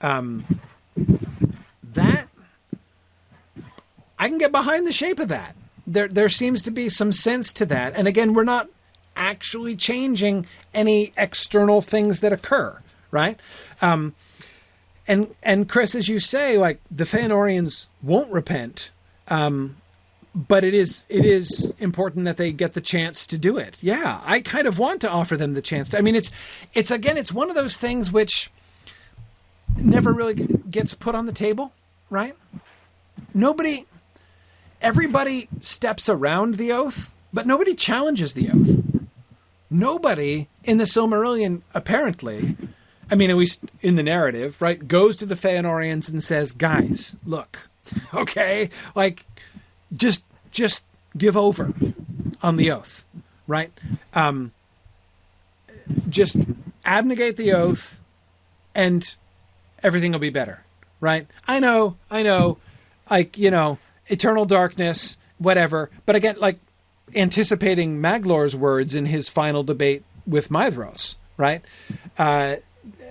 Um, 0.00 0.44
that 1.92 2.28
I 4.18 4.28
can 4.28 4.38
get 4.38 4.52
behind 4.52 4.86
the 4.86 4.92
shape 4.92 5.20
of 5.20 5.28
that. 5.28 5.54
There, 5.86 6.08
there 6.08 6.28
seems 6.28 6.62
to 6.62 6.70
be 6.70 6.88
some 6.88 7.12
sense 7.12 7.52
to 7.54 7.66
that. 7.66 7.94
And 7.94 8.08
again, 8.08 8.32
we're 8.34 8.44
not 8.44 8.68
actually 9.16 9.76
changing 9.76 10.46
any 10.72 11.12
external 11.16 11.80
things 11.80 12.20
that 12.20 12.32
occur 12.32 12.80
right? 13.14 13.38
Um, 13.80 14.14
and 15.06 15.34
and 15.42 15.68
Chris, 15.68 15.94
as 15.94 16.08
you 16.08 16.18
say, 16.18 16.58
like 16.58 16.80
the 16.90 17.04
Feanorians 17.04 17.86
won't 18.02 18.30
repent, 18.30 18.90
um, 19.28 19.76
but 20.34 20.64
it 20.64 20.74
is 20.74 21.06
it 21.08 21.24
is 21.24 21.72
important 21.78 22.24
that 22.24 22.36
they 22.36 22.50
get 22.52 22.74
the 22.74 22.80
chance 22.80 23.24
to 23.28 23.38
do 23.38 23.56
it. 23.56 23.76
Yeah, 23.80 24.20
I 24.24 24.40
kind 24.40 24.66
of 24.66 24.78
want 24.78 25.00
to 25.02 25.10
offer 25.10 25.36
them 25.36 25.54
the 25.54 25.62
chance. 25.62 25.90
To, 25.90 25.98
I 25.98 26.00
mean, 26.00 26.16
it's 26.16 26.30
it's 26.74 26.90
again, 26.90 27.16
it's 27.16 27.32
one 27.32 27.48
of 27.48 27.56
those 27.56 27.76
things 27.76 28.10
which 28.10 28.50
never 29.76 30.12
really 30.12 30.34
gets 30.68 30.92
put 30.92 31.14
on 31.14 31.26
the 31.26 31.32
table, 31.32 31.72
right? 32.10 32.34
Nobody, 33.32 33.86
everybody 34.80 35.48
steps 35.60 36.08
around 36.08 36.54
the 36.54 36.72
oath, 36.72 37.14
but 37.32 37.46
nobody 37.46 37.74
challenges 37.74 38.34
the 38.34 38.50
oath. 38.50 38.93
Nobody 39.74 40.48
in 40.62 40.76
the 40.76 40.84
Silmarillion 40.84 41.62
apparently 41.74 42.56
I 43.10 43.16
mean, 43.16 43.30
at 43.30 43.36
least 43.36 43.64
in 43.82 43.96
the 43.96 44.02
narrative, 44.02 44.60
right, 44.62 44.86
goes 44.86 45.16
to 45.18 45.26
the 45.26 45.34
Feanorians 45.34 46.08
and 46.08 46.22
says, 46.22 46.52
"Guys, 46.52 47.16
look, 47.24 47.68
okay, 48.14 48.70
like, 48.94 49.26
just 49.94 50.24
just 50.50 50.84
give 51.16 51.36
over 51.36 51.72
on 52.42 52.56
the 52.56 52.70
oath, 52.70 53.06
right? 53.46 53.72
Um, 54.14 54.52
just 56.08 56.38
abnegate 56.84 57.36
the 57.36 57.52
oath, 57.52 58.00
and 58.74 59.14
everything 59.82 60.12
will 60.12 60.18
be 60.18 60.30
better, 60.30 60.64
right? 61.00 61.26
I 61.46 61.60
know, 61.60 61.96
I 62.10 62.22
know, 62.22 62.58
like 63.10 63.36
you 63.36 63.50
know, 63.50 63.78
eternal 64.06 64.46
darkness, 64.46 65.18
whatever. 65.38 65.90
But 66.06 66.16
again, 66.16 66.36
like 66.38 66.58
anticipating 67.14 67.98
Maglor's 68.00 68.56
words 68.56 68.94
in 68.94 69.06
his 69.06 69.28
final 69.28 69.62
debate 69.62 70.04
with 70.26 70.48
Maedhros, 70.48 71.16
right? 71.36 71.62
Uh, 72.18 72.56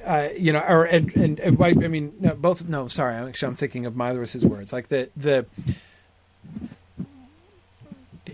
uh, 0.05 0.29
you 0.37 0.51
know, 0.51 0.59
or 0.67 0.85
and, 0.85 1.15
and, 1.15 1.39
and 1.39 1.61
I 1.63 1.73
mean, 1.87 2.13
no, 2.19 2.35
both. 2.35 2.67
No, 2.67 2.87
sorry, 2.87 3.15
actually, 3.15 3.47
I'm 3.47 3.55
thinking 3.55 3.85
of 3.85 3.93
Maedhros' 3.93 4.43
words. 4.43 4.73
Like 4.73 4.89
the 4.89 5.09
the 5.15 5.45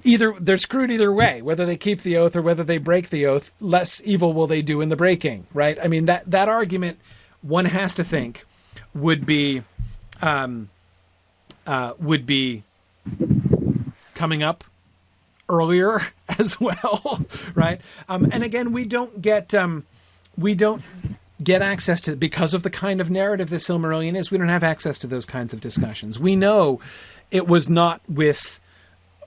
either 0.04 0.34
they're 0.40 0.58
screwed 0.58 0.92
either 0.92 1.14
way, 1.14 1.42
whether 1.42 1.66
they 1.66 1.78
keep 1.78 2.02
the 2.02 2.18
oath 2.18 2.36
or 2.36 2.42
whether 2.42 2.64
they 2.64 2.78
break 2.78 3.10
the 3.10 3.26
oath. 3.26 3.54
Less 3.62 4.02
evil 4.04 4.34
will 4.34 4.48
they 4.48 4.62
do 4.62 4.82
in 4.82 4.90
the 4.90 4.96
breaking, 4.96 5.48
right? 5.54 5.78
I 5.82 5.88
mean 5.88 6.06
that 6.06 6.30
that 6.32 6.50
argument 6.50 7.00
one 7.42 7.66
has 7.66 7.94
to 7.96 8.04
think 8.04 8.46
would 8.94 9.26
be 9.26 9.64
um, 10.22 10.70
uh, 11.68 11.94
would 12.00 12.26
be 12.26 12.64
coming 14.16 14.42
up 14.44 14.64
earlier 15.50 16.02
as 16.40 16.60
well, 16.60 17.26
right? 17.56 17.82
Um, 18.08 18.30
and 18.32 18.44
again, 18.44 18.72
we 18.72 18.86
don't 18.86 19.22
get 19.22 19.54
um, 19.54 19.86
we 20.38 20.56
don't 20.56 20.82
get 21.44 21.62
access 21.62 22.02
to 22.02 22.16
because 22.16 22.54
of 22.54 22.64
the 22.64 22.70
kind 22.70 23.02
of 23.02 23.10
narrative 23.10 23.50
that 23.50 23.58
Silmarillion 23.58 24.16
is. 24.16 24.32
We 24.32 24.38
don't 24.38 24.50
have 24.50 24.64
access 24.64 25.00
to 25.00 25.08
those 25.08 25.26
kinds 25.26 25.54
of 25.54 25.62
discussions. 25.62 26.20
We 26.20 26.36
know 26.36 26.80
it 27.32 27.48
was 27.48 27.70
not 27.70 28.02
with 28.08 28.60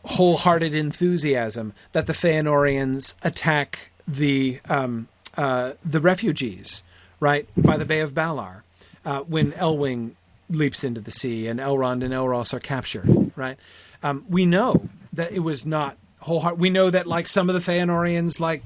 wholehearted 0.05 0.75
enthusiasm 0.75 1.73
that 1.93 2.07
the 2.07 2.13
Feanorians 2.13 3.15
attack 3.23 3.91
the 4.07 4.61
um, 4.69 5.09
uh, 5.37 5.73
the 5.85 6.01
refugees 6.01 6.83
right 7.21 7.49
by 7.57 7.77
the 7.77 7.85
Bay 7.85 8.01
of 8.01 8.13
Balar 8.13 8.63
uh, 9.05 9.21
when 9.21 9.53
Elwing 9.53 10.13
leaps 10.51 10.85
into 10.85 11.01
the 11.01 11.13
sea 11.13 11.47
and 11.47 11.61
Elrond 11.61 12.05
and 12.05 12.13
Elros 12.13 12.53
are 12.53 12.61
captured. 12.61 13.33
Right, 13.37 13.59
um, 14.03 14.25
we 14.29 14.45
know 14.45 14.89
that 15.13 15.33
it 15.33 15.41
was 15.41 15.65
not 15.65 15.97
wholehearted. 16.23 16.59
We 16.59 16.71
know 16.71 16.91
that 16.91 17.07
like 17.07 17.29
some 17.29 17.49
of 17.49 17.55
the 17.55 17.61
Feanorians 17.61 18.41
like 18.41 18.63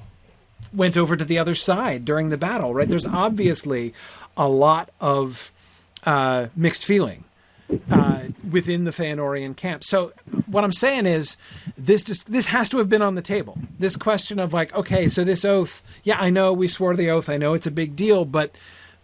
went 0.72 0.96
over 0.96 1.16
to 1.16 1.24
the 1.24 1.38
other 1.38 1.54
side 1.54 2.04
during 2.04 2.28
the 2.28 2.38
battle, 2.38 2.74
right? 2.74 2.88
There's 2.88 3.06
obviously 3.06 3.94
a 4.36 4.48
lot 4.48 4.90
of 5.00 5.52
uh, 6.04 6.48
mixed 6.54 6.84
feeling 6.84 7.24
uh, 7.90 8.24
within 8.50 8.84
the 8.84 8.90
Feanorian 8.90 9.56
camp. 9.56 9.84
So 9.84 10.12
what 10.46 10.64
I'm 10.64 10.72
saying 10.72 11.06
is 11.06 11.36
this 11.76 12.04
just, 12.04 12.30
this 12.30 12.46
has 12.46 12.68
to 12.70 12.78
have 12.78 12.88
been 12.88 13.02
on 13.02 13.14
the 13.14 13.22
table. 13.22 13.58
This 13.78 13.96
question 13.96 14.38
of 14.38 14.52
like, 14.52 14.74
okay, 14.74 15.08
so 15.08 15.24
this 15.24 15.44
oath, 15.44 15.82
yeah, 16.04 16.18
I 16.20 16.30
know 16.30 16.52
we 16.52 16.68
swore 16.68 16.94
the 16.94 17.10
oath. 17.10 17.28
I 17.28 17.36
know 17.36 17.54
it's 17.54 17.66
a 17.66 17.72
big 17.72 17.96
deal, 17.96 18.24
but 18.24 18.52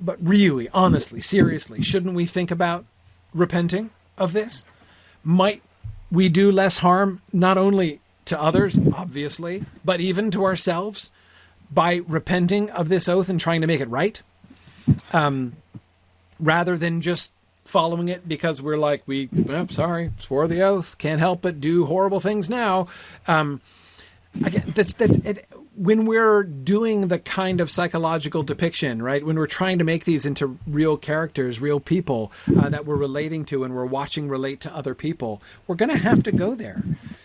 but 0.00 0.18
really, 0.20 0.68
honestly, 0.70 1.20
seriously, 1.20 1.80
shouldn't 1.80 2.14
we 2.14 2.26
think 2.26 2.50
about 2.50 2.84
repenting 3.32 3.90
of 4.18 4.32
this? 4.32 4.66
Might 5.22 5.62
we 6.10 6.28
do 6.28 6.50
less 6.50 6.78
harm 6.78 7.22
not 7.32 7.56
only 7.56 8.00
to 8.26 8.40
others, 8.40 8.78
obviously, 8.94 9.64
but 9.84 10.00
even 10.00 10.30
to 10.32 10.44
ourselves? 10.44 11.10
by 11.72 12.02
repenting 12.06 12.70
of 12.70 12.88
this 12.88 13.08
oath 13.08 13.28
and 13.28 13.40
trying 13.40 13.62
to 13.62 13.66
make 13.66 13.80
it 13.80 13.88
right, 13.88 14.20
um, 15.12 15.54
rather 16.38 16.76
than 16.76 17.00
just 17.00 17.32
following 17.64 18.08
it 18.08 18.28
because 18.28 18.60
we're 18.60 18.76
like 18.76 19.02
we 19.06 19.28
oh, 19.48 19.66
sorry 19.66 20.10
swore 20.18 20.48
the 20.48 20.60
oath 20.60 20.98
can't 20.98 21.20
help 21.20 21.40
but 21.40 21.60
do 21.60 21.86
horrible 21.86 22.20
things 22.20 22.50
now. 22.50 22.88
Um, 23.26 23.60
again, 24.44 24.72
that's 24.74 24.94
that. 24.94 25.10
It, 25.24 25.46
when 25.74 26.04
we're 26.04 26.42
doing 26.42 27.08
the 27.08 27.18
kind 27.18 27.58
of 27.58 27.70
psychological 27.70 28.42
depiction, 28.42 29.00
right? 29.00 29.24
When 29.24 29.38
we're 29.38 29.46
trying 29.46 29.78
to 29.78 29.84
make 29.84 30.04
these 30.04 30.26
into 30.26 30.58
real 30.66 30.98
characters, 30.98 31.60
real 31.60 31.80
people 31.80 32.30
uh, 32.58 32.68
that 32.68 32.84
we're 32.84 32.96
relating 32.96 33.46
to, 33.46 33.64
and 33.64 33.74
we're 33.74 33.86
watching 33.86 34.28
relate 34.28 34.60
to 34.62 34.76
other 34.76 34.94
people, 34.94 35.40
we're 35.66 35.76
going 35.76 35.88
to 35.88 35.96
have 35.96 36.22
to 36.24 36.32
go 36.32 36.54
there 36.54 36.82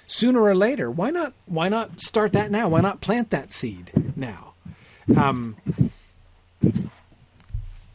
sooner 0.07 0.41
or 0.41 0.55
later. 0.55 0.89
Why 0.89 1.11
not? 1.11 1.33
Why 1.45 1.69
not 1.69 2.01
start 2.01 2.33
that 2.33 2.49
now? 2.49 2.69
Why 2.69 2.81
not 2.81 3.01
plant 3.01 3.29
that 3.29 3.53
seed 3.53 3.91
now? 4.15 4.53
Um, 5.15 5.55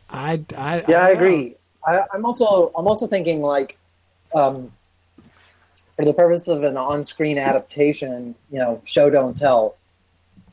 I, 0.09 0.41
I 0.57 0.85
yeah, 0.89 1.01
I, 1.01 1.09
I 1.09 1.11
agree. 1.11 1.55
I, 1.85 2.03
am 2.15 2.25
also 2.25 2.71
I'm 2.77 2.87
also 2.87 3.07
thinking 3.07 3.41
like, 3.41 3.77
um, 4.35 4.71
for 5.97 6.05
the 6.05 6.15
purpose 6.15 6.49
of 6.49 6.63
an 6.65 6.77
on-screen 6.77 7.39
adaptation, 7.39 8.35
you 8.51 8.59
know, 8.59 8.81
show 8.85 9.11
don't 9.11 9.37
tell. 9.37 9.77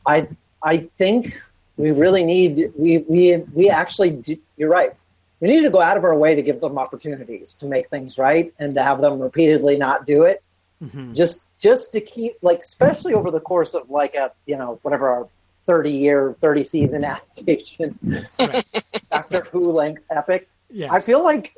I 0.06 0.28
I 0.62 0.88
think 0.98 1.40
we 1.76 1.90
really 1.92 2.24
need 2.24 2.72
we 2.76 2.98
we 2.98 3.36
we 3.54 3.70
actually 3.70 4.10
do, 4.10 4.36
you're 4.56 4.70
right. 4.70 4.92
We 5.40 5.48
need 5.48 5.62
to 5.62 5.70
go 5.70 5.80
out 5.80 5.96
of 5.96 6.04
our 6.04 6.14
way 6.14 6.34
to 6.34 6.42
give 6.42 6.60
them 6.60 6.76
opportunities 6.76 7.54
to 7.60 7.66
make 7.66 7.88
things 7.88 8.18
right 8.18 8.52
and 8.58 8.74
to 8.74 8.82
have 8.82 9.00
them 9.00 9.18
repeatedly 9.18 9.78
not 9.78 10.06
do 10.06 10.24
it. 10.24 10.42
Mm-hmm. 10.84 11.14
Just 11.14 11.46
just 11.60 11.92
to 11.92 12.00
keep 12.00 12.36
like 12.42 12.60
especially 12.60 13.14
over 13.14 13.30
the 13.30 13.40
course 13.40 13.74
of 13.74 13.88
like 13.90 14.14
a 14.14 14.32
you 14.46 14.56
know 14.56 14.78
whatever 14.82 15.08
our 15.08 15.28
30 15.66 15.90
year 15.92 16.36
30 16.40 16.64
season 16.64 17.04
adaptation 17.14 17.98
right. 18.38 18.64
doctor 19.10 19.46
who 19.52 19.70
length 19.70 20.02
epic 20.10 20.48
yes. 20.70 20.90
i 20.90 20.98
feel 20.98 21.22
like 21.22 21.54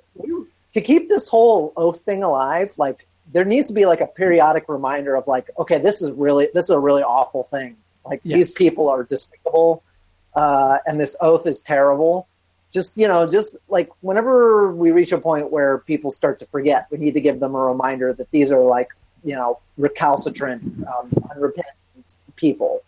to 0.75 0.81
keep 0.81 1.09
this 1.09 1.29
whole 1.29 1.73
oath 1.77 2.01
thing 2.01 2.23
alive 2.23 2.73
like 2.77 3.07
there 3.33 3.45
needs 3.45 3.69
to 3.69 3.75
be 3.75 3.87
like 3.87 4.01
a 4.01 4.07
periodic 4.07 4.69
reminder 4.69 5.15
of 5.15 5.27
like 5.27 5.49
okay 5.59 5.79
this 5.79 6.03
is 6.03 6.11
really 6.13 6.49
this 6.53 6.65
is 6.65 6.71
a 6.71 6.79
really 6.79 7.03
awful 7.03 7.45
thing 7.45 7.77
like 8.05 8.21
yes. 8.25 8.37
these 8.37 8.53
people 8.53 8.89
are 8.89 9.05
despicable 9.05 9.83
uh, 10.35 10.79
and 10.87 10.99
this 10.99 11.15
oath 11.21 11.47
is 11.47 11.61
terrible 11.61 12.27
just 12.73 12.97
you 12.97 13.07
know, 13.07 13.27
just 13.27 13.57
like 13.69 13.91
whenever 14.01 14.73
we 14.73 14.91
reach 14.91 15.13
a 15.13 15.19
point 15.19 15.53
where 15.53 15.79
people 15.79 16.11
start 16.11 16.41
to 16.41 16.47
forget, 16.47 16.87
we 16.91 16.99
need 16.99 17.15
to 17.15 17.21
give 17.21 17.39
them 17.39 17.55
a 17.55 17.59
reminder 17.59 18.13
that 18.15 18.31
these 18.31 18.51
are 18.51 18.61
like 18.61 18.89
you 19.25 19.35
know 19.35 19.61
recalcitrant, 19.77 20.67
um, 20.87 21.11
unrepentant 21.31 21.75
people. 22.37 22.83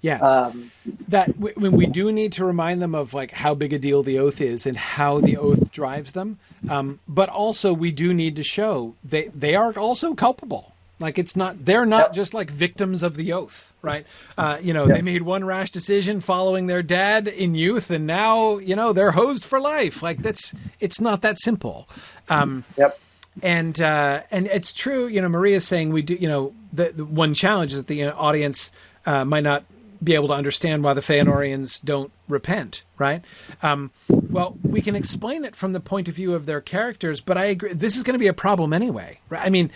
Yes, 0.00 0.22
Um, 0.22 0.70
that 1.08 1.36
when 1.38 1.72
we 1.72 1.86
do 1.86 2.12
need 2.12 2.32
to 2.34 2.44
remind 2.44 2.80
them 2.80 2.94
of 2.94 3.14
like 3.14 3.32
how 3.32 3.54
big 3.54 3.72
a 3.72 3.80
deal 3.80 4.04
the 4.04 4.18
oath 4.18 4.40
is 4.40 4.64
and 4.64 4.76
how 4.76 5.18
the 5.18 5.36
oath 5.36 5.72
drives 5.72 6.12
them, 6.12 6.38
um, 6.70 7.00
but 7.08 7.28
also 7.28 7.72
we 7.72 7.90
do 7.90 8.14
need 8.14 8.36
to 8.36 8.44
show 8.44 8.94
they 9.02 9.26
they 9.28 9.56
are 9.56 9.72
also 9.76 10.14
culpable. 10.14 10.72
Like 11.00 11.18
it's 11.18 11.34
not 11.36 11.64
they're 11.64 11.86
not 11.86 12.12
just 12.12 12.32
like 12.34 12.50
victims 12.50 13.02
of 13.02 13.16
the 13.16 13.32
oath, 13.32 13.72
right? 13.82 14.06
Uh, 14.36 14.58
you 14.60 14.72
know, 14.72 14.86
they 14.86 15.02
made 15.02 15.22
one 15.22 15.44
rash 15.44 15.70
decision 15.70 16.20
following 16.20 16.66
their 16.66 16.82
dad 16.82 17.28
in 17.28 17.54
youth, 17.54 17.90
and 17.90 18.06
now 18.06 18.58
you 18.58 18.76
know 18.76 18.92
they're 18.92 19.12
hosed 19.12 19.44
for 19.44 19.60
life. 19.60 20.02
Like 20.02 20.22
that's 20.22 20.52
it's 20.80 21.00
not 21.00 21.22
that 21.22 21.40
simple. 21.40 21.88
Um, 22.28 22.64
yep. 22.76 22.98
And 23.42 23.80
uh, 23.80 24.22
and 24.30 24.46
it's 24.46 24.72
true. 24.72 25.06
You 25.06 25.20
know, 25.22 25.28
Maria's 25.28 25.66
saying 25.66 25.92
we 25.92 26.02
do. 26.02 26.14
You 26.14 26.28
know, 26.28 26.54
the, 26.72 26.92
the 26.94 27.04
one 27.04 27.34
challenge 27.34 27.72
is 27.72 27.78
that 27.78 27.86
the 27.86 28.04
audience 28.14 28.70
uh, 29.06 29.24
might 29.24 29.44
not 29.44 29.64
be 30.02 30.14
able 30.14 30.28
to 30.28 30.34
understand 30.34 30.84
why 30.84 30.94
the 30.94 31.00
Feanorians 31.00 31.82
don't 31.82 32.12
repent. 32.28 32.84
Right. 32.98 33.22
Um, 33.62 33.90
well, 34.08 34.56
we 34.62 34.80
can 34.80 34.94
explain 34.94 35.44
it 35.44 35.56
from 35.56 35.72
the 35.72 35.80
point 35.80 36.08
of 36.08 36.14
view 36.14 36.34
of 36.34 36.46
their 36.46 36.60
characters, 36.60 37.20
but 37.20 37.36
I 37.36 37.46
agree. 37.46 37.72
This 37.72 37.96
is 37.96 38.02
going 38.02 38.14
to 38.14 38.18
be 38.18 38.28
a 38.28 38.34
problem 38.34 38.72
anyway. 38.72 39.20
Right. 39.28 39.44
I 39.44 39.50
mean. 39.50 39.70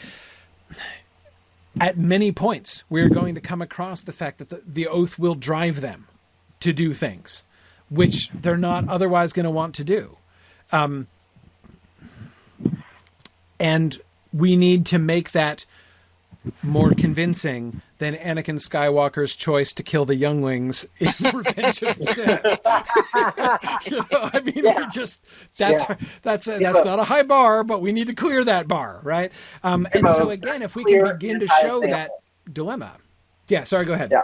At 1.80 1.96
many 1.96 2.32
points, 2.32 2.84
we're 2.90 3.08
going 3.08 3.34
to 3.34 3.40
come 3.40 3.62
across 3.62 4.02
the 4.02 4.12
fact 4.12 4.36
that 4.40 4.50
the, 4.50 4.62
the 4.66 4.88
oath 4.88 5.18
will 5.18 5.34
drive 5.34 5.80
them 5.80 6.06
to 6.60 6.70
do 6.74 6.92
things 6.92 7.44
which 7.92 8.30
they're 8.30 8.56
not 8.56 8.88
otherwise 8.88 9.32
going 9.32 9.44
to 9.44 9.50
want 9.50 9.74
to 9.74 9.84
do. 9.84 10.16
Um, 10.70 11.08
and 13.62 13.98
we 14.32 14.56
need 14.56 14.84
to 14.86 14.98
make 14.98 15.30
that 15.32 15.64
more 16.64 16.90
convincing 16.94 17.80
than 17.98 18.14
Anakin 18.16 18.58
Skywalker's 18.58 19.36
choice 19.36 19.72
to 19.74 19.82
kill 19.84 20.04
the 20.04 20.16
younglings 20.16 20.84
in 20.98 21.12
Revenge 21.32 21.82
of 21.84 21.96
the 21.98 22.04
Sith. 22.04 22.44
you 23.92 23.96
know, 23.98 24.30
I 24.32 24.40
mean, 24.40 24.64
Yeah. 24.64 24.88
just 24.92 25.22
that's 25.56 25.82
Yeah. 25.88 25.96
that's 26.22 26.48
a, 26.48 26.58
that's 26.58 26.78
but- 26.80 26.84
not 26.84 26.98
a 26.98 27.04
high 27.04 27.22
bar, 27.22 27.62
but 27.62 27.80
we 27.80 27.92
need 27.92 28.08
to 28.08 28.14
clear 28.14 28.42
that 28.44 28.66
bar, 28.66 29.00
right? 29.04 29.30
Um, 29.62 29.86
and 29.92 30.08
so 30.08 30.30
again, 30.30 30.62
if 30.62 30.74
we 30.74 30.82
can 30.84 31.06
begin 31.06 31.38
to 31.40 31.46
show 31.60 31.80
that 31.82 32.10
dilemma, 32.52 32.96
yeah. 33.48 33.62
Sorry, 33.64 33.84
go 33.84 33.92
ahead. 33.92 34.10
Yeah. 34.10 34.22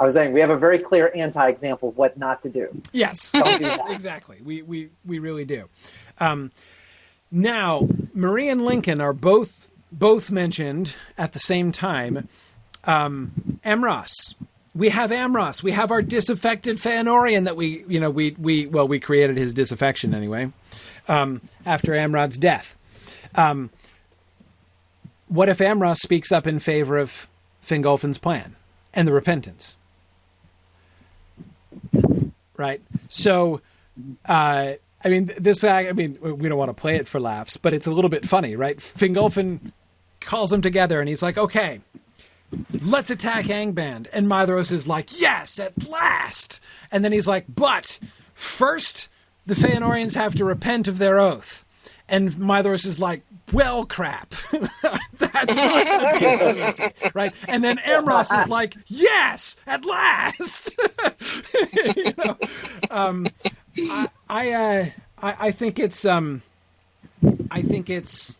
I 0.00 0.04
was 0.04 0.14
saying 0.14 0.32
we 0.32 0.40
have 0.40 0.50
a 0.50 0.56
very 0.56 0.78
clear 0.78 1.10
anti-example 1.14 1.90
of 1.90 1.96
what 1.96 2.16
not 2.18 2.42
to 2.42 2.48
do. 2.50 2.68
Yes, 2.92 3.32
do 3.32 3.42
exactly. 3.88 4.38
We 4.44 4.62
we 4.62 4.90
we 5.04 5.18
really 5.18 5.44
do. 5.46 5.68
Um, 6.20 6.50
now, 7.30 7.88
Marie 8.14 8.48
and 8.48 8.64
Lincoln 8.64 9.00
are 9.00 9.12
both 9.12 9.70
both 9.90 10.30
mentioned 10.30 10.94
at 11.16 11.32
the 11.32 11.38
same 11.38 11.72
time. 11.72 12.28
Um, 12.84 13.60
Amras. 13.64 14.34
We 14.74 14.90
have 14.90 15.10
Amras. 15.10 15.62
We 15.62 15.72
have 15.72 15.90
our 15.90 16.02
disaffected 16.02 16.76
Feanorian 16.76 17.44
that 17.44 17.56
we, 17.56 17.84
you 17.88 17.98
know, 17.98 18.10
we 18.10 18.32
we 18.38 18.66
well, 18.66 18.86
we 18.86 19.00
created 19.00 19.36
his 19.36 19.52
disaffection 19.52 20.14
anyway 20.14 20.52
um, 21.08 21.40
after 21.66 21.94
Amrod's 21.94 22.38
death. 22.38 22.76
Um, 23.34 23.70
what 25.26 25.48
if 25.48 25.58
Amras 25.58 25.98
speaks 25.98 26.32
up 26.32 26.46
in 26.46 26.58
favor 26.58 26.96
of 26.96 27.28
Fingolfin's 27.62 28.18
plan 28.18 28.56
and 28.94 29.06
the 29.06 29.12
repentance? 29.12 29.76
right? 32.58 32.82
So, 33.08 33.62
uh, 34.26 34.74
I 35.04 35.08
mean, 35.08 35.30
this. 35.38 35.62
I 35.62 35.92
mean, 35.92 36.16
we 36.20 36.48
don't 36.48 36.58
want 36.58 36.70
to 36.70 36.74
play 36.74 36.96
it 36.96 37.06
for 37.06 37.20
laughs, 37.20 37.56
but 37.56 37.72
it's 37.72 37.86
a 37.86 37.92
little 37.92 38.08
bit 38.08 38.26
funny, 38.26 38.56
right? 38.56 38.76
Fingolfin 38.78 39.72
calls 40.20 40.50
them 40.50 40.60
together, 40.60 41.00
and 41.00 41.08
he's 41.08 41.22
like, 41.22 41.38
"Okay, 41.38 41.80
let's 42.82 43.10
attack 43.10 43.46
Angband." 43.46 44.08
And 44.12 44.26
Maedhros 44.26 44.72
is 44.72 44.88
like, 44.88 45.20
"Yes, 45.20 45.58
at 45.60 45.88
last!" 45.88 46.60
And 46.90 47.04
then 47.04 47.12
he's 47.12 47.28
like, 47.28 47.44
"But 47.48 47.98
first, 48.34 49.08
the 49.46 49.54
Feanorians 49.54 50.14
have 50.16 50.34
to 50.34 50.44
repent 50.44 50.88
of 50.88 50.98
their 50.98 51.18
oath." 51.18 51.64
And 52.08 52.32
Maedhros 52.32 52.84
is 52.84 52.98
like, 52.98 53.22
"Well, 53.52 53.84
crap, 53.84 54.30
that's 55.18 55.54
not 55.54 55.86
going 55.86 56.14
to 56.14 56.18
be 56.18 56.26
so 56.26 56.68
easy, 56.70 56.92
right?" 57.14 57.32
And 57.46 57.62
then 57.62 57.76
Amras 57.78 58.36
is 58.36 58.48
like, 58.48 58.74
"Yes, 58.88 59.56
at 59.64 59.84
last." 59.84 60.74
you 61.96 62.12
know, 62.18 62.36
um, 62.90 63.28
I 63.78 64.08
I, 64.28 64.52
uh, 64.52 64.86
I 65.22 65.36
I 65.40 65.50
think 65.50 65.78
it's 65.78 66.04
um, 66.04 66.42
I 67.50 67.62
think 67.62 67.90
it's 67.90 68.38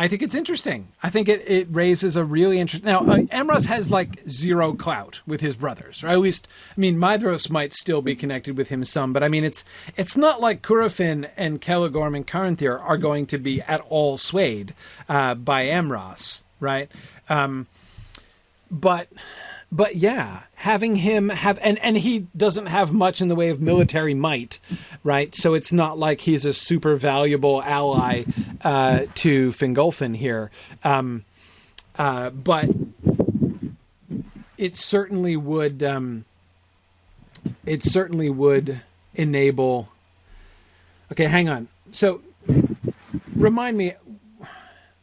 I 0.00 0.06
think 0.06 0.22
it's 0.22 0.36
interesting. 0.36 0.86
I 1.02 1.10
think 1.10 1.28
it, 1.28 1.42
it 1.50 1.66
raises 1.72 2.14
a 2.14 2.24
really 2.24 2.60
interesting. 2.60 2.86
Now, 2.86 3.00
uh, 3.00 3.18
Amras 3.32 3.66
has 3.66 3.90
like 3.90 4.20
zero 4.28 4.72
clout 4.72 5.20
with 5.26 5.40
his 5.40 5.56
brothers, 5.56 6.04
or 6.04 6.06
at 6.06 6.20
least, 6.20 6.46
I 6.76 6.80
mean, 6.80 6.98
Maedhros 6.98 7.50
might 7.50 7.74
still 7.74 8.00
be 8.00 8.14
connected 8.14 8.56
with 8.56 8.68
him 8.68 8.84
some, 8.84 9.12
but 9.12 9.24
I 9.24 9.28
mean, 9.28 9.42
it's 9.42 9.64
it's 9.96 10.16
not 10.16 10.40
like 10.40 10.62
Curufin 10.62 11.28
and 11.36 11.60
Celegorm 11.60 12.14
and 12.14 12.24
Caranthir 12.24 12.80
are 12.80 12.96
going 12.96 13.26
to 13.26 13.38
be 13.38 13.60
at 13.62 13.80
all 13.88 14.16
swayed 14.16 14.72
uh, 15.08 15.34
by 15.34 15.66
Amras, 15.66 16.44
right? 16.60 16.88
Um, 17.28 17.66
but 18.70 19.08
but 19.70 19.96
yeah, 19.96 20.44
having 20.54 20.96
him 20.96 21.28
have 21.28 21.58
and 21.62 21.78
and 21.78 21.96
he 21.98 22.26
doesn't 22.36 22.66
have 22.66 22.92
much 22.92 23.20
in 23.20 23.28
the 23.28 23.34
way 23.34 23.50
of 23.50 23.60
military 23.60 24.14
might, 24.14 24.60
right? 25.04 25.34
So 25.34 25.54
it's 25.54 25.72
not 25.72 25.98
like 25.98 26.22
he's 26.22 26.44
a 26.44 26.54
super 26.54 26.96
valuable 26.96 27.62
ally 27.62 28.24
uh, 28.62 29.04
to 29.16 29.50
Fingolfin 29.50 30.16
here, 30.16 30.50
um, 30.84 31.24
uh, 31.96 32.30
but 32.30 32.68
it 34.56 34.74
certainly 34.74 35.36
would. 35.36 35.82
Um, 35.82 36.24
it 37.66 37.82
certainly 37.82 38.30
would 38.30 38.80
enable. 39.14 39.88
Okay, 41.12 41.24
hang 41.24 41.48
on. 41.48 41.68
So 41.92 42.22
remind 43.36 43.76
me. 43.76 43.92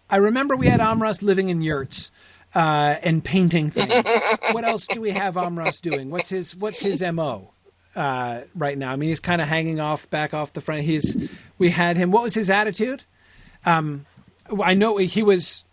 I 0.10 0.18
remember 0.18 0.56
we 0.56 0.68
had 0.68 0.80
Amras 0.80 1.22
living 1.22 1.50
in 1.50 1.62
yurts 1.62 2.12
uh, 2.56 2.96
and 3.04 3.24
painting 3.24 3.70
things. 3.70 4.08
what 4.54 4.64
else 4.64 4.88
do 4.88 5.02
we 5.02 5.12
have 5.12 5.36
Amras 5.36 5.82
doing? 5.82 6.10
What's 6.10 6.30
his 6.30 6.56
What's 6.56 6.80
his 6.80 7.02
mo 7.02 7.52
uh, 7.96 8.42
right 8.56 8.78
now? 8.78 8.92
I 8.92 8.96
mean, 8.96 9.10
he's 9.10 9.20
kind 9.20 9.42
of 9.42 9.48
hanging 9.48 9.80
off 9.80 10.10
back 10.10 10.34
off 10.34 10.54
the 10.54 10.62
front. 10.62 10.84
He's 10.84 11.30
we 11.58 11.70
had 11.70 11.98
him. 11.98 12.12
What 12.12 12.24
was 12.24 12.34
his 12.34 12.50
attitude? 12.50 13.04
Um, 13.66 14.06
I 14.64 14.74
know 14.74 14.98
he 14.98 15.22
was. 15.22 15.66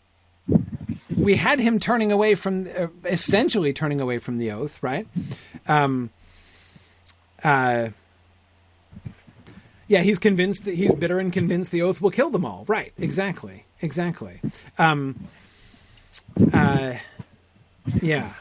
We 1.16 1.36
had 1.36 1.60
him 1.60 1.78
turning 1.78 2.10
away 2.10 2.34
from, 2.34 2.66
uh, 2.76 2.88
essentially 3.04 3.72
turning 3.72 4.00
away 4.00 4.18
from 4.18 4.38
the 4.38 4.50
oath, 4.50 4.82
right? 4.82 5.06
Um, 5.68 6.10
uh, 7.44 7.90
yeah, 9.86 10.00
he's 10.00 10.18
convinced 10.18 10.64
that 10.64 10.74
he's 10.74 10.92
bitter 10.94 11.20
and 11.20 11.32
convinced 11.32 11.70
the 11.70 11.82
oath 11.82 12.00
will 12.00 12.10
kill 12.10 12.30
them 12.30 12.44
all. 12.44 12.64
Right? 12.66 12.92
Exactly. 12.98 13.66
Exactly. 13.82 14.40
Um, 14.78 15.28
uh, 16.52 16.94
yeah. 18.00 18.32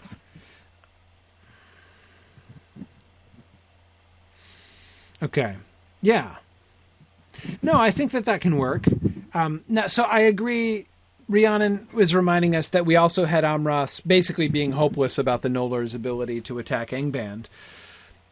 Okay. 5.24 5.56
Yeah. 6.02 6.36
No, 7.62 7.74
I 7.74 7.92
think 7.92 8.12
that 8.12 8.26
that 8.26 8.42
can 8.42 8.58
work. 8.58 8.86
Um, 9.34 9.62
now, 9.68 9.88
so 9.88 10.04
I 10.04 10.22
agree. 10.22 10.88
Rhiannon 11.30 11.88
was 11.94 12.14
reminding 12.14 12.56
us 12.56 12.70
that 12.70 12.86
we 12.86 12.96
also 12.96 13.26
had 13.26 13.44
Amras 13.44 14.02
basically 14.06 14.50
being 14.50 14.74
hopeless 14.74 15.18
about 15.18 15.44
the 15.44 15.50
Noldor's 15.50 15.96
ability 15.96 16.42
to 16.42 16.60
attack 16.60 16.90
Angband. 16.90 17.46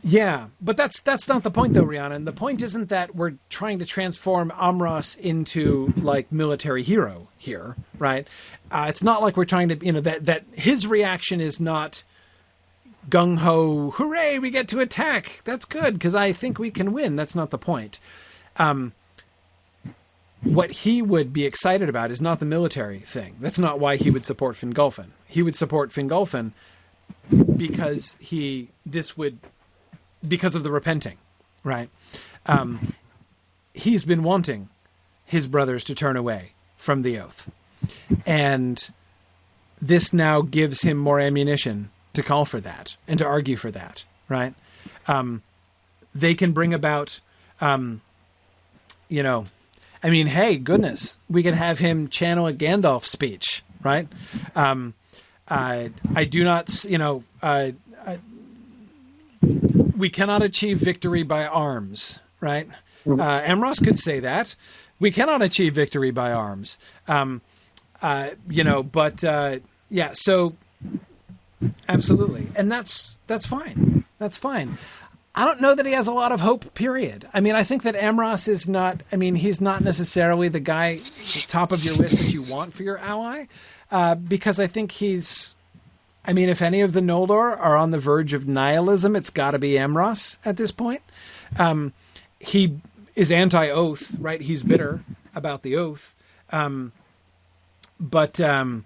Yeah, 0.01 0.47
but 0.61 0.77
that's 0.77 1.01
that's 1.01 1.27
not 1.27 1.43
the 1.43 1.51
point 1.51 1.73
though, 1.73 1.83
Rhiannon. 1.83 2.23
The 2.23 2.31
point 2.31 2.61
isn't 2.61 2.87
that 2.89 3.15
we're 3.15 3.33
trying 3.49 3.79
to 3.79 3.85
transform 3.85 4.49
Amras 4.51 5.17
into 5.17 5.93
like 5.97 6.31
military 6.31 6.83
hero 6.83 7.27
here, 7.37 7.75
right? 7.97 8.25
Uh, 8.71 8.85
it's 8.87 9.03
not 9.03 9.21
like 9.21 9.35
we're 9.35 9.45
trying 9.45 9.69
to, 9.69 9.85
you 9.85 9.91
know, 9.91 9.99
that 9.99 10.25
that 10.25 10.45
his 10.53 10.87
reaction 10.87 11.41
is 11.41 11.59
not 11.59 12.03
gung 13.09 13.39
ho, 13.39 13.91
hooray, 13.91 14.39
we 14.39 14.49
get 14.49 14.67
to 14.69 14.79
attack. 14.79 15.41
That's 15.43 15.65
good 15.65 15.95
because 15.95 16.15
I 16.15 16.31
think 16.31 16.59
we 16.59 16.71
can 16.71 16.93
win. 16.93 17.15
That's 17.15 17.35
not 17.35 17.49
the 17.49 17.57
point. 17.57 17.99
Um, 18.57 18.93
what 20.43 20.71
he 20.71 21.01
would 21.01 21.33
be 21.33 21.45
excited 21.45 21.89
about 21.89 22.11
is 22.11 22.21
not 22.21 22.39
the 22.39 22.45
military 22.45 22.99
thing. 22.99 23.35
That's 23.41 23.59
not 23.59 23.79
why 23.79 23.97
he 23.97 24.09
would 24.09 24.23
support 24.23 24.55
Fingolfin. 24.55 25.07
He 25.27 25.41
would 25.41 25.55
support 25.55 25.91
Fingolfin 25.91 26.53
because 27.57 28.15
he 28.19 28.69
this 28.85 29.17
would 29.17 29.39
because 30.27 30.55
of 30.55 30.63
the 30.63 30.71
repenting, 30.71 31.17
right? 31.63 31.89
Um, 32.45 32.93
he's 33.73 34.03
been 34.03 34.23
wanting 34.23 34.69
his 35.25 35.47
brothers 35.47 35.83
to 35.85 35.95
turn 35.95 36.17
away 36.17 36.53
from 36.77 37.01
the 37.01 37.19
oath, 37.19 37.49
and 38.25 38.89
this 39.81 40.11
now 40.13 40.41
gives 40.41 40.81
him 40.81 40.97
more 40.97 41.19
ammunition 41.19 41.91
to 42.13 42.23
call 42.23 42.45
for 42.45 42.59
that 42.59 42.97
and 43.07 43.19
to 43.19 43.25
argue 43.25 43.55
for 43.55 43.71
that, 43.71 44.05
right? 44.27 44.53
Um, 45.07 45.41
they 46.13 46.33
can 46.33 46.51
bring 46.51 46.73
about, 46.73 47.19
um, 47.61 48.01
you 49.07 49.23
know, 49.23 49.45
I 50.03 50.09
mean, 50.09 50.27
hey, 50.27 50.57
goodness, 50.57 51.17
we 51.29 51.43
can 51.43 51.53
have 51.53 51.79
him 51.79 52.07
channel 52.07 52.47
a 52.47 52.53
Gandalf 52.53 53.03
speech, 53.05 53.63
right? 53.83 54.07
Um, 54.55 54.93
uh, 55.47 55.89
I 56.15 56.25
do 56.25 56.43
not, 56.43 56.83
you 56.85 56.97
know, 56.97 57.23
uh, 57.41 57.71
we 59.99 60.09
cannot 60.09 60.41
achieve 60.41 60.77
victory 60.77 61.23
by 61.23 61.45
arms, 61.45 62.19
right? 62.39 62.67
Mm-hmm. 63.05 63.19
Uh, 63.19 63.41
Amras 63.41 63.83
could 63.83 63.99
say 63.99 64.21
that. 64.21 64.55
We 64.97 65.11
cannot 65.11 65.41
achieve 65.41 65.75
victory 65.75 66.11
by 66.11 66.31
arms. 66.31 66.77
Um, 67.07 67.41
uh, 68.01 68.29
you 68.49 68.63
know, 68.63 68.81
but 68.81 69.23
uh, 69.25 69.59
yeah, 69.89 70.11
so 70.13 70.55
absolutely, 71.89 72.47
and 72.55 72.71
that's 72.71 73.19
that's 73.27 73.45
fine. 73.45 74.05
That's 74.19 74.37
fine. 74.37 74.77
I 75.35 75.45
don't 75.45 75.61
know 75.61 75.75
that 75.75 75.85
he 75.85 75.91
has 75.91 76.07
a 76.07 76.13
lot 76.13 76.31
of 76.31 76.39
hope. 76.39 76.73
Period. 76.73 77.27
I 77.33 77.41
mean, 77.41 77.55
I 77.55 77.63
think 77.63 77.83
that 77.83 77.95
Amras 77.95 78.47
is 78.47 78.69
not. 78.69 79.01
I 79.11 79.17
mean, 79.17 79.35
he's 79.35 79.59
not 79.59 79.81
necessarily 79.81 80.47
the 80.47 80.61
guy 80.61 80.97
top 81.47 81.73
of 81.73 81.83
your 81.83 81.95
list 81.95 82.17
that 82.17 82.31
you 82.31 82.43
want 82.43 82.73
for 82.73 82.83
your 82.83 82.97
ally, 82.97 83.45
uh, 83.91 84.15
because 84.15 84.59
I 84.59 84.67
think 84.67 84.93
he's. 84.93 85.55
I 86.25 86.33
mean, 86.33 86.49
if 86.49 86.61
any 86.61 86.81
of 86.81 86.93
the 86.93 86.99
Noldor 86.99 87.57
are 87.57 87.77
on 87.77 87.91
the 87.91 87.97
verge 87.97 88.33
of 88.33 88.47
nihilism, 88.47 89.15
it's 89.15 89.29
got 89.29 89.51
to 89.51 89.59
be 89.59 89.71
Amras 89.71 90.37
at 90.45 90.57
this 90.57 90.71
point. 90.71 91.01
Um, 91.57 91.93
he 92.39 92.79
is 93.15 93.31
anti-oath, 93.31 94.15
right? 94.19 94.41
He's 94.41 94.63
bitter 94.63 95.03
about 95.33 95.63
the 95.63 95.75
oath, 95.75 96.15
um, 96.51 96.91
but 97.99 98.39
um, 98.39 98.85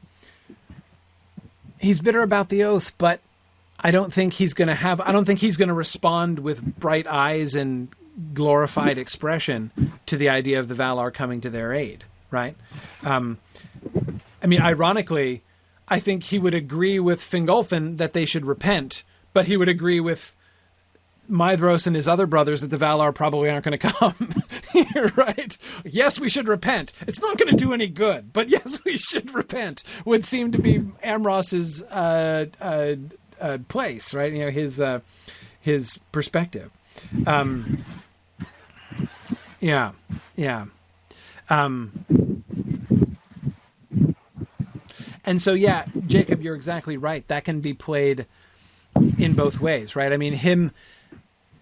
he's 1.79 1.99
bitter 1.99 2.21
about 2.21 2.49
the 2.49 2.63
oath. 2.63 2.93
But 2.97 3.19
I 3.79 3.91
don't 3.91 4.13
think 4.13 4.33
he's 4.33 4.53
going 4.53 4.69
to 4.69 4.75
have. 4.75 5.01
I 5.01 5.11
don't 5.11 5.25
think 5.25 5.39
he's 5.39 5.57
going 5.57 5.67
to 5.67 5.73
respond 5.73 6.39
with 6.39 6.79
bright 6.79 7.07
eyes 7.07 7.55
and 7.55 7.89
glorified 8.33 8.97
expression 8.97 9.71
to 10.05 10.17
the 10.17 10.29
idea 10.29 10.59
of 10.59 10.67
the 10.67 10.75
Valar 10.75 11.13
coming 11.13 11.41
to 11.41 11.49
their 11.49 11.73
aid. 11.73 12.05
Right? 12.31 12.55
Um, 13.03 13.37
I 14.41 14.47
mean, 14.47 14.61
ironically, 14.61 15.43
I 15.87 15.99
think 15.99 16.23
he 16.23 16.39
would 16.39 16.53
agree 16.53 16.99
with 16.99 17.19
Fingolfin 17.21 17.97
that 17.97 18.13
they 18.13 18.25
should 18.25 18.45
repent, 18.45 19.03
but 19.33 19.45
he 19.45 19.57
would 19.57 19.69
agree 19.69 19.99
with 19.99 20.35
Maedhros 21.29 21.87
and 21.87 21.95
his 21.95 22.07
other 22.07 22.25
brothers 22.25 22.61
that 22.61 22.67
the 22.67 22.77
Valar 22.77 23.13
probably 23.13 23.49
aren't 23.49 23.65
going 23.65 23.77
to 23.79 23.91
come. 23.91 24.33
right? 25.17 25.57
Yes, 25.85 26.19
we 26.19 26.29
should 26.29 26.47
repent. 26.47 26.93
It's 27.07 27.21
not 27.21 27.37
going 27.37 27.49
to 27.49 27.55
do 27.55 27.73
any 27.73 27.87
good, 27.87 28.33
but 28.33 28.49
yes, 28.49 28.79
we 28.85 28.97
should 28.97 29.33
repent. 29.33 29.83
Would 30.05 30.25
seem 30.25 30.51
to 30.51 30.59
be 30.59 30.79
Amras's 31.03 31.81
uh, 31.83 32.47
uh, 32.61 32.95
uh, 33.39 33.57
place, 33.67 34.13
right? 34.13 34.31
You 34.31 34.45
know, 34.45 34.51
his 34.51 34.79
uh, 34.79 34.99
his 35.59 35.99
perspective. 36.11 36.71
Um, 37.25 37.83
yeah, 39.59 39.93
yeah. 40.35 40.65
Um, 41.49 42.43
and 45.25 45.41
so, 45.41 45.53
yeah, 45.53 45.85
Jacob, 46.07 46.41
you're 46.41 46.55
exactly 46.55 46.97
right. 46.97 47.27
That 47.27 47.45
can 47.45 47.61
be 47.61 47.73
played 47.73 48.25
in 49.17 49.33
both 49.33 49.59
ways, 49.59 49.95
right? 49.95 50.11
I 50.11 50.17
mean, 50.17 50.33
him 50.33 50.71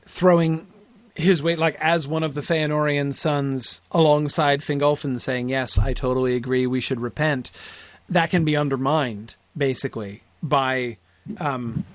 throwing 0.06 0.68
his 1.16 1.44
weight, 1.44 1.60
like 1.60 1.76
as 1.80 2.08
one 2.08 2.24
of 2.24 2.34
the 2.34 2.42
Feanorian 2.42 3.14
sons, 3.14 3.82
alongside 3.92 4.62
Fingolfin, 4.62 5.20
saying, 5.20 5.50
"Yes, 5.50 5.78
I 5.78 5.94
totally 5.94 6.36
agree. 6.36 6.66
We 6.68 6.82
should 6.82 7.00
repent." 7.00 7.52
That 8.10 8.30
can 8.30 8.44
be 8.44 8.58
undermined, 8.58 9.36
basically, 9.56 10.24
by 10.44 10.98
um, 11.38 11.86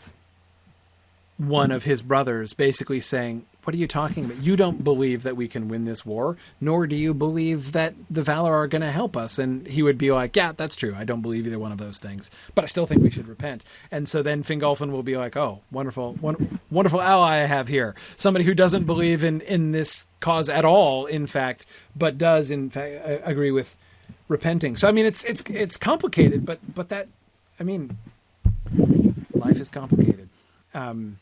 one 1.37 1.71
of 1.71 1.85
his 1.85 2.01
brothers, 2.01 2.53
basically 2.55 3.01
saying, 3.01 3.45
what 3.67 3.75
are 3.75 3.79
you 3.79 3.89
talking 3.89 4.27
about? 4.27 4.43
You 4.45 4.57
don't 4.57 4.85
believe 4.85 5.25
that 5.25 5.37
we 5.37 5.49
can 5.49 5.69
win 5.69 5.85
this 5.85 6.07
war, 6.07 6.37
nor 6.61 6.87
do 6.87 6.95
you 6.95 7.13
believe 7.13 7.73
that 7.73 7.95
the 8.09 8.23
Valar 8.23 8.53
are 8.53 8.69
going 8.69 8.83
to 8.83 8.93
help 8.93 9.17
us. 9.17 9.41
And 9.41 9.67
he 9.67 9.83
would 9.83 9.99
be 9.99 10.13
like, 10.13 10.37
Yeah, 10.37 10.53
that's 10.53 10.77
true. 10.77 10.95
I 10.97 11.05
don't 11.05 11.21
believe 11.21 11.49
either 11.49 11.59
one 11.59 11.73
of 11.73 11.79
those 11.79 11.99
things, 11.99 12.31
but 12.55 12.63
I 12.63 12.69
still 12.69 12.87
think 12.87 13.03
we 13.03 13.11
should 13.11 13.27
repent. 13.27 13.65
And 13.91 14.09
so 14.09 14.23
then 14.23 14.45
Fingolfin 14.45 14.93
will 14.93 15.03
be 15.03 15.17
like, 15.17 15.37
Oh, 15.37 15.63
wonderful, 15.73 16.15
one, 16.21 16.61
wonderful 16.71 17.03
ally 17.03 17.39
I 17.39 17.47
have 17.47 17.67
here. 17.67 17.97
Somebody 18.17 18.45
who 18.45 18.55
doesn't 18.55 18.85
believe 18.85 19.25
in, 19.25 19.41
in 19.41 19.73
this 19.73 20.07
cause 20.21 20.49
at 20.49 20.65
all, 20.65 21.07
in 21.07 21.27
fact, 21.27 21.67
but 21.97 22.19
does, 22.19 22.53
in 22.53 22.71
fact, 22.71 23.23
agree 23.25 23.51
with 23.51 23.75
repenting. 24.29 24.77
So, 24.77 24.87
I 24.87 24.93
mean, 24.93 25.07
it's, 25.07 25.25
it's, 25.25 25.43
it's 25.51 25.77
complicated, 25.77 26.47
but, 26.47 26.61
but 26.73 26.89
that, 26.91 27.09
I 27.59 27.65
mean, 27.65 27.99
life 29.35 29.59
is 29.59 29.71
complicated. 29.71 30.29
Um, 30.73 31.19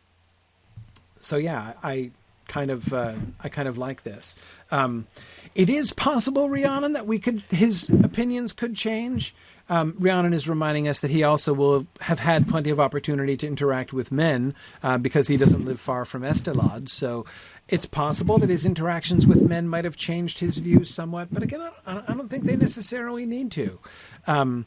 so 1.21 1.37
yeah, 1.37 1.73
I 1.83 2.11
kind 2.49 2.71
of 2.71 2.93
uh, 2.93 3.15
I 3.41 3.49
kind 3.49 3.69
of 3.69 3.79
like 3.79 4.03
this. 4.03 4.37
Um, 4.71 5.07
it 5.55 5.71
is 5.71 5.93
possible, 5.93 6.49
Rhiannon, 6.49 6.93
that 6.95 7.07
we 7.07 7.19
could 7.19 7.41
his 7.51 7.91
opinions 7.91 8.53
could 8.53 8.75
change. 8.75 9.35
Um, 9.69 9.95
Rhiannon 9.99 10.35
is 10.35 10.47
reminding 10.49 10.89
us 10.89 11.01
that 11.01 11.11
he 11.11 11.23
also 11.23 11.55
will 11.55 11.87
have 12.01 12.19
had 12.19 12.47
plenty 12.47 12.69
of 12.69 12.79
opportunity 12.79 13.37
to 13.39 13.47
interact 13.47 13.95
with 13.95 14.13
men 14.13 14.55
uh, 14.83 14.99
because 14.99 15.27
he 15.29 15.39
doesn't 15.39 15.65
live 15.65 15.81
far 15.81 16.05
from 16.05 16.23
Estolad. 16.23 16.89
So 16.91 17.25
it's 17.69 17.87
possible 17.87 18.37
that 18.39 18.51
his 18.51 18.67
interactions 18.67 19.27
with 19.27 19.41
men 19.41 19.69
might 19.69 19.85
have 19.85 19.97
changed 19.97 20.39
his 20.39 20.59
views 20.59 20.91
somewhat. 20.91 21.29
But 21.33 21.43
again, 21.43 21.63
I, 21.87 22.03
I 22.07 22.15
don't 22.15 22.29
think 22.29 22.45
they 22.45 22.57
necessarily 22.57 23.25
need 23.25 23.51
to. 23.53 23.79
Um, 24.27 24.67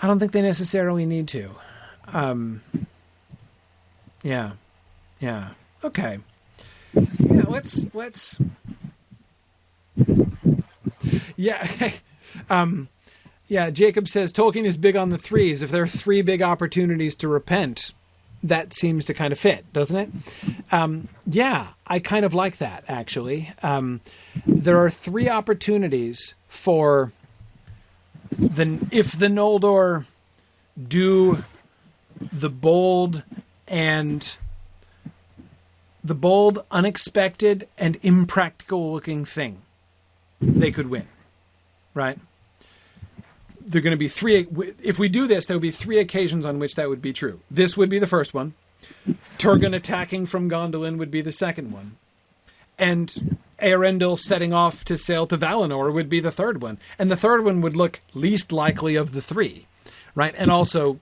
I 0.00 0.06
don't 0.06 0.18
think 0.18 0.32
they 0.32 0.42
necessarily 0.42 1.06
need 1.06 1.28
to. 1.28 1.50
Um, 2.08 2.62
yeah, 4.22 4.52
yeah. 5.20 5.50
Okay. 5.84 6.18
Yeah, 6.94 7.44
let's 7.48 7.86
let's. 7.94 8.38
Yeah, 11.36 11.92
um, 12.50 12.88
yeah. 13.48 13.70
Jacob 13.70 14.08
says 14.08 14.32
Tolkien 14.32 14.64
is 14.64 14.76
big 14.76 14.96
on 14.96 15.10
the 15.10 15.18
threes. 15.18 15.62
If 15.62 15.70
there 15.70 15.82
are 15.82 15.88
three 15.88 16.22
big 16.22 16.42
opportunities 16.42 17.16
to 17.16 17.28
repent, 17.28 17.92
that 18.42 18.72
seems 18.72 19.04
to 19.06 19.14
kind 19.14 19.32
of 19.32 19.38
fit, 19.38 19.70
doesn't 19.72 19.96
it? 19.96 20.10
Um, 20.72 21.08
yeah, 21.26 21.68
I 21.86 21.98
kind 21.98 22.24
of 22.24 22.34
like 22.34 22.58
that 22.58 22.84
actually. 22.88 23.52
Um, 23.62 24.00
there 24.46 24.78
are 24.78 24.90
three 24.90 25.28
opportunities 25.28 26.34
for 26.48 27.12
the 28.38 28.78
if 28.90 29.12
the 29.12 29.28
Noldor 29.28 30.06
do 30.88 31.42
the 32.32 32.50
bold 32.50 33.22
and 33.68 34.36
the 36.04 36.14
bold, 36.14 36.64
unexpected, 36.70 37.68
and 37.78 37.98
impractical 38.02 38.92
looking 38.92 39.24
thing, 39.24 39.58
they 40.40 40.70
could 40.70 40.90
win. 40.90 41.06
Right? 41.94 42.18
There 43.60 43.78
are 43.78 43.82
going 43.82 43.92
to 43.92 43.96
be 43.96 44.08
three. 44.08 44.46
If 44.82 44.98
we 44.98 45.08
do 45.08 45.26
this, 45.26 45.46
there 45.46 45.56
will 45.56 45.62
be 45.62 45.70
three 45.70 45.98
occasions 45.98 46.44
on 46.44 46.58
which 46.58 46.74
that 46.74 46.88
would 46.88 47.02
be 47.02 47.12
true. 47.12 47.40
This 47.50 47.76
would 47.76 47.88
be 47.88 47.98
the 47.98 48.06
first 48.06 48.34
one. 48.34 48.54
Turgon 49.38 49.74
attacking 49.74 50.26
from 50.26 50.50
Gondolin 50.50 50.98
would 50.98 51.10
be 51.10 51.20
the 51.20 51.32
second 51.32 51.70
one. 51.70 51.96
And 52.78 53.38
Eärendil 53.60 54.18
setting 54.18 54.52
off 54.52 54.84
to 54.86 54.98
sail 54.98 55.26
to 55.28 55.38
Valinor 55.38 55.92
would 55.92 56.08
be 56.08 56.18
the 56.18 56.32
third 56.32 56.60
one. 56.60 56.78
And 56.98 57.10
the 57.10 57.16
third 57.16 57.44
one 57.44 57.60
would 57.60 57.76
look 57.76 58.00
least 58.14 58.50
likely 58.50 58.96
of 58.96 59.12
the 59.12 59.22
three. 59.22 59.66
Right? 60.16 60.34
And 60.36 60.50
also 60.50 60.98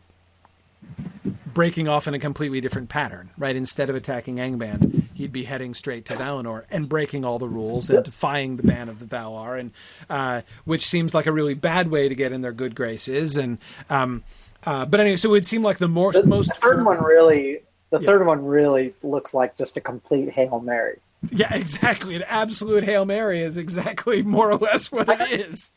breaking 1.52 1.88
off 1.88 2.06
in 2.06 2.14
a 2.14 2.18
completely 2.18 2.60
different 2.60 2.88
pattern, 2.88 3.30
right? 3.36 3.56
Instead 3.56 3.90
of 3.90 3.96
attacking 3.96 4.36
Angband, 4.36 5.04
he'd 5.14 5.32
be 5.32 5.44
heading 5.44 5.74
straight 5.74 6.04
to 6.06 6.14
Valinor 6.14 6.64
and 6.70 6.88
breaking 6.88 7.24
all 7.24 7.38
the 7.38 7.48
rules 7.48 7.90
and 7.90 8.04
defying 8.04 8.56
the 8.56 8.62
ban 8.62 8.88
of 8.88 8.98
the 9.00 9.06
Valar, 9.06 9.58
and 9.58 9.72
uh, 10.08 10.42
which 10.64 10.86
seems 10.86 11.12
like 11.14 11.26
a 11.26 11.32
really 11.32 11.54
bad 11.54 11.90
way 11.90 12.08
to 12.08 12.14
get 12.14 12.32
in 12.32 12.40
their 12.40 12.52
good 12.52 12.74
graces. 12.74 13.36
And 13.36 13.58
um, 13.88 14.22
uh, 14.64 14.86
but 14.86 15.00
anyway, 15.00 15.16
so 15.16 15.28
it 15.28 15.32
would 15.32 15.46
seem 15.46 15.62
like 15.62 15.78
the 15.78 15.88
more, 15.88 16.12
the, 16.12 16.24
most 16.24 16.48
the 16.48 16.54
third 16.54 16.84
one 16.84 17.02
really, 17.02 17.60
the 17.90 17.98
Yeah. 17.98 18.06
third 18.06 18.26
one 18.26 18.44
really 18.44 18.94
looks 19.02 19.34
like 19.34 19.56
just 19.56 19.76
a 19.76 19.80
complete 19.80 20.30
hail 20.30 20.60
mary. 20.60 20.98
Yeah, 21.30 21.54
exactly. 21.54 22.14
An 22.16 22.24
absolute 22.26 22.84
hail 22.84 23.04
mary 23.04 23.40
is 23.42 23.56
exactly 23.56 24.22
more 24.22 24.50
or 24.50 24.56
less 24.56 24.90
what 24.90 25.08
it 25.08 25.40
is. 25.40 25.72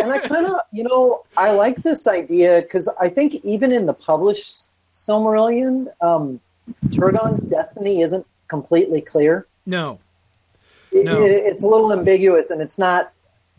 and 0.00 0.12
I 0.12 0.18
kind 0.18 0.46
of, 0.46 0.60
you 0.72 0.84
know, 0.84 1.24
I 1.36 1.50
like 1.50 1.82
this 1.82 2.06
idea 2.06 2.62
because 2.62 2.88
I 3.00 3.08
think 3.08 3.34
even 3.44 3.72
in 3.72 3.86
the 3.86 3.94
published 3.94 4.70
Silmarillion, 4.92 5.88
um, 6.00 6.40
Turgon's 6.90 7.42
destiny 7.44 8.02
isn't 8.02 8.24
completely 8.48 9.00
clear. 9.00 9.46
No, 9.66 9.98
It, 10.92 11.04
No. 11.04 11.24
it, 11.24 11.30
it's 11.30 11.64
a 11.64 11.66
little 11.66 11.92
ambiguous, 11.92 12.50
and 12.50 12.62
it's 12.62 12.78
not. 12.78 13.12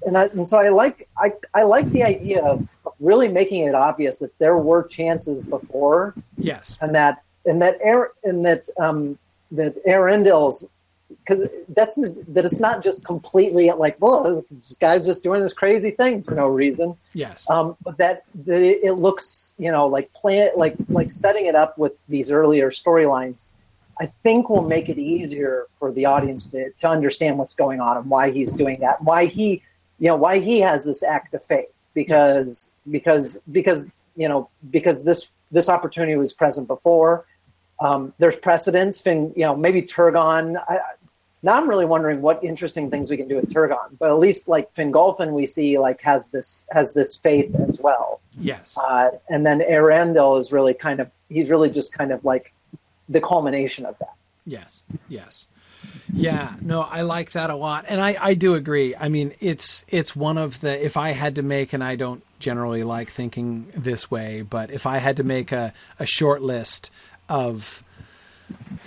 And, 0.06 0.18
I, 0.18 0.26
and 0.26 0.48
so 0.48 0.58
I 0.58 0.70
like 0.70 1.08
I, 1.18 1.34
I 1.54 1.64
like 1.64 1.90
the 1.92 2.04
idea 2.04 2.42
of 2.44 2.68
of 2.86 2.94
really 3.00 3.28
making 3.28 3.64
it 3.66 3.74
obvious 3.76 4.18
that 4.18 4.38
there 4.40 4.58
were 4.58 4.84
chances 4.84 5.42
before, 5.44 6.14
yes, 6.38 6.78
and 6.82 6.94
that 6.96 7.24
and 7.46 7.62
that 7.62 7.78
air 7.82 8.12
and 8.24 8.46
that 8.46 8.70
um, 8.78 9.18
that 9.52 9.84
Eärendil's 9.86 10.70
because 11.20 11.50
that's 11.70 11.96
that 11.96 12.46
it's 12.46 12.60
not 12.60 12.84
just 12.84 13.06
completely 13.06 13.72
like 13.72 13.96
well 14.00 14.44
this 14.52 14.76
guy's 14.80 15.06
just 15.06 15.24
doing 15.24 15.42
this 15.42 15.54
crazy 15.54 15.92
thing 15.92 16.22
for 16.24 16.36
no 16.36 16.48
reason 16.48 16.96
yes, 17.14 17.46
um, 17.50 17.76
but 17.84 17.98
that 17.98 18.24
the, 18.46 18.86
it 18.86 18.94
looks 18.94 19.54
you 19.58 19.72
know 19.72 19.88
like 19.88 20.12
plan 20.14 20.50
like 20.56 20.76
like 20.90 21.12
setting 21.12 21.46
it 21.46 21.56
up 21.56 21.78
with 21.78 22.02
these 22.08 22.32
earlier 22.32 22.70
storylines 22.70 23.52
I 24.00 24.08
think 24.24 24.50
will 24.50 24.62
make 24.62 24.90
it 24.90 24.98
easier 24.98 25.68
for 25.80 25.92
the 25.92 26.06
audience 26.06 26.48
to, 26.48 26.70
to 26.72 26.88
understand 26.88 27.38
what's 27.38 27.56
going 27.56 27.80
on 27.80 27.98
and 27.98 28.10
why 28.10 28.30
he's 28.30 28.52
doing 28.52 28.82
that, 28.82 29.02
why 29.02 29.26
he, 29.26 29.62
you 30.00 30.10
know, 30.10 30.18
why 30.18 30.40
he 30.40 30.60
has 30.60 30.84
this 30.84 31.02
act 31.02 31.34
of 31.34 31.42
faith 31.44 31.70
because 31.94 32.72
because 32.92 33.40
because 33.52 33.88
you 34.16 34.28
know 34.28 34.50
because 34.70 35.04
this 35.04 35.30
this 35.52 35.70
opportunity 35.70 36.16
was 36.16 36.34
present 36.34 36.68
before. 36.68 37.26
Um, 37.80 38.14
there's 38.20 38.36
precedents, 38.36 39.06
and 39.08 39.34
you 39.36 39.44
know 39.44 39.56
maybe 39.56 39.82
Turgon. 39.82 40.62
I, 40.70 40.80
now 41.46 41.54
I'm 41.54 41.70
really 41.70 41.86
wondering 41.86 42.24
what 42.24 42.44
interesting 42.44 42.90
things 42.90 43.12
we 43.12 43.18
can 43.18 43.28
do 43.28 43.36
with 43.36 43.54
Turgon, 43.54 43.98
but 44.00 44.10
at 44.10 44.18
least 44.18 44.48
like 44.48 44.74
Fingolfin, 44.74 45.32
we 45.32 45.46
see 45.46 45.78
like 45.78 46.02
has 46.02 46.30
this 46.30 46.66
has 46.72 46.94
this 46.94 47.16
faith 47.16 47.54
as 47.68 47.80
well. 47.80 48.20
Yes, 48.40 48.76
uh, 48.78 49.12
and 49.30 49.46
then 49.46 49.60
Eärendil 49.60 50.40
is 50.40 50.52
really 50.52 50.74
kind 50.74 51.00
of 51.00 51.12
he's 51.30 51.52
really 51.52 51.70
just 51.70 51.94
kind 51.94 52.12
of 52.12 52.26
like 52.26 52.52
the 53.08 53.22
culmination 53.22 53.86
of 53.86 53.96
that. 54.00 54.16
Yes, 54.46 54.84
yes. 55.08 55.46
Yeah, 56.12 56.56
no, 56.62 56.82
I 56.82 57.02
like 57.02 57.34
that 57.34 57.52
a 57.52 57.56
lot, 57.56 57.86
and 57.90 58.02
I, 58.02 58.18
I 58.20 58.34
do 58.34 58.56
agree. 58.56 58.96
I 58.96 59.10
mean, 59.10 59.34
it's 59.40 59.86
it's 59.88 60.16
one 60.16 60.40
of 60.40 60.62
the 60.62 60.84
if 60.84 60.98
I 60.98 61.12
had 61.12 61.36
to 61.36 61.44
make, 61.44 61.74
and 61.74 61.84
I 61.84 61.96
don't 61.96 62.24
generally 62.40 62.82
like 62.82 63.12
thinking 63.12 63.68
this 63.78 64.10
way, 64.10 64.42
but 64.42 64.72
if 64.72 64.88
I 64.88 64.98
had 64.98 65.18
to 65.18 65.24
make 65.24 65.52
a, 65.52 65.74
a 66.00 66.08
short 66.08 66.42
list 66.42 66.90
of 67.30 67.84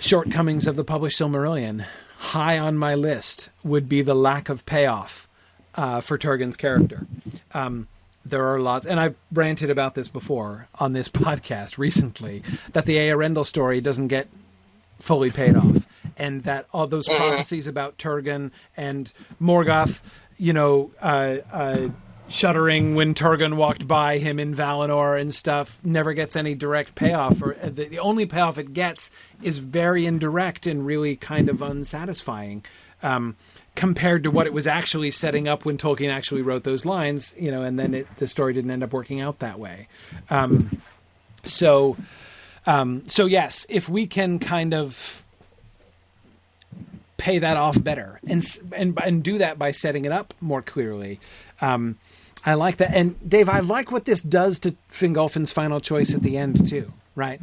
shortcomings 0.01 0.67
of 0.67 0.75
the 0.75 0.83
published 0.83 1.19
Silmarillion, 1.19 1.85
high 2.19 2.59
on 2.59 2.77
my 2.77 2.95
list 2.95 3.49
would 3.63 3.87
be 3.87 4.01
the 4.01 4.13
lack 4.13 4.49
of 4.49 4.65
payoff 4.65 5.27
uh, 5.75 6.01
for 6.01 6.17
Turgon's 6.17 6.57
character. 6.57 7.07
Um, 7.53 7.87
there 8.25 8.45
are 8.47 8.59
lots, 8.59 8.85
and 8.85 8.99
I've 8.99 9.15
ranted 9.31 9.69
about 9.69 9.95
this 9.95 10.09
before 10.09 10.67
on 10.75 10.93
this 10.93 11.09
podcast 11.09 11.77
recently, 11.77 12.43
that 12.73 12.85
the 12.85 12.97
Eärendil 12.97 13.45
story 13.45 13.79
doesn't 13.81 14.09
get 14.09 14.27
fully 14.99 15.31
paid 15.31 15.55
off 15.55 15.87
and 16.17 16.43
that 16.43 16.67
all 16.73 16.87
those 16.87 17.07
mm-hmm. 17.07 17.17
prophecies 17.17 17.65
about 17.65 17.97
Turgon 17.97 18.51
and 18.75 19.11
Morgoth, 19.41 20.01
you 20.37 20.51
know, 20.51 20.91
uh, 21.01 21.37
uh, 21.51 21.87
shuddering 22.29 22.95
when 22.95 23.13
Turgon 23.13 23.55
walked 23.55 23.87
by 23.87 24.19
him 24.19 24.39
in 24.39 24.55
Valinor 24.55 25.19
and 25.19 25.33
stuff, 25.33 25.83
never 25.83 26.13
gets 26.13 26.35
any 26.35 26.55
direct 26.55 26.95
payoff. 26.95 27.41
Or 27.41 27.53
the, 27.55 27.85
the 27.85 27.99
only 27.99 28.25
payoff 28.25 28.57
it 28.57 28.73
gets 28.73 29.09
is 29.41 29.59
very 29.59 30.05
indirect 30.05 30.67
and 30.67 30.85
really 30.85 31.15
kind 31.15 31.49
of 31.49 31.61
unsatisfying. 31.61 32.63
Um, 33.01 33.35
compared 33.75 34.23
to 34.23 34.31
what 34.31 34.45
it 34.45 34.51
was 34.51 34.67
actually 34.67 35.09
setting 35.09 35.47
up 35.47 35.63
when 35.63 35.77
Tolkien 35.77 36.11
actually 36.11 36.41
wrote 36.41 36.65
those 36.65 36.85
lines, 36.85 37.33
you 37.39 37.49
know, 37.49 37.63
and 37.63 37.79
then 37.79 37.93
it, 37.93 38.07
the 38.17 38.27
story 38.27 38.53
didn't 38.53 38.71
end 38.71 38.83
up 38.83 38.91
working 38.91 39.21
out 39.21 39.39
that 39.39 39.57
way. 39.57 39.87
Um, 40.29 40.81
so, 41.45 41.95
um, 42.65 43.03
so 43.07 43.25
yes, 43.25 43.65
if 43.69 43.87
we 43.87 44.05
can 44.05 44.39
kind 44.39 44.73
of 44.73 45.23
pay 47.15 47.37
that 47.39 47.57
off 47.57 47.81
better 47.83 48.19
and 48.27 48.43
and 48.71 48.97
and 49.03 49.23
do 49.23 49.37
that 49.37 49.59
by 49.59 49.71
setting 49.71 50.05
it 50.05 50.11
up 50.11 50.33
more 50.41 50.61
clearly. 50.61 51.19
Um, 51.61 51.97
I 52.45 52.53
like 52.53 52.77
that, 52.77 52.93
and 52.93 53.29
Dave, 53.29 53.49
I 53.49 53.59
like 53.59 53.91
what 53.91 54.05
this 54.05 54.21
does 54.21 54.59
to 54.59 54.75
Fingolfin's 54.91 55.51
final 55.51 55.81
choice 55.81 56.13
at 56.13 56.21
the 56.21 56.37
end 56.37 56.67
too. 56.67 56.91
Right, 57.15 57.41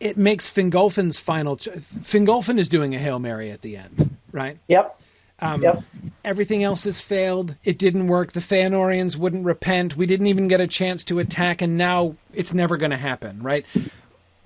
it 0.00 0.16
makes 0.16 0.50
Fingolfin's 0.52 1.18
final. 1.18 1.56
Cho- 1.56 1.72
Fingolfin 1.72 2.58
is 2.58 2.68
doing 2.68 2.94
a 2.94 2.98
hail 2.98 3.18
mary 3.18 3.50
at 3.50 3.62
the 3.62 3.76
end. 3.76 4.16
Right. 4.32 4.58
Yep. 4.68 5.00
Um, 5.40 5.62
yep. 5.62 5.82
Everything 6.24 6.62
else 6.62 6.84
has 6.84 7.00
failed. 7.00 7.56
It 7.64 7.76
didn't 7.78 8.06
work. 8.06 8.32
The 8.32 8.40
Feanorians 8.40 9.16
wouldn't 9.16 9.44
repent. 9.44 9.96
We 9.96 10.06
didn't 10.06 10.28
even 10.28 10.48
get 10.48 10.60
a 10.60 10.66
chance 10.66 11.04
to 11.06 11.18
attack, 11.18 11.60
and 11.60 11.76
now 11.76 12.16
it's 12.32 12.54
never 12.54 12.76
going 12.76 12.92
to 12.92 12.96
happen. 12.96 13.42
Right. 13.42 13.66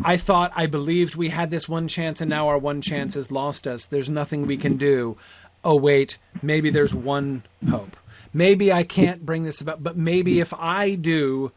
I 0.04 0.16
thought, 0.16 0.52
I 0.54 0.66
believed 0.66 1.14
we 1.14 1.28
had 1.28 1.50
this 1.50 1.68
one 1.68 1.88
chance, 1.88 2.20
and 2.20 2.30
now 2.30 2.48
our 2.48 2.58
one 2.58 2.80
chance 2.82 3.14
has 3.14 3.30
lost 3.30 3.66
us. 3.66 3.86
There's 3.86 4.08
nothing 4.08 4.46
we 4.46 4.56
can 4.56 4.76
do. 4.76 5.16
Oh, 5.64 5.76
wait, 5.76 6.18
maybe 6.42 6.70
there's 6.70 6.94
one 6.94 7.42
hope. 7.68 7.96
Maybe 8.32 8.72
I 8.72 8.82
can't 8.82 9.24
bring 9.24 9.44
this 9.44 9.60
about, 9.60 9.82
but 9.82 9.96
maybe 9.96 10.40
if 10.40 10.52
I 10.54 10.94
do, 10.94 11.52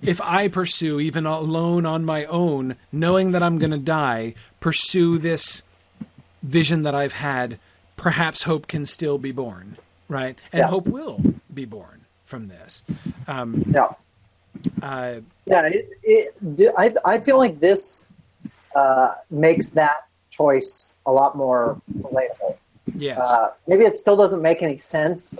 if 0.00 0.20
I 0.20 0.48
pursue, 0.48 1.00
even 1.00 1.26
alone 1.26 1.86
on 1.86 2.04
my 2.04 2.24
own, 2.26 2.76
knowing 2.90 3.32
that 3.32 3.42
I'm 3.42 3.58
going 3.58 3.70
to 3.70 3.78
die, 3.78 4.34
pursue 4.60 5.18
this 5.18 5.62
vision 6.42 6.82
that 6.82 6.94
I've 6.94 7.12
had, 7.12 7.58
perhaps 7.96 8.42
hope 8.42 8.66
can 8.66 8.84
still 8.86 9.18
be 9.18 9.32
born, 9.32 9.76
right? 10.08 10.36
And 10.52 10.60
yeah. 10.60 10.66
hope 10.66 10.88
will 10.88 11.22
be 11.52 11.64
born 11.64 12.04
from 12.24 12.48
this. 12.48 12.82
Um, 13.28 13.64
yeah. 13.72 13.88
Uh, 14.82 15.20
yeah, 15.46 15.66
it, 15.66 15.90
it, 16.02 16.74
I, 16.76 16.94
I 17.04 17.20
feel 17.20 17.38
like 17.38 17.60
this 17.60 18.12
uh, 18.74 19.14
makes 19.30 19.70
that 19.70 20.08
choice 20.30 20.94
a 21.06 21.12
lot 21.12 21.36
more 21.36 21.80
relatable. 21.98 22.56
Yes. 22.94 23.18
Uh, 23.18 23.52
maybe 23.66 23.84
it 23.84 23.96
still 23.96 24.16
doesn't 24.16 24.42
make 24.42 24.62
any 24.62 24.78
sense. 24.78 25.38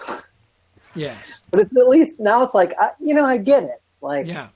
Yes. 0.95 1.41
But 1.51 1.61
it's 1.61 1.77
at 1.77 1.89
least 1.89 2.21
now 2.21 2.43
it's 2.43 2.55
like 2.55 2.75
I, 2.79 2.91
you 3.01 3.15
know 3.15 3.25
I 3.25 3.39
get 3.39 3.65
it. 3.65 3.83
Like 4.01 4.27
yeah. 4.27 4.49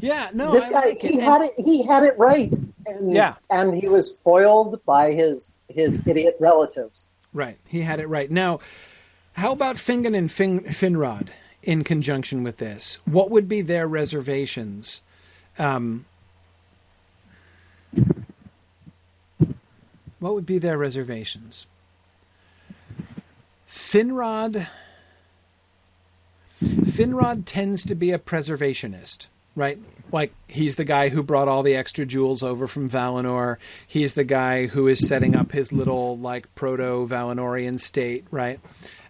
Yeah, 0.00 0.30
no, 0.34 0.52
this 0.52 0.64
I 0.64 0.70
guy 0.70 0.84
like 0.86 1.00
he 1.00 1.20
had 1.20 1.42
it 1.42 1.54
he 1.56 1.82
had 1.82 2.02
it 2.04 2.18
right. 2.18 2.52
And, 2.86 3.12
yeah. 3.12 3.34
and 3.48 3.74
he 3.74 3.88
was 3.88 4.10
foiled 4.10 4.84
by 4.84 5.12
his 5.12 5.60
his 5.68 6.06
idiot 6.06 6.36
relatives. 6.40 7.10
Right. 7.32 7.58
He 7.66 7.80
had 7.80 8.00
it 8.00 8.08
right. 8.08 8.30
Now, 8.30 8.60
how 9.32 9.52
about 9.52 9.76
Fingon 9.76 10.16
and 10.16 10.30
fin- 10.30 10.64
Finrod? 10.64 11.28
in 11.64 11.84
conjunction 11.84 12.42
with 12.42 12.58
this? 12.58 12.98
What 13.04 13.30
would 13.30 13.48
be 13.48 13.62
their 13.62 13.88
reservations? 13.88 15.02
Um, 15.58 16.04
what 20.18 20.34
would 20.34 20.46
be 20.46 20.58
their 20.58 20.78
reservations? 20.78 21.66
Finrod. 23.68 24.66
Finrod 26.62 27.42
tends 27.44 27.84
to 27.86 27.94
be 27.94 28.12
a 28.12 28.18
preservationist, 28.18 29.28
right? 29.54 29.78
Like 30.12 30.32
he's 30.48 30.76
the 30.76 30.84
guy 30.84 31.08
who 31.08 31.22
brought 31.22 31.48
all 31.48 31.62
the 31.62 31.74
extra 31.74 32.06
jewels 32.06 32.42
over 32.42 32.66
from 32.66 32.88
Valinor. 32.88 33.56
He's 33.86 34.14
the 34.14 34.24
guy 34.24 34.66
who 34.66 34.86
is 34.86 35.06
setting 35.06 35.34
up 35.34 35.52
his 35.52 35.72
little 35.72 36.16
like 36.16 36.52
proto 36.54 37.06
Valinorian 37.06 37.80
state, 37.80 38.24
right? 38.30 38.60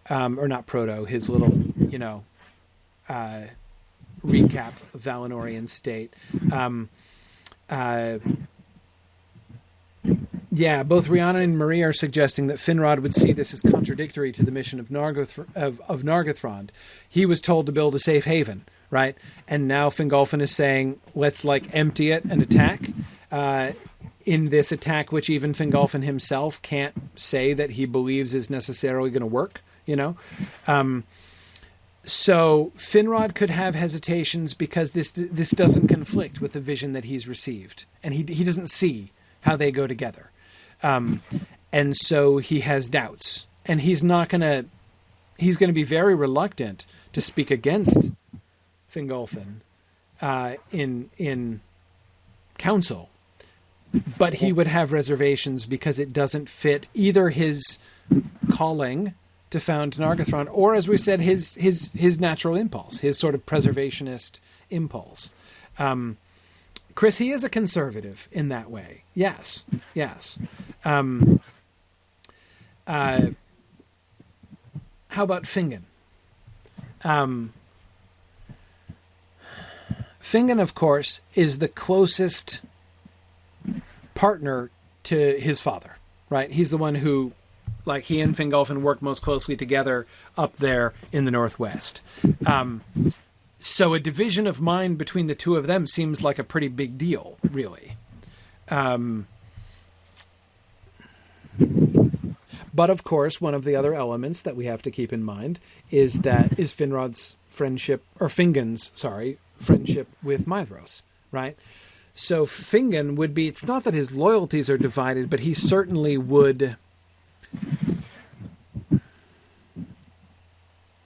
Um, 0.09 0.39
or 0.39 0.49
not 0.49 0.67
proto, 0.67 1.05
his 1.05 1.29
little, 1.29 1.55
you 1.89 1.99
know, 1.99 2.25
uh, 3.09 3.45
recap 4.25 4.73
Valinorian 4.97 5.69
state. 5.69 6.15
Um, 6.53 6.89
uh, 7.71 8.19
yeah, 10.55 10.83
both 10.83 11.09
Rhiannon 11.09 11.43
and 11.43 11.59
Marie 11.59 11.83
are 11.83 11.93
suggesting 11.93 12.47
that 12.47 12.59
Finrod 12.59 13.01
would 13.01 13.15
see 13.15 13.33
this 13.33 13.53
as 13.53 13.61
contradictory 13.61 14.33
to 14.33 14.45
the 14.45 14.53
mission 14.53 14.79
of, 14.79 14.89
Nargoth- 14.89 15.47
of, 15.55 15.81
of 15.89 16.03
Nargothrond. 16.03 16.71
He 17.09 17.27
was 17.27 17.41
told 17.41 17.67
to 17.67 17.73
build 17.73 17.95
a 17.95 17.99
safe 17.99 18.25
haven, 18.25 18.65
right? 18.91 19.17
And 19.49 19.67
now 19.67 19.91
Fingolfin 19.91 20.41
is 20.41 20.51
saying, 20.51 21.01
let's 21.15 21.45
like 21.45 21.75
empty 21.75 22.11
it 22.11 22.25
and 22.25 22.41
attack. 22.41 22.81
Uh, 23.33 23.73
in 24.25 24.49
this 24.49 24.73
attack, 24.73 25.13
which 25.13 25.29
even 25.29 25.53
Fingolfin 25.53 26.03
himself 26.03 26.63
can't 26.63 26.95
say 27.15 27.53
that 27.53 27.71
he 27.71 27.85
believes 27.85 28.33
is 28.33 28.49
necessarily 28.49 29.11
going 29.11 29.21
to 29.21 29.27
work, 29.27 29.63
you 29.85 29.97
know? 29.97 30.17
Um, 30.67 31.05
so 32.05 32.73
Finrod 32.77 33.35
could 33.35 33.51
have 33.51 33.75
hesitations 33.75 34.55
because 34.55 34.93
this 34.93 35.11
this 35.13 35.51
doesn't 35.51 35.89
conflict 35.89 36.41
with 36.41 36.53
the 36.53 36.61
vision 36.61 36.93
that 36.93 37.05
he's 37.05 37.27
received, 37.27 37.87
and 38.03 38.13
he 38.15 38.25
he 38.33 38.45
doesn't 38.45 38.69
see 38.69 39.13
how 39.43 39.57
they 39.57 39.71
go 39.71 39.87
together, 39.87 40.31
um, 40.85 41.23
and 41.73 41.97
so 41.97 42.37
he 42.39 42.61
has 42.61 42.89
doubts, 42.89 43.47
and 43.65 43.81
he's 43.81 44.03
not 44.03 44.29
gonna 44.29 44.67
he's 45.39 45.57
going 45.57 45.69
to 45.69 45.75
be 45.75 45.83
very 45.83 46.15
reluctant 46.15 46.87
to 47.13 47.21
speak 47.21 47.51
against 47.51 48.13
Fingolfin 48.93 49.61
uh, 50.21 50.55
in 50.71 51.11
in 51.17 51.63
council, 52.59 53.09
but 54.19 54.35
he 54.35 54.53
would 54.53 54.67
have 54.67 54.93
reservations 54.93 55.67
because 55.67 55.99
it 55.99 56.13
doesn't 56.13 56.49
fit 56.49 56.87
either 56.95 57.31
his 57.31 57.79
calling 58.53 59.15
to 59.51 59.59
found 59.59 59.97
Nargothrond, 59.97 60.49
or 60.53 60.75
as 60.75 60.87
we 60.87 60.99
said, 60.99 61.21
his 61.21 61.55
his 61.55 61.91
his 61.93 62.21
natural 62.21 62.57
impulse, 62.57 62.99
his 62.99 63.19
sort 63.19 63.35
of 63.35 63.47
preservationist 63.47 64.39
impulse. 64.69 65.33
Um, 65.79 66.19
Chris, 66.95 67.19
he 67.19 67.31
is 67.31 67.45
a 67.45 67.49
conservative 67.49 68.29
in 68.31 68.49
that 68.49 68.71
way. 68.71 69.03
Yes, 69.15 69.65
yes. 69.95 70.39
Um, 70.85 71.41
uh, 72.87 73.29
how 75.09 75.25
about 75.25 75.45
Fingon? 75.45 75.83
Um, 77.03 77.53
Fingon, 80.23 80.61
of 80.61 80.75
course, 80.75 81.21
is 81.35 81.59
the 81.59 81.69
closest 81.69 82.61
partner 84.15 84.71
to 85.05 85.39
his 85.39 85.61
father. 85.61 85.97
Right? 86.31 86.51
He's 86.51 86.71
the 86.71 86.79
one 86.79 86.97
who 86.97 87.33
like 87.85 88.05
he 88.05 88.21
and 88.21 88.37
Fingolfin 88.37 88.81
work 88.81 89.03
most 89.03 89.23
closely 89.23 89.57
together 89.57 90.07
up 90.37 90.57
there 90.57 90.95
in 91.13 91.25
the 91.25 91.31
northwest. 91.31 92.03
Um, 92.47 92.83
so 93.65 93.95
a 93.95 94.01
division 94.01 94.47
of 94.47 94.61
mind 94.61 94.99
between 94.99 95.27
the 95.27 95.35
two 95.35 95.57
of 95.57 95.67
them 95.67 95.87
seems 95.87 96.23
like 96.23 96.39
a 96.39 96.45
pretty 96.45 96.69
big 96.69 96.99
deal, 96.99 97.37
really. 97.51 97.97
Um, 98.69 99.27
But 102.75 102.91
of 102.91 103.05
course, 103.05 103.41
one 103.41 103.55
of 103.55 103.63
the 103.63 103.77
other 103.77 103.95
elements 103.95 104.43
that 104.43 104.57
we 104.57 104.65
have 104.65 104.83
to 104.83 104.91
keep 104.91 105.13
in 105.13 105.23
mind 105.23 105.61
is 105.93 106.21
that 106.21 106.59
is 106.59 106.75
Finrod's 106.75 107.37
friendship 107.49 108.03
or 108.19 108.27
Fingon's, 108.29 108.91
sorry, 108.95 109.39
friendship 109.57 110.09
with 110.25 110.47
Maedhros, 110.47 111.03
right? 111.31 111.57
So 112.17 112.47
Fingon 112.47 113.15
would 113.15 113.33
be 113.33 113.47
it's 113.47 113.65
not 113.65 113.85
that 113.85 113.95
his 113.95 114.11
loyalties 114.11 114.69
are 114.69 114.79
divided, 114.79 115.31
but 115.31 115.41
he 115.41 115.55
certainly 115.55 116.19
would 116.19 116.77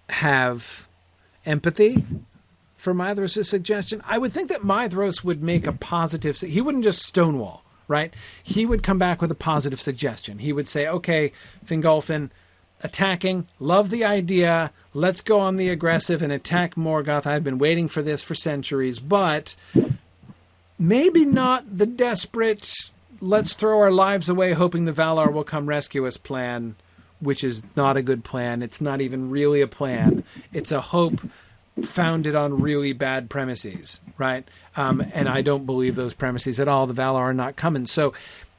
have 0.09 0.89
empathy 1.45 2.05
for 2.79 2.95
Maedhros' 2.95 3.45
suggestion. 3.45 4.01
I 4.07 4.17
would 4.17 4.33
think 4.33 4.49
that 4.49 4.63
Maedhros 4.63 5.23
would 5.23 5.43
make 5.43 5.67
a 5.67 5.73
positive 5.73 6.39
he 6.39 6.63
wouldn't 6.63 6.85
just 6.85 7.03
stonewall 7.03 7.65
right? 7.89 8.15
He 8.43 8.67
would 8.67 8.83
come 8.83 8.99
back 8.99 9.21
with 9.21 9.31
a 9.31 9.35
positive 9.35 9.81
suggestion. 9.81 10.39
He 10.39 10.53
would 10.53 10.69
say, 10.69 10.87
okay, 10.87 11.33
Fingolfin, 11.67 12.31
attacking, 12.83 13.47
love 13.59 13.91
the 13.91 14.05
idea, 14.05 14.71
let's 14.95 15.23
go 15.23 15.41
on 15.41 15.57
the 15.57 15.71
aggressive 15.71 16.23
and 16.23 16.33
attack 16.33 16.77
Morgoth. 16.77 17.27
I've 17.27 17.43
been 17.43 17.59
waiting 17.59 17.89
for 17.89 18.03
this 18.03 18.23
for 18.23 18.35
centuries, 18.35 18.99
but 18.99 19.57
maybe 20.79 21.25
not 21.25 21.79
the 21.79 21.87
desperate, 21.87 22.71
let's 23.21 23.55
throw 23.55 23.81
our 23.81 23.91
lives 23.91 24.29
away 24.29 24.53
hoping 24.53 24.85
the 24.85 24.93
Valar 24.93 25.33
will 25.33 25.45
come 25.45 25.67
rescue 25.67 26.07
us 26.07 26.17
plan, 26.17 26.77
which 27.21 27.43
is 27.43 27.63
not 27.75 27.97
a 27.97 28.03
good 28.03 28.23
plan. 28.23 28.63
It's 28.63 28.81
not 28.81 29.01
even 29.01 29.31
really 29.31 29.61
a 29.61 29.67
plan. 29.67 30.23
It's 30.53 30.71
a 30.71 30.81
hope 30.81 31.21
founded 31.83 32.35
on 32.35 32.61
really 32.61 32.93
bad 32.93 33.31
premises, 33.31 34.01
right? 34.17 34.47
Um, 34.77 35.05
and 35.13 35.29
I 35.29 35.43
don't 35.43 35.67
believe 35.67 35.97
those 35.97 36.15
premises 36.15 36.61
at 36.61 36.69
all. 36.69 36.87
The 36.87 36.95
Valar 36.95 37.21
are 37.21 37.35
not 37.35 37.57
coming. 37.57 37.87
So, 37.87 38.15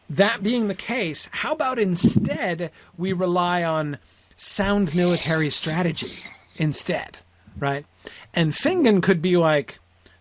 that 0.10 0.42
being 0.42 0.68
the 0.68 0.76
case, 0.76 1.28
how 1.32 1.54
about 1.54 1.78
instead 1.78 2.72
we 2.98 3.14
rely 3.14 3.64
on 3.64 4.00
sound 4.36 4.96
military 4.96 5.50
strategy 5.50 6.28
instead, 6.58 7.20
right? 7.58 7.86
And 8.34 8.52
Fingon 8.52 9.04
could 9.04 9.22
be 9.22 9.38
like, 9.38 9.80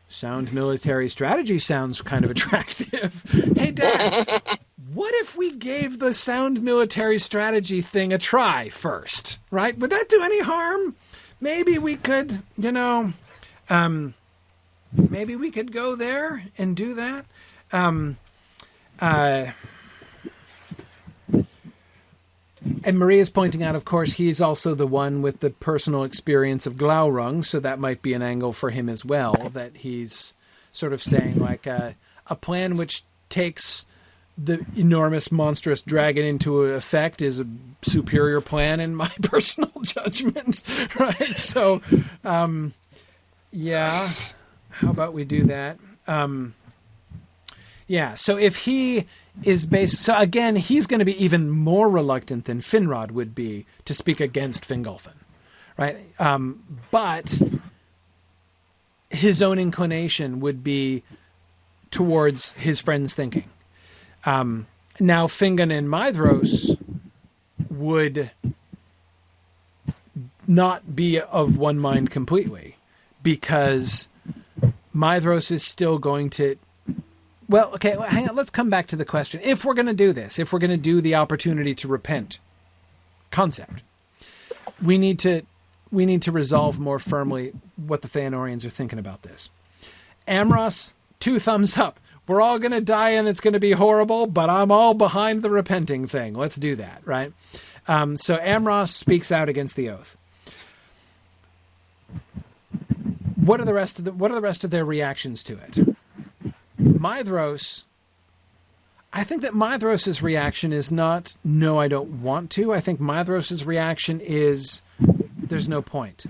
sound 0.09 0.53
military 0.53 1.09
strategy 1.09 1.59
sounds 1.59 2.03
kind 2.03 2.25
of 2.25 2.31
attractive. 2.33 3.23
hey, 3.57 3.71
Dad, 3.71 4.43
what 4.93 5.15
if 5.17 5.37
we 5.37 5.55
gave 5.55 5.99
the 5.99 6.15
sound 6.15 6.63
military 6.63 7.19
strategy 7.19 7.81
thing 7.81 8.13
a 8.13 8.19
try 8.19 8.69
first, 8.71 9.39
right? 9.51 9.79
Would 9.79 9.91
that 9.91 10.09
do 10.09 10.23
any 10.23 10.41
harm? 10.41 10.97
Maybe 11.41 11.79
we 11.79 11.97
could, 11.97 12.43
you 12.57 12.73
know, 12.73 13.13
um, 13.71 14.15
maybe 14.93 15.37
we 15.37 15.51
could 15.51 15.73
go 15.73 15.95
there 15.95 16.45
and 16.57 16.77
do 16.77 16.95
that. 16.95 17.27
Um, 17.73 18.17
uh, 19.01 19.49
and 22.85 22.99
Marie 22.99 23.21
is 23.21 23.31
pointing 23.31 23.63
out, 23.63 23.77
of 23.77 23.85
course, 23.85 24.13
he's 24.13 24.41
also 24.41 24.75
the 24.75 24.87
one 24.87 25.23
with 25.23 25.41
the 25.41 25.51
personal 25.51 26.05
experience 26.05 26.67
of 26.67 26.75
Glaurung, 26.75 27.45
so 27.45 27.61
that 27.61 27.79
might 27.79 28.03
be 28.03 28.15
an 28.15 28.23
angle 28.23 28.53
for 28.53 28.71
him 28.71 28.89
as 28.89 29.05
well. 29.05 29.35
That 29.53 29.77
he's 29.77 30.35
sort 30.73 30.93
of 30.93 31.03
saying 31.03 31.39
like 31.39 31.67
uh, 31.67 31.93
a 32.27 32.37
plan 32.37 32.77
which 32.77 33.05
takes 33.29 33.87
the 34.43 34.65
enormous 34.77 35.33
monstrous 35.33 35.83
dragon 35.83 36.25
into 36.25 36.63
effect 36.63 37.21
is 37.21 37.41
a 37.41 37.47
superior 37.83 38.41
plan 38.41 38.81
in 38.81 38.95
my 38.95 39.09
personal 39.23 39.73
judgment 39.83 40.63
right? 40.99 41.37
So 41.37 41.81
um, 42.25 42.73
yeah. 43.53 44.09
How 44.71 44.91
about 44.91 45.13
we 45.13 45.25
do 45.25 45.45
that? 45.45 45.79
Um, 46.07 46.55
yeah 47.87 48.15
so 48.15 48.37
if 48.37 48.57
he 48.57 49.07
is 49.43 49.67
based 49.67 50.01
so 50.01 50.17
again 50.17 50.57
he's 50.57 50.87
going 50.87 50.99
to 50.99 51.05
be 51.05 51.23
even 51.23 51.49
more 51.51 51.89
reluctant 51.89 52.45
than 52.45 52.61
finrod 52.61 53.11
would 53.11 53.35
be 53.35 53.67
to 53.85 53.95
speak 53.95 54.21
against 54.21 54.69
fingolfin 54.69 55.15
right? 55.79 55.97
Um, 56.19 56.63
but 56.91 57.41
his 59.11 59.41
own 59.41 59.59
inclination 59.59 60.41
would 60.41 60.63
be 60.63 61.03
towards 61.91 62.53
his 62.53 62.81
friend's 62.81 63.15
thinking 63.15 63.45
um, 64.25 64.67
now, 65.01 65.27
Fingon 65.27 65.73
and 65.73 65.89
Maedhros 65.89 66.77
would 67.71 68.31
not 70.47 70.97
be 70.97 71.21
of 71.21 71.57
one 71.57 71.79
mind 71.79 72.11
completely 72.11 72.77
because 73.23 74.09
Maedhros 74.95 75.51
is 75.51 75.63
still 75.63 75.99
going 75.99 76.31
to. 76.31 76.57
Well, 77.49 77.73
okay, 77.75 77.97
hang 78.09 78.29
on. 78.29 78.37
Let's 78.37 78.51
come 78.51 78.71
back 78.71 78.89
to 78.89 78.97
the 78.97 79.05
question. 79.05 79.41
If 79.45 79.65
we're 79.65 79.75
going 79.75 79.87
to 79.87 79.95
do 79.95 80.13
this, 80.13 80.39
if 80.39 80.53
we're 80.53 80.59
going 80.59 80.71
to 80.71 80.77
do 80.77 81.01
the 81.01 81.15
opportunity 81.15 81.75
to 81.77 81.89
repent 81.89 82.41
concept, 83.31 83.83
we 84.83 84.99
need 84.99 85.19
to 85.21 85.43
we 85.91 86.07
need 86.07 86.23
to 86.23 86.33
resolve 86.33 86.79
more 86.79 86.99
firmly 86.99 87.53
what 87.77 88.03
the 88.03 88.09
Feanorians 88.09 88.67
are 88.67 88.71
thinking 88.71 88.99
about 88.99 89.23
this. 89.23 89.49
Amras, 90.27 90.93
two 91.21 91.39
thumbs 91.39 91.79
up 91.79 92.01
we're 92.29 92.41
all 92.41 92.59
going 92.59 92.73
to 92.73 92.81
die 92.81 93.11
and 93.11 93.27
it's 93.27 93.41
going 93.41 93.55
to 93.55 93.61
be 93.61 93.73
horrible, 93.73 94.27
but 94.27 94.51
I'm 94.51 94.71
all 94.71 94.95
behind 94.95 95.43
the 95.43 95.51
repenting 95.51 96.07
thing. 96.07 96.35
Let's 96.35 96.57
do 96.57 96.77
that, 96.77 97.03
right? 97.05 97.33
Um, 97.87 98.17
so 98.17 98.37
Amras 98.37 98.91
speaks 98.91 99.33
out 99.33 99.49
against 99.49 99.77
the 99.77 99.91
oath. 99.91 100.17
What 103.37 103.61
are 103.61 103.65
the 103.65 103.75
rest 103.75 103.99
of 103.99 104.05
the, 104.05 104.13
what 104.13 104.31
are 104.31 104.35
the 104.35 104.41
rest 104.41 104.63
of 104.63 104.71
their 104.71 104.85
reactions 104.85 105.43
to 105.45 105.55
it? 105.55 105.97
Maedhros 106.79 107.85
I 109.13 109.25
think 109.25 109.43
that 109.43 109.53
Maedhros' 109.53 110.21
reaction 110.21 110.73
is 110.73 110.93
not 110.93 111.35
no 111.43 111.81
I 111.81 111.89
don't 111.89 112.23
want 112.23 112.51
to. 112.53 112.75
I 112.75 112.81
think 112.81 113.01
Maedhros' 113.01 113.65
reaction 113.65 114.21
is 114.21 114.83
there's 115.01 115.69
no 115.69 115.81
point. 115.81 116.27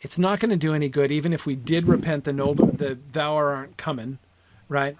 It's 0.00 0.18
not 0.18 0.40
going 0.40 0.50
to 0.50 0.56
do 0.56 0.74
any 0.74 0.88
good 0.88 1.12
even 1.12 1.32
if 1.32 1.44
we 1.44 1.54
did 1.54 1.86
repent 1.86 2.24
the 2.24 2.32
Noldor, 2.32 2.76
the 2.76 2.96
Valar 3.12 3.54
aren't 3.54 3.76
coming 3.76 4.18
right? 4.72 4.96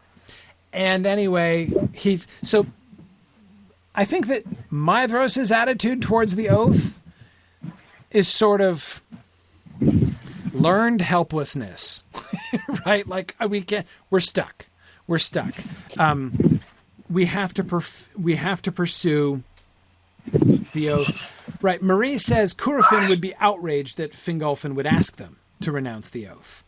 And 0.73 1.07
anyway, 1.07 1.71
he's 1.93 2.29
so. 2.43 2.67
I 3.95 4.05
think 4.05 4.27
that 4.29 4.45
Maedhros' 4.71 5.51
attitude 5.51 6.01
towards 6.01 6.35
the 6.37 6.49
oath 6.49 6.99
is 8.11 8.27
sort 8.27 8.61
of 8.61 9.03
learned 10.53 11.01
helplessness, 11.03 12.05
right? 12.87 13.07
Like 13.07 13.35
uh, 13.41 13.49
we 13.49 13.61
can't, 13.63 13.87
we're 14.11 14.21
stuck, 14.21 14.67
we're 15.07 15.19
stuck. 15.19 15.55
Um, 15.99 16.61
we 17.11 17.27
have 17.27 17.53
to 17.55 17.65
perf- 17.65 18.07
we 18.17 18.37
have 18.37 18.63
to 18.63 18.73
pursue 18.73 19.43
the 20.73 20.89
oath, 20.91 21.31
right? 21.61 21.83
Marie 21.83 22.19
says 22.19 22.55
Curufin 22.55 23.09
would 23.09 23.21
be 23.21 23.35
outraged 23.37 23.99
that 23.99 24.13
Fingolfin 24.13 24.75
would 24.75 24.87
ask 24.87 25.17
them 25.17 25.37
to 25.61 25.73
renounce 25.73 26.09
the 26.11 26.29
oath. 26.29 26.65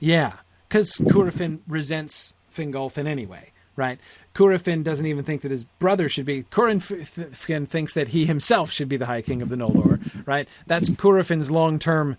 Yeah, 0.00 0.36
because 0.68 0.92
Curufin 0.92 1.60
resents 1.68 2.32
Fingolfin 2.52 3.06
anyway, 3.06 3.52
right? 3.76 3.98
Curufin 4.34 4.82
doesn't 4.82 5.06
even 5.06 5.24
think 5.24 5.42
that 5.42 5.50
his 5.50 5.64
brother 5.64 6.08
should 6.08 6.26
be. 6.26 6.42
Curufin 6.44 7.68
thinks 7.68 7.94
that 7.94 8.08
he 8.08 8.26
himself 8.26 8.70
should 8.70 8.88
be 8.88 8.96
the 8.96 9.06
High 9.06 9.22
King 9.22 9.42
of 9.42 9.48
the 9.48 9.56
Noldor, 9.56 10.00
right? 10.26 10.48
That's 10.66 10.90
Curufin's 10.90 11.50
long 11.50 11.78
term. 11.78 12.16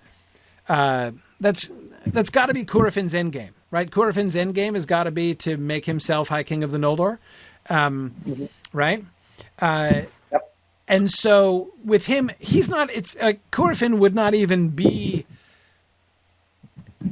Uh, 0.67 1.11
that's 1.39 1.69
that's 2.07 2.29
got 2.29 2.47
to 2.47 2.53
be 2.53 2.65
Curufin's 2.65 3.13
endgame, 3.13 3.51
right? 3.71 3.89
Curufin's 3.89 4.35
endgame 4.35 4.75
has 4.75 4.85
got 4.85 5.03
to 5.03 5.11
be 5.11 5.35
to 5.35 5.57
make 5.57 5.85
himself 5.85 6.29
High 6.29 6.43
King 6.43 6.63
of 6.63 6.71
the 6.71 6.77
Noldor, 6.77 7.17
um, 7.69 8.13
mm-hmm. 8.25 8.45
right? 8.71 9.03
Uh, 9.59 10.01
yep. 10.31 10.53
And 10.87 11.09
so 11.09 11.71
with 11.83 12.05
him, 12.05 12.29
he's 12.39 12.69
not. 12.69 12.91
It's 12.91 13.15
uh, 13.15 13.33
would 13.57 14.15
not 14.15 14.33
even 14.33 14.69
be 14.69 15.25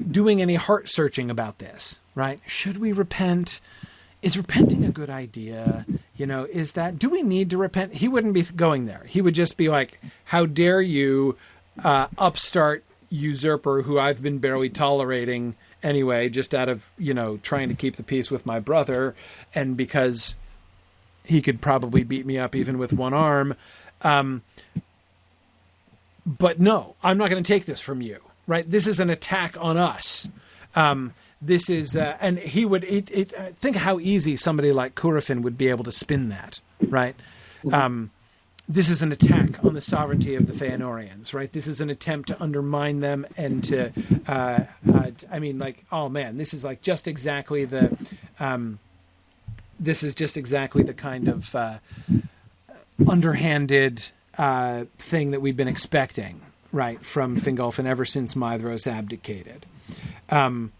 doing 0.10 0.42
any 0.42 0.56
heart 0.56 0.90
searching 0.90 1.30
about 1.30 1.60
this, 1.60 2.01
right? 2.16 2.40
Should 2.46 2.78
we 2.78 2.92
repent? 2.92 3.60
Is 4.22 4.38
repenting 4.38 4.86
a 4.86 4.92
good 4.92 5.10
idea? 5.10 5.86
You 6.16 6.28
know, 6.28 6.46
is 6.46 6.74
that, 6.74 7.00
do 7.00 7.10
we 7.10 7.24
need 7.24 7.50
to 7.50 7.58
repent? 7.58 7.96
He 7.96 8.08
wouldn't 8.08 8.34
be 8.34 8.44
going 8.44 8.86
there. 8.86 9.04
He 9.08 9.22
would 9.22 9.34
just 9.34 9.58
be 9.58 9.70
like, 9.70 10.00
how 10.26 10.46
dare 10.46 10.82
you, 10.82 11.38
uh, 11.84 12.08
upstart 12.18 12.84
usurper 13.10 13.82
who 13.82 13.98
I've 13.98 14.22
been 14.22 14.38
barely 14.38 14.70
tolerating 14.70 15.56
anyway, 15.82 16.30
just 16.30 16.54
out 16.54 16.70
of, 16.70 16.90
you 16.98 17.14
know, 17.14 17.38
trying 17.38 17.70
to 17.70 17.76
keep 17.76 17.96
the 17.96 18.04
peace 18.04 18.30
with 18.30 18.46
my 18.46 18.60
brother. 18.60 19.16
And 19.56 19.76
because 19.76 20.36
he 21.24 21.42
could 21.42 21.62
probably 21.62 22.04
beat 22.04 22.26
me 22.26 22.38
up 22.38 22.56
even 22.56 22.78
with 22.78 22.94
one 22.94 23.14
arm. 23.14 23.56
Um, 24.02 24.44
but 26.26 26.60
no, 26.60 26.96
I'm 27.04 27.18
not 27.18 27.30
going 27.30 27.44
to 27.44 27.48
take 27.48 27.66
this 27.66 27.82
from 27.82 28.02
you, 28.02 28.20
right? 28.48 28.70
This 28.70 28.86
is 28.86 29.00
an 29.00 29.10
attack 29.10 29.56
on 29.60 29.78
us. 29.78 30.28
Um, 30.76 31.14
this 31.42 31.70
is, 31.70 31.96
uh, 31.96 32.18
and 32.22 32.38
he 32.38 32.66
would 32.66 32.84
it, 32.84 33.10
it, 33.12 33.34
uh, 33.34 33.48
think 33.56 33.76
how 33.76 34.00
easy 34.00 34.36
somebody 34.36 34.72
like 34.72 34.96
Curufin 34.96 35.42
would 35.42 35.58
be 35.58 35.70
able 35.70 35.84
to 35.84 35.92
spin 35.92 36.30
that, 36.30 36.62
right? 36.88 37.16
Mm-hmm. 37.64 37.74
Um, 37.74 38.12
this 38.70 38.90
is 38.90 39.02
an 39.02 39.12
attack 39.12 39.64
on 39.66 39.74
the 39.74 39.82
sovereignty 39.82 40.36
of 40.36 40.48
the 40.48 40.54
Feanorians, 40.54 41.34
right? 41.34 41.52
This 41.52 41.68
is 41.68 41.82
an 41.82 41.90
attempt 41.90 42.30
to 42.30 42.42
undermine 42.42 43.02
them 43.02 43.26
and 43.36 43.64
to, 43.66 43.92
uh, 44.28 44.60
uh, 44.94 45.12
I 45.32 45.40
mean, 45.40 45.60
like, 45.60 45.84
oh 45.92 46.08
man, 46.08 46.38
this 46.38 46.54
is 46.54 46.64
like 46.64 46.82
just 46.82 47.08
exactly 47.08 47.66
the, 47.66 47.98
um, 48.40 48.80
this 49.80 50.04
is 50.04 50.16
just 50.16 50.38
exactly 50.38 50.84
the 50.84 50.94
kind 50.94 51.28
of 51.28 51.54
uh, 51.56 51.80
underhanded 53.10 54.06
uh, 54.38 54.86
thing 55.00 55.32
that 55.32 55.42
we've 55.42 55.58
been 55.58 55.68
expecting, 55.68 56.40
right, 56.72 57.04
from 57.04 57.38
Fingolfin 57.38 57.86
ever 57.86 58.06
since 58.06 58.36
Maedhros 58.36 58.88
abdicated. 58.88 59.66
Um, 60.30 60.72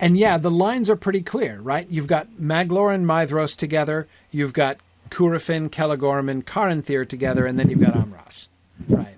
and 0.00 0.16
yeah, 0.16 0.38
the 0.38 0.50
lines 0.50 0.88
are 0.88 0.96
pretty 0.96 1.22
clear, 1.22 1.60
right? 1.60 1.88
You've 1.90 2.06
got 2.06 2.28
Maglor 2.40 2.94
and 2.94 3.06
Maedhros 3.06 3.56
together, 3.56 4.06
you've 4.30 4.52
got 4.52 4.78
Curufin, 5.10 5.70
Celegorm, 5.70 6.30
and 6.30 6.46
Caranthir 6.46 7.08
together, 7.08 7.46
and 7.46 7.58
then 7.58 7.70
you've 7.70 7.80
got 7.80 7.94
Amras, 7.94 8.48
right, 8.88 9.16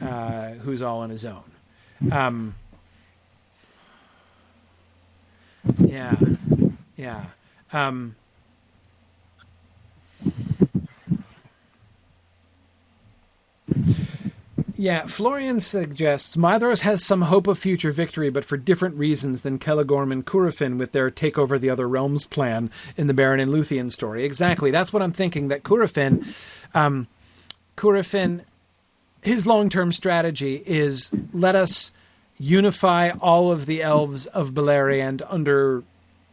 uh, 0.00 0.52
who's 0.54 0.82
all 0.82 1.00
on 1.00 1.10
his 1.10 1.24
own. 1.24 1.50
Um, 2.12 2.54
yeah, 5.78 6.14
yeah. 6.96 7.26
Um, 7.72 8.14
Yeah, 14.76 15.06
Florian 15.06 15.60
suggests 15.60 16.34
Maedhros 16.34 16.80
has 16.80 17.04
some 17.04 17.22
hope 17.22 17.46
of 17.46 17.58
future 17.58 17.92
victory, 17.92 18.28
but 18.28 18.44
for 18.44 18.56
different 18.56 18.96
reasons 18.96 19.42
than 19.42 19.60
Celegorm 19.60 20.10
and 20.10 20.26
Curufin 20.26 20.78
with 20.78 20.90
their 20.90 21.12
take 21.12 21.38
over 21.38 21.60
the 21.60 21.70
other 21.70 21.88
realms 21.88 22.26
plan 22.26 22.70
in 22.96 23.06
the 23.06 23.14
Beren 23.14 23.40
and 23.40 23.52
Luthien 23.52 23.92
story. 23.92 24.24
Exactly, 24.24 24.72
that's 24.72 24.92
what 24.92 25.00
I'm 25.00 25.12
thinking. 25.12 25.46
That 25.46 25.62
Curufin, 25.62 26.26
um, 26.74 27.06
Curufin, 27.76 28.44
his 29.22 29.46
long-term 29.46 29.92
strategy 29.92 30.62
is 30.66 31.12
let 31.32 31.54
us 31.54 31.92
unify 32.36 33.10
all 33.20 33.52
of 33.52 33.66
the 33.66 33.80
elves 33.80 34.26
of 34.26 34.54
Beleriand 34.54 35.22
under 35.28 35.84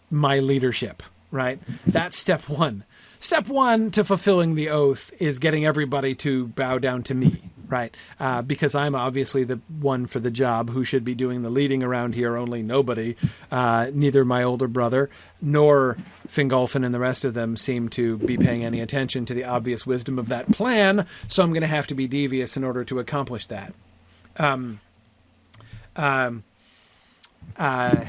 my 0.09 0.39
leadership. 0.39 1.03
Right, 1.30 1.59
that's 1.85 2.18
step 2.18 2.49
one. 2.49 2.85
Step 3.19 3.47
one 3.47 3.91
to 3.91 4.03
fulfilling 4.03 4.55
the 4.55 4.69
oath 4.69 5.13
is 5.19 5.38
getting 5.38 5.63
everybody 5.63 6.15
to 6.15 6.47
bow 6.47 6.80
down 6.80 7.03
to 7.03 7.13
me 7.13 7.51
right? 7.72 7.95
Uh, 8.19 8.41
because 8.41 8.76
I'm 8.76 8.93
obviously 8.93 9.43
the 9.43 9.60
one 9.80 10.06
for 10.06 10.19
the 10.19 10.30
job 10.30 10.69
who 10.69 10.84
should 10.84 11.03
be 11.03 11.15
doing 11.15 11.41
the 11.41 11.49
leading 11.49 11.81
around 11.81 12.14
here. 12.14 12.35
Only 12.35 12.61
nobody, 12.61 13.15
uh, 13.52 13.89
neither 13.93 14.26
my 14.26 14.43
older 14.43 14.68
brother 14.68 15.10
nor 15.41 15.98
Fingolfin 16.27 16.85
and 16.85 16.93
the 16.93 16.99
rest 16.99 17.26
of 17.26 17.34
them 17.34 17.57
seem 17.57 17.89
to 17.89 18.18
be 18.18 18.38
paying 18.38 18.64
any 18.64 18.81
attention 18.81 19.26
to 19.26 19.34
the 19.34 19.45
obvious 19.45 19.88
wisdom 19.88 20.19
of 20.19 20.30
that 20.30 20.52
plan. 20.52 21.07
So 21.30 21.41
I'm 21.41 21.52
going 21.52 21.61
to 21.61 21.68
have 21.68 21.88
to 21.88 21.95
be 21.95 22.07
devious 22.07 22.57
in 22.57 22.64
order 22.64 22.84
to 22.85 22.99
accomplish 22.99 23.48
that. 23.48 23.73
Um, 24.38 24.80
um, 25.95 26.43
uh, 27.57 28.06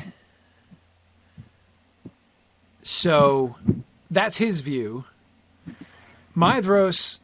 so 2.83 3.57
that's 4.11 4.37
his 4.37 4.61
view. 4.61 5.05
Maedhros 6.37 7.19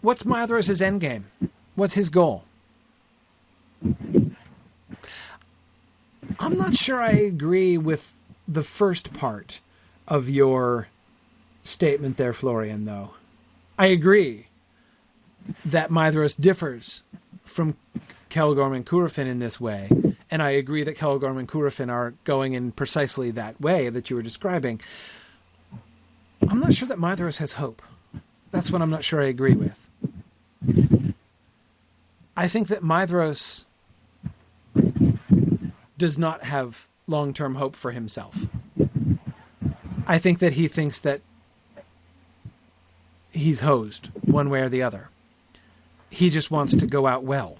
what's 0.00 0.22
Maedhros' 0.22 0.80
endgame? 0.80 1.24
What's 1.74 1.94
his 1.94 2.10
goal? 2.10 2.44
I'm 6.38 6.56
not 6.56 6.76
sure 6.76 7.00
I 7.00 7.10
agree 7.10 7.78
with 7.78 8.12
the 8.46 8.62
first 8.62 9.12
part 9.12 9.60
of 10.06 10.28
your 10.28 10.88
statement 11.64 12.16
there, 12.16 12.32
Florian, 12.32 12.84
though. 12.84 13.14
I 13.78 13.86
agree 13.86 14.46
that 15.64 15.90
Maedhros 15.90 16.38
differs 16.38 17.02
from 17.44 17.76
Celegorm 18.28 18.76
and 18.76 18.86
Curufin 18.86 19.26
in 19.26 19.38
this 19.38 19.60
way, 19.60 19.88
and 20.30 20.42
I 20.42 20.50
agree 20.50 20.82
that 20.82 20.98
Celegorm 20.98 21.38
and 21.38 21.48
Curufin 21.48 21.90
are 21.90 22.14
going 22.24 22.52
in 22.52 22.72
precisely 22.72 23.30
that 23.32 23.60
way 23.60 23.88
that 23.88 24.10
you 24.10 24.16
were 24.16 24.22
describing. 24.22 24.80
I'm 26.48 26.60
not 26.60 26.74
sure 26.74 26.88
that 26.88 26.98
Maedhros 26.98 27.38
has 27.38 27.52
hope. 27.52 27.82
That's 28.50 28.70
what 28.70 28.82
I'm 28.82 28.90
not 28.90 29.04
sure 29.04 29.22
I 29.22 29.26
agree 29.26 29.54
with. 29.54 29.79
I 32.40 32.48
think 32.48 32.68
that 32.68 32.80
Maedhros 32.80 33.66
does 35.98 36.16
not 36.16 36.42
have 36.42 36.88
long 37.06 37.34
term 37.34 37.56
hope 37.56 37.76
for 37.76 37.90
himself. 37.90 38.46
I 40.06 40.16
think 40.16 40.38
that 40.38 40.54
he 40.54 40.66
thinks 40.66 41.00
that 41.00 41.20
he's 43.30 43.60
hosed 43.60 44.08
one 44.22 44.48
way 44.48 44.62
or 44.62 44.70
the 44.70 44.82
other. 44.82 45.10
He 46.08 46.30
just 46.30 46.50
wants 46.50 46.74
to 46.76 46.86
go 46.86 47.06
out 47.06 47.24
well, 47.24 47.58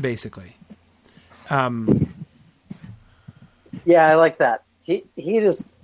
basically. 0.00 0.56
Um, 1.50 2.08
yeah, 3.84 4.06
I 4.06 4.14
like 4.14 4.38
that. 4.38 4.62
He 4.84 5.02
he 5.16 5.40
just 5.40 5.74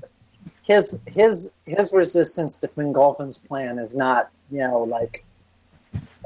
his 0.62 1.00
his 1.06 1.52
his 1.64 1.92
resistance 1.92 2.58
to 2.58 2.68
Fingolfin's 2.68 3.38
plan 3.38 3.80
is 3.80 3.96
not 3.96 4.30
you 4.52 4.60
know 4.60 4.84
like 4.84 5.25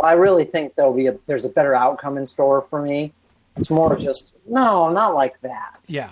I 0.03 0.13
really 0.13 0.45
think 0.45 0.75
there'll 0.75 0.95
be 0.95 1.07
a, 1.07 1.17
there's 1.27 1.45
a 1.45 1.49
better 1.49 1.75
outcome 1.75 2.19
in 2.19 2.27
store 2.27 2.67
for 2.71 2.83
me. 2.83 3.13
It's 3.57 3.71
more 3.71 3.97
just 3.97 4.33
no, 4.47 4.91
not 4.91 5.15
like 5.15 5.41
that. 5.43 5.79
Yeah, 5.87 6.11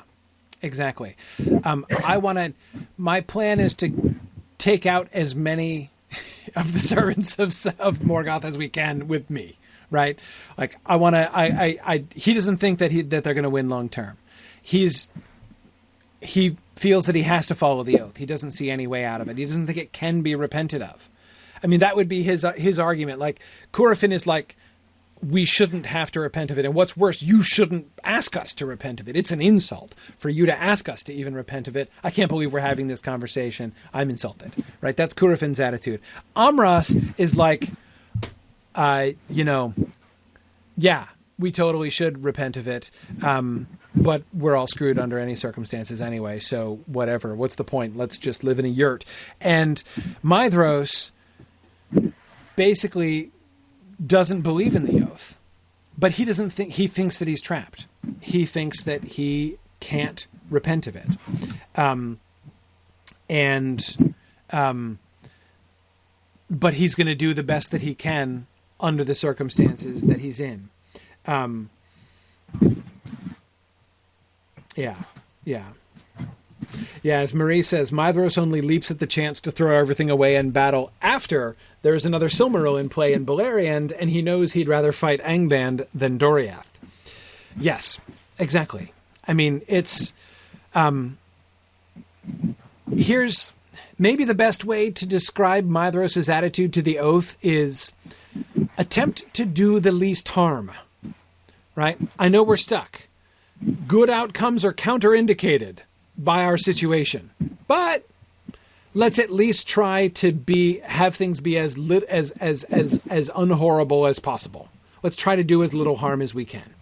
exactly. 0.62 1.16
Um, 1.64 1.86
I 2.04 2.18
want 2.18 2.38
to. 2.38 2.52
My 2.96 3.20
plan 3.20 3.60
is 3.60 3.74
to 3.76 4.14
take 4.58 4.86
out 4.86 5.08
as 5.12 5.34
many 5.34 5.90
of 6.56 6.72
the 6.72 6.78
servants 6.78 7.38
of 7.38 7.54
of 7.78 8.00
Morgoth 8.00 8.44
as 8.44 8.58
we 8.58 8.68
can 8.68 9.08
with 9.08 9.30
me. 9.30 9.56
Right? 9.90 10.18
Like 10.58 10.76
I 10.84 10.96
want 10.96 11.14
to. 11.14 11.30
I, 11.34 11.44
I. 11.44 11.78
I. 11.84 12.04
He 12.14 12.34
doesn't 12.34 12.58
think 12.58 12.80
that 12.80 12.90
he 12.90 13.02
that 13.02 13.24
they're 13.24 13.34
going 13.34 13.44
to 13.44 13.50
win 13.50 13.68
long 13.68 13.88
term. 13.88 14.18
He's 14.62 15.08
he 16.20 16.56
feels 16.76 17.06
that 17.06 17.14
he 17.14 17.22
has 17.22 17.46
to 17.46 17.54
follow 17.54 17.82
the 17.82 18.00
oath. 18.00 18.16
He 18.16 18.26
doesn't 18.26 18.52
see 18.52 18.70
any 18.70 18.86
way 18.86 19.04
out 19.04 19.20
of 19.20 19.28
it. 19.28 19.38
He 19.38 19.44
doesn't 19.44 19.66
think 19.66 19.78
it 19.78 19.92
can 19.92 20.22
be 20.22 20.34
repented 20.34 20.82
of. 20.82 21.08
I 21.62 21.66
mean, 21.66 21.80
that 21.80 21.96
would 21.96 22.08
be 22.08 22.22
his 22.22 22.44
uh, 22.44 22.52
his 22.52 22.78
argument. 22.78 23.18
Like 23.18 23.40
Curufin 23.72 24.12
is 24.12 24.26
like, 24.26 24.56
we 25.22 25.44
shouldn't 25.44 25.86
have 25.86 26.12
to 26.12 26.20
repent 26.20 26.50
of 26.50 26.58
it, 26.58 26.64
and 26.64 26.74
what's 26.74 26.96
worse, 26.96 27.22
you 27.22 27.42
shouldn't 27.42 27.90
ask 28.04 28.36
us 28.36 28.54
to 28.54 28.66
repent 28.66 29.00
of 29.00 29.08
it. 29.08 29.16
It's 29.16 29.32
an 29.32 29.42
insult 29.42 29.94
for 30.16 30.28
you 30.28 30.46
to 30.46 30.56
ask 30.56 30.88
us 30.88 31.02
to 31.04 31.12
even 31.12 31.34
repent 31.34 31.66
of 31.66 31.76
it. 31.76 31.90
I 32.04 32.10
can't 32.10 32.28
believe 32.28 32.52
we're 32.52 32.60
having 32.60 32.86
this 32.86 33.00
conversation. 33.00 33.72
I'm 33.92 34.10
insulted. 34.10 34.52
Right? 34.80 34.96
That's 34.96 35.14
Curufin's 35.14 35.58
attitude. 35.58 36.00
Amras 36.36 37.14
is 37.18 37.34
like, 37.34 37.68
uh, 38.74 39.08
you 39.28 39.44
know, 39.44 39.74
yeah, 40.76 41.06
we 41.38 41.50
totally 41.50 41.90
should 41.90 42.22
repent 42.22 42.56
of 42.56 42.68
it. 42.68 42.90
Um, 43.22 43.66
but 43.94 44.22
we're 44.32 44.54
all 44.54 44.68
screwed 44.68 44.98
under 44.98 45.18
any 45.18 45.34
circumstances 45.34 46.00
anyway. 46.00 46.38
So 46.38 46.78
whatever. 46.86 47.34
What's 47.34 47.56
the 47.56 47.64
point? 47.64 47.96
Let's 47.96 48.18
just 48.18 48.44
live 48.44 48.60
in 48.60 48.64
a 48.64 48.68
yurt. 48.68 49.04
And 49.40 49.82
Maedhros 50.24 51.10
basically 52.58 53.30
doesn't 54.04 54.40
believe 54.42 54.74
in 54.74 54.84
the 54.84 55.00
oath, 55.00 55.38
but 55.96 56.12
he 56.12 56.24
doesn't 56.24 56.50
think 56.50 56.72
he 56.72 56.88
thinks 56.88 57.20
that 57.20 57.28
he's 57.28 57.40
trapped. 57.40 57.86
He 58.20 58.44
thinks 58.44 58.82
that 58.82 59.04
he 59.04 59.58
can't 59.78 60.26
repent 60.50 60.88
of 60.88 60.96
it, 60.96 61.06
um, 61.76 62.18
and 63.28 64.16
um, 64.50 64.98
but 66.50 66.74
he's 66.74 66.96
going 66.96 67.06
to 67.06 67.14
do 67.14 67.32
the 67.32 67.44
best 67.44 67.70
that 67.70 67.82
he 67.82 67.94
can 67.94 68.48
under 68.80 69.04
the 69.04 69.14
circumstances 69.14 70.02
that 70.02 70.18
he's 70.18 70.40
in. 70.40 70.68
Um, 71.26 71.70
yeah, 74.74 74.96
yeah. 75.44 75.68
Yeah, 77.02 77.20
as 77.20 77.34
Marie 77.34 77.62
says, 77.62 77.90
Maedhros 77.90 78.38
only 78.38 78.60
leaps 78.60 78.90
at 78.90 78.98
the 78.98 79.06
chance 79.06 79.40
to 79.40 79.50
throw 79.50 79.76
everything 79.76 80.10
away 80.10 80.36
in 80.36 80.50
battle 80.50 80.90
after 81.00 81.56
there 81.82 81.94
is 81.94 82.04
another 82.04 82.28
Silmaril 82.28 82.78
in 82.80 82.88
play 82.88 83.12
in 83.12 83.24
Beleriand, 83.24 83.92
and 83.98 84.10
he 84.10 84.22
knows 84.22 84.52
he'd 84.52 84.68
rather 84.68 84.92
fight 84.92 85.20
Angband 85.22 85.86
than 85.94 86.18
Doriath. 86.18 86.66
Yes, 87.58 87.98
exactly. 88.38 88.92
I 89.26 89.34
mean, 89.34 89.62
it's. 89.66 90.12
Um, 90.74 91.18
here's 92.94 93.52
maybe 93.98 94.24
the 94.24 94.34
best 94.34 94.64
way 94.64 94.90
to 94.90 95.06
describe 95.06 95.68
Maedhros' 95.68 96.28
attitude 96.28 96.72
to 96.74 96.82
the 96.82 96.98
oath 96.98 97.36
is 97.42 97.92
attempt 98.76 99.32
to 99.34 99.44
do 99.44 99.80
the 99.80 99.92
least 99.92 100.28
harm. 100.28 100.72
Right? 101.74 101.98
I 102.18 102.28
know 102.28 102.42
we're 102.42 102.56
stuck. 102.56 103.02
Good 103.86 104.10
outcomes 104.10 104.64
are 104.64 104.72
counterindicated 104.72 105.78
by 106.18 106.44
our 106.44 106.58
situation. 106.58 107.30
But 107.66 108.04
let's 108.92 109.18
at 109.18 109.30
least 109.30 109.68
try 109.68 110.08
to 110.08 110.32
be 110.32 110.80
have 110.80 111.14
things 111.14 111.40
be 111.40 111.56
as 111.56 111.78
lit, 111.78 112.02
as 112.04 112.32
as 112.32 112.64
as 112.64 113.00
as 113.08 113.30
unhorrible 113.30 114.08
as 114.08 114.18
possible. 114.18 114.68
Let's 115.02 115.16
try 115.16 115.36
to 115.36 115.44
do 115.44 115.62
as 115.62 115.72
little 115.72 115.96
harm 115.96 116.20
as 116.20 116.34
we 116.34 116.44
can. 116.44 116.74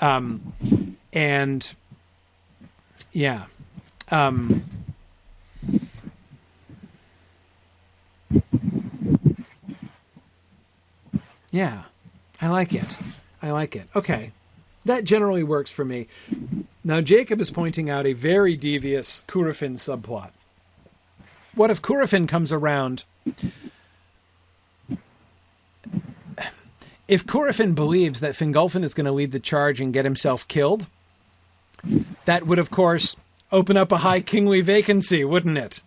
Um, 0.00 0.96
and 1.12 1.74
yeah. 3.12 3.44
Um, 4.10 4.64
yeah. 11.50 11.84
I 12.40 12.48
like 12.48 12.74
it. 12.74 12.96
I 13.42 13.50
like 13.52 13.76
it. 13.76 13.88
Okay. 13.94 14.32
That 14.84 15.04
generally 15.04 15.42
works 15.42 15.70
for 15.70 15.84
me. 15.84 16.06
Now, 16.82 17.00
Jacob 17.00 17.40
is 17.40 17.50
pointing 17.50 17.88
out 17.88 18.06
a 18.06 18.12
very 18.12 18.56
devious 18.56 19.22
Curufin 19.26 19.74
subplot. 19.76 20.30
what 21.54 21.70
if 21.70 21.80
Curufin 21.80 22.28
comes 22.28 22.52
around? 22.52 23.04
If 27.06 27.26
Curufin 27.26 27.74
believes 27.74 28.20
that 28.20 28.34
Fingolfin 28.34 28.82
is 28.84 28.94
going 28.94 29.04
to 29.06 29.12
lead 29.12 29.32
the 29.32 29.40
charge 29.40 29.80
and 29.80 29.92
get 29.92 30.04
himself 30.04 30.46
killed, 30.48 30.86
that 32.24 32.46
would, 32.46 32.58
of 32.58 32.70
course, 32.70 33.16
open 33.52 33.76
up 33.76 33.92
a 33.92 33.98
high 33.98 34.20
kingly 34.20 34.60
vacancy, 34.62 35.24
wouldn't 35.24 35.58
it? 35.58 35.82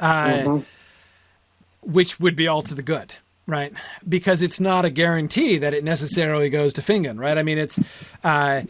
Uh, 0.00 0.26
Mm-hmm. 0.26 1.92
Which 1.92 2.18
would 2.18 2.34
be 2.34 2.48
all 2.48 2.62
to 2.62 2.74
the 2.74 2.82
good, 2.82 3.16
right? 3.46 3.72
Because 4.08 4.42
it's 4.42 4.60
not 4.60 4.84
a 4.84 4.90
guarantee 4.90 5.58
that 5.58 5.74
it 5.74 5.84
necessarily 5.84 6.48
goes 6.50 6.72
to 6.74 6.82
Fingon, 6.82 7.18
right? 7.18 7.36
I 7.36 7.42
mean, 7.42 7.58
it's 7.58 7.78
uh, 8.22 8.62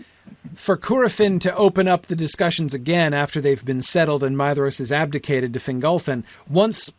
for 0.55 0.76
Curufin 0.76 1.40
to 1.40 1.55
open 1.56 1.88
up 1.88 2.06
the 2.06 2.16
discussions 2.16 2.74
again 2.74 3.14
after 3.14 3.40
they've 3.40 3.64
been 3.64 3.82
settled 3.82 4.22
and 4.22 4.36
Maedhros 4.36 4.78
has 4.78 4.92
abdicated 4.92 5.52
to 5.55 5.60
Fingolfin. 5.60 6.24
Once 6.48 6.90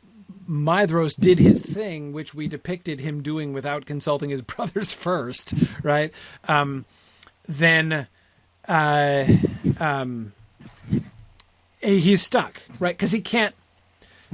Maedhros 0.48 1.20
did 1.20 1.40
his 1.40 1.62
thing, 1.62 2.14
which 2.14 2.34
we 2.34 2.48
depicted 2.48 3.00
him 3.00 3.22
doing 3.22 3.54
without 3.54 3.86
consulting 3.86 4.30
his 4.30 4.42
brothers 4.42 4.94
first, 4.94 5.54
right? 5.84 6.14
Um, 6.48 6.86
then 7.48 8.08
uh, 8.68 9.26
um, 9.80 10.34
he's 11.82 12.22
stuck, 12.22 12.62
right? 12.80 12.96
Because 12.96 13.12
he 13.12 13.22
can't 13.22 13.56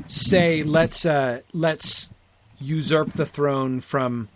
say 0.08 0.64
let's 0.64 1.06
uh, 1.06 1.42
let's 1.54 2.10
usurp 2.62 3.14
the 3.14 3.26
throne 3.26 3.80
from 3.80 4.30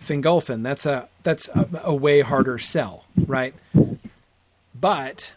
Fingolfin. 0.00 0.62
That's 0.62 0.86
a 0.86 1.08
that's 1.22 1.48
a, 1.48 1.68
a 1.84 1.94
way 1.94 2.20
harder 2.20 2.58
sell, 2.58 3.04
right? 3.26 3.54
But 4.74 5.32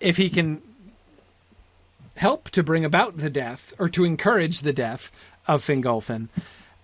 if 0.00 0.16
he 0.16 0.28
can 0.28 0.62
help 2.16 2.50
to 2.50 2.62
bring 2.62 2.84
about 2.84 3.16
the 3.16 3.30
death 3.30 3.72
or 3.78 3.88
to 3.88 4.04
encourage 4.04 4.60
the 4.60 4.72
death 4.72 5.10
of 5.48 5.64
Fingolfin, 5.64 6.28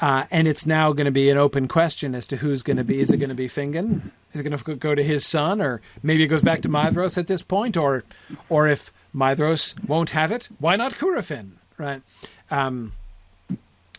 uh, 0.00 0.24
and 0.30 0.48
it's 0.48 0.64
now 0.64 0.92
going 0.92 1.04
to 1.04 1.10
be 1.10 1.28
an 1.28 1.36
open 1.36 1.68
question 1.68 2.14
as 2.14 2.26
to 2.26 2.36
who's 2.36 2.62
going 2.62 2.78
to 2.78 2.84
be. 2.84 3.00
Is 3.00 3.10
it 3.10 3.18
going 3.18 3.28
to 3.28 3.34
be 3.34 3.48
Fingon? 3.48 4.10
Is 4.32 4.40
it 4.40 4.44
going 4.44 4.56
to 4.56 4.74
go 4.76 4.94
to 4.94 5.02
his 5.02 5.26
son, 5.26 5.60
or 5.60 5.82
maybe 6.02 6.24
it 6.24 6.28
goes 6.28 6.42
back 6.42 6.62
to 6.62 6.68
Maedhros 6.68 7.18
at 7.18 7.26
this 7.26 7.42
point, 7.42 7.76
or 7.76 8.04
or 8.48 8.66
if 8.66 8.90
Maedhros 9.14 9.74
won't 9.86 10.10
have 10.10 10.32
it, 10.32 10.48
why 10.58 10.76
not 10.76 10.94
Curufin? 10.94 11.52
Right? 11.76 12.02
Um, 12.50 12.92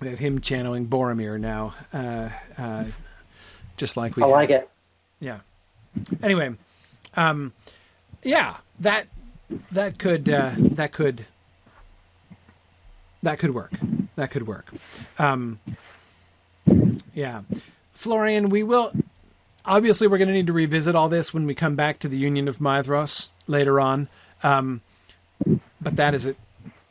have 0.08 0.20
him 0.20 0.42
channeling 0.42 0.88
Boromir 0.88 1.40
now, 1.40 1.74
uh, 1.94 2.30
uh, 2.58 2.86
just 3.78 3.98
like 3.98 4.16
we. 4.16 4.24
I 4.24 4.28
like 4.28 4.50
had. 4.50 4.62
it. 4.62 4.70
Yeah. 5.20 5.40
Anyway, 6.24 6.56
um, 7.16 7.54
yeah, 8.24 8.58
that 8.80 9.08
that 9.72 9.98
could 10.00 10.30
uh, 10.30 10.52
that 10.58 10.92
could 10.92 11.26
that 13.24 13.40
could 13.40 13.54
work. 13.54 13.74
That 14.16 14.32
could 14.32 14.48
work. 14.48 14.72
Um, 15.20 15.60
yeah, 17.14 17.42
Florian, 17.94 18.50
we 18.50 18.64
will. 18.64 18.92
Obviously, 19.64 20.08
we're 20.08 20.18
going 20.18 20.28
to 20.28 20.34
need 20.34 20.48
to 20.48 20.54
revisit 20.54 20.96
all 20.96 21.08
this 21.08 21.34
when 21.34 21.46
we 21.46 21.54
come 21.54 21.76
back 21.76 22.00
to 22.00 22.08
the 22.08 22.18
Union 22.18 22.48
of 22.48 22.58
Maedhros 22.58 23.30
later 23.48 23.80
on. 23.80 24.10
Um, 24.42 24.82
but 25.80 25.96
that 25.98 26.16
is 26.16 26.26
a 26.26 26.36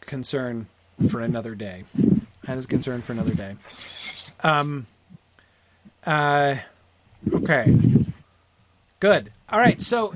concern 0.02 0.68
for 1.08 1.20
another 1.20 1.54
day. 1.56 1.84
That 2.50 2.58
is 2.58 2.64
a 2.64 2.68
concern 2.68 3.00
for 3.00 3.12
another 3.12 3.32
day. 3.32 3.54
Um, 4.42 4.88
uh, 6.04 6.56
okay. 7.32 7.72
Good. 8.98 9.30
All 9.50 9.60
right. 9.60 9.80
So 9.80 10.12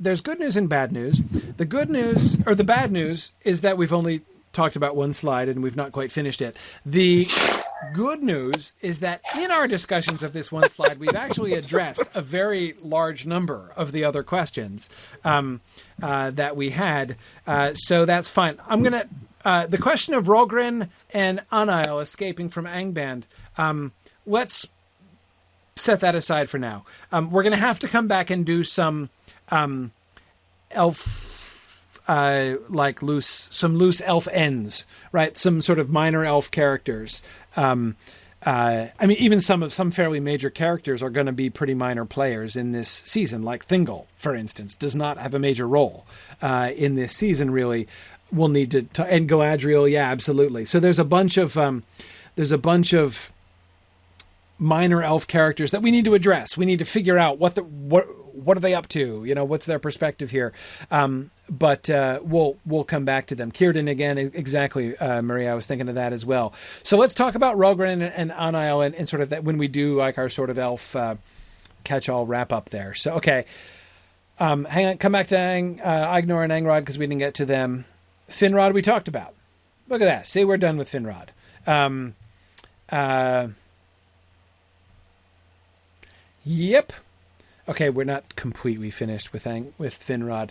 there's 0.00 0.22
good 0.22 0.40
news 0.40 0.56
and 0.56 0.66
bad 0.66 0.92
news. 0.92 1.20
The 1.58 1.66
good 1.66 1.90
news, 1.90 2.38
or 2.46 2.54
the 2.54 2.64
bad 2.64 2.90
news, 2.90 3.32
is 3.44 3.60
that 3.60 3.76
we've 3.76 3.92
only 3.92 4.22
talked 4.54 4.76
about 4.76 4.96
one 4.96 5.12
slide 5.12 5.50
and 5.50 5.62
we've 5.62 5.76
not 5.76 5.92
quite 5.92 6.10
finished 6.10 6.40
it. 6.40 6.56
The 6.86 7.28
good 7.92 8.22
news 8.22 8.72
is 8.80 9.00
that 9.00 9.20
in 9.36 9.50
our 9.50 9.68
discussions 9.68 10.22
of 10.22 10.32
this 10.32 10.50
one 10.50 10.70
slide, 10.70 10.98
we've 10.98 11.14
actually 11.14 11.52
addressed 11.52 12.08
a 12.14 12.22
very 12.22 12.76
large 12.82 13.26
number 13.26 13.74
of 13.76 13.92
the 13.92 14.04
other 14.04 14.22
questions 14.22 14.88
um, 15.22 15.60
uh, 16.02 16.30
that 16.30 16.56
we 16.56 16.70
had. 16.70 17.16
Uh, 17.46 17.74
so 17.74 18.06
that's 18.06 18.30
fine. 18.30 18.58
I'm 18.66 18.80
going 18.82 18.94
to. 18.94 19.06
Uh, 19.46 19.64
the 19.64 19.78
question 19.78 20.12
of 20.12 20.26
Rogrin 20.26 20.88
and 21.14 21.40
Anail 21.52 22.02
escaping 22.02 22.48
from 22.48 22.64
Angband. 22.64 23.22
Um, 23.56 23.92
let's 24.26 24.66
set 25.76 26.00
that 26.00 26.16
aside 26.16 26.50
for 26.50 26.58
now. 26.58 26.84
Um, 27.12 27.30
we're 27.30 27.44
going 27.44 27.52
to 27.52 27.56
have 27.56 27.78
to 27.78 27.88
come 27.88 28.08
back 28.08 28.28
and 28.28 28.44
do 28.44 28.64
some 28.64 29.08
um, 29.50 29.92
elf, 30.72 32.00
uh, 32.08 32.54
like 32.68 33.02
loose, 33.02 33.48
some 33.52 33.76
loose 33.76 34.02
elf 34.04 34.26
ends, 34.32 34.84
right? 35.12 35.36
Some 35.36 35.60
sort 35.60 35.78
of 35.78 35.90
minor 35.90 36.24
elf 36.24 36.50
characters. 36.50 37.22
Um, 37.56 37.94
uh, 38.44 38.88
I 38.98 39.06
mean, 39.06 39.16
even 39.18 39.40
some 39.40 39.62
of 39.62 39.72
some 39.72 39.90
fairly 39.90 40.20
major 40.20 40.50
characters 40.50 41.02
are 41.02 41.10
going 41.10 41.26
to 41.26 41.32
be 41.32 41.50
pretty 41.50 41.74
minor 41.74 42.04
players 42.04 42.54
in 42.54 42.72
this 42.72 42.88
season. 42.88 43.42
Like 43.42 43.66
Thingol, 43.66 44.06
for 44.16 44.34
instance, 44.34 44.74
does 44.74 44.94
not 44.94 45.18
have 45.18 45.34
a 45.34 45.38
major 45.38 45.66
role 45.66 46.04
uh, 46.42 46.72
in 46.76 46.96
this 46.96 47.12
season. 47.14 47.50
Really, 47.50 47.88
we'll 48.32 48.48
need 48.48 48.70
to, 48.72 48.82
to 48.82 49.04
and 49.04 49.28
Galadriel, 49.28 49.90
yeah, 49.90 50.10
absolutely. 50.10 50.64
So 50.66 50.80
there's 50.80 50.98
a 50.98 51.04
bunch 51.04 51.36
of 51.36 51.56
um, 51.56 51.84
there's 52.34 52.52
a 52.52 52.58
bunch 52.58 52.92
of 52.92 53.32
minor 54.58 55.02
elf 55.02 55.26
characters 55.26 55.70
that 55.70 55.82
we 55.82 55.90
need 55.90 56.04
to 56.06 56.14
address. 56.14 56.56
We 56.56 56.66
need 56.66 56.78
to 56.78 56.84
figure 56.84 57.18
out 57.18 57.38
what 57.38 57.54
the 57.54 57.62
what 57.62 58.06
what 58.36 58.56
are 58.56 58.60
they 58.60 58.74
up 58.74 58.88
to? 58.88 59.24
You 59.24 59.34
know, 59.34 59.44
what's 59.44 59.66
their 59.66 59.78
perspective 59.78 60.30
here? 60.30 60.52
Um, 60.90 61.30
but 61.48 61.88
uh, 61.88 62.20
we'll 62.22 62.56
we'll 62.66 62.84
come 62.84 63.04
back 63.04 63.26
to 63.26 63.34
them. 63.34 63.50
Cirdan 63.50 63.88
again, 63.88 64.18
exactly, 64.18 64.96
uh, 64.98 65.22
Maria. 65.22 65.52
I 65.52 65.54
was 65.54 65.66
thinking 65.66 65.88
of 65.88 65.94
that 65.94 66.12
as 66.12 66.24
well. 66.24 66.52
So 66.82 66.96
let's 66.96 67.14
talk 67.14 67.34
about 67.34 67.56
Rogren 67.56 67.92
and, 67.92 68.02
and 68.02 68.30
Anail 68.30 68.84
and, 68.84 68.94
and 68.94 69.08
sort 69.08 69.22
of 69.22 69.30
that 69.30 69.44
when 69.44 69.58
we 69.58 69.68
do 69.68 69.96
like 69.96 70.18
our 70.18 70.28
sort 70.28 70.50
of 70.50 70.58
elf 70.58 70.94
uh, 70.94 71.16
catch-all 71.84 72.26
wrap 72.26 72.52
up 72.52 72.70
there. 72.70 72.94
So 72.94 73.14
okay, 73.14 73.46
um, 74.38 74.64
hang 74.64 74.86
on, 74.86 74.98
come 74.98 75.12
back 75.12 75.28
to 75.28 75.38
Ang, 75.38 75.80
uh, 75.80 76.14
Aegnor 76.14 76.44
and 76.44 76.52
Angrod 76.52 76.80
because 76.80 76.98
we 76.98 77.06
didn't 77.06 77.20
get 77.20 77.34
to 77.34 77.46
them. 77.46 77.86
Finrod 78.30 78.74
we 78.74 78.82
talked 78.82 79.08
about. 79.08 79.34
Look 79.88 80.00
at 80.00 80.06
that. 80.06 80.26
Say 80.26 80.44
we're 80.44 80.56
done 80.56 80.76
with 80.76 80.90
Finrod. 80.90 81.28
Um, 81.66 82.14
uh, 82.90 83.48
Yep. 86.46 86.92
Okay, 87.68 87.90
we're 87.90 88.04
not 88.04 88.36
completely 88.36 88.90
finished 88.90 89.32
with 89.32 89.46
with 89.78 89.98
Finrod, 89.98 90.50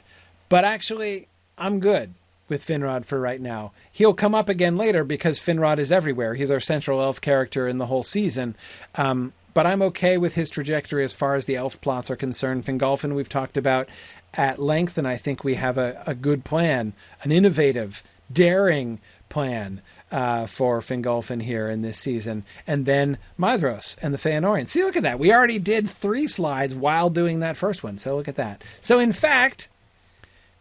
but 0.49 0.65
actually, 0.65 1.30
I'm 1.57 1.80
good 1.80 2.14
with 2.49 2.65
Finrod 2.65 3.06
for 3.06 3.19
right 3.19 3.39
now. 3.39 3.72
He'll 3.93 4.14
come 4.14 4.35
up 4.35 4.49
again 4.49 4.76
later 4.76 5.06
because 5.06 5.39
Finrod 5.39 5.77
is 5.77 5.93
everywhere. 5.93 6.35
He's 6.35 6.52
our 6.52 6.60
central 6.60 7.02
elf 7.02 7.22
character 7.22 7.65
in 7.65 7.77
the 7.77 7.85
whole 7.85 8.03
season. 8.03 8.56
Um, 8.95 9.31
but 9.53 9.65
I'm 9.65 9.81
okay 9.84 10.18
with 10.18 10.35
his 10.35 10.49
trajectory 10.49 11.06
as 11.06 11.14
far 11.14 11.35
as 11.35 11.45
the 11.45 11.56
elf 11.56 11.80
plots 11.80 12.11
are 12.11 12.18
concerned. 12.18 12.65
Fingolfin 12.65 13.15
we've 13.15 13.30
talked 13.30 13.56
about 13.56 13.88
at 14.36 14.60
length, 14.60 14.98
and 14.98 15.07
I 15.07 15.18
think 15.18 15.44
we 15.44 15.56
have 15.56 15.78
a, 15.78 16.03
a 16.06 16.16
good 16.16 16.44
plan, 16.44 16.94
an 17.24 17.32
innovative, 17.32 18.03
daring 18.32 18.99
plan 19.30 19.82
uh, 20.12 20.45
for 20.45 20.80
Fingolfin 20.82 21.41
here 21.41 21.70
in 21.70 21.82
this 21.82 21.98
season, 21.98 22.45
and 22.68 22.86
then 22.86 23.18
Maedhros 23.40 23.98
and 24.02 24.14
the 24.14 24.18
Feanorians. 24.18 24.70
See, 24.70 24.84
look 24.84 24.95
at 24.95 25.03
that. 25.03 25.20
We 25.20 25.34
already 25.34 25.60
did 25.60 25.90
three 25.90 26.28
slides 26.28 26.76
while 26.76 27.10
doing 27.10 27.40
that 27.40 27.57
first 27.57 27.84
one. 27.84 27.98
So 27.98 28.16
look 28.16 28.28
at 28.28 28.36
that. 28.36 28.64
So 28.82 28.99
in 28.99 29.12
fact, 29.12 29.68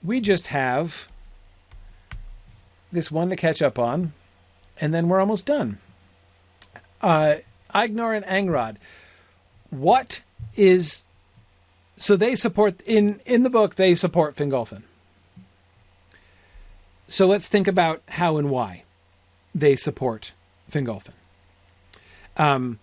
we 0.03 0.21
just 0.21 0.49
have 0.49 1.09
this 2.91 3.11
one 3.11 3.31
to 3.31 3.37
catch 3.37 3.63
up 3.63 3.79
on, 3.79 4.13
and 4.81 4.95
then 4.95 5.09
we're 5.09 5.21
almost 5.21 5.47
done. 5.47 5.79
Uh, 7.01 7.37
Aegnor 7.75 8.17
and 8.17 8.25
Angrod. 8.25 8.77
What 9.71 10.23
is 10.57 11.05
so 11.97 12.17
they 12.17 12.35
support 12.35 12.81
in 12.83 13.21
in 13.25 13.43
the 13.43 13.51
book 13.51 13.77
they 13.77 13.95
support 13.95 14.35
Fingolfin. 14.37 14.83
So 17.07 17.27
let's 17.27 17.49
think 17.49 17.69
about 17.69 18.03
how 18.09 18.39
and 18.39 18.51
why 18.51 18.85
they 19.55 19.77
support 19.77 20.33
Fingolfin. 20.71 21.13
Um, 22.37 22.81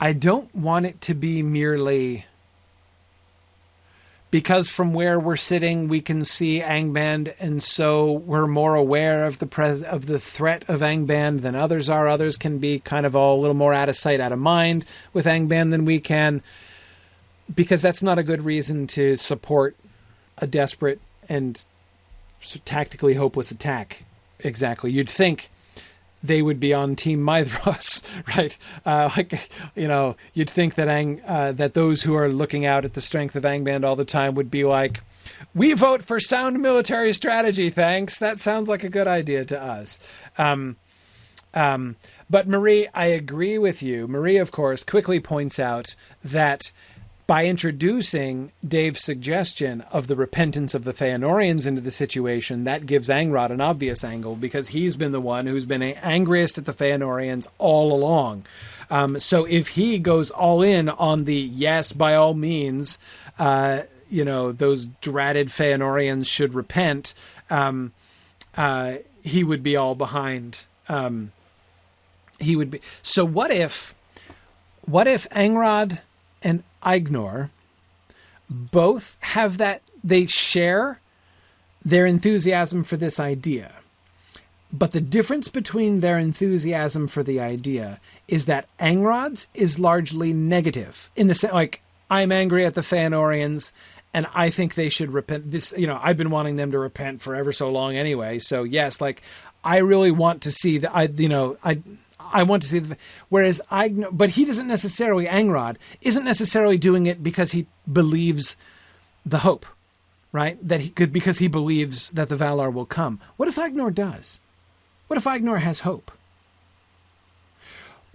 I 0.00 0.12
don't 0.12 0.52
want 0.54 0.86
it 0.86 1.00
to 1.02 1.14
be 1.14 1.42
merely 1.42 2.24
because 4.30 4.68
from 4.68 4.92
where 4.92 5.18
we're 5.18 5.36
sitting 5.36 5.88
we 5.88 6.00
can 6.00 6.24
see 6.24 6.60
Angband 6.60 7.34
and 7.40 7.62
so 7.62 8.12
we're 8.12 8.46
more 8.46 8.74
aware 8.74 9.24
of 9.24 9.38
the 9.38 9.46
pres- 9.46 9.82
of 9.82 10.06
the 10.06 10.18
threat 10.18 10.64
of 10.68 10.80
Angband 10.80 11.40
than 11.40 11.54
others 11.54 11.88
are. 11.88 12.08
Others 12.08 12.36
can 12.36 12.58
be 12.58 12.80
kind 12.80 13.06
of 13.06 13.16
all 13.16 13.38
a 13.38 13.40
little 13.40 13.54
more 13.54 13.72
out 13.72 13.88
of 13.88 13.96
sight 13.96 14.20
out 14.20 14.32
of 14.32 14.38
mind 14.38 14.84
with 15.12 15.26
Angband 15.26 15.70
than 15.70 15.84
we 15.84 16.00
can 16.00 16.42
because 17.54 17.80
that's 17.80 18.02
not 18.02 18.18
a 18.18 18.22
good 18.22 18.42
reason 18.42 18.86
to 18.88 19.16
support 19.16 19.76
a 20.36 20.46
desperate 20.46 21.00
and 21.28 21.64
tactically 22.64 23.14
hopeless 23.14 23.50
attack 23.50 24.04
exactly. 24.40 24.90
You'd 24.90 25.10
think 25.10 25.50
they 26.22 26.42
would 26.42 26.58
be 26.58 26.74
on 26.74 26.96
Team 26.96 27.20
Maedhros, 27.20 28.02
right? 28.36 28.56
Uh, 28.84 29.10
like, 29.16 29.50
you 29.74 29.88
know, 29.88 30.16
you'd 30.34 30.50
think 30.50 30.74
that 30.74 30.88
Ang, 30.88 31.20
uh, 31.26 31.52
that 31.52 31.74
those 31.74 32.02
who 32.02 32.14
are 32.14 32.28
looking 32.28 32.66
out 32.66 32.84
at 32.84 32.94
the 32.94 33.00
strength 33.00 33.36
of 33.36 33.44
Angband 33.44 33.84
all 33.84 33.96
the 33.96 34.04
time 34.04 34.34
would 34.34 34.50
be 34.50 34.64
like, 34.64 35.02
"We 35.54 35.72
vote 35.72 36.02
for 36.02 36.20
sound 36.20 36.60
military 36.60 37.12
strategy, 37.12 37.70
thanks. 37.70 38.18
That 38.18 38.40
sounds 38.40 38.68
like 38.68 38.84
a 38.84 38.88
good 38.88 39.06
idea 39.06 39.44
to 39.46 39.62
us." 39.62 39.98
Um, 40.36 40.76
um, 41.54 41.96
but 42.30 42.46
Marie, 42.46 42.88
I 42.94 43.06
agree 43.06 43.58
with 43.58 43.82
you. 43.82 44.06
Marie, 44.06 44.36
of 44.36 44.52
course, 44.52 44.84
quickly 44.84 45.20
points 45.20 45.58
out 45.58 45.94
that 46.22 46.72
by 47.28 47.44
introducing 47.44 48.50
Dave's 48.66 49.04
suggestion 49.04 49.82
of 49.92 50.06
the 50.06 50.16
repentance 50.16 50.74
of 50.74 50.84
the 50.84 50.94
Feanorians 50.94 51.66
into 51.66 51.82
the 51.82 51.90
situation, 51.90 52.64
that 52.64 52.86
gives 52.86 53.10
Angrod 53.10 53.50
an 53.50 53.60
obvious 53.60 54.02
angle 54.02 54.34
because 54.34 54.68
he's 54.68 54.96
been 54.96 55.12
the 55.12 55.20
one 55.20 55.44
who's 55.44 55.66
been 55.66 55.82
angriest 55.82 56.56
at 56.56 56.64
the 56.64 56.72
Feanorians 56.72 57.46
all 57.58 57.92
along. 57.92 58.46
Um, 58.90 59.20
so 59.20 59.44
if 59.44 59.68
he 59.68 59.98
goes 59.98 60.30
all 60.30 60.62
in 60.62 60.88
on 60.88 61.26
the 61.26 61.34
yes, 61.34 61.92
by 61.92 62.14
all 62.14 62.32
means, 62.32 62.98
uh, 63.38 63.82
you 64.08 64.24
know, 64.24 64.50
those 64.50 64.86
dratted 65.02 65.48
Feanorians 65.48 66.26
should 66.26 66.54
repent, 66.54 67.12
um, 67.50 67.92
uh, 68.56 68.94
he 69.22 69.44
would 69.44 69.62
be 69.62 69.76
all 69.76 69.94
behind. 69.94 70.64
Um, 70.88 71.32
he 72.38 72.56
would 72.56 72.70
be. 72.70 72.80
So 73.02 73.26
what 73.26 73.50
if, 73.50 73.94
what 74.86 75.06
if 75.06 75.28
Angrod 75.28 75.98
and 76.42 76.62
Aegnor 76.82 77.50
both 78.50 79.18
have 79.20 79.58
that 79.58 79.82
they 80.02 80.26
share 80.26 81.00
their 81.84 82.06
enthusiasm 82.06 82.84
for 82.84 82.96
this 82.96 83.20
idea. 83.20 83.72
But 84.72 84.92
the 84.92 85.00
difference 85.00 85.48
between 85.48 86.00
their 86.00 86.18
enthusiasm 86.18 87.08
for 87.08 87.22
the 87.22 87.40
idea 87.40 88.00
is 88.26 88.44
that 88.44 88.68
Angrod's 88.78 89.46
is 89.54 89.78
largely 89.78 90.32
negative 90.32 91.10
in 91.16 91.26
the 91.26 91.34
sense 91.34 91.54
like 91.54 91.80
I'm 92.10 92.32
angry 92.32 92.66
at 92.66 92.74
the 92.74 92.82
Feanorians 92.82 93.72
and 94.12 94.26
I 94.34 94.50
think 94.50 94.74
they 94.74 94.88
should 94.88 95.10
repent. 95.10 95.50
This 95.50 95.72
you 95.76 95.86
know 95.86 95.98
I've 96.02 96.18
been 96.18 96.30
wanting 96.30 96.56
them 96.56 96.72
to 96.72 96.78
repent 96.78 97.22
for 97.22 97.34
ever 97.34 97.52
so 97.52 97.70
long 97.70 97.96
anyway. 97.96 98.40
So 98.40 98.64
yes 98.64 99.00
like 99.00 99.22
I 99.64 99.78
really 99.78 100.10
want 100.10 100.42
to 100.42 100.52
see 100.52 100.78
that 100.78 100.94
I 100.94 101.04
you 101.04 101.30
know 101.30 101.56
I 101.64 101.80
I 102.32 102.42
want 102.42 102.62
to 102.62 102.68
see 102.68 102.78
the. 102.78 102.96
Whereas 103.28 103.60
I, 103.70 103.88
but 103.88 104.30
he 104.30 104.44
doesn't 104.44 104.66
necessarily. 104.66 105.26
Angrod 105.26 105.76
isn't 106.00 106.24
necessarily 106.24 106.78
doing 106.78 107.06
it 107.06 107.22
because 107.22 107.52
he 107.52 107.66
believes 107.90 108.56
the 109.24 109.38
hope, 109.38 109.66
right? 110.32 110.58
That 110.66 110.80
he 110.80 110.90
could 110.90 111.12
because 111.12 111.38
he 111.38 111.48
believes 111.48 112.10
that 112.10 112.28
the 112.28 112.36
Valar 112.36 112.72
will 112.72 112.86
come. 112.86 113.20
What 113.36 113.48
if 113.48 113.56
Aegnor 113.56 113.94
does? 113.94 114.40
What 115.06 115.16
if 115.16 115.24
Aegnor 115.24 115.60
has 115.60 115.80
hope? 115.80 116.10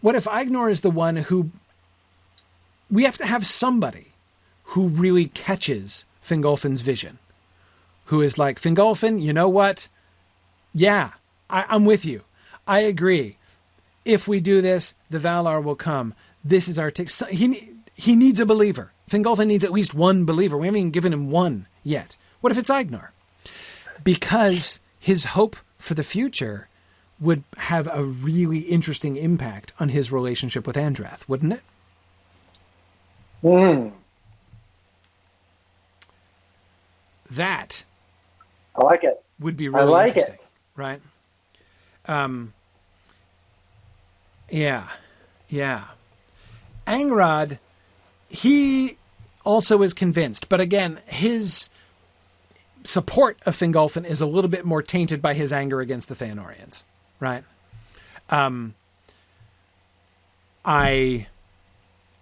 What 0.01 0.15
if 0.15 0.25
Aegnor 0.25 0.71
is 0.71 0.81
the 0.81 0.91
one 0.91 1.17
who? 1.17 1.51
We 2.91 3.03
have 3.03 3.17
to 3.17 3.25
have 3.25 3.45
somebody 3.45 4.13
who 4.65 4.87
really 4.87 5.25
catches 5.25 6.05
Fingolfin's 6.23 6.81
vision, 6.81 7.19
who 8.05 8.21
is 8.21 8.37
like 8.37 8.61
Fingolfin. 8.61 9.21
You 9.21 9.33
know 9.33 9.49
what? 9.49 9.87
Yeah, 10.73 11.11
I, 11.49 11.65
I'm 11.69 11.85
with 11.85 12.05
you. 12.05 12.21
I 12.67 12.79
agree 12.79 13.37
if 14.05 14.27
we 14.27 14.39
do 14.39 14.61
this, 14.61 14.93
the 15.09 15.19
Valar 15.19 15.63
will 15.63 15.75
come. 15.75 16.13
This 16.43 16.67
is 16.67 16.77
our 16.77 16.91
t- 16.91 17.07
he 17.29 17.73
he 17.95 18.15
needs 18.15 18.39
a 18.39 18.45
believer. 18.45 18.91
Fingolfin 19.09 19.47
needs 19.47 19.63
at 19.63 19.71
least 19.71 19.93
one 19.93 20.25
believer. 20.25 20.57
We 20.57 20.67
haven't 20.67 20.79
even 20.79 20.91
given 20.91 21.13
him 21.13 21.29
one 21.31 21.67
yet. 21.83 22.15
What 22.41 22.51
if 22.51 22.57
it's 22.57 22.69
Aegnor? 22.69 23.09
Because 24.03 24.79
his 24.99 25.25
hope 25.25 25.55
for 25.77 25.93
the 25.93 26.03
future 26.03 26.67
would 27.19 27.43
have 27.57 27.87
a 27.93 28.03
really 28.03 28.59
interesting 28.59 29.15
impact 29.15 29.71
on 29.79 29.89
his 29.89 30.11
relationship 30.11 30.65
with 30.67 30.75
Andreth, 30.75 31.27
wouldn't 31.27 31.53
it? 31.53 31.61
Hmm. 33.41 33.89
That 37.31 37.83
I 38.75 38.83
like 38.83 39.03
it. 39.03 39.23
Would 39.39 39.57
be 39.57 39.69
really 39.69 39.81
I 39.81 39.85
like 39.85 40.07
interesting, 40.17 40.35
it. 40.35 40.45
right? 40.75 41.01
Um, 42.05 42.53
yeah, 44.53 44.87
yeah. 45.49 45.85
Angrod, 46.85 47.57
he 48.29 48.97
also 49.43 49.81
is 49.81 49.93
convinced, 49.93 50.47
but 50.47 50.61
again, 50.61 50.99
his 51.07 51.69
support 52.83 53.39
of 53.47 53.55
Fingolfin 53.55 54.05
is 54.05 54.21
a 54.21 54.27
little 54.27 54.49
bit 54.49 54.63
more 54.63 54.83
tainted 54.83 55.23
by 55.23 55.33
his 55.33 55.51
anger 55.51 55.81
against 55.81 56.07
the 56.07 56.13
Feanorians, 56.15 56.85
right? 57.19 57.43
Um, 58.29 58.75
I 60.63 61.25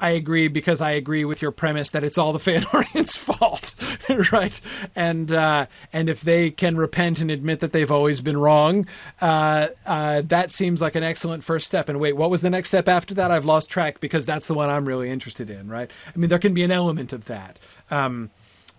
I 0.01 0.11
agree 0.11 0.47
because 0.47 0.81
I 0.81 0.91
agree 0.91 1.23
with 1.25 1.43
your 1.43 1.51
premise 1.51 1.91
that 1.91 2.03
it's 2.03 2.17
all 2.17 2.33
the 2.33 2.39
Feanorians' 2.39 3.15
fault, 3.17 3.75
right? 4.31 4.59
And 4.95 5.31
uh, 5.31 5.67
and 5.93 6.09
if 6.09 6.21
they 6.21 6.49
can 6.49 6.75
repent 6.75 7.21
and 7.21 7.29
admit 7.29 7.59
that 7.59 7.71
they've 7.71 7.91
always 7.91 8.19
been 8.19 8.37
wrong, 8.37 8.87
uh, 9.21 9.67
uh, 9.85 10.23
that 10.25 10.51
seems 10.51 10.81
like 10.81 10.95
an 10.95 11.03
excellent 11.03 11.43
first 11.43 11.67
step. 11.67 11.87
And 11.87 11.99
wait, 11.99 12.17
what 12.17 12.31
was 12.31 12.41
the 12.41 12.49
next 12.49 12.69
step 12.69 12.87
after 12.87 13.13
that? 13.13 13.29
I've 13.29 13.45
lost 13.45 13.69
track 13.69 13.99
because 13.99 14.25
that's 14.25 14.47
the 14.47 14.55
one 14.55 14.71
I'm 14.71 14.85
really 14.85 15.11
interested 15.11 15.51
in, 15.51 15.69
right? 15.69 15.89
I 16.07 16.17
mean, 16.17 16.29
there 16.29 16.39
can 16.39 16.55
be 16.55 16.63
an 16.63 16.71
element 16.71 17.13
of 17.13 17.25
that. 17.25 17.59
Um, 17.91 18.31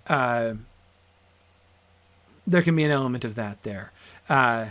uh, 0.09 0.55
there 2.49 2.63
can 2.63 2.75
be 2.75 2.83
an 2.83 2.91
element 2.91 3.25
of 3.25 3.37
that 3.37 3.63
there. 3.63 3.93
Uh, 4.29 4.71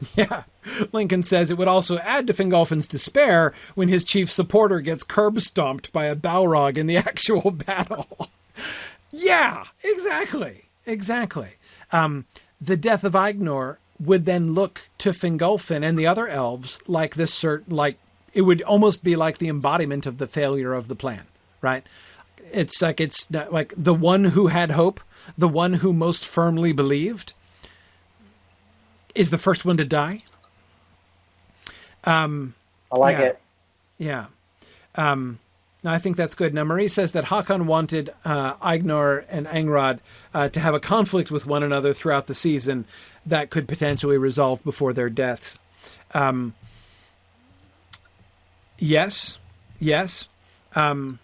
Yeah. 0.16 0.44
Lincoln 0.92 1.22
says 1.22 1.50
it 1.50 1.58
would 1.58 1.68
also 1.68 1.98
add 1.98 2.26
to 2.26 2.32
Fingolfin's 2.32 2.86
despair 2.86 3.52
when 3.74 3.88
his 3.88 4.04
chief 4.04 4.30
supporter 4.30 4.80
gets 4.80 5.02
curb 5.02 5.40
stomped 5.40 5.92
by 5.92 6.06
a 6.06 6.14
Balrog 6.16 6.76
in 6.76 6.86
the 6.86 6.96
actual 7.08 7.50
battle. 7.50 8.28
yeah, 9.10 9.64
exactly. 9.82 10.66
Exactly. 10.86 11.48
Um, 11.90 12.26
the 12.60 12.76
death 12.76 13.02
of 13.04 13.14
Aegnor 13.14 13.78
would 14.00 14.24
then 14.24 14.54
look 14.54 14.82
to 14.98 15.10
Fingolfin 15.10 15.84
and 15.84 15.98
the 15.98 16.06
other 16.06 16.28
elves 16.28 16.78
like 16.86 17.14
this 17.14 17.36
cert 17.36 17.64
like 17.68 17.98
it 18.34 18.42
would 18.42 18.62
almost 18.62 19.02
be 19.02 19.16
like 19.16 19.38
the 19.38 19.48
embodiment 19.48 20.06
of 20.06 20.18
the 20.18 20.28
failure 20.28 20.74
of 20.74 20.88
the 20.88 20.94
plan, 20.94 21.24
right? 21.60 21.84
It's 22.52 22.80
like 22.80 23.00
it's 23.00 23.30
like 23.30 23.72
the 23.76 23.94
one 23.94 24.24
who 24.24 24.48
had 24.48 24.70
hope, 24.72 25.00
the 25.36 25.48
one 25.48 25.74
who 25.74 25.92
most 25.92 26.26
firmly 26.26 26.72
believed 26.72 27.34
is 29.18 29.30
the 29.30 29.38
first 29.38 29.64
one 29.64 29.76
to 29.76 29.84
die. 29.84 30.22
Um, 32.04 32.54
I 32.92 32.98
like 32.98 33.18
yeah. 33.18 33.24
it. 33.24 33.40
Yeah. 33.98 34.26
Um, 34.94 35.38
I 35.84 35.98
think 35.98 36.16
that's 36.16 36.34
good. 36.34 36.54
Now, 36.54 36.64
Marie 36.64 36.88
says 36.88 37.12
that 37.12 37.24
Hakon 37.24 37.66
wanted 37.66 38.10
uh, 38.24 38.54
Aegnor 38.54 39.24
and 39.28 39.46
Angrod 39.46 39.98
uh, 40.34 40.48
to 40.48 40.60
have 40.60 40.74
a 40.74 40.80
conflict 40.80 41.30
with 41.30 41.46
one 41.46 41.62
another 41.62 41.92
throughout 41.92 42.26
the 42.26 42.34
season 42.34 42.84
that 43.26 43.50
could 43.50 43.68
potentially 43.68 44.18
resolve 44.18 44.62
before 44.64 44.92
their 44.92 45.10
deaths. 45.10 45.58
Um, 46.14 46.54
yes, 48.78 49.38
yes. 49.78 50.26
Um, 50.74 51.18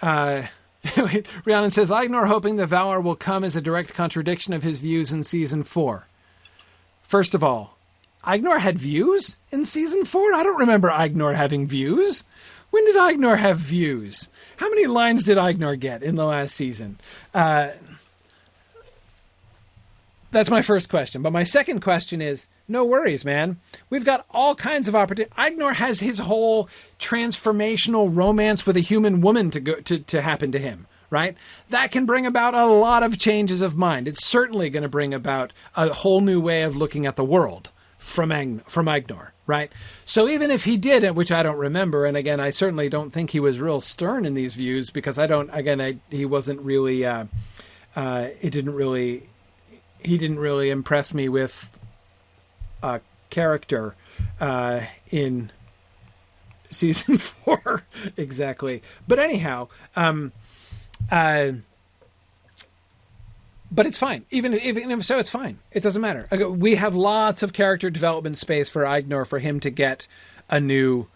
uh, 0.00 0.42
Rhiannon 1.44 1.70
says, 1.70 1.90
Aegnor 1.90 2.26
hoping 2.26 2.56
the 2.56 2.66
Valar 2.66 3.02
will 3.02 3.14
come 3.14 3.44
as 3.44 3.56
a 3.56 3.60
direct 3.60 3.94
contradiction 3.94 4.52
of 4.52 4.62
his 4.62 4.78
views 4.78 5.12
in 5.12 5.22
season 5.22 5.62
four. 5.62 6.08
First 7.02 7.34
of 7.34 7.44
all, 7.44 7.76
Aegnor 8.24 8.60
had 8.60 8.78
views 8.78 9.36
in 9.50 9.64
season 9.64 10.04
four? 10.04 10.32
I 10.32 10.42
don't 10.42 10.58
remember 10.58 10.88
Aegnor 10.88 11.34
having 11.34 11.66
views. 11.66 12.24
When 12.70 12.84
did 12.84 12.96
Aegnor 12.96 13.38
have 13.38 13.58
views? 13.58 14.28
How 14.56 14.68
many 14.70 14.86
lines 14.86 15.24
did 15.24 15.38
Aegnor 15.38 15.78
get 15.78 16.02
in 16.02 16.16
the 16.16 16.24
last 16.24 16.54
season? 16.54 16.98
Uh, 17.34 17.70
that's 20.30 20.50
my 20.50 20.62
first 20.62 20.88
question. 20.88 21.22
But 21.22 21.32
my 21.32 21.44
second 21.44 21.80
question 21.80 22.22
is 22.22 22.46
no 22.68 22.84
worries, 22.84 23.24
man. 23.24 23.58
We've 23.90 24.04
got 24.04 24.26
all 24.30 24.54
kinds 24.54 24.88
of 24.88 24.96
opportunity. 24.96 25.34
Aegnor 25.36 25.74
has 25.74 26.00
his 26.00 26.18
whole 26.18 26.68
transformational 26.98 28.14
romance 28.14 28.64
with 28.64 28.76
a 28.76 28.80
human 28.80 29.20
woman 29.20 29.50
to 29.50 29.60
go 29.60 29.74
to, 29.80 29.98
to 29.98 30.22
happen 30.22 30.52
to 30.52 30.58
him, 30.58 30.86
right? 31.10 31.36
That 31.70 31.90
can 31.92 32.06
bring 32.06 32.26
about 32.26 32.54
a 32.54 32.66
lot 32.66 33.02
of 33.02 33.18
changes 33.18 33.60
of 33.62 33.76
mind. 33.76 34.08
It's 34.08 34.24
certainly 34.24 34.70
going 34.70 34.84
to 34.84 34.88
bring 34.88 35.12
about 35.12 35.52
a 35.76 35.92
whole 35.92 36.20
new 36.20 36.40
way 36.40 36.62
of 36.62 36.76
looking 36.76 37.06
at 37.06 37.16
the 37.16 37.24
world 37.24 37.70
from 37.98 38.32
Ang- 38.32 38.62
from 38.66 38.86
Aegnor, 38.86 39.30
right? 39.46 39.70
So 40.04 40.28
even 40.28 40.50
if 40.50 40.64
he 40.64 40.76
did 40.76 41.04
it, 41.04 41.14
which 41.14 41.30
I 41.30 41.42
don't 41.42 41.56
remember, 41.58 42.04
and 42.04 42.16
again, 42.16 42.40
I 42.40 42.50
certainly 42.50 42.88
don't 42.88 43.10
think 43.10 43.30
he 43.30 43.40
was 43.40 43.60
real 43.60 43.80
stern 43.80 44.24
in 44.24 44.34
these 44.34 44.54
views 44.54 44.90
because 44.90 45.18
I 45.18 45.26
don't. 45.26 45.50
Again, 45.52 45.80
I, 45.80 45.98
he 46.10 46.24
wasn't 46.24 46.60
really. 46.62 47.04
Uh, 47.04 47.26
uh, 47.94 48.28
it 48.40 48.50
didn't 48.50 48.74
really. 48.74 49.28
He 50.00 50.18
didn't 50.18 50.40
really 50.40 50.70
impress 50.70 51.14
me 51.14 51.28
with 51.28 51.70
character 53.30 53.94
uh, 54.40 54.82
in 55.10 55.50
season 56.70 57.18
four 57.18 57.84
exactly. 58.16 58.82
But 59.08 59.18
anyhow, 59.18 59.68
um, 59.96 60.32
uh, 61.10 61.52
but 63.70 63.86
it's 63.86 63.98
fine. 63.98 64.26
Even 64.30 64.54
even 64.54 64.90
if 64.90 65.04
so, 65.04 65.18
it's 65.18 65.30
fine. 65.30 65.58
It 65.72 65.82
doesn't 65.82 66.02
matter. 66.02 66.28
We 66.48 66.74
have 66.74 66.94
lots 66.94 67.42
of 67.42 67.52
character 67.52 67.90
development 67.90 68.38
space 68.38 68.68
for 68.68 68.82
Aegnor 68.82 69.26
for 69.26 69.38
him 69.38 69.60
to 69.60 69.70
get 69.70 70.06
a 70.50 70.60
new 70.60 71.08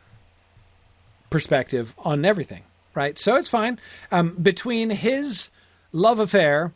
perspective 1.28 1.94
on 1.98 2.24
everything, 2.24 2.62
right? 2.94 3.18
So 3.18 3.36
it's 3.36 3.50
fine. 3.50 3.78
Um, 4.10 4.36
between 4.36 4.90
his 4.90 5.50
love 5.92 6.18
affair 6.18 6.72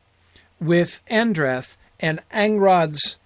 with 0.60 1.00
Andreth 1.10 1.76
and 1.98 2.20
Angrod's, 2.30 3.18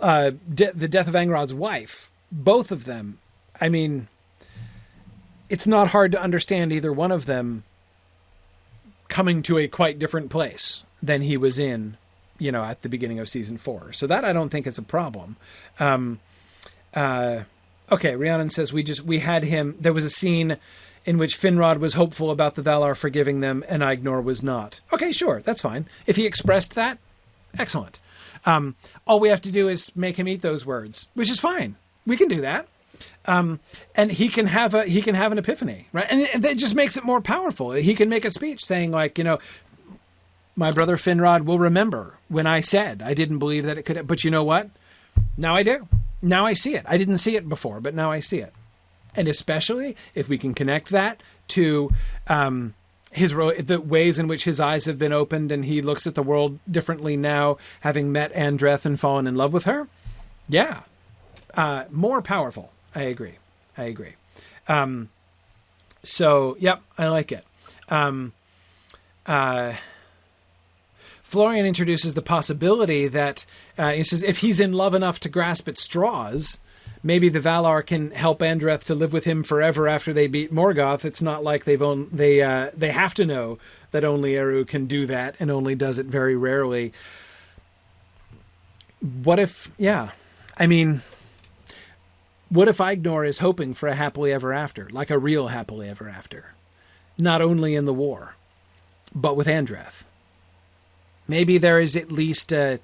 uh, 0.00 0.32
de- 0.52 0.72
the 0.72 0.88
death 0.88 1.08
of 1.08 1.14
Angrod's 1.14 1.54
wife, 1.54 2.10
both 2.30 2.70
of 2.72 2.84
them, 2.84 3.18
I 3.60 3.68
mean, 3.68 4.08
it's 5.48 5.66
not 5.66 5.88
hard 5.88 6.12
to 6.12 6.20
understand 6.20 6.72
either 6.72 6.92
one 6.92 7.12
of 7.12 7.26
them 7.26 7.64
coming 9.08 9.42
to 9.42 9.58
a 9.58 9.68
quite 9.68 9.98
different 9.98 10.30
place 10.30 10.82
than 11.02 11.22
he 11.22 11.36
was 11.36 11.58
in, 11.58 11.96
you 12.38 12.50
know, 12.50 12.64
at 12.64 12.82
the 12.82 12.88
beginning 12.88 13.18
of 13.18 13.28
season 13.28 13.56
four. 13.56 13.92
So 13.92 14.06
that 14.06 14.24
I 14.24 14.32
don't 14.32 14.50
think 14.50 14.66
is 14.66 14.78
a 14.78 14.82
problem. 14.82 15.36
Um, 15.78 16.20
uh, 16.94 17.40
okay, 17.90 18.16
Rhiannon 18.16 18.50
says 18.50 18.72
we 18.72 18.82
just 18.82 19.02
we 19.02 19.20
had 19.20 19.44
him. 19.44 19.76
There 19.80 19.92
was 19.92 20.04
a 20.04 20.10
scene 20.10 20.56
in 21.04 21.18
which 21.18 21.38
Finrod 21.38 21.78
was 21.78 21.94
hopeful 21.94 22.30
about 22.32 22.56
the 22.56 22.62
Valar 22.62 22.96
forgiving 22.96 23.40
them, 23.40 23.64
and 23.68 23.82
Aegnor 23.82 24.22
was 24.22 24.42
not. 24.42 24.80
Okay, 24.92 25.12
sure, 25.12 25.40
that's 25.40 25.60
fine. 25.60 25.86
If 26.06 26.16
he 26.16 26.26
expressed 26.26 26.74
that, 26.74 26.98
excellent. 27.56 28.00
Um, 28.46 28.76
all 29.06 29.20
we 29.20 29.28
have 29.28 29.42
to 29.42 29.50
do 29.50 29.68
is 29.68 29.94
make 29.96 30.16
him 30.16 30.28
eat 30.28 30.40
those 30.40 30.64
words, 30.64 31.10
which 31.14 31.30
is 31.30 31.40
fine. 31.40 31.76
We 32.06 32.16
can 32.16 32.28
do 32.28 32.40
that. 32.42 32.68
Um, 33.26 33.60
and 33.94 34.10
he 34.10 34.28
can 34.28 34.46
have 34.46 34.72
a 34.72 34.84
he 34.84 35.02
can 35.02 35.14
have 35.14 35.32
an 35.32 35.38
epiphany, 35.38 35.88
right? 35.92 36.06
And, 36.08 36.22
and 36.22 36.44
that 36.44 36.56
just 36.56 36.74
makes 36.74 36.96
it 36.96 37.04
more 37.04 37.20
powerful. 37.20 37.72
He 37.72 37.94
can 37.94 38.08
make 38.08 38.24
a 38.24 38.30
speech 38.30 38.64
saying 38.64 38.92
like, 38.92 39.18
you 39.18 39.24
know, 39.24 39.38
my 40.54 40.70
brother 40.70 40.96
Finrod 40.96 41.44
will 41.44 41.58
remember 41.58 42.18
when 42.28 42.46
I 42.46 42.60
said 42.60 43.02
I 43.02 43.14
didn't 43.14 43.40
believe 43.40 43.66
that 43.66 43.76
it 43.76 43.82
could, 43.82 44.06
but 44.06 44.24
you 44.24 44.30
know 44.30 44.44
what? 44.44 44.70
Now 45.36 45.54
I 45.54 45.64
do. 45.64 45.88
Now 46.22 46.46
I 46.46 46.54
see 46.54 46.76
it. 46.76 46.84
I 46.86 46.96
didn't 46.96 47.18
see 47.18 47.36
it 47.36 47.48
before, 47.48 47.80
but 47.80 47.94
now 47.94 48.10
I 48.10 48.20
see 48.20 48.38
it. 48.38 48.54
And 49.14 49.28
especially 49.28 49.96
if 50.14 50.28
we 50.28 50.38
can 50.38 50.54
connect 50.54 50.90
that 50.90 51.22
to 51.48 51.90
um, 52.28 52.74
his 53.16 53.32
the 53.32 53.80
ways 53.82 54.18
in 54.18 54.28
which 54.28 54.44
his 54.44 54.60
eyes 54.60 54.84
have 54.84 54.98
been 54.98 55.12
opened 55.12 55.50
and 55.50 55.64
he 55.64 55.80
looks 55.80 56.06
at 56.06 56.14
the 56.14 56.22
world 56.22 56.58
differently 56.70 57.16
now, 57.16 57.56
having 57.80 58.12
met 58.12 58.32
Andreth 58.34 58.84
and 58.84 59.00
fallen 59.00 59.26
in 59.26 59.34
love 59.34 59.52
with 59.52 59.64
her. 59.64 59.88
Yeah, 60.48 60.82
uh, 61.54 61.84
more 61.90 62.20
powerful. 62.20 62.72
I 62.94 63.02
agree. 63.02 63.38
I 63.76 63.84
agree. 63.84 64.14
Um, 64.68 65.08
so, 66.02 66.56
yep, 66.60 66.82
I 66.98 67.08
like 67.08 67.32
it. 67.32 67.44
Um, 67.88 68.32
uh, 69.24 69.74
Florian 71.22 71.66
introduces 71.66 72.14
the 72.14 72.22
possibility 72.22 73.08
that 73.08 73.44
uh, 73.76 73.92
he 73.92 74.04
says 74.04 74.22
if 74.22 74.38
he's 74.38 74.60
in 74.60 74.72
love 74.72 74.94
enough 74.94 75.18
to 75.20 75.28
grasp 75.28 75.66
at 75.68 75.78
straws, 75.78 76.58
maybe 77.06 77.28
the 77.28 77.40
Valar 77.40 77.86
can 77.86 78.10
help 78.10 78.40
Andreth 78.40 78.84
to 78.84 78.94
live 78.94 79.12
with 79.12 79.24
him 79.24 79.44
forever 79.44 79.86
after 79.86 80.12
they 80.12 80.26
beat 80.26 80.52
Morgoth. 80.52 81.04
It's 81.04 81.22
not 81.22 81.44
like 81.44 81.64
they've 81.64 81.80
on, 81.80 82.08
they 82.10 82.42
uh, 82.42 82.70
they 82.76 82.90
have 82.90 83.14
to 83.14 83.24
know 83.24 83.58
that 83.92 84.04
only 84.04 84.36
Eru 84.36 84.64
can 84.64 84.86
do 84.86 85.06
that 85.06 85.36
and 85.38 85.50
only 85.50 85.76
does 85.76 85.98
it 85.98 86.06
very 86.06 86.34
rarely. 86.34 86.92
What 89.00 89.38
if? 89.38 89.70
Yeah, 89.78 90.10
I 90.58 90.66
mean, 90.66 91.02
what 92.48 92.68
if 92.68 92.78
Aegnor 92.78 93.26
is 93.26 93.38
hoping 93.38 93.72
for 93.72 93.88
a 93.88 93.94
happily 93.94 94.32
ever 94.32 94.52
after, 94.52 94.88
like 94.90 95.10
a 95.10 95.18
real 95.18 95.48
happily 95.48 95.88
ever 95.88 96.08
after, 96.08 96.54
not 97.16 97.40
only 97.40 97.76
in 97.76 97.84
the 97.84 97.94
war, 97.94 98.34
but 99.14 99.36
with 99.36 99.46
Andreth? 99.46 100.02
Maybe 101.28 101.58
there 101.58 101.80
is 101.80 101.94
at 101.94 102.10
least 102.10 102.52
a 102.52 102.80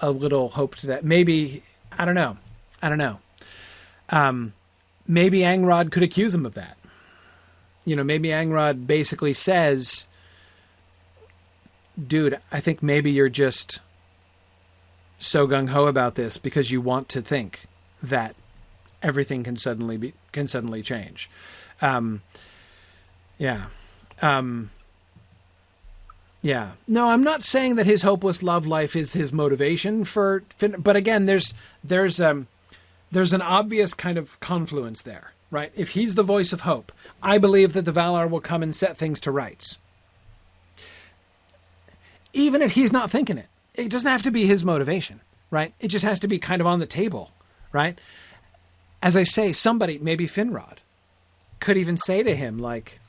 a 0.00 0.10
little 0.10 0.50
hope 0.50 0.76
to 0.76 0.86
that. 0.88 1.04
Maybe 1.04 1.62
I 1.98 2.04
don't 2.04 2.14
know. 2.14 2.36
I 2.80 2.88
don't 2.88 2.98
know. 2.98 3.20
Um, 4.08 4.52
maybe 5.06 5.40
Angrod 5.40 5.90
could 5.90 6.02
accuse 6.02 6.34
him 6.34 6.46
of 6.46 6.54
that. 6.54 6.76
You 7.84 7.96
know, 7.96 8.04
maybe 8.04 8.28
Angrod 8.28 8.86
basically 8.86 9.32
says, 9.32 10.06
"Dude, 12.00 12.38
I 12.50 12.60
think 12.60 12.82
maybe 12.82 13.10
you're 13.10 13.28
just 13.28 13.80
so 15.18 15.46
gung 15.46 15.70
ho 15.70 15.86
about 15.86 16.14
this 16.14 16.36
because 16.36 16.70
you 16.70 16.80
want 16.80 17.08
to 17.10 17.22
think 17.22 17.66
that 18.02 18.36
everything 19.02 19.42
can 19.42 19.56
suddenly 19.56 19.96
be 19.96 20.14
can 20.30 20.46
suddenly 20.46 20.82
change." 20.82 21.30
Um, 21.80 22.22
yeah. 23.38 23.66
Um, 24.20 24.70
yeah. 26.42 26.72
No, 26.88 27.08
I'm 27.08 27.22
not 27.22 27.44
saying 27.44 27.76
that 27.76 27.86
his 27.86 28.02
hopeless 28.02 28.42
love 28.42 28.66
life 28.66 28.96
is 28.96 29.12
his 29.12 29.32
motivation 29.32 30.04
for 30.04 30.42
but 30.58 30.96
again 30.96 31.26
there's 31.26 31.54
there's 31.84 32.20
um 32.20 32.48
there's 33.12 33.32
an 33.32 33.42
obvious 33.42 33.94
kind 33.94 34.18
of 34.18 34.40
confluence 34.40 35.02
there, 35.02 35.32
right? 35.50 35.70
If 35.76 35.90
he's 35.90 36.14
the 36.14 36.22
voice 36.22 36.52
of 36.52 36.62
hope, 36.62 36.90
I 37.22 37.38
believe 37.38 37.74
that 37.74 37.84
the 37.84 37.92
Valar 37.92 38.28
will 38.28 38.40
come 38.40 38.62
and 38.62 38.74
set 38.74 38.96
things 38.96 39.20
to 39.20 39.30
rights. 39.30 39.76
Even 42.32 42.62
if 42.62 42.72
he's 42.72 42.92
not 42.92 43.10
thinking 43.10 43.38
it. 43.38 43.46
It 43.74 43.90
doesn't 43.90 44.10
have 44.10 44.22
to 44.24 44.30
be 44.30 44.46
his 44.46 44.64
motivation, 44.64 45.20
right? 45.50 45.72
It 45.80 45.88
just 45.88 46.04
has 46.04 46.20
to 46.20 46.28
be 46.28 46.38
kind 46.38 46.60
of 46.60 46.66
on 46.66 46.78
the 46.78 46.86
table, 46.86 47.30
right? 47.70 47.98
As 49.02 49.16
I 49.16 49.24
say, 49.24 49.52
somebody, 49.52 49.98
maybe 49.98 50.26
Finrod, 50.26 50.78
could 51.60 51.76
even 51.76 51.96
say 51.96 52.22
to 52.22 52.34
him 52.34 52.58
like 52.58 53.00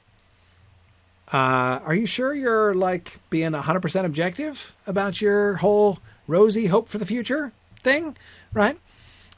uh, 1.33 1.79
are 1.83 1.95
you 1.95 2.05
sure 2.05 2.33
you're 2.33 2.75
like 2.75 3.19
being 3.29 3.51
100% 3.51 4.05
objective 4.05 4.75
about 4.85 5.19
your 5.19 5.55
whole 5.55 5.97
rosy 6.27 6.67
hope 6.67 6.87
for 6.87 6.99
the 6.99 7.05
future 7.05 7.51
thing? 7.81 8.15
Right? 8.53 8.79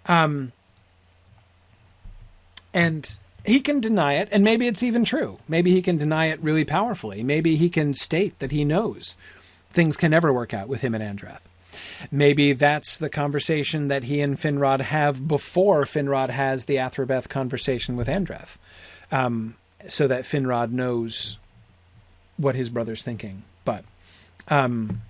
Um, 0.06 0.52
and 2.74 3.18
he 3.46 3.62
can 3.62 3.80
deny 3.80 4.16
it, 4.16 4.28
and 4.32 4.44
maybe 4.44 4.68
it's 4.68 4.84
even 4.84 5.06
true. 5.06 5.40
Maybe 5.48 5.72
he 5.72 5.82
can 5.82 5.98
deny 5.98 6.28
it 6.28 6.42
really 6.42 6.66
powerfully. 6.66 7.24
Maybe 7.24 7.56
he 7.56 7.70
can 7.70 7.94
state 7.94 8.38
that 8.40 8.52
he 8.52 8.66
knows 8.66 9.16
things 9.72 9.98
can 9.98 10.12
never 10.12 10.34
work 10.34 10.54
out 10.54 10.68
with 10.68 10.82
him 10.82 10.96
and 10.96 11.04
Andreth. 11.04 11.42
Maybe 12.12 12.54
that's 12.54 12.98
the 12.98 13.10
conversation 13.10 13.90
that 13.90 14.04
he 14.04 14.22
and 14.22 14.38
Finrod 14.38 14.80
have 14.80 15.28
before 15.28 15.84
Finrod 15.84 16.30
has 16.30 16.66
the 16.66 16.78
Athrabeth 16.78 17.30
conversation 17.30 17.96
with 17.98 18.08
Andreth, 18.08 18.58
um, 19.12 19.56
so 19.88 20.08
that 20.08 20.24
Finrod 20.24 20.72
knows 20.72 21.38
what 22.38 22.56
his 22.56 22.70
brother's 22.70 23.04
thinking. 23.04 23.44
But, 23.64 23.84
um, 24.48 25.02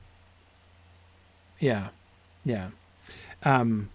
yeah, 1.59 1.89
yeah, 2.43 2.69
um, 3.43 3.89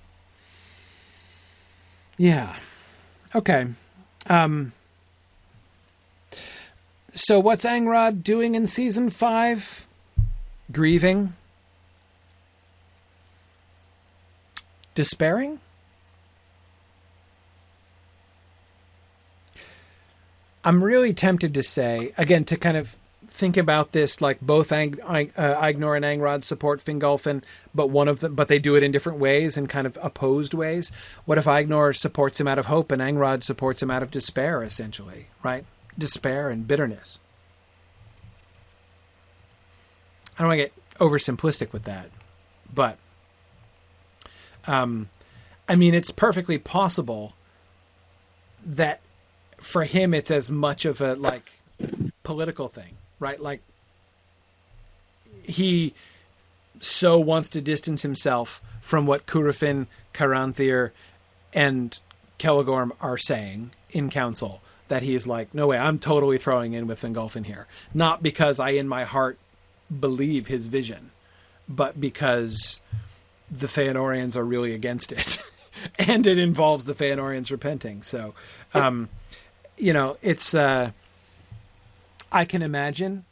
yeah. 2.17 2.57
Okay. 3.35 3.67
Um, 4.29 4.73
so 7.15 7.41
what's 7.41 7.65
Angrod 7.65 8.23
doing 8.23 8.55
in 8.55 8.67
season 8.67 9.11
five? 9.11 9.87
Grieving, 10.73 11.35
despairing. 14.95 15.59
I'm 20.63 20.85
really 20.85 21.13
tempted 21.13 21.55
to 21.55 21.63
say 21.63 22.13
again 22.19 22.45
to 22.45 22.57
kind 22.57 22.77
of 22.77 22.97
think 23.41 23.57
about 23.57 23.93
this 23.93 24.21
like 24.21 24.39
both 24.43 24.71
Ang- 24.71 25.01
uh, 25.01 25.25
Aegnor 25.35 25.97
and 25.97 26.05
Angrod 26.05 26.43
support 26.43 26.85
Fingolfin, 26.85 27.43
but 27.75 27.89
one 27.89 28.07
of 28.07 28.21
them, 28.21 28.35
but 28.35 28.49
they 28.49 28.59
do 28.59 28.77
it 28.77 28.83
in 28.83 28.93
different 28.93 29.19
ways 29.19 29.57
and 29.57 29.67
kind 29.67 29.87
of 29.87 29.99
opposed 30.03 30.53
ways. 30.53 30.93
What 31.25 31.39
if 31.39 31.47
Aegnor 31.47 31.97
supports 31.97 32.39
him 32.39 32.47
out 32.47 32.59
of 32.59 32.67
hope 32.67 32.93
and 32.93 33.01
Angrod 33.01 33.43
supports 33.43 33.83
him 33.83 33.91
out 33.91 34.03
of 34.03 34.11
despair, 34.11 34.63
essentially, 34.63 35.29
right? 35.43 35.65
Despair 35.97 36.51
and 36.51 36.69
bitterness. 36.69 37.19
I 40.39 40.43
don't 40.43 40.49
want 40.49 40.59
to 40.59 40.65
get 40.65 40.99
oversimplistic 40.99 41.73
with 41.73 41.85
that, 41.85 42.11
but 42.73 42.99
um, 44.67 45.09
I 45.67 45.77
mean, 45.77 45.95
it's 45.95 46.11
perfectly 46.11 46.59
possible 46.59 47.33
that 48.67 49.01
for 49.59 49.85
him 49.85 50.13
it's 50.13 50.31
as 50.31 50.51
much 50.51 50.85
of 50.85 51.01
a 51.01 51.15
like 51.15 51.53
political 52.23 52.69
thing 52.69 52.97
right? 53.21 53.41
Like 53.41 53.61
he 55.43 55.95
so 56.81 57.21
wants 57.21 57.49
to 57.51 57.61
distance 57.61 58.03
himself 58.03 58.61
from 58.81 59.07
what 59.07 59.27
Curufin, 59.27 59.87
Caranthir, 60.13 60.91
and 61.53 61.99
Celegorm 62.39 62.91
are 63.01 63.19
saying 63.19 63.71
in 63.91 64.11
council 64.11 64.63
that 64.89 65.03
he 65.03 65.15
is 65.15 65.27
like, 65.27 65.55
no 65.55 65.69
way, 65.69 65.79
I'm 65.79 65.99
totally 65.99 66.39
throwing 66.39 66.73
in 66.73 66.87
with 66.87 67.01
Fingolfin 67.01 67.45
here. 67.45 67.67
Not 67.95 68.23
because 68.23 68.59
I, 68.59 68.71
in 68.71 68.89
my 68.89 69.05
heart, 69.05 69.39
believe 70.01 70.49
his 70.49 70.67
vision, 70.67 71.13
but 71.69 72.01
because 72.01 72.81
the 73.51 73.67
Feanorians 73.67 74.35
are 74.37 74.45
really 74.45 74.75
against 74.75 75.13
it. 75.13 75.39
and 75.99 76.27
it 76.27 76.39
involves 76.39 76.87
the 76.87 76.95
Feanorians 76.95 77.51
repenting. 77.51 78.03
So, 78.03 78.35
um, 78.75 79.09
you 79.77 79.93
know, 79.93 80.17
it's, 80.23 80.55
uh, 80.55 80.91
I 82.33 82.45
can 82.45 82.63
imagine 82.63 83.25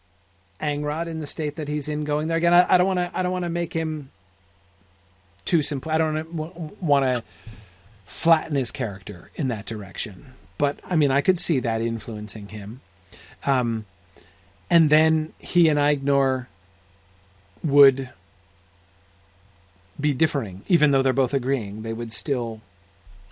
Angrod 0.60 1.06
in 1.06 1.18
the 1.18 1.26
state 1.26 1.54
that 1.56 1.68
he's 1.68 1.88
in 1.88 2.04
going 2.04 2.28
there. 2.28 2.36
Again, 2.36 2.54
I, 2.54 2.74
I 2.74 2.78
don't 2.78 2.86
want 2.86 2.98
to. 2.98 3.10
I 3.14 3.22
don't 3.22 3.32
want 3.32 3.44
to 3.44 3.50
make 3.50 3.72
him 3.72 4.10
too 5.44 5.62
simple. 5.62 5.90
I 5.90 5.98
don't 5.98 6.82
want 6.82 7.04
to 7.04 7.24
flatten 8.04 8.56
his 8.56 8.70
character 8.70 9.30
in 9.34 9.48
that 9.48 9.66
direction. 9.66 10.26
But 10.56 10.80
I 10.84 10.96
mean, 10.96 11.10
I 11.10 11.20
could 11.20 11.38
see 11.38 11.60
that 11.60 11.80
influencing 11.80 12.48
him. 12.48 12.80
Um, 13.46 13.86
and 14.70 14.90
then 14.90 15.32
he 15.38 15.68
and 15.68 15.78
Aegnor 15.78 16.48
would 17.62 18.10
be 20.00 20.12
differing, 20.12 20.62
even 20.66 20.90
though 20.90 21.02
they're 21.02 21.12
both 21.12 21.34
agreeing. 21.34 21.82
They 21.82 21.92
would 21.92 22.12
still, 22.12 22.60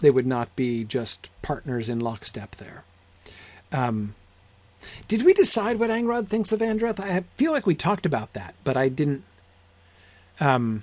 they 0.00 0.10
would 0.10 0.26
not 0.26 0.54
be 0.56 0.84
just 0.84 1.28
partners 1.42 1.88
in 1.88 2.00
lockstep 2.00 2.56
there. 2.56 2.84
Um, 3.72 4.14
did 5.08 5.22
we 5.24 5.32
decide 5.32 5.78
what 5.78 5.90
Angrod 5.90 6.28
thinks 6.28 6.52
of 6.52 6.60
Andreth? 6.60 7.00
I 7.00 7.24
feel 7.36 7.52
like 7.52 7.66
we 7.66 7.74
talked 7.74 8.06
about 8.06 8.32
that, 8.32 8.54
but 8.64 8.76
I 8.76 8.88
didn't. 8.88 9.24
Um, 10.40 10.82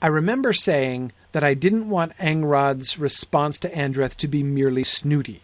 I 0.00 0.08
remember 0.08 0.52
saying 0.52 1.12
that 1.32 1.42
I 1.42 1.54
didn't 1.54 1.88
want 1.88 2.16
Angrod's 2.18 2.98
response 2.98 3.58
to 3.60 3.70
Andreth 3.70 4.14
to 4.16 4.28
be 4.28 4.42
merely 4.42 4.84
snooty, 4.84 5.42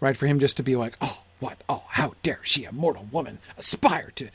right? 0.00 0.16
For 0.16 0.26
him 0.26 0.38
just 0.38 0.56
to 0.56 0.62
be 0.62 0.76
like, 0.76 0.96
"Oh, 1.00 1.22
what? 1.38 1.62
Oh, 1.68 1.84
how 1.88 2.14
dare 2.22 2.40
she, 2.42 2.64
a 2.64 2.72
mortal 2.72 3.06
woman, 3.12 3.38
aspire 3.56 4.10
to 4.16 4.28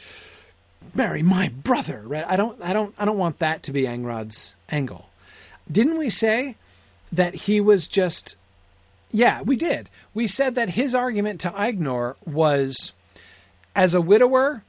marry 0.94 1.24
my 1.24 1.50
brother?" 1.50 2.04
Right? 2.06 2.26
I 2.28 2.36
don't, 2.36 2.62
I 2.62 2.74
don't, 2.74 2.94
I 2.98 3.06
don't 3.06 3.18
want 3.18 3.40
that 3.40 3.64
to 3.64 3.72
be 3.72 3.84
Angrod's 3.84 4.56
angle. 4.70 5.10
Didn't 5.72 5.98
we 5.98 6.10
say 6.10 6.56
that 7.12 7.36
he 7.36 7.60
was 7.60 7.88
just? 7.88 8.36
Yeah, 9.12 9.42
we 9.42 9.56
did. 9.56 9.90
We 10.14 10.28
said 10.28 10.56
that 10.56 10.72
his 10.72 10.94
argument 10.94 11.42
to 11.42 11.50
Aegnor 11.52 12.16
was, 12.26 12.92
as 13.76 13.94
a 13.94 14.02
widower, 14.02 14.64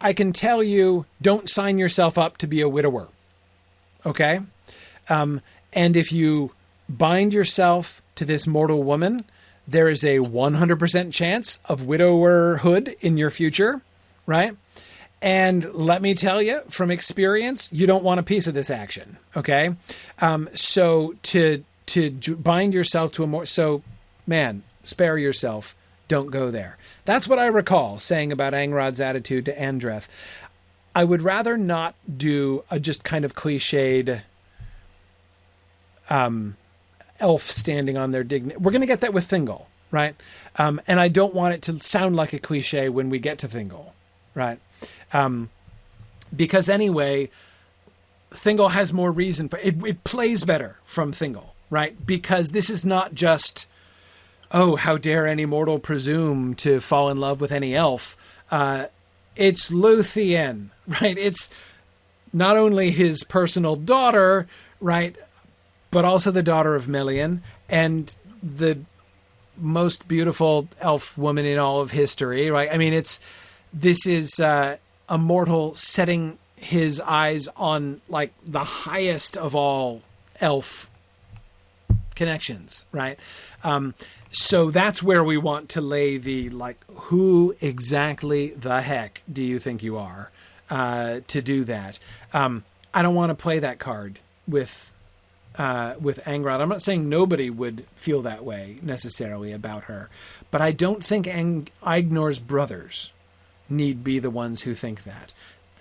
I 0.00 0.12
can 0.12 0.32
tell 0.32 0.62
you, 0.62 1.06
don't 1.20 1.48
sign 1.48 1.78
yourself 1.78 2.18
up 2.18 2.38
to 2.38 2.46
be 2.46 2.60
a 2.60 2.68
widower. 2.68 3.08
Okay? 4.04 4.40
Um, 5.08 5.40
and 5.72 5.96
if 5.96 6.12
you 6.12 6.52
bind 6.88 7.32
yourself 7.32 8.02
to 8.16 8.24
this 8.24 8.46
mortal 8.46 8.82
woman, 8.82 9.24
there 9.68 9.88
is 9.88 10.02
a 10.02 10.18
100% 10.18 11.12
chance 11.12 11.58
of 11.66 11.82
widowerhood 11.82 12.94
in 13.00 13.16
your 13.16 13.30
future, 13.30 13.82
right? 14.26 14.56
And 15.22 15.72
let 15.74 16.00
me 16.00 16.14
tell 16.14 16.40
you 16.40 16.62
from 16.70 16.90
experience, 16.90 17.68
you 17.72 17.86
don't 17.86 18.02
want 18.02 18.20
a 18.20 18.22
piece 18.22 18.46
of 18.46 18.54
this 18.54 18.70
action. 18.70 19.18
Okay, 19.36 19.74
um, 20.20 20.48
so 20.54 21.14
to 21.24 21.62
to 21.90 22.36
bind 22.36 22.74
yourself 22.74 23.12
to 23.12 23.24
a 23.24 23.26
more 23.26 23.46
so, 23.46 23.82
man, 24.26 24.62
spare 24.84 25.18
yourself. 25.18 25.76
Don't 26.08 26.30
go 26.30 26.50
there. 26.50 26.76
That's 27.04 27.28
what 27.28 27.38
I 27.38 27.46
recall 27.46 27.98
saying 27.98 28.32
about 28.32 28.52
Angrod's 28.52 29.00
attitude 29.00 29.44
to 29.44 29.54
Andreth. 29.54 30.08
I 30.94 31.04
would 31.04 31.22
rather 31.22 31.56
not 31.56 31.94
do 32.16 32.64
a 32.70 32.80
just 32.80 33.04
kind 33.04 33.24
of 33.24 33.34
cliched 33.36 34.22
um, 36.08 36.56
elf 37.20 37.48
standing 37.48 37.96
on 37.96 38.10
their 38.10 38.24
dignity. 38.24 38.58
We're 38.58 38.72
going 38.72 38.80
to 38.80 38.86
get 38.86 39.02
that 39.02 39.12
with 39.12 39.28
Thingol, 39.28 39.66
right? 39.92 40.16
Um, 40.56 40.80
and 40.88 40.98
I 40.98 41.08
don't 41.08 41.34
want 41.34 41.54
it 41.54 41.62
to 41.62 41.78
sound 41.80 42.16
like 42.16 42.32
a 42.32 42.40
cliche 42.40 42.88
when 42.88 43.08
we 43.08 43.20
get 43.20 43.38
to 43.38 43.48
Thingol, 43.48 43.90
right? 44.34 44.58
Um, 45.12 45.50
because 46.34 46.68
anyway, 46.68 47.30
Thingol 48.32 48.72
has 48.72 48.92
more 48.92 49.12
reason 49.12 49.48
for 49.48 49.58
it. 49.58 49.84
It 49.84 50.04
plays 50.04 50.44
better 50.44 50.80
from 50.84 51.12
Thingol, 51.12 51.50
right? 51.70 52.04
Because 52.04 52.50
this 52.50 52.68
is 52.68 52.84
not 52.84 53.14
just, 53.14 53.66
oh, 54.50 54.76
how 54.76 54.98
dare 54.98 55.26
any 55.26 55.46
mortal 55.46 55.78
presume 55.78 56.54
to 56.56 56.80
fall 56.80 57.08
in 57.08 57.18
love 57.18 57.40
with 57.40 57.52
any 57.52 57.74
elf. 57.74 58.16
Uh, 58.50 58.86
it's 59.36 59.70
Luthien, 59.70 60.70
right? 61.00 61.16
It's 61.16 61.48
not 62.32 62.56
only 62.56 62.90
his 62.90 63.22
personal 63.24 63.76
daughter, 63.76 64.46
right, 64.80 65.16
but 65.90 66.04
also 66.04 66.30
the 66.30 66.42
daughter 66.42 66.74
of 66.76 66.88
Melian 66.88 67.42
and 67.68 68.14
the 68.42 68.78
most 69.56 70.08
beautiful 70.08 70.68
elf 70.80 71.16
woman 71.18 71.44
in 71.44 71.58
all 71.58 71.80
of 71.80 71.90
history, 71.90 72.50
right? 72.50 72.72
I 72.72 72.78
mean, 72.78 72.92
it's 72.92 73.20
this 73.72 74.06
is 74.06 74.40
uh, 74.40 74.76
a 75.08 75.18
mortal 75.18 75.74
setting 75.74 76.38
his 76.56 77.00
eyes 77.00 77.48
on 77.56 78.00
like 78.08 78.32
the 78.46 78.64
highest 78.64 79.36
of 79.36 79.54
all 79.54 80.02
elf 80.40 80.89
connections, 82.20 82.84
right? 82.92 83.18
Um, 83.64 83.94
so 84.30 84.70
that's 84.70 85.02
where 85.02 85.24
we 85.24 85.38
want 85.38 85.70
to 85.70 85.80
lay 85.80 86.18
the 86.18 86.50
like, 86.50 86.84
who 86.88 87.56
exactly 87.62 88.50
the 88.50 88.82
heck 88.82 89.22
do 89.32 89.42
you 89.42 89.58
think 89.58 89.82
you 89.82 89.96
are 89.96 90.30
uh, 90.68 91.20
to 91.28 91.40
do 91.40 91.64
that? 91.64 91.98
Um, 92.34 92.64
I 92.92 93.00
don't 93.00 93.14
want 93.14 93.30
to 93.30 93.34
play 93.34 93.58
that 93.60 93.78
card 93.78 94.18
with 94.46 94.92
uh, 95.56 95.94
with 95.98 96.18
Angrod. 96.24 96.60
I'm 96.60 96.68
not 96.68 96.82
saying 96.82 97.08
nobody 97.08 97.48
would 97.48 97.86
feel 97.96 98.20
that 98.22 98.44
way 98.44 98.76
necessarily 98.82 99.50
about 99.50 99.84
her, 99.84 100.10
but 100.50 100.60
I 100.60 100.72
don't 100.72 101.02
think 101.02 101.26
Ang- 101.26 101.68
Aegnor's 101.82 102.38
brothers 102.38 103.12
need 103.70 104.04
be 104.04 104.18
the 104.18 104.30
ones 104.30 104.60
who 104.62 104.74
think 104.74 105.04
that 105.04 105.32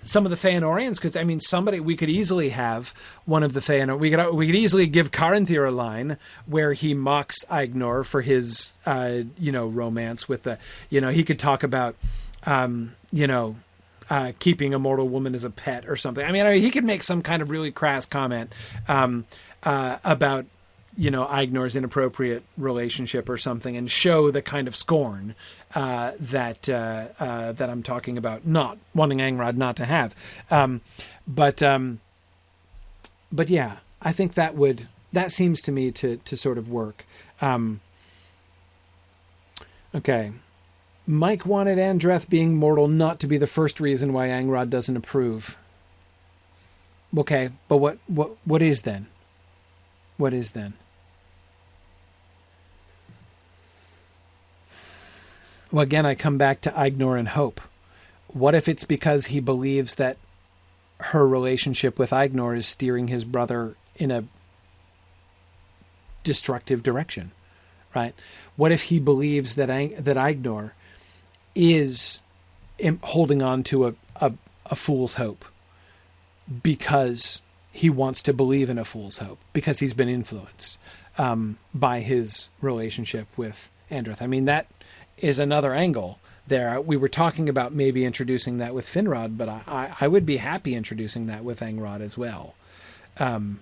some 0.01 0.25
of 0.25 0.31
the 0.31 0.37
Feanorians, 0.37 0.95
because 0.95 1.15
I 1.15 1.23
mean, 1.23 1.39
somebody 1.39 1.79
we 1.79 1.95
could 1.95 2.09
easily 2.09 2.49
have 2.49 2.93
one 3.25 3.43
of 3.43 3.53
the 3.53 3.59
Feanor. 3.59 3.97
We 3.97 4.11
could 4.11 4.33
we 4.33 4.45
could 4.45 4.55
easily 4.55 4.87
give 4.87 5.11
Caranthir 5.11 5.67
a 5.67 5.71
line 5.71 6.17
where 6.45 6.73
he 6.73 6.93
mocks 6.93 7.43
Aegnor 7.45 8.05
for 8.05 8.21
his 8.21 8.77
uh, 8.85 9.21
you 9.37 9.51
know 9.51 9.67
romance 9.67 10.27
with 10.27 10.43
the 10.43 10.57
you 10.89 11.01
know 11.01 11.09
he 11.09 11.23
could 11.23 11.39
talk 11.39 11.63
about 11.63 11.95
um, 12.43 12.95
you 13.11 13.27
know 13.27 13.55
uh, 14.09 14.31
keeping 14.39 14.73
a 14.73 14.79
mortal 14.79 15.07
woman 15.07 15.35
as 15.35 15.43
a 15.43 15.49
pet 15.49 15.87
or 15.87 15.95
something. 15.95 16.25
I 16.25 16.31
mean, 16.31 16.45
I 16.45 16.53
mean, 16.53 16.61
he 16.61 16.71
could 16.71 16.83
make 16.83 17.03
some 17.03 17.21
kind 17.21 17.41
of 17.41 17.51
really 17.51 17.71
crass 17.71 18.05
comment 18.05 18.51
um, 18.87 19.25
uh, 19.63 19.97
about 20.03 20.45
you 20.99 21.09
know 21.09 21.25
Aegnor's 21.25 21.77
inappropriate 21.77 22.43
relationship 22.57 23.29
or 23.29 23.37
something, 23.37 23.77
and 23.77 23.89
show 23.89 24.31
the 24.31 24.41
kind 24.41 24.67
of 24.67 24.75
scorn 24.75 25.33
uh, 25.73 26.11
that 26.19 26.67
uh, 26.67 27.07
uh, 27.17 27.53
that 27.53 27.69
I'm 27.69 27.83
talking 27.83 28.17
about, 28.17 28.45
not 28.45 28.77
wanting 28.93 29.19
Angrod 29.19 29.55
not 29.55 29.77
to 29.77 29.85
have. 29.85 30.13
Um, 30.51 30.81
but 31.25 31.63
um, 31.63 32.01
but 33.31 33.49
yeah, 33.49 33.77
I 34.01 34.11
think 34.11 34.33
that 34.33 34.55
would 34.55 34.89
that 35.13 35.31
seems 35.31 35.61
to 35.63 35.71
me 35.71 35.89
to 35.93 36.17
to 36.17 36.35
sort 36.35 36.57
of 36.57 36.69
work. 36.69 37.05
Um, 37.41 37.79
okay. 39.95 40.33
Mike 41.07 41.43
wanted 41.43 41.79
Andreth 41.79 42.29
being 42.29 42.55
mortal 42.55 42.87
not 42.87 43.19
to 43.21 43.25
be 43.25 43.37
the 43.37 43.47
first 43.47 43.79
reason 43.79 44.13
why 44.13 44.27
Angrod 44.27 44.69
doesn't 44.69 44.95
approve. 44.95 45.57
Okay, 47.17 47.49
but 47.69 47.77
what 47.77 47.97
what 48.05 48.35
what 48.43 48.61
is 48.61 48.81
then? 48.81 49.07
What 50.17 50.33
is 50.33 50.51
then? 50.51 50.73
Well, 55.71 55.83
again, 55.83 56.05
I 56.05 56.15
come 56.15 56.37
back 56.37 56.61
to 56.61 56.71
Aegnor 56.71 57.17
and 57.17 57.29
Hope. 57.29 57.61
What 58.27 58.55
if 58.55 58.67
it's 58.67 58.83
because 58.83 59.27
he 59.27 59.39
believes 59.39 59.95
that 59.95 60.17
her 60.99 61.27
relationship 61.27 61.97
with 61.97 62.11
Aegnor 62.11 62.57
is 62.57 62.67
steering 62.67 63.07
his 63.07 63.23
brother 63.23 63.75
in 63.95 64.11
a 64.11 64.25
destructive 66.23 66.83
direction, 66.83 67.31
right? 67.95 68.13
What 68.55 68.71
if 68.71 68.83
he 68.83 68.99
believes 68.99 69.55
that 69.55 69.67
that 69.67 70.17
Aegnor 70.17 70.71
is 71.55 72.21
holding 73.03 73.41
on 73.41 73.63
to 73.63 73.87
a, 73.87 73.95
a, 74.17 74.33
a 74.67 74.75
fool's 74.75 75.15
hope 75.15 75.45
because 76.63 77.41
he 77.71 77.89
wants 77.89 78.21
to 78.23 78.33
believe 78.33 78.69
in 78.69 78.77
a 78.77 78.85
fool's 78.85 79.19
hope 79.19 79.39
because 79.53 79.79
he's 79.79 79.93
been 79.93 80.09
influenced 80.09 80.79
um, 81.17 81.57
by 81.73 81.99
his 81.99 82.49
relationship 82.61 83.27
with 83.37 83.69
Andreth. 83.91 84.21
I 84.21 84.27
mean 84.27 84.45
that 84.45 84.67
is 85.21 85.39
another 85.39 85.73
angle 85.73 86.19
there. 86.47 86.79
We 86.81 86.97
were 86.97 87.09
talking 87.09 87.47
about 87.47 87.73
maybe 87.73 88.05
introducing 88.05 88.57
that 88.57 88.73
with 88.73 88.85
Finrod, 88.85 89.37
but 89.37 89.47
I, 89.49 89.95
I 89.99 90.07
would 90.07 90.25
be 90.25 90.37
happy 90.37 90.75
introducing 90.75 91.27
that 91.27 91.43
with 91.43 91.59
Angrod 91.61 92.01
as 92.01 92.17
well. 92.17 92.55
Um, 93.17 93.61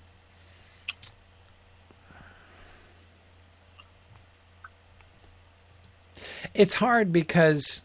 it's 6.53 6.75
hard 6.75 7.11
because 7.13 7.83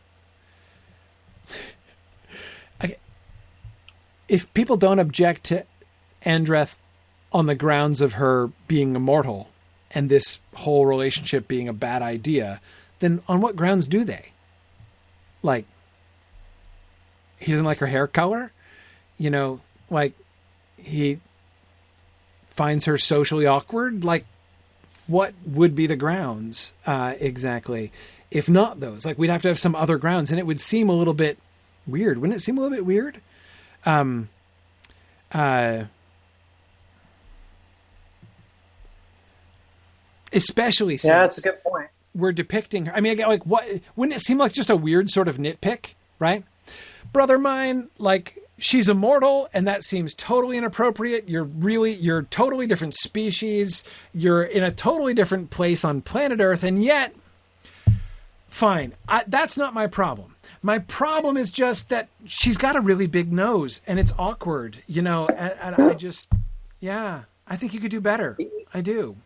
if 4.29 4.53
people 4.55 4.77
don't 4.77 4.99
object 4.99 5.45
to 5.45 5.67
Andreth 6.25 6.77
on 7.33 7.47
the 7.47 7.55
grounds 7.55 8.01
of 8.01 8.15
her 8.15 8.51
being 8.69 8.95
immortal 8.97 9.49
and 9.91 10.09
this 10.09 10.41
whole 10.55 10.87
relationship 10.87 11.47
being 11.49 11.69
a 11.69 11.73
bad 11.73 12.03
idea, 12.03 12.61
then 13.03 13.21
on 13.29 13.41
what 13.41 13.57
grounds 13.57 13.87
do 13.87 14.05
they? 14.05 14.33
Like, 15.43 15.67
he 17.39 17.51
doesn't 17.51 17.67
like 17.67 17.81
her 17.81 17.87
hair 17.87 18.07
color? 18.07 18.53
You 19.19 19.29
know, 19.29 19.61
like, 19.91 20.15
he 20.77 21.19
finds 22.49 22.85
her 22.85 22.97
socially 22.97 23.45
awkward? 23.45 24.05
Like, 24.05 24.25
what 25.09 25.35
would 25.45 25.75
be 25.75 25.87
the 25.87 25.97
grounds 25.97 26.73
uh, 26.87 27.15
exactly? 27.19 27.91
If 28.31 28.49
not 28.49 28.81
those, 28.81 29.05
like 29.05 29.19
we'd 29.19 29.31
have 29.31 29.43
to 29.43 29.49
have 29.49 29.59
some 29.59 29.75
other 29.75 29.99
grounds, 29.99 30.31
and 30.31 30.39
it 30.39 30.47
would 30.47 30.61
seem 30.61 30.89
a 30.89 30.93
little 30.93 31.13
bit 31.13 31.37
weird. 31.87 32.19
Wouldn't 32.19 32.37
it 32.37 32.41
seem 32.41 32.57
a 32.57 32.61
little 32.61 32.75
bit 32.75 32.87
weird? 32.87 33.21
Um, 33.85 34.29
uh, 35.33 35.85
especially 40.33 40.97
since 40.97 41.11
Yeah, 41.11 41.21
that's 41.21 41.39
a 41.39 41.43
good 41.43 41.63
point. 41.63 41.89
We're 42.15 42.33
depicting 42.33 42.87
her. 42.87 42.95
I 42.95 43.01
mean, 43.01 43.19
like, 43.19 43.47
what 43.47 43.67
wouldn't 43.97 44.17
it 44.17 44.21
seem 44.21 44.39
like 44.39 44.53
just 44.53 44.71
a 44.71 44.77
weird 44.77 45.11
sort 45.11 45.29
of 45.29 45.39
nitpick, 45.39 45.95
right? 46.19 46.45
Brother 47.13 47.39
mine, 47.39 47.89
like, 47.99 48.39
she's 48.59 48.89
immortal, 48.89 49.49
and 49.53 49.67
that 49.67 49.83
seems 49.85 50.15
totally 50.15 50.57
inappropriate. 50.57 51.29
You're 51.29 51.45
really, 51.45 51.93
you're 51.93 52.23
totally 52.23 52.67
different 52.67 52.95
species. 52.95 53.83
You're 54.15 54.45
in 54.45 54.63
a 54.63 54.71
totally 54.71 55.15
different 55.15 55.51
place 55.51 55.85
on 55.85 56.01
planet 56.01 56.41
Earth, 56.41 56.63
and 56.63 56.83
yet, 56.83 57.15
fine. 58.49 58.95
I, 59.09 59.25
that's 59.27 59.57
not 59.57 59.75
my 59.75 59.87
problem. 59.87 60.37
My 60.63 60.79
problem 60.79 61.37
is 61.37 61.51
just 61.51 61.89
that 61.89 62.09
she's 62.25 62.57
got 62.57 62.77
a 62.77 62.81
really 62.81 63.09
big 63.09 63.33
nose, 63.33 63.81
and 63.87 63.99
it's 63.99 64.13
awkward, 64.19 64.83
you 64.87 65.03
know. 65.03 65.27
And, 65.27 65.55
and 65.61 65.91
I 65.91 65.95
just, 65.95 66.29
yeah, 66.79 67.23
I 67.49 67.57
think 67.57 67.75
you 67.75 67.81
could 67.81 67.91
do 67.91 68.01
better. 68.01 68.39
I 68.73 68.81
do. 68.81 69.17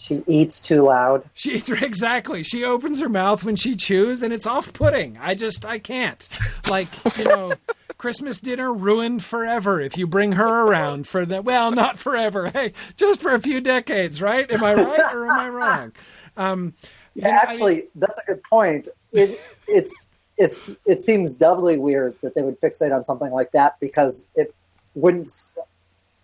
She 0.00 0.24
eats 0.26 0.60
too 0.60 0.84
loud. 0.84 1.24
She 1.34 1.54
eats 1.54 1.70
exactly. 1.82 2.42
She 2.42 2.64
opens 2.64 3.00
her 3.00 3.08
mouth 3.08 3.44
when 3.44 3.56
she 3.56 3.76
chews, 3.76 4.22
and 4.22 4.32
it's 4.32 4.46
off-putting. 4.46 5.18
I 5.18 5.34
just 5.34 5.64
I 5.64 5.78
can't. 5.78 6.28
Like 6.64 7.00
you 7.14 7.24
know, 7.24 7.58
Christmas 7.98 8.40
dinner 8.40 8.72
ruined 8.72 9.24
forever 9.24 9.80
if 9.80 9.96
you 9.96 10.06
bring 10.06 10.32
her 10.32 10.62
around 10.66 11.06
for 11.06 11.24
the 11.24 11.42
well, 11.42 11.70
not 11.72 11.98
forever. 11.98 12.48
Hey, 12.48 12.72
just 12.96 13.20
for 13.20 13.32
a 13.34 13.40
few 13.40 13.60
decades, 13.60 14.20
right? 14.20 14.50
Am 14.50 14.62
I 14.64 14.74
right 14.74 15.10
or 15.12 15.26
am 15.26 15.38
I 15.38 15.48
wrong? 15.48 15.92
Um, 16.36 16.74
you 17.14 17.24
Yeah, 17.24 17.28
know, 17.28 17.42
I 17.44 17.54
actually, 17.54 17.84
that's 17.94 18.18
a 18.18 18.22
good 18.26 18.42
point. 18.48 18.88
It 19.12 19.40
it's 19.66 20.06
it's 20.36 20.70
it 20.86 21.02
seems 21.02 21.34
doubly 21.34 21.76
weird 21.78 22.16
that 22.22 22.34
they 22.34 22.42
would 22.42 22.60
fixate 22.60 22.94
on 22.94 23.04
something 23.04 23.30
like 23.30 23.50
that 23.52 23.76
because 23.80 24.28
it 24.34 24.54
wouldn't 24.94 25.28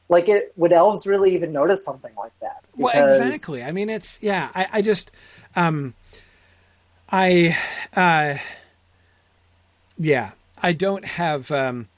like 0.08 0.28
it 0.28 0.52
would 0.56 0.72
elves 0.72 1.06
really 1.06 1.34
even 1.34 1.52
notice 1.52 1.84
something 1.84 2.12
like 2.16 2.32
that? 2.40 2.62
Well, 2.76 2.92
exactly. 2.94 3.62
I 3.62 3.72
mean, 3.72 3.90
it's 3.90 4.18
yeah. 4.20 4.50
I, 4.54 4.66
I 4.74 4.82
just, 4.82 5.10
um, 5.54 5.94
I, 7.10 7.56
uh, 7.94 8.36
yeah. 9.98 10.32
I 10.62 10.72
don't 10.72 11.04
have. 11.04 11.50
Um, 11.50 11.88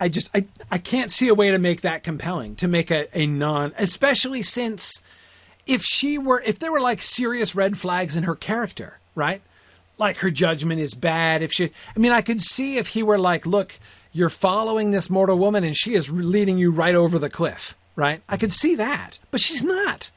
I 0.00 0.08
just 0.08 0.30
I 0.34 0.46
I 0.70 0.78
can't 0.78 1.10
see 1.10 1.28
a 1.28 1.34
way 1.34 1.50
to 1.50 1.58
make 1.58 1.82
that 1.82 2.02
compelling 2.02 2.56
to 2.56 2.68
make 2.68 2.90
a, 2.90 3.06
a 3.16 3.26
non, 3.26 3.72
especially 3.78 4.42
since 4.42 5.00
if 5.66 5.82
she 5.82 6.18
were 6.18 6.42
if 6.44 6.58
there 6.58 6.72
were 6.72 6.80
like 6.80 7.00
serious 7.00 7.54
red 7.54 7.78
flags 7.78 8.16
in 8.16 8.24
her 8.24 8.34
character, 8.34 8.98
right? 9.14 9.40
Like 9.98 10.18
her 10.18 10.30
judgment 10.30 10.80
is 10.80 10.94
bad. 10.94 11.42
If 11.42 11.52
she, 11.52 11.70
I 11.94 11.98
mean, 11.98 12.12
I 12.12 12.20
could 12.20 12.42
see 12.42 12.78
if 12.78 12.88
he 12.88 13.02
were 13.04 13.18
like, 13.18 13.46
look, 13.46 13.78
you're 14.14 14.30
following 14.30 14.92
this 14.92 15.10
mortal 15.10 15.36
woman 15.36 15.64
and 15.64 15.76
she 15.76 15.94
is 15.94 16.10
leading 16.10 16.56
you 16.56 16.70
right 16.70 16.94
over 16.94 17.18
the 17.18 17.28
cliff, 17.28 17.76
right? 17.96 18.22
I 18.28 18.38
could 18.38 18.52
see 18.52 18.76
that, 18.76 19.18
but 19.30 19.40
she's 19.40 19.64
not. 19.64 20.10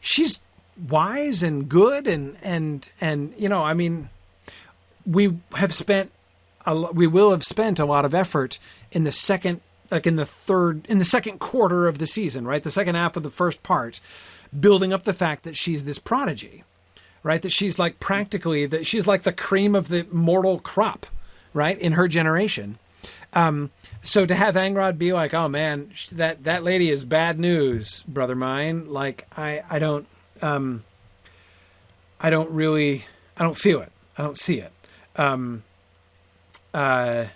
She's 0.00 0.40
wise 0.88 1.42
and 1.42 1.68
good 1.68 2.06
and 2.06 2.36
and 2.42 2.88
and 3.00 3.34
you 3.36 3.48
know, 3.48 3.62
I 3.62 3.74
mean, 3.74 4.08
we 5.04 5.36
have 5.54 5.74
spent 5.74 6.12
a, 6.64 6.92
we 6.92 7.06
will 7.06 7.32
have 7.32 7.42
spent 7.42 7.78
a 7.78 7.84
lot 7.84 8.04
of 8.04 8.14
effort 8.14 8.58
in 8.92 9.02
the 9.04 9.12
second 9.12 9.60
like 9.90 10.06
in 10.06 10.16
the 10.16 10.24
third 10.24 10.86
in 10.88 10.98
the 10.98 11.04
second 11.04 11.40
quarter 11.40 11.88
of 11.88 11.98
the 11.98 12.06
season 12.06 12.46
right 12.46 12.62
the 12.62 12.70
second 12.70 12.94
half 12.94 13.16
of 13.16 13.22
the 13.22 13.30
first 13.30 13.62
part 13.62 14.00
building 14.58 14.92
up 14.92 15.02
the 15.02 15.12
fact 15.12 15.42
that 15.42 15.56
she's 15.56 15.84
this 15.84 15.98
prodigy 15.98 16.62
right 17.22 17.42
that 17.42 17.52
she's 17.52 17.78
like 17.78 17.98
practically 18.00 18.64
that 18.66 18.86
she's 18.86 19.06
like 19.06 19.22
the 19.22 19.32
cream 19.32 19.74
of 19.74 19.88
the 19.88 20.06
mortal 20.10 20.58
crop 20.60 21.06
right 21.52 21.78
in 21.78 21.92
her 21.92 22.08
generation 22.08 22.78
um, 23.34 23.70
so 24.02 24.26
to 24.26 24.34
have 24.34 24.56
Angrod 24.56 24.98
be 24.98 25.12
like, 25.12 25.32
"Oh 25.34 25.48
man, 25.48 25.90
that 26.12 26.44
that 26.44 26.62
lady 26.62 26.90
is 26.90 27.04
bad 27.04 27.38
news, 27.38 28.02
brother 28.02 28.34
mine," 28.34 28.86
like 28.86 29.26
I 29.36 29.62
I 29.70 29.78
don't 29.78 30.06
um, 30.42 30.84
I 32.20 32.30
don't 32.30 32.50
really 32.50 33.04
I 33.36 33.42
don't 33.42 33.56
feel 33.56 33.80
it. 33.80 33.92
I 34.18 34.22
don't 34.22 34.38
see 34.38 34.58
it. 34.58 34.72
Um, 35.16 35.62
uh, 36.74 37.26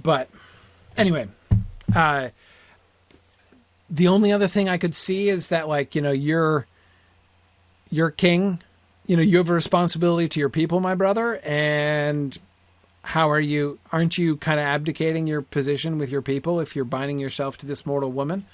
but 0.00 0.28
anyway, 0.96 1.28
uh, 1.94 2.28
the 3.88 4.08
only 4.08 4.32
other 4.32 4.48
thing 4.48 4.68
I 4.68 4.78
could 4.78 4.94
see 4.94 5.28
is 5.28 5.48
that 5.48 5.68
like 5.68 5.94
you 5.94 6.02
know 6.02 6.12
you're 6.12 6.66
you're 7.90 8.10
king, 8.10 8.60
you 9.06 9.16
know 9.16 9.22
you 9.22 9.38
have 9.38 9.48
a 9.48 9.54
responsibility 9.54 10.28
to 10.28 10.40
your 10.40 10.50
people, 10.50 10.80
my 10.80 10.94
brother, 10.94 11.40
and 11.44 12.36
how 13.02 13.30
are 13.30 13.40
you? 13.40 13.78
Aren't 13.92 14.18
you 14.18 14.36
kind 14.36 14.60
of 14.60 14.66
abdicating 14.66 15.26
your 15.26 15.42
position 15.42 15.98
with 15.98 16.10
your 16.10 16.22
people 16.22 16.60
if 16.60 16.76
you're 16.76 16.84
binding 16.84 17.18
yourself 17.18 17.56
to 17.58 17.66
this 17.66 17.86
mortal 17.86 18.12
woman? 18.12 18.46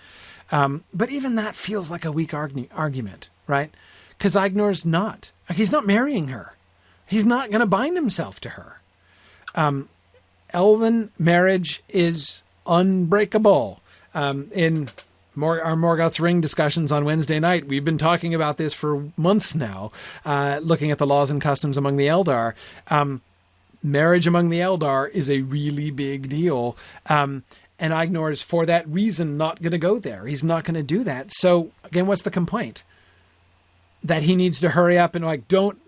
Um, 0.52 0.84
but 0.94 1.10
even 1.10 1.34
that 1.34 1.54
feels 1.56 1.90
like 1.90 2.04
a 2.04 2.12
weak 2.12 2.30
argu- 2.30 2.68
argument, 2.74 3.30
right? 3.46 3.72
Because 4.16 4.36
Aegnor's 4.36 4.86
not. 4.86 5.30
He's 5.52 5.72
not 5.72 5.86
marrying 5.86 6.28
her. 6.28 6.54
He's 7.06 7.24
not 7.24 7.50
going 7.50 7.60
to 7.60 7.66
bind 7.66 7.96
himself 7.96 8.40
to 8.40 8.50
her. 8.50 8.80
Um, 9.54 9.88
elven 10.50 11.10
marriage 11.18 11.82
is 11.88 12.42
unbreakable. 12.66 13.80
Um, 14.14 14.50
in 14.52 14.88
Mor- 15.34 15.62
our 15.62 15.76
Morgoth's 15.76 16.20
Ring 16.20 16.40
discussions 16.40 16.90
on 16.90 17.04
Wednesday 17.04 17.38
night, 17.38 17.66
we've 17.66 17.84
been 17.84 17.98
talking 17.98 18.34
about 18.34 18.56
this 18.56 18.72
for 18.72 19.10
months 19.16 19.54
now, 19.54 19.92
uh, 20.24 20.60
looking 20.62 20.90
at 20.90 20.98
the 20.98 21.06
laws 21.06 21.30
and 21.30 21.40
customs 21.40 21.76
among 21.76 21.96
the 21.96 22.06
Eldar. 22.06 22.54
Um, 22.88 23.20
marriage 23.86 24.26
among 24.26 24.50
the 24.50 24.60
Eldar 24.60 25.10
is 25.10 25.30
a 25.30 25.42
really 25.42 25.90
big 25.90 26.28
deal. 26.28 26.76
Um, 27.06 27.44
and 27.78 27.92
Aegnor 27.92 28.32
is 28.32 28.42
for 28.42 28.66
that 28.66 28.88
reason 28.88 29.36
not 29.36 29.62
going 29.62 29.72
to 29.72 29.78
go 29.78 29.98
there. 29.98 30.26
He's 30.26 30.44
not 30.44 30.64
going 30.64 30.74
to 30.74 30.82
do 30.82 31.04
that. 31.04 31.32
So 31.32 31.70
again, 31.84 32.06
what's 32.06 32.22
the 32.22 32.30
complaint? 32.30 32.84
That 34.02 34.22
he 34.22 34.34
needs 34.34 34.60
to 34.60 34.70
hurry 34.70 34.98
up 34.98 35.14
and 35.14 35.24
like 35.24 35.48
don't 35.48 35.78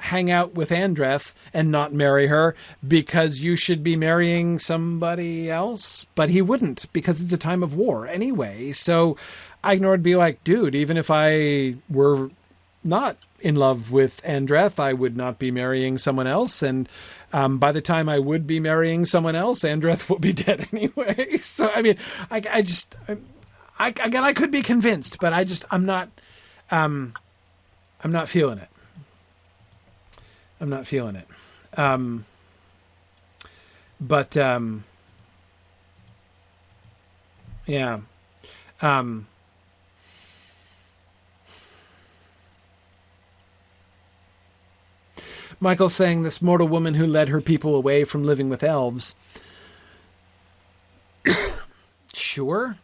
hang 0.00 0.30
out 0.30 0.54
with 0.54 0.70
Andreth 0.70 1.34
and 1.52 1.72
not 1.72 1.92
marry 1.92 2.28
her 2.28 2.54
because 2.86 3.40
you 3.40 3.56
should 3.56 3.82
be 3.82 3.96
marrying 3.96 4.58
somebody 4.58 5.50
else. 5.50 6.06
But 6.14 6.30
he 6.30 6.40
wouldn't 6.40 6.86
because 6.92 7.20
it's 7.20 7.32
a 7.32 7.38
time 7.38 7.62
of 7.62 7.74
war 7.74 8.06
anyway. 8.06 8.72
So 8.72 9.16
Aegnor 9.64 9.90
would 9.90 10.02
be 10.02 10.16
like, 10.16 10.44
dude, 10.44 10.74
even 10.74 10.96
if 10.96 11.10
I 11.10 11.76
were 11.90 12.30
not 12.84 13.16
in 13.40 13.56
love 13.56 13.90
with 13.90 14.22
Andreth, 14.22 14.78
I 14.78 14.92
would 14.92 15.16
not 15.16 15.38
be 15.38 15.50
marrying 15.50 15.98
someone 15.98 16.26
else. 16.26 16.62
And 16.62 16.88
um, 17.32 17.58
by 17.58 17.72
the 17.72 17.80
time 17.80 18.08
I 18.08 18.18
would 18.18 18.46
be 18.46 18.60
marrying 18.60 19.04
someone 19.04 19.34
else, 19.34 19.60
Andreth 19.60 20.08
will 20.08 20.18
be 20.18 20.32
dead 20.44 20.68
anyway. 20.72 21.26
So 21.38 21.70
I 21.74 21.82
mean, 21.82 21.96
I, 22.30 22.42
I 22.50 22.62
just, 22.62 22.96
I, 23.78 23.88
again, 23.88 24.24
I 24.24 24.32
could 24.32 24.50
be 24.50 24.62
convinced, 24.62 25.18
but 25.20 25.32
I 25.32 25.44
just, 25.44 25.64
I'm 25.70 25.86
not, 25.86 26.08
um, 26.70 27.14
I'm 28.02 28.12
not 28.12 28.28
feeling 28.28 28.58
it. 28.58 28.68
I'm 30.60 30.68
not 30.68 30.86
feeling 30.86 31.16
it. 31.16 31.26
Um, 31.78 32.24
but 34.00 34.36
um, 34.36 34.84
yeah. 37.66 38.00
Um, 38.80 39.26
Michael 45.60 45.88
saying 45.88 46.22
this 46.22 46.40
mortal 46.40 46.68
woman 46.68 46.94
who 46.94 47.06
led 47.06 47.28
her 47.28 47.40
people 47.40 47.74
away 47.74 48.04
from 48.04 48.24
living 48.24 48.48
with 48.48 48.62
elves. 48.62 49.14
sure. 52.14 52.76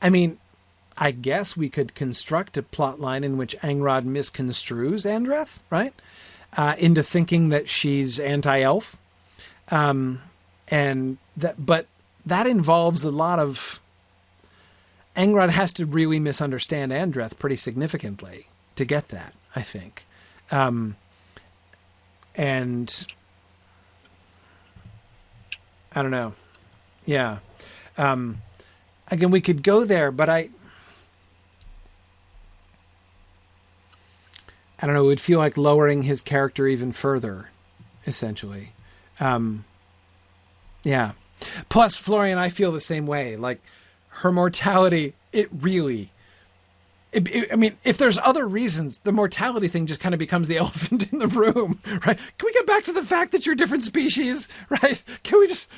I 0.00 0.10
mean, 0.10 0.38
I 0.96 1.10
guess 1.10 1.56
we 1.56 1.68
could 1.68 1.94
construct 1.94 2.56
a 2.56 2.62
plot 2.62 3.00
line 3.00 3.24
in 3.24 3.36
which 3.36 3.58
Angrod 3.58 4.04
misconstrues 4.04 5.04
Andreth, 5.04 5.58
right? 5.70 5.94
Uh, 6.56 6.76
into 6.78 7.02
thinking 7.02 7.48
that 7.48 7.68
she's 7.68 8.20
anti-elf, 8.20 8.96
um, 9.70 10.20
and 10.68 11.18
that, 11.36 11.64
but 11.64 11.86
that 12.24 12.46
involves 12.46 13.02
a 13.02 13.10
lot 13.10 13.38
of. 13.38 13.80
Angrod 15.16 15.50
has 15.50 15.72
to 15.72 15.86
really 15.86 16.18
misunderstand 16.20 16.92
Andreth 16.92 17.38
pretty 17.38 17.56
significantly 17.56 18.46
to 18.76 18.84
get 18.84 19.08
that. 19.08 19.34
I 19.56 19.62
think, 19.62 20.04
um, 20.54 20.96
and 22.36 23.06
I 25.92 26.00
don't 26.02 26.12
know. 26.12 26.34
Yeah. 27.04 27.38
Um, 27.98 28.40
again, 29.08 29.32
we 29.32 29.40
could 29.40 29.62
go 29.64 29.84
there, 29.84 30.12
but 30.12 30.28
I. 30.28 30.50
I 34.80 34.86
don't 34.86 34.94
know. 34.94 35.04
It 35.04 35.08
would 35.08 35.20
feel 35.20 35.38
like 35.38 35.56
lowering 35.56 36.02
his 36.02 36.20
character 36.20 36.66
even 36.66 36.92
further, 36.92 37.50
essentially. 38.06 38.72
Um, 39.18 39.64
yeah. 40.82 41.12
Plus, 41.68 41.96
Florian, 41.96 42.38
I 42.38 42.48
feel 42.50 42.70
the 42.70 42.80
same 42.80 43.06
way. 43.06 43.36
Like 43.36 43.60
her 44.08 44.30
mortality, 44.30 45.14
it 45.32 45.48
really, 45.52 46.10
it, 47.14 47.28
it, 47.28 47.52
I 47.52 47.56
mean, 47.56 47.76
if 47.84 47.96
there's 47.96 48.18
other 48.18 48.46
reasons, 48.46 48.98
the 48.98 49.12
mortality 49.12 49.68
thing 49.68 49.86
just 49.86 50.00
kind 50.00 50.14
of 50.14 50.18
becomes 50.18 50.48
the 50.48 50.56
elephant 50.58 51.12
in 51.12 51.20
the 51.20 51.28
room, 51.28 51.78
right? 51.86 52.18
Can 52.18 52.46
we 52.46 52.52
get 52.52 52.66
back 52.66 52.84
to 52.84 52.92
the 52.92 53.04
fact 53.04 53.32
that 53.32 53.46
you're 53.46 53.54
different 53.54 53.84
species, 53.84 54.48
right? 54.68 55.02
Can 55.22 55.38
we 55.38 55.46
just 55.46 55.68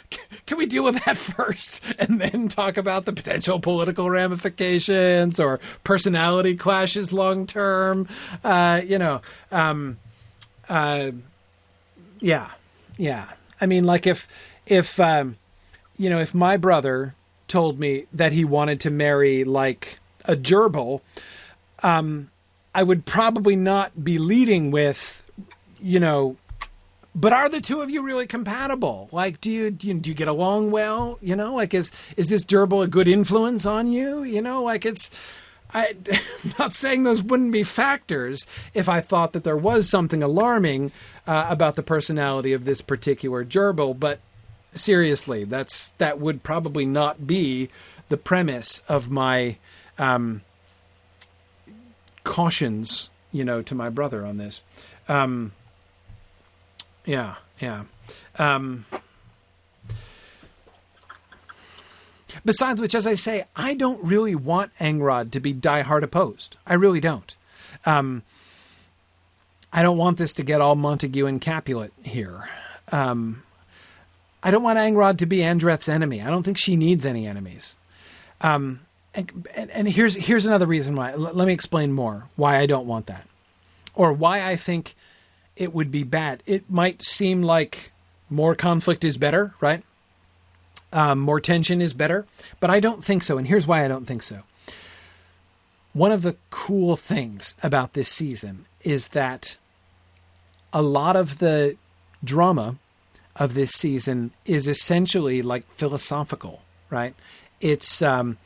can 0.47 0.57
we 0.57 0.67
deal 0.67 0.83
with 0.83 1.05
that 1.05 1.17
first, 1.17 1.83
and 1.99 2.21
then 2.21 2.49
talk 2.49 2.77
about 2.77 3.05
the 3.05 3.13
potential 3.13 3.61
political 3.61 4.09
ramifications 4.09 5.39
or 5.39 5.61
personality 5.85 6.57
clashes 6.57 7.13
long 7.13 7.47
term? 7.47 8.09
Uh, 8.43 8.81
you 8.85 8.99
know, 8.99 9.21
um, 9.53 9.99
uh, 10.69 11.11
yeah, 12.21 12.51
yeah. 12.97 13.27
I 13.61 13.67
mean, 13.67 13.85
like 13.85 14.07
if 14.07 14.27
if 14.67 14.99
um, 14.99 15.37
you 15.99 16.09
know, 16.09 16.19
if 16.19 16.35
my 16.35 16.57
brother 16.57 17.15
told 17.47 17.79
me 17.79 18.07
that 18.13 18.33
he 18.33 18.45
wanted 18.45 18.81
to 18.81 18.91
marry 18.91 19.45
like 19.45 19.99
a 20.27 20.37
gerbil, 20.37 21.01
um, 21.83 22.31
I 22.75 22.83
would 22.83 23.07
probably 23.07 23.57
not 23.57 24.05
be 24.05 24.19
leading 24.19 24.71
with, 24.71 25.29
you 25.81 26.01
know, 26.01 26.37
but 27.15 27.33
are 27.33 27.49
the 27.49 27.63
two 27.63 27.81
of 27.81 27.89
you 27.89 28.03
really 28.03 28.27
compatible? 28.27 29.09
Like, 29.11 29.41
do 29.41 29.51
you, 29.51 29.71
do 29.71 29.89
you 29.89 29.95
do 29.95 30.11
you 30.11 30.15
get 30.15 30.29
along 30.29 30.71
well? 30.71 31.19
You 31.23 31.35
know, 31.35 31.55
like 31.55 31.73
is 31.73 31.91
is 32.19 32.29
this 32.29 32.45
gerbil 32.45 32.85
a 32.85 32.87
good 32.87 33.09
influence 33.09 33.65
on 33.65 33.91
you? 33.91 34.23
You 34.23 34.43
know, 34.43 34.63
like 34.63 34.85
it's. 34.85 35.11
I, 35.73 35.97
am 36.11 36.53
not 36.59 36.75
saying 36.75 37.03
those 37.03 37.23
wouldn't 37.23 37.51
be 37.51 37.65
factors 37.65 38.47
if 38.73 38.89
I 38.89 39.01
thought 39.01 39.33
that 39.33 39.43
there 39.43 39.57
was 39.57 39.89
something 39.89 40.23
alarming 40.23 40.93
uh, 41.27 41.47
about 41.49 41.75
the 41.75 41.83
personality 41.83 42.53
of 42.53 42.65
this 42.65 42.81
particular 42.81 43.45
gerbil, 43.45 43.99
but 43.99 44.21
seriously, 44.75 45.45
that's 45.45 45.89
that 45.99 46.21
would 46.21 46.43
probably 46.43 46.85
not 46.85 47.27
be 47.27 47.71
the 48.11 48.17
premise 48.17 48.83
of 48.89 49.11
my 49.11 49.57
um, 49.99 50.43
cautions, 52.25 53.11
you 53.33 53.45
know, 53.45 53.63
to 53.63 53.75
my 53.75 53.89
brother 53.89 54.25
on 54.25 54.37
this. 54.37 54.61
Um, 55.09 55.53
yeah, 57.05 57.37
yeah. 57.61 57.85
Um, 58.39 58.85
besides 62.45 62.81
which, 62.81 62.95
as 62.95 63.07
I 63.07 63.15
say, 63.15 63.45
I 63.55 63.75
don't 63.75 64.03
really 64.03 64.35
want 64.35 64.73
Angrod 64.79 65.31
to 65.33 65.41
be 65.41 65.53
diehard 65.53 66.03
opposed. 66.03 66.57
I 66.67 66.75
really 66.75 67.01
don't. 67.01 67.35
Um, 67.85 68.23
I 69.73 69.83
don't 69.83 69.99
want 69.99 70.19
this 70.19 70.35
to 70.35 70.43
get 70.43 70.61
all 70.61 70.75
Montague 70.75 71.27
and 71.27 71.41
Capulet 71.41 71.93
here. 72.03 72.49
Um, 72.93 73.43
I 74.43 74.51
don't 74.51 74.63
want 74.63 74.79
Angrod 74.79 75.19
to 75.19 75.27
be 75.27 75.39
Andreth's 75.39 75.89
enemy. 75.89 76.23
I 76.23 76.31
don't 76.31 76.43
think 76.43 76.57
she 76.59 76.77
needs 76.77 77.05
any 77.05 77.27
enemies. 77.27 77.77
Um, 78.41 78.81
and, 79.17 79.71
and, 79.71 79.89
here's 79.89 80.15
here's 80.15 80.47
another 80.47 80.67
reason 80.67 80.95
why. 80.95 81.13
L- 81.13 81.19
let 81.19 81.47
me 81.47 81.53
explain 81.53 81.93
more 81.93 82.29
why 82.37 82.59
I 82.59 82.67
don't 82.67 82.87
want 82.87 83.07
that, 83.07 83.27
or 83.95 84.13
why 84.13 84.47
I 84.47 84.57
think 84.57 84.95
it 85.57 85.73
would 85.73 85.91
be 85.91 86.03
bad. 86.03 86.43
It 86.47 86.71
might 86.71 87.03
seem 87.03 87.43
like 87.43 87.93
more 88.29 88.55
conflict 88.55 89.05
is 89.05 89.17
better, 89.17 89.55
right? 89.61 89.83
Um, 90.93 91.19
more 91.19 91.41
tension 91.41 91.81
is 91.81 91.93
better, 91.93 92.27
but 92.61 92.71
I 92.71 92.81
don't 92.81 93.05
think 93.05 93.23
so. 93.23 93.39
And 93.39 93.47
here's 93.47 93.67
why 93.67 93.85
I 93.85 93.89
don't 93.89 94.07
think 94.07 94.23
so. 94.23 94.43
One 95.93 96.13
of 96.13 96.23
the 96.23 96.37
cool 96.51 96.97
things 96.97 97.55
about 97.63 97.95
this 97.95 98.09
season 98.09 98.67
is 98.83 99.09
that 99.09 99.57
a 100.73 100.83
lot 100.83 101.17
of 101.17 101.39
the 101.39 101.77
drama 102.23 102.77
of 103.35 103.55
this 103.55 103.71
season 103.73 104.31
is 104.45 104.69
essentially 104.69 105.43
like 105.43 105.67
philosophical, 105.71 106.63
right? 106.91 107.15
It's 107.61 108.03
um, 108.03 108.37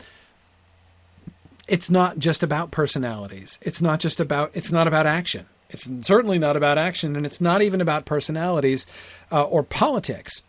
it's 1.70 1.88
not 1.88 2.18
just 2.18 2.42
about 2.42 2.72
personalities. 2.72 3.56
It's 3.62 3.80
not 3.80 4.00
just 4.00 4.18
about 4.18 4.50
it's 4.54 4.72
not 4.72 4.88
about 4.88 5.06
action. 5.06 5.46
It's 5.70 5.88
certainly 6.04 6.36
not 6.36 6.56
about 6.56 6.78
action, 6.78 7.14
and 7.14 7.24
it's 7.24 7.40
not 7.40 7.62
even 7.62 7.80
about 7.80 8.04
personalities 8.04 8.88
uh, 9.30 9.44
or 9.44 9.62
politics. 9.62 10.42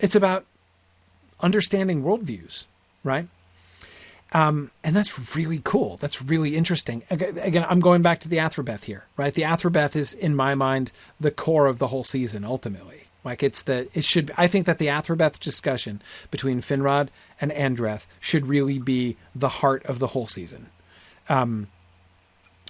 It's 0.00 0.16
about 0.16 0.44
understanding 1.38 2.02
worldviews, 2.02 2.64
right? 3.04 3.28
Um, 4.32 4.72
and 4.82 4.94
that's 4.96 5.36
really 5.36 5.60
cool. 5.62 5.98
That's 5.98 6.20
really 6.20 6.56
interesting. 6.56 7.04
Again, 7.10 7.64
I'm 7.68 7.80
going 7.80 8.02
back 8.02 8.18
to 8.20 8.28
the 8.28 8.38
Athrabeth 8.38 8.84
here, 8.84 9.06
right? 9.16 9.32
The 9.32 9.42
Athrabeth 9.42 9.94
is, 9.94 10.12
in 10.12 10.34
my 10.34 10.56
mind, 10.56 10.90
the 11.20 11.30
core 11.30 11.66
of 11.66 11.78
the 11.78 11.86
whole 11.86 12.04
season. 12.04 12.44
Ultimately, 12.44 13.04
like 13.28 13.42
it's 13.42 13.62
the 13.62 13.88
it 13.92 14.04
should. 14.04 14.32
I 14.36 14.48
think 14.48 14.64
that 14.66 14.78
the 14.78 14.86
Athrabeth 14.86 15.38
discussion 15.38 16.00
between 16.30 16.62
Finrod 16.62 17.08
and 17.40 17.52
Andreth 17.52 18.06
should 18.20 18.46
really 18.46 18.78
be 18.78 19.16
the 19.34 19.50
heart 19.50 19.84
of 19.84 19.98
the 19.98 20.08
whole 20.08 20.26
season. 20.26 20.70
Um, 21.28 21.68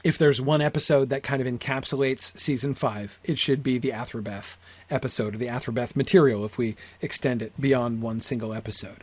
if 0.02 0.18
there's 0.18 0.40
one 0.40 0.60
episode 0.60 1.10
that 1.10 1.22
kind 1.22 1.40
of 1.40 1.46
encapsulates 1.46 2.36
season 2.36 2.74
five, 2.74 3.20
it 3.22 3.38
should 3.38 3.62
be 3.62 3.78
the 3.78 3.90
Athrabeth 3.90 4.56
episode 4.90 5.34
or 5.34 5.38
the 5.38 5.46
Athrabeth 5.46 5.94
material 5.94 6.44
if 6.44 6.58
we 6.58 6.76
extend 7.00 7.40
it 7.40 7.52
beyond 7.60 8.02
one 8.02 8.20
single 8.20 8.52
episode. 8.52 8.98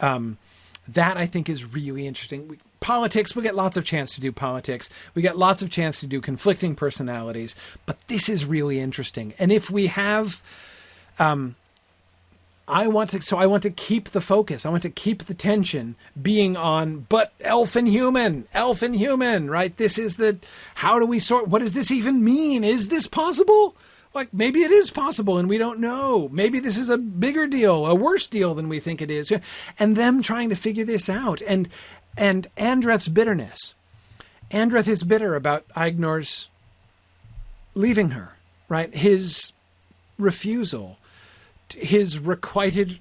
Um, 0.00 0.36
that 0.88 1.16
I 1.16 1.26
think 1.26 1.48
is 1.48 1.72
really 1.72 2.06
interesting. 2.06 2.48
We, 2.48 2.58
politics, 2.80 3.36
we 3.36 3.42
get 3.42 3.54
lots 3.54 3.76
of 3.76 3.84
chance 3.84 4.14
to 4.14 4.20
do 4.20 4.32
politics. 4.32 4.90
We 5.14 5.22
get 5.22 5.38
lots 5.38 5.62
of 5.62 5.70
chance 5.70 6.00
to 6.00 6.06
do 6.06 6.20
conflicting 6.20 6.74
personalities, 6.74 7.54
but 7.86 8.00
this 8.08 8.28
is 8.28 8.44
really 8.44 8.80
interesting. 8.80 9.34
And 9.38 9.52
if 9.52 9.70
we 9.70 9.86
have 9.88 10.42
um, 11.20 11.54
I 12.66 12.86
want 12.86 13.10
to, 13.10 13.20
so 13.20 13.36
I 13.36 13.46
want 13.46 13.64
to 13.64 13.70
keep 13.70 14.10
the 14.10 14.20
focus. 14.20 14.64
I 14.64 14.70
want 14.70 14.84
to 14.84 14.90
keep 14.90 15.24
the 15.24 15.34
tension 15.34 15.96
being 16.20 16.56
on, 16.56 17.06
but 17.08 17.32
elf 17.40 17.76
and 17.76 17.86
human, 17.86 18.46
elf 18.54 18.82
and 18.82 18.94
human, 18.94 19.50
right? 19.50 19.76
This 19.76 19.98
is 19.98 20.16
the, 20.16 20.38
how 20.76 20.98
do 20.98 21.06
we 21.06 21.18
sort, 21.18 21.48
what 21.48 21.60
does 21.60 21.72
this 21.72 21.90
even 21.90 22.24
mean? 22.24 22.64
Is 22.64 22.88
this 22.88 23.06
possible? 23.06 23.74
Like 24.14 24.32
maybe 24.32 24.60
it 24.60 24.70
is 24.70 24.90
possible 24.90 25.36
and 25.36 25.48
we 25.48 25.58
don't 25.58 25.80
know. 25.80 26.28
Maybe 26.30 26.60
this 26.60 26.78
is 26.78 26.88
a 26.88 26.98
bigger 26.98 27.46
deal, 27.46 27.86
a 27.86 27.94
worse 27.94 28.26
deal 28.26 28.54
than 28.54 28.68
we 28.68 28.80
think 28.80 29.02
it 29.02 29.10
is. 29.10 29.32
And 29.78 29.96
them 29.96 30.22
trying 30.22 30.48
to 30.50 30.56
figure 30.56 30.84
this 30.84 31.08
out. 31.08 31.42
And, 31.42 31.68
and 32.16 32.46
Andreth's 32.56 33.08
bitterness. 33.08 33.74
Andreth 34.50 34.88
is 34.88 35.02
bitter 35.02 35.34
about 35.34 35.66
Aegnor's 35.76 36.48
leaving 37.74 38.10
her, 38.10 38.36
right? 38.68 38.92
His 38.94 39.52
refusal 40.18 40.98
his 41.74 42.18
requited 42.18 43.00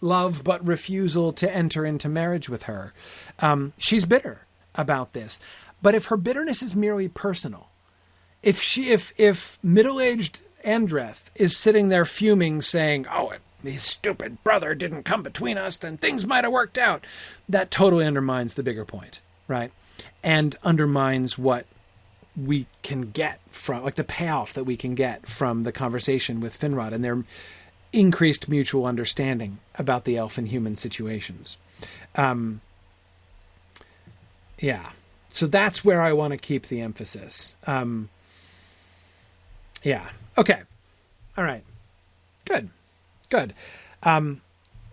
love 0.00 0.44
but 0.44 0.64
refusal 0.66 1.32
to 1.32 1.50
enter 1.52 1.84
into 1.84 2.08
marriage 2.08 2.48
with 2.48 2.64
her. 2.64 2.92
Um, 3.40 3.72
she's 3.78 4.04
bitter 4.04 4.46
about 4.74 5.12
this. 5.12 5.40
But 5.82 5.94
if 5.94 6.06
her 6.06 6.16
bitterness 6.16 6.62
is 6.62 6.74
merely 6.74 7.08
personal, 7.08 7.68
if 8.42 8.60
she 8.60 8.90
if 8.90 9.12
if 9.18 9.58
middle-aged 9.62 10.42
Andreth 10.64 11.24
is 11.34 11.56
sitting 11.56 11.88
there 11.88 12.04
fuming 12.04 12.62
saying, 12.62 13.06
"Oh, 13.10 13.34
his 13.62 13.82
stupid 13.82 14.42
brother 14.44 14.74
didn't 14.74 15.04
come 15.04 15.22
between 15.22 15.58
us, 15.58 15.78
then 15.78 15.96
things 15.96 16.26
might 16.26 16.44
have 16.44 16.52
worked 16.52 16.78
out." 16.78 17.06
That 17.48 17.70
totally 17.70 18.06
undermines 18.06 18.54
the 18.54 18.62
bigger 18.62 18.84
point, 18.84 19.20
right? 19.48 19.72
And 20.22 20.56
undermines 20.62 21.36
what 21.36 21.66
we 22.36 22.66
can 22.82 23.10
get 23.10 23.40
from 23.50 23.84
like 23.84 23.94
the 23.94 24.04
payoff 24.04 24.52
that 24.54 24.64
we 24.64 24.76
can 24.76 24.94
get 24.94 25.26
from 25.28 25.62
the 25.64 25.72
conversation 25.72 26.40
with 26.40 26.58
Finrod 26.58 26.92
and 26.92 27.04
their 27.04 27.24
increased 27.94 28.48
mutual 28.48 28.86
understanding 28.86 29.58
about 29.76 30.04
the 30.04 30.16
elf 30.16 30.36
and 30.38 30.48
human 30.48 30.76
situations. 30.76 31.58
Um, 32.16 32.60
yeah. 34.58 34.90
So 35.30 35.46
that's 35.46 35.84
where 35.84 36.00
I 36.00 36.12
want 36.12 36.32
to 36.32 36.36
keep 36.36 36.68
the 36.68 36.80
emphasis. 36.80 37.56
Um, 37.66 38.08
yeah. 39.82 40.08
Okay. 40.38 40.62
All 41.36 41.44
right. 41.44 41.64
Good. 42.44 42.70
Good. 43.30 43.54
Um, 44.02 44.40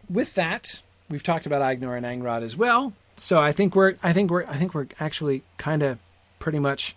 with 0.09 0.35
that, 0.35 0.81
we've 1.09 1.23
talked 1.23 1.45
about 1.45 1.61
Aegnor 1.61 1.95
and 1.97 2.05
Angrod 2.05 2.41
as 2.41 2.57
well. 2.57 2.93
So 3.17 3.39
I 3.39 3.51
think 3.51 3.75
we're 3.75 3.95
I 4.01 4.13
think 4.13 4.31
we're 4.31 4.45
I 4.45 4.57
think 4.57 4.73
we're 4.73 4.87
actually 4.99 5.43
kind 5.57 5.83
of 5.83 5.99
pretty 6.39 6.59
much 6.59 6.95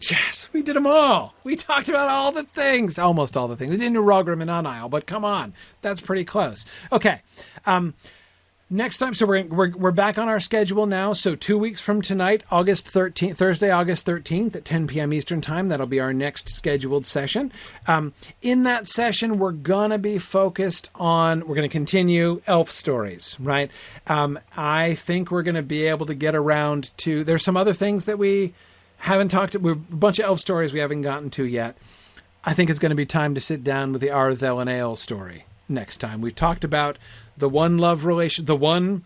Yes, 0.00 0.48
we 0.52 0.62
did 0.62 0.76
them 0.76 0.86
all. 0.86 1.34
We 1.44 1.56
talked 1.56 1.88
about 1.88 2.08
all 2.08 2.32
the 2.32 2.44
things, 2.44 2.98
almost 2.98 3.36
all 3.36 3.48
the 3.48 3.56
things. 3.56 3.70
We 3.70 3.76
didn't 3.76 3.94
do 3.94 4.02
Rogrim 4.02 4.40
and 4.42 4.50
Anail, 4.50 4.88
but 4.90 5.06
come 5.06 5.24
on, 5.24 5.54
that's 5.82 6.00
pretty 6.00 6.24
close. 6.24 6.66
Okay, 6.90 7.20
um, 7.66 7.94
next 8.70 8.98
time. 8.98 9.14
So 9.14 9.26
we're, 9.26 9.44
we're 9.44 9.70
we're 9.70 9.92
back 9.92 10.18
on 10.18 10.28
our 10.28 10.40
schedule 10.40 10.86
now. 10.86 11.12
So 11.12 11.34
two 11.34 11.56
weeks 11.56 11.80
from 11.80 12.02
tonight, 12.02 12.42
August 12.50 12.88
thirteenth, 12.88 13.38
Thursday, 13.38 13.70
August 13.70 14.04
thirteenth 14.04 14.56
at 14.56 14.64
ten 14.64 14.86
p.m. 14.86 15.12
Eastern 15.12 15.40
time. 15.40 15.68
That'll 15.68 15.86
be 15.86 16.00
our 16.00 16.12
next 16.12 16.48
scheduled 16.48 17.06
session. 17.06 17.52
Um, 17.86 18.14
in 18.42 18.64
that 18.64 18.86
session, 18.86 19.38
we're 19.38 19.52
gonna 19.52 19.98
be 19.98 20.18
focused 20.18 20.90
on. 20.94 21.46
We're 21.46 21.54
gonna 21.54 21.68
continue 21.68 22.42
elf 22.46 22.70
stories, 22.70 23.36
right? 23.38 23.70
Um, 24.06 24.38
I 24.56 24.94
think 24.94 25.30
we're 25.30 25.42
gonna 25.42 25.62
be 25.62 25.86
able 25.86 26.06
to 26.06 26.14
get 26.14 26.34
around 26.34 26.90
to. 26.98 27.22
There's 27.22 27.44
some 27.44 27.56
other 27.56 27.74
things 27.74 28.06
that 28.06 28.18
we 28.18 28.54
haven't 28.98 29.28
talked. 29.28 29.56
We're 29.56 29.72
a 29.72 29.76
bunch 29.76 30.18
of 30.18 30.26
elf 30.26 30.40
stories 30.40 30.72
we 30.72 30.80
haven't 30.80 31.02
gotten 31.02 31.30
to 31.30 31.44
yet. 31.44 31.76
I 32.44 32.54
think 32.54 32.70
it's 32.70 32.78
going 32.78 32.90
to 32.90 32.96
be 32.96 33.06
time 33.06 33.34
to 33.34 33.40
sit 33.40 33.64
down 33.64 33.92
with 33.92 34.00
the 34.00 34.08
Aredhel 34.08 34.60
and 34.60 34.70
Eöl 34.70 34.96
story 34.96 35.44
next 35.68 35.98
time. 35.98 36.20
We've 36.20 36.34
talked 36.34 36.64
about 36.64 36.98
the 37.36 37.48
one 37.48 37.78
love 37.78 38.04
relation, 38.04 38.44
the 38.44 38.56
one 38.56 39.04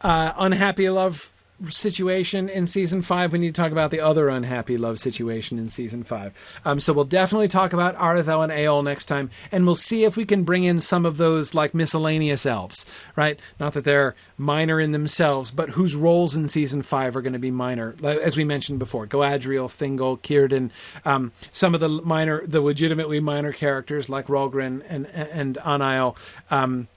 uh, 0.00 0.32
unhappy 0.36 0.88
love 0.88 1.32
situation 1.68 2.48
in 2.48 2.66
season 2.66 3.02
five, 3.02 3.32
we 3.32 3.38
need 3.38 3.54
to 3.54 3.60
talk 3.60 3.72
about 3.72 3.90
the 3.90 4.00
other 4.00 4.28
unhappy 4.28 4.76
love 4.76 4.98
situation 4.98 5.58
in 5.58 5.68
season 5.68 6.02
five. 6.02 6.32
Um, 6.64 6.80
so 6.80 6.92
we'll 6.92 7.04
definitely 7.04 7.48
talk 7.48 7.72
about 7.72 7.96
Aredhel 7.96 8.42
and 8.44 8.52
Eöl 8.52 8.84
next 8.84 9.06
time, 9.06 9.30
and 9.50 9.64
we'll 9.64 9.76
see 9.76 10.04
if 10.04 10.16
we 10.16 10.24
can 10.24 10.44
bring 10.44 10.64
in 10.64 10.80
some 10.80 11.06
of 11.06 11.16
those 11.16 11.54
like 11.54 11.74
miscellaneous 11.74 12.44
elves, 12.44 12.86
right? 13.16 13.38
Not 13.58 13.72
that 13.74 13.84
they're 13.84 14.14
minor 14.36 14.80
in 14.80 14.92
themselves, 14.92 15.50
but 15.50 15.70
whose 15.70 15.94
roles 15.94 16.36
in 16.36 16.48
season 16.48 16.82
five 16.82 17.16
are 17.16 17.22
going 17.22 17.32
to 17.32 17.38
be 17.38 17.50
minor, 17.50 17.96
as 18.02 18.36
we 18.36 18.44
mentioned 18.44 18.78
before: 18.78 19.06
Galadriel, 19.06 19.68
Thingol, 19.68 20.20
Círdan, 20.20 20.70
um, 21.04 21.32
some 21.52 21.74
of 21.74 21.80
the 21.80 21.88
minor, 21.88 22.46
the 22.46 22.60
legitimately 22.60 23.20
minor 23.20 23.52
characters 23.52 24.08
like 24.08 24.26
Rhalgrin 24.26 24.82
and 24.88 25.06
and 25.06 25.56
Anail. 25.64 26.16
Um, 26.50 26.88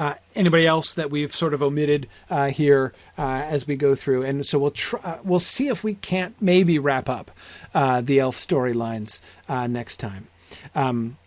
uh, 0.00 0.14
anybody 0.34 0.66
else 0.66 0.94
that 0.94 1.10
we've 1.10 1.34
sort 1.34 1.52
of 1.52 1.62
omitted 1.62 2.08
uh, 2.30 2.46
here 2.46 2.94
uh, 3.18 3.44
as 3.46 3.66
we 3.66 3.76
go 3.76 3.94
through, 3.94 4.22
and 4.22 4.46
so 4.46 4.58
we'll 4.58 4.70
try, 4.70 4.98
uh, 5.00 5.18
we'll 5.22 5.38
see 5.38 5.68
if 5.68 5.84
we 5.84 5.92
can't 5.92 6.34
maybe 6.40 6.78
wrap 6.78 7.06
up 7.06 7.30
uh, 7.74 8.00
the 8.00 8.18
elf 8.18 8.34
storylines 8.34 9.20
uh, 9.46 9.66
next 9.66 9.96
time. 9.96 10.26
Um, 10.74 11.18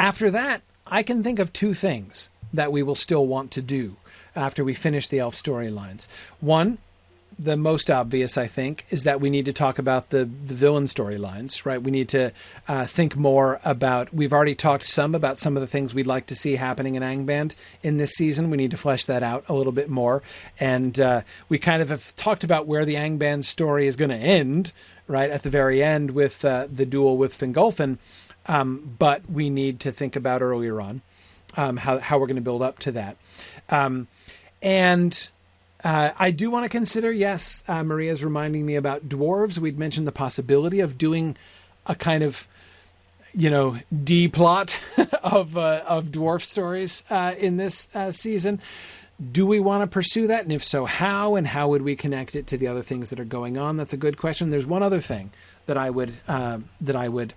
after 0.00 0.30
that, 0.30 0.62
I 0.86 1.02
can 1.02 1.22
think 1.22 1.38
of 1.38 1.52
two 1.52 1.74
things 1.74 2.30
that 2.50 2.72
we 2.72 2.82
will 2.82 2.94
still 2.94 3.26
want 3.26 3.50
to 3.50 3.60
do 3.60 3.96
after 4.34 4.64
we 4.64 4.72
finish 4.72 5.08
the 5.08 5.18
elf 5.18 5.36
storylines. 5.36 6.08
One 6.40 6.78
the 7.38 7.56
most 7.56 7.90
obvious, 7.90 8.36
I 8.36 8.46
think, 8.46 8.84
is 8.90 9.04
that 9.04 9.20
we 9.20 9.30
need 9.30 9.46
to 9.46 9.52
talk 9.52 9.78
about 9.78 10.10
the, 10.10 10.24
the 10.24 10.54
villain 10.54 10.84
storylines, 10.84 11.64
right? 11.64 11.82
We 11.82 11.90
need 11.90 12.08
to 12.10 12.32
uh, 12.68 12.86
think 12.86 13.16
more 13.16 13.60
about. 13.64 14.12
We've 14.12 14.32
already 14.32 14.54
talked 14.54 14.84
some 14.84 15.14
about 15.14 15.38
some 15.38 15.56
of 15.56 15.60
the 15.60 15.66
things 15.66 15.94
we'd 15.94 16.06
like 16.06 16.26
to 16.26 16.34
see 16.34 16.56
happening 16.56 16.96
in 16.96 17.02
Angband 17.02 17.54
in 17.82 17.96
this 17.96 18.12
season. 18.12 18.50
We 18.50 18.56
need 18.56 18.72
to 18.72 18.76
flesh 18.76 19.04
that 19.06 19.22
out 19.22 19.48
a 19.48 19.54
little 19.54 19.72
bit 19.72 19.88
more. 19.88 20.22
And 20.58 20.98
uh, 21.00 21.22
we 21.48 21.58
kind 21.58 21.80
of 21.80 21.88
have 21.88 22.14
talked 22.16 22.44
about 22.44 22.66
where 22.66 22.84
the 22.84 22.96
Angband 22.96 23.44
story 23.44 23.86
is 23.86 23.96
going 23.96 24.10
to 24.10 24.16
end, 24.16 24.72
right? 25.06 25.30
At 25.30 25.42
the 25.42 25.50
very 25.50 25.82
end 25.82 26.10
with 26.10 26.44
uh, 26.44 26.68
the 26.70 26.86
duel 26.86 27.16
with 27.16 27.36
Fingolfin. 27.36 27.98
Um, 28.46 28.96
but 28.98 29.30
we 29.30 29.50
need 29.50 29.80
to 29.80 29.92
think 29.92 30.16
about 30.16 30.42
earlier 30.42 30.80
on 30.80 31.02
um, 31.56 31.76
how, 31.76 31.98
how 31.98 32.18
we're 32.18 32.26
going 32.26 32.36
to 32.36 32.42
build 32.42 32.62
up 32.62 32.78
to 32.80 32.92
that. 32.92 33.16
Um, 33.68 34.08
and 34.62 35.30
uh, 35.82 36.10
I 36.18 36.30
do 36.30 36.50
want 36.50 36.64
to 36.64 36.68
consider, 36.68 37.10
yes, 37.10 37.64
uh, 37.66 37.82
Maria's 37.82 38.22
reminding 38.22 38.66
me 38.66 38.76
about 38.76 39.08
dwarves. 39.08 39.58
We'd 39.58 39.78
mentioned 39.78 40.06
the 40.06 40.12
possibility 40.12 40.80
of 40.80 40.98
doing 40.98 41.36
a 41.86 41.94
kind 41.94 42.22
of, 42.22 42.46
you 43.32 43.50
know, 43.50 43.78
D 44.04 44.28
plot 44.28 44.78
of 45.22 45.56
uh, 45.56 45.82
of 45.86 46.08
dwarf 46.08 46.42
stories 46.42 47.02
uh, 47.10 47.34
in 47.38 47.56
this 47.56 47.88
uh, 47.94 48.12
season. 48.12 48.60
Do 49.32 49.46
we 49.46 49.60
want 49.60 49.82
to 49.82 49.92
pursue 49.92 50.28
that? 50.28 50.44
And 50.44 50.52
if 50.52 50.64
so, 50.64 50.86
how? 50.86 51.36
And 51.36 51.46
how 51.46 51.68
would 51.68 51.82
we 51.82 51.96
connect 51.96 52.34
it 52.34 52.46
to 52.48 52.56
the 52.56 52.68
other 52.68 52.82
things 52.82 53.10
that 53.10 53.20
are 53.20 53.24
going 53.24 53.58
on? 53.58 53.76
That's 53.76 53.92
a 53.92 53.98
good 53.98 54.16
question. 54.16 54.50
There's 54.50 54.66
one 54.66 54.82
other 54.82 55.00
thing 55.00 55.30
that 55.66 55.76
I 55.76 55.90
would 55.90 56.12
uh, 56.26 56.58
that 56.80 56.96
I 56.96 57.08
would 57.08 57.34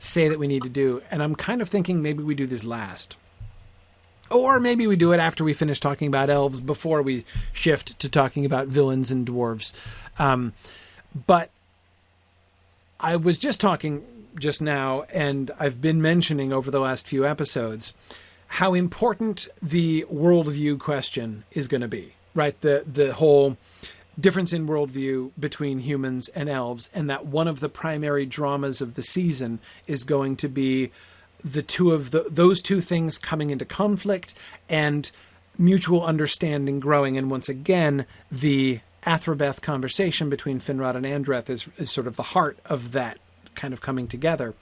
say 0.00 0.28
that 0.28 0.38
we 0.38 0.46
need 0.46 0.62
to 0.62 0.68
do, 0.68 1.02
and 1.10 1.22
I'm 1.22 1.34
kind 1.34 1.60
of 1.60 1.68
thinking 1.68 2.02
maybe 2.02 2.22
we 2.22 2.34
do 2.34 2.46
this 2.46 2.64
last. 2.64 3.16
Or 4.30 4.60
maybe 4.60 4.86
we 4.86 4.96
do 4.96 5.12
it 5.12 5.18
after 5.18 5.44
we 5.44 5.54
finish 5.54 5.80
talking 5.80 6.08
about 6.08 6.30
elves 6.30 6.60
before 6.60 7.02
we 7.02 7.24
shift 7.52 7.98
to 8.00 8.08
talking 8.08 8.44
about 8.44 8.68
villains 8.68 9.10
and 9.10 9.26
dwarves. 9.26 9.72
Um, 10.18 10.52
but 11.26 11.50
I 13.00 13.16
was 13.16 13.38
just 13.38 13.60
talking 13.60 14.04
just 14.38 14.60
now, 14.60 15.02
and 15.12 15.50
I've 15.58 15.80
been 15.80 16.02
mentioning 16.02 16.52
over 16.52 16.70
the 16.70 16.80
last 16.80 17.06
few 17.06 17.26
episodes 17.26 17.92
how 18.48 18.74
important 18.74 19.48
the 19.62 20.06
worldview 20.12 20.78
question 20.78 21.44
is 21.52 21.68
going 21.68 21.80
to 21.80 21.88
be. 21.88 22.14
Right, 22.34 22.60
the 22.60 22.84
the 22.86 23.14
whole 23.14 23.56
difference 24.20 24.52
in 24.52 24.66
worldview 24.66 25.32
between 25.38 25.80
humans 25.80 26.28
and 26.28 26.48
elves, 26.48 26.88
and 26.94 27.08
that 27.10 27.26
one 27.26 27.48
of 27.48 27.60
the 27.60 27.68
primary 27.68 28.26
dramas 28.26 28.80
of 28.80 28.94
the 28.94 29.02
season 29.02 29.58
is 29.86 30.04
going 30.04 30.36
to 30.36 30.48
be 30.48 30.90
the 31.44 31.62
two 31.62 31.92
of 31.92 32.10
the, 32.10 32.26
those 32.28 32.60
two 32.60 32.80
things 32.80 33.18
coming 33.18 33.50
into 33.50 33.64
conflict 33.64 34.34
and 34.68 35.10
mutual 35.56 36.04
understanding 36.04 36.80
growing. 36.80 37.16
And 37.16 37.30
once 37.30 37.48
again, 37.48 38.06
the 38.30 38.80
Athrabeth 39.04 39.60
conversation 39.60 40.28
between 40.30 40.60
Finrod 40.60 40.94
and 40.94 41.06
Andreth 41.06 41.48
is, 41.48 41.68
is 41.78 41.90
sort 41.90 42.06
of 42.06 42.16
the 42.16 42.22
heart 42.22 42.58
of 42.66 42.92
that 42.92 43.18
kind 43.54 43.74
of 43.74 43.80
coming 43.80 44.06
together. 44.06 44.54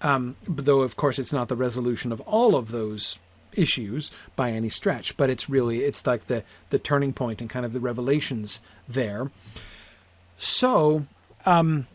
Um, 0.00 0.36
though, 0.46 0.80
of 0.80 0.96
course, 0.96 1.18
it's 1.18 1.32
not 1.32 1.48
the 1.48 1.56
resolution 1.56 2.12
of 2.12 2.20
all 2.22 2.56
of 2.56 2.70
those 2.70 3.18
issues 3.52 4.10
by 4.36 4.52
any 4.52 4.68
stretch, 4.68 5.16
but 5.16 5.30
it's 5.30 5.48
really 5.48 5.78
it's 5.78 6.06
like 6.06 6.26
the 6.26 6.44
the 6.70 6.78
turning 6.78 7.12
point 7.12 7.40
and 7.40 7.50
kind 7.50 7.66
of 7.66 7.72
the 7.72 7.80
revelations 7.80 8.60
there. 8.88 9.30
So, 10.38 11.06
um, 11.44 11.86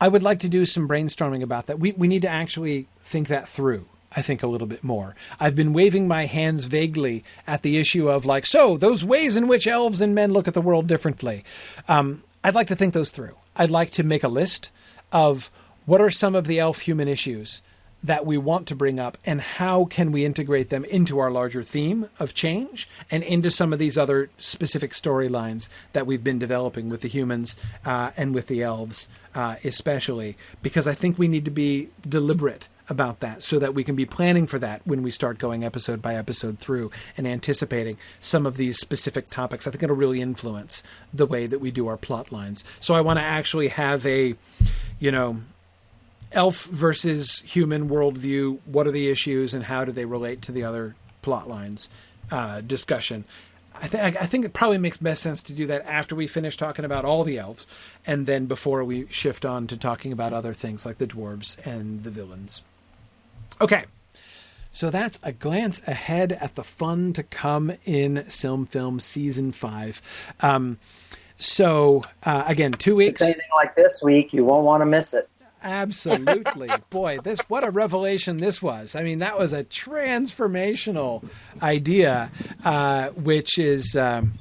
I 0.00 0.08
would 0.08 0.22
like 0.22 0.40
to 0.40 0.48
do 0.48 0.66
some 0.66 0.88
brainstorming 0.88 1.42
about 1.42 1.66
that. 1.66 1.78
We 1.78 1.92
we 1.92 2.08
need 2.08 2.22
to 2.22 2.28
actually 2.28 2.88
think 3.02 3.28
that 3.28 3.48
through. 3.48 3.86
I 4.12 4.22
think 4.22 4.42
a 4.42 4.46
little 4.46 4.66
bit 4.66 4.82
more. 4.82 5.14
I've 5.38 5.54
been 5.54 5.74
waving 5.74 6.08
my 6.08 6.24
hands 6.24 6.66
vaguely 6.66 7.22
at 7.46 7.62
the 7.62 7.76
issue 7.76 8.08
of 8.08 8.24
like, 8.24 8.46
so 8.46 8.78
those 8.78 9.04
ways 9.04 9.36
in 9.36 9.46
which 9.46 9.66
elves 9.66 10.00
and 10.00 10.14
men 10.14 10.32
look 10.32 10.48
at 10.48 10.54
the 10.54 10.62
world 10.62 10.86
differently. 10.86 11.44
Um, 11.86 12.22
I'd 12.42 12.54
like 12.54 12.68
to 12.68 12.76
think 12.76 12.94
those 12.94 13.10
through. 13.10 13.34
I'd 13.56 13.70
like 13.70 13.90
to 13.92 14.04
make 14.04 14.22
a 14.22 14.28
list 14.28 14.70
of 15.12 15.50
what 15.84 16.00
are 16.00 16.10
some 16.10 16.34
of 16.34 16.46
the 16.46 16.58
elf 16.58 16.80
human 16.80 17.08
issues 17.08 17.60
that 18.02 18.24
we 18.24 18.38
want 18.38 18.68
to 18.68 18.74
bring 18.76 19.00
up 19.00 19.18
and 19.24 19.40
how 19.40 19.84
can 19.86 20.12
we 20.12 20.24
integrate 20.24 20.70
them 20.70 20.84
into 20.84 21.18
our 21.18 21.30
larger 21.30 21.62
theme 21.62 22.08
of 22.20 22.34
change 22.34 22.88
and 23.10 23.22
into 23.22 23.50
some 23.50 23.72
of 23.72 23.78
these 23.78 23.98
other 23.98 24.30
specific 24.38 24.92
storylines 24.92 25.68
that 25.92 26.06
we've 26.06 26.22
been 26.22 26.38
developing 26.38 26.88
with 26.88 27.00
the 27.00 27.08
humans 27.08 27.56
uh, 27.84 28.10
and 28.16 28.34
with 28.34 28.46
the 28.46 28.62
elves 28.62 29.08
uh, 29.36 29.54
especially 29.62 30.36
because 30.62 30.88
i 30.88 30.94
think 30.94 31.16
we 31.16 31.28
need 31.28 31.44
to 31.44 31.50
be 31.50 31.88
deliberate 32.08 32.68
about 32.88 33.20
that 33.20 33.42
so 33.42 33.58
that 33.58 33.74
we 33.74 33.84
can 33.84 33.96
be 33.96 34.04
planning 34.06 34.46
for 34.46 34.58
that 34.58 34.80
when 34.84 35.02
we 35.02 35.10
start 35.10 35.38
going 35.38 35.64
episode 35.64 36.00
by 36.00 36.14
episode 36.14 36.58
through 36.58 36.90
and 37.16 37.26
anticipating 37.26 37.96
some 38.20 38.46
of 38.46 38.56
these 38.56 38.78
specific 38.78 39.26
topics 39.26 39.66
i 39.66 39.70
think 39.70 39.82
it'll 39.82 39.94
really 39.94 40.20
influence 40.20 40.82
the 41.14 41.26
way 41.26 41.46
that 41.46 41.60
we 41.60 41.70
do 41.70 41.86
our 41.86 41.96
plot 41.96 42.32
lines 42.32 42.64
so 42.80 42.94
i 42.94 43.00
want 43.00 43.18
to 43.18 43.24
actually 43.24 43.68
have 43.68 44.04
a 44.06 44.34
you 44.98 45.12
know 45.12 45.40
elf 46.32 46.64
versus 46.64 47.40
human 47.40 47.88
worldview. 47.88 48.58
What 48.64 48.86
are 48.86 48.92
the 48.92 49.08
issues, 49.08 49.54
and 49.54 49.64
how 49.64 49.84
do 49.84 49.92
they 49.92 50.04
relate 50.04 50.42
to 50.42 50.52
the 50.52 50.64
other 50.64 50.94
plot 51.22 51.48
lines? 51.48 51.88
Uh, 52.30 52.60
discussion. 52.60 53.24
I, 53.82 53.88
th- 53.88 54.16
I 54.16 54.26
think 54.26 54.44
it 54.44 54.52
probably 54.52 54.78
makes 54.78 54.96
best 54.96 55.22
sense 55.22 55.42
to 55.42 55.52
do 55.52 55.66
that 55.66 55.84
after 55.86 56.14
we 56.14 56.26
finish 56.26 56.56
talking 56.56 56.84
about 56.84 57.04
all 57.04 57.24
the 57.24 57.38
elves, 57.38 57.66
and 58.06 58.26
then 58.26 58.46
before 58.46 58.84
we 58.84 59.06
shift 59.10 59.44
on 59.44 59.66
to 59.68 59.76
talking 59.76 60.12
about 60.12 60.32
other 60.32 60.52
things 60.52 60.86
like 60.86 60.98
the 60.98 61.06
dwarves 61.06 61.64
and 61.66 62.04
the 62.04 62.10
villains. 62.10 62.62
Okay, 63.60 63.84
so 64.72 64.90
that's 64.90 65.18
a 65.22 65.32
glance 65.32 65.80
ahead 65.86 66.32
at 66.32 66.54
the 66.54 66.62
fun 66.62 67.14
to 67.14 67.22
come 67.22 67.72
in 67.86 68.28
Silm 68.28 68.66
Film 68.66 69.00
Season 69.00 69.52
5. 69.52 70.02
Um, 70.40 70.78
so, 71.38 72.02
uh, 72.22 72.44
again, 72.46 72.72
two 72.72 72.96
weeks. 72.96 73.22
anything 73.22 73.42
like 73.54 73.74
this 73.74 74.02
week, 74.02 74.32
you 74.32 74.44
won't 74.44 74.64
want 74.64 74.82
to 74.82 74.86
miss 74.86 75.14
it. 75.14 75.28
Absolutely. 75.62 76.68
Boy, 76.90 77.18
this 77.22 77.40
what 77.48 77.66
a 77.66 77.70
revelation 77.70 78.38
this 78.38 78.62
was. 78.62 78.94
I 78.94 79.02
mean, 79.02 79.18
that 79.20 79.38
was 79.38 79.52
a 79.52 79.64
transformational 79.64 81.28
idea, 81.62 82.30
uh, 82.64 83.08
which 83.10 83.58
is 83.58 83.96
um, 83.96 84.34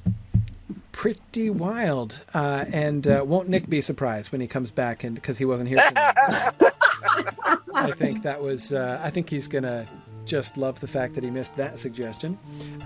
pretty 0.92 1.50
wild. 1.50 2.22
Uh, 2.34 2.66
and 2.72 3.08
uh, 3.08 3.24
won't 3.26 3.50
Nick 3.50 3.70
be 3.70 3.82
surprised 3.82 4.32
when 4.32 4.42
he 4.42 4.48
comes 4.48 4.72
back 4.72 5.04
and 5.04 5.16
because 5.16 5.38
he 5.38 5.46
wasn't 5.46 5.70
here 5.70 5.78
tonight? 5.88 6.54
So 7.16 7.64
I 7.74 7.92
think 7.92 8.24
that 8.24 8.42
was. 8.42 8.74
Uh, 8.74 9.00
I 9.02 9.10
think 9.10 9.30
he's 9.30 9.48
gonna 9.48 9.86
just 10.26 10.58
love 10.58 10.80
the 10.80 10.88
fact 10.88 11.16
that 11.16 11.24
he 11.24 11.30
missed 11.30 11.56
that 11.58 11.80
suggestion. 11.80 12.38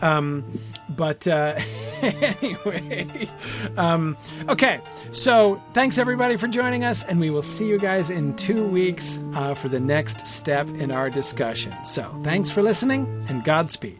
Um, 0.01 0.43
but 0.89 1.27
uh, 1.27 1.59
anyway, 2.01 3.29
um, 3.77 4.17
okay. 4.47 4.81
So 5.11 5.61
thanks 5.73 5.97
everybody 5.97 6.37
for 6.37 6.47
joining 6.47 6.83
us, 6.83 7.03
and 7.03 7.19
we 7.19 7.29
will 7.29 7.41
see 7.41 7.67
you 7.67 7.79
guys 7.79 8.09
in 8.09 8.35
two 8.35 8.67
weeks 8.67 9.19
uh, 9.33 9.53
for 9.53 9.69
the 9.69 9.79
next 9.79 10.27
step 10.27 10.67
in 10.69 10.91
our 10.91 11.09
discussion. 11.09 11.73
So 11.85 12.09
thanks 12.23 12.49
for 12.49 12.61
listening, 12.61 13.25
and 13.29 13.43
Godspeed. 13.43 13.99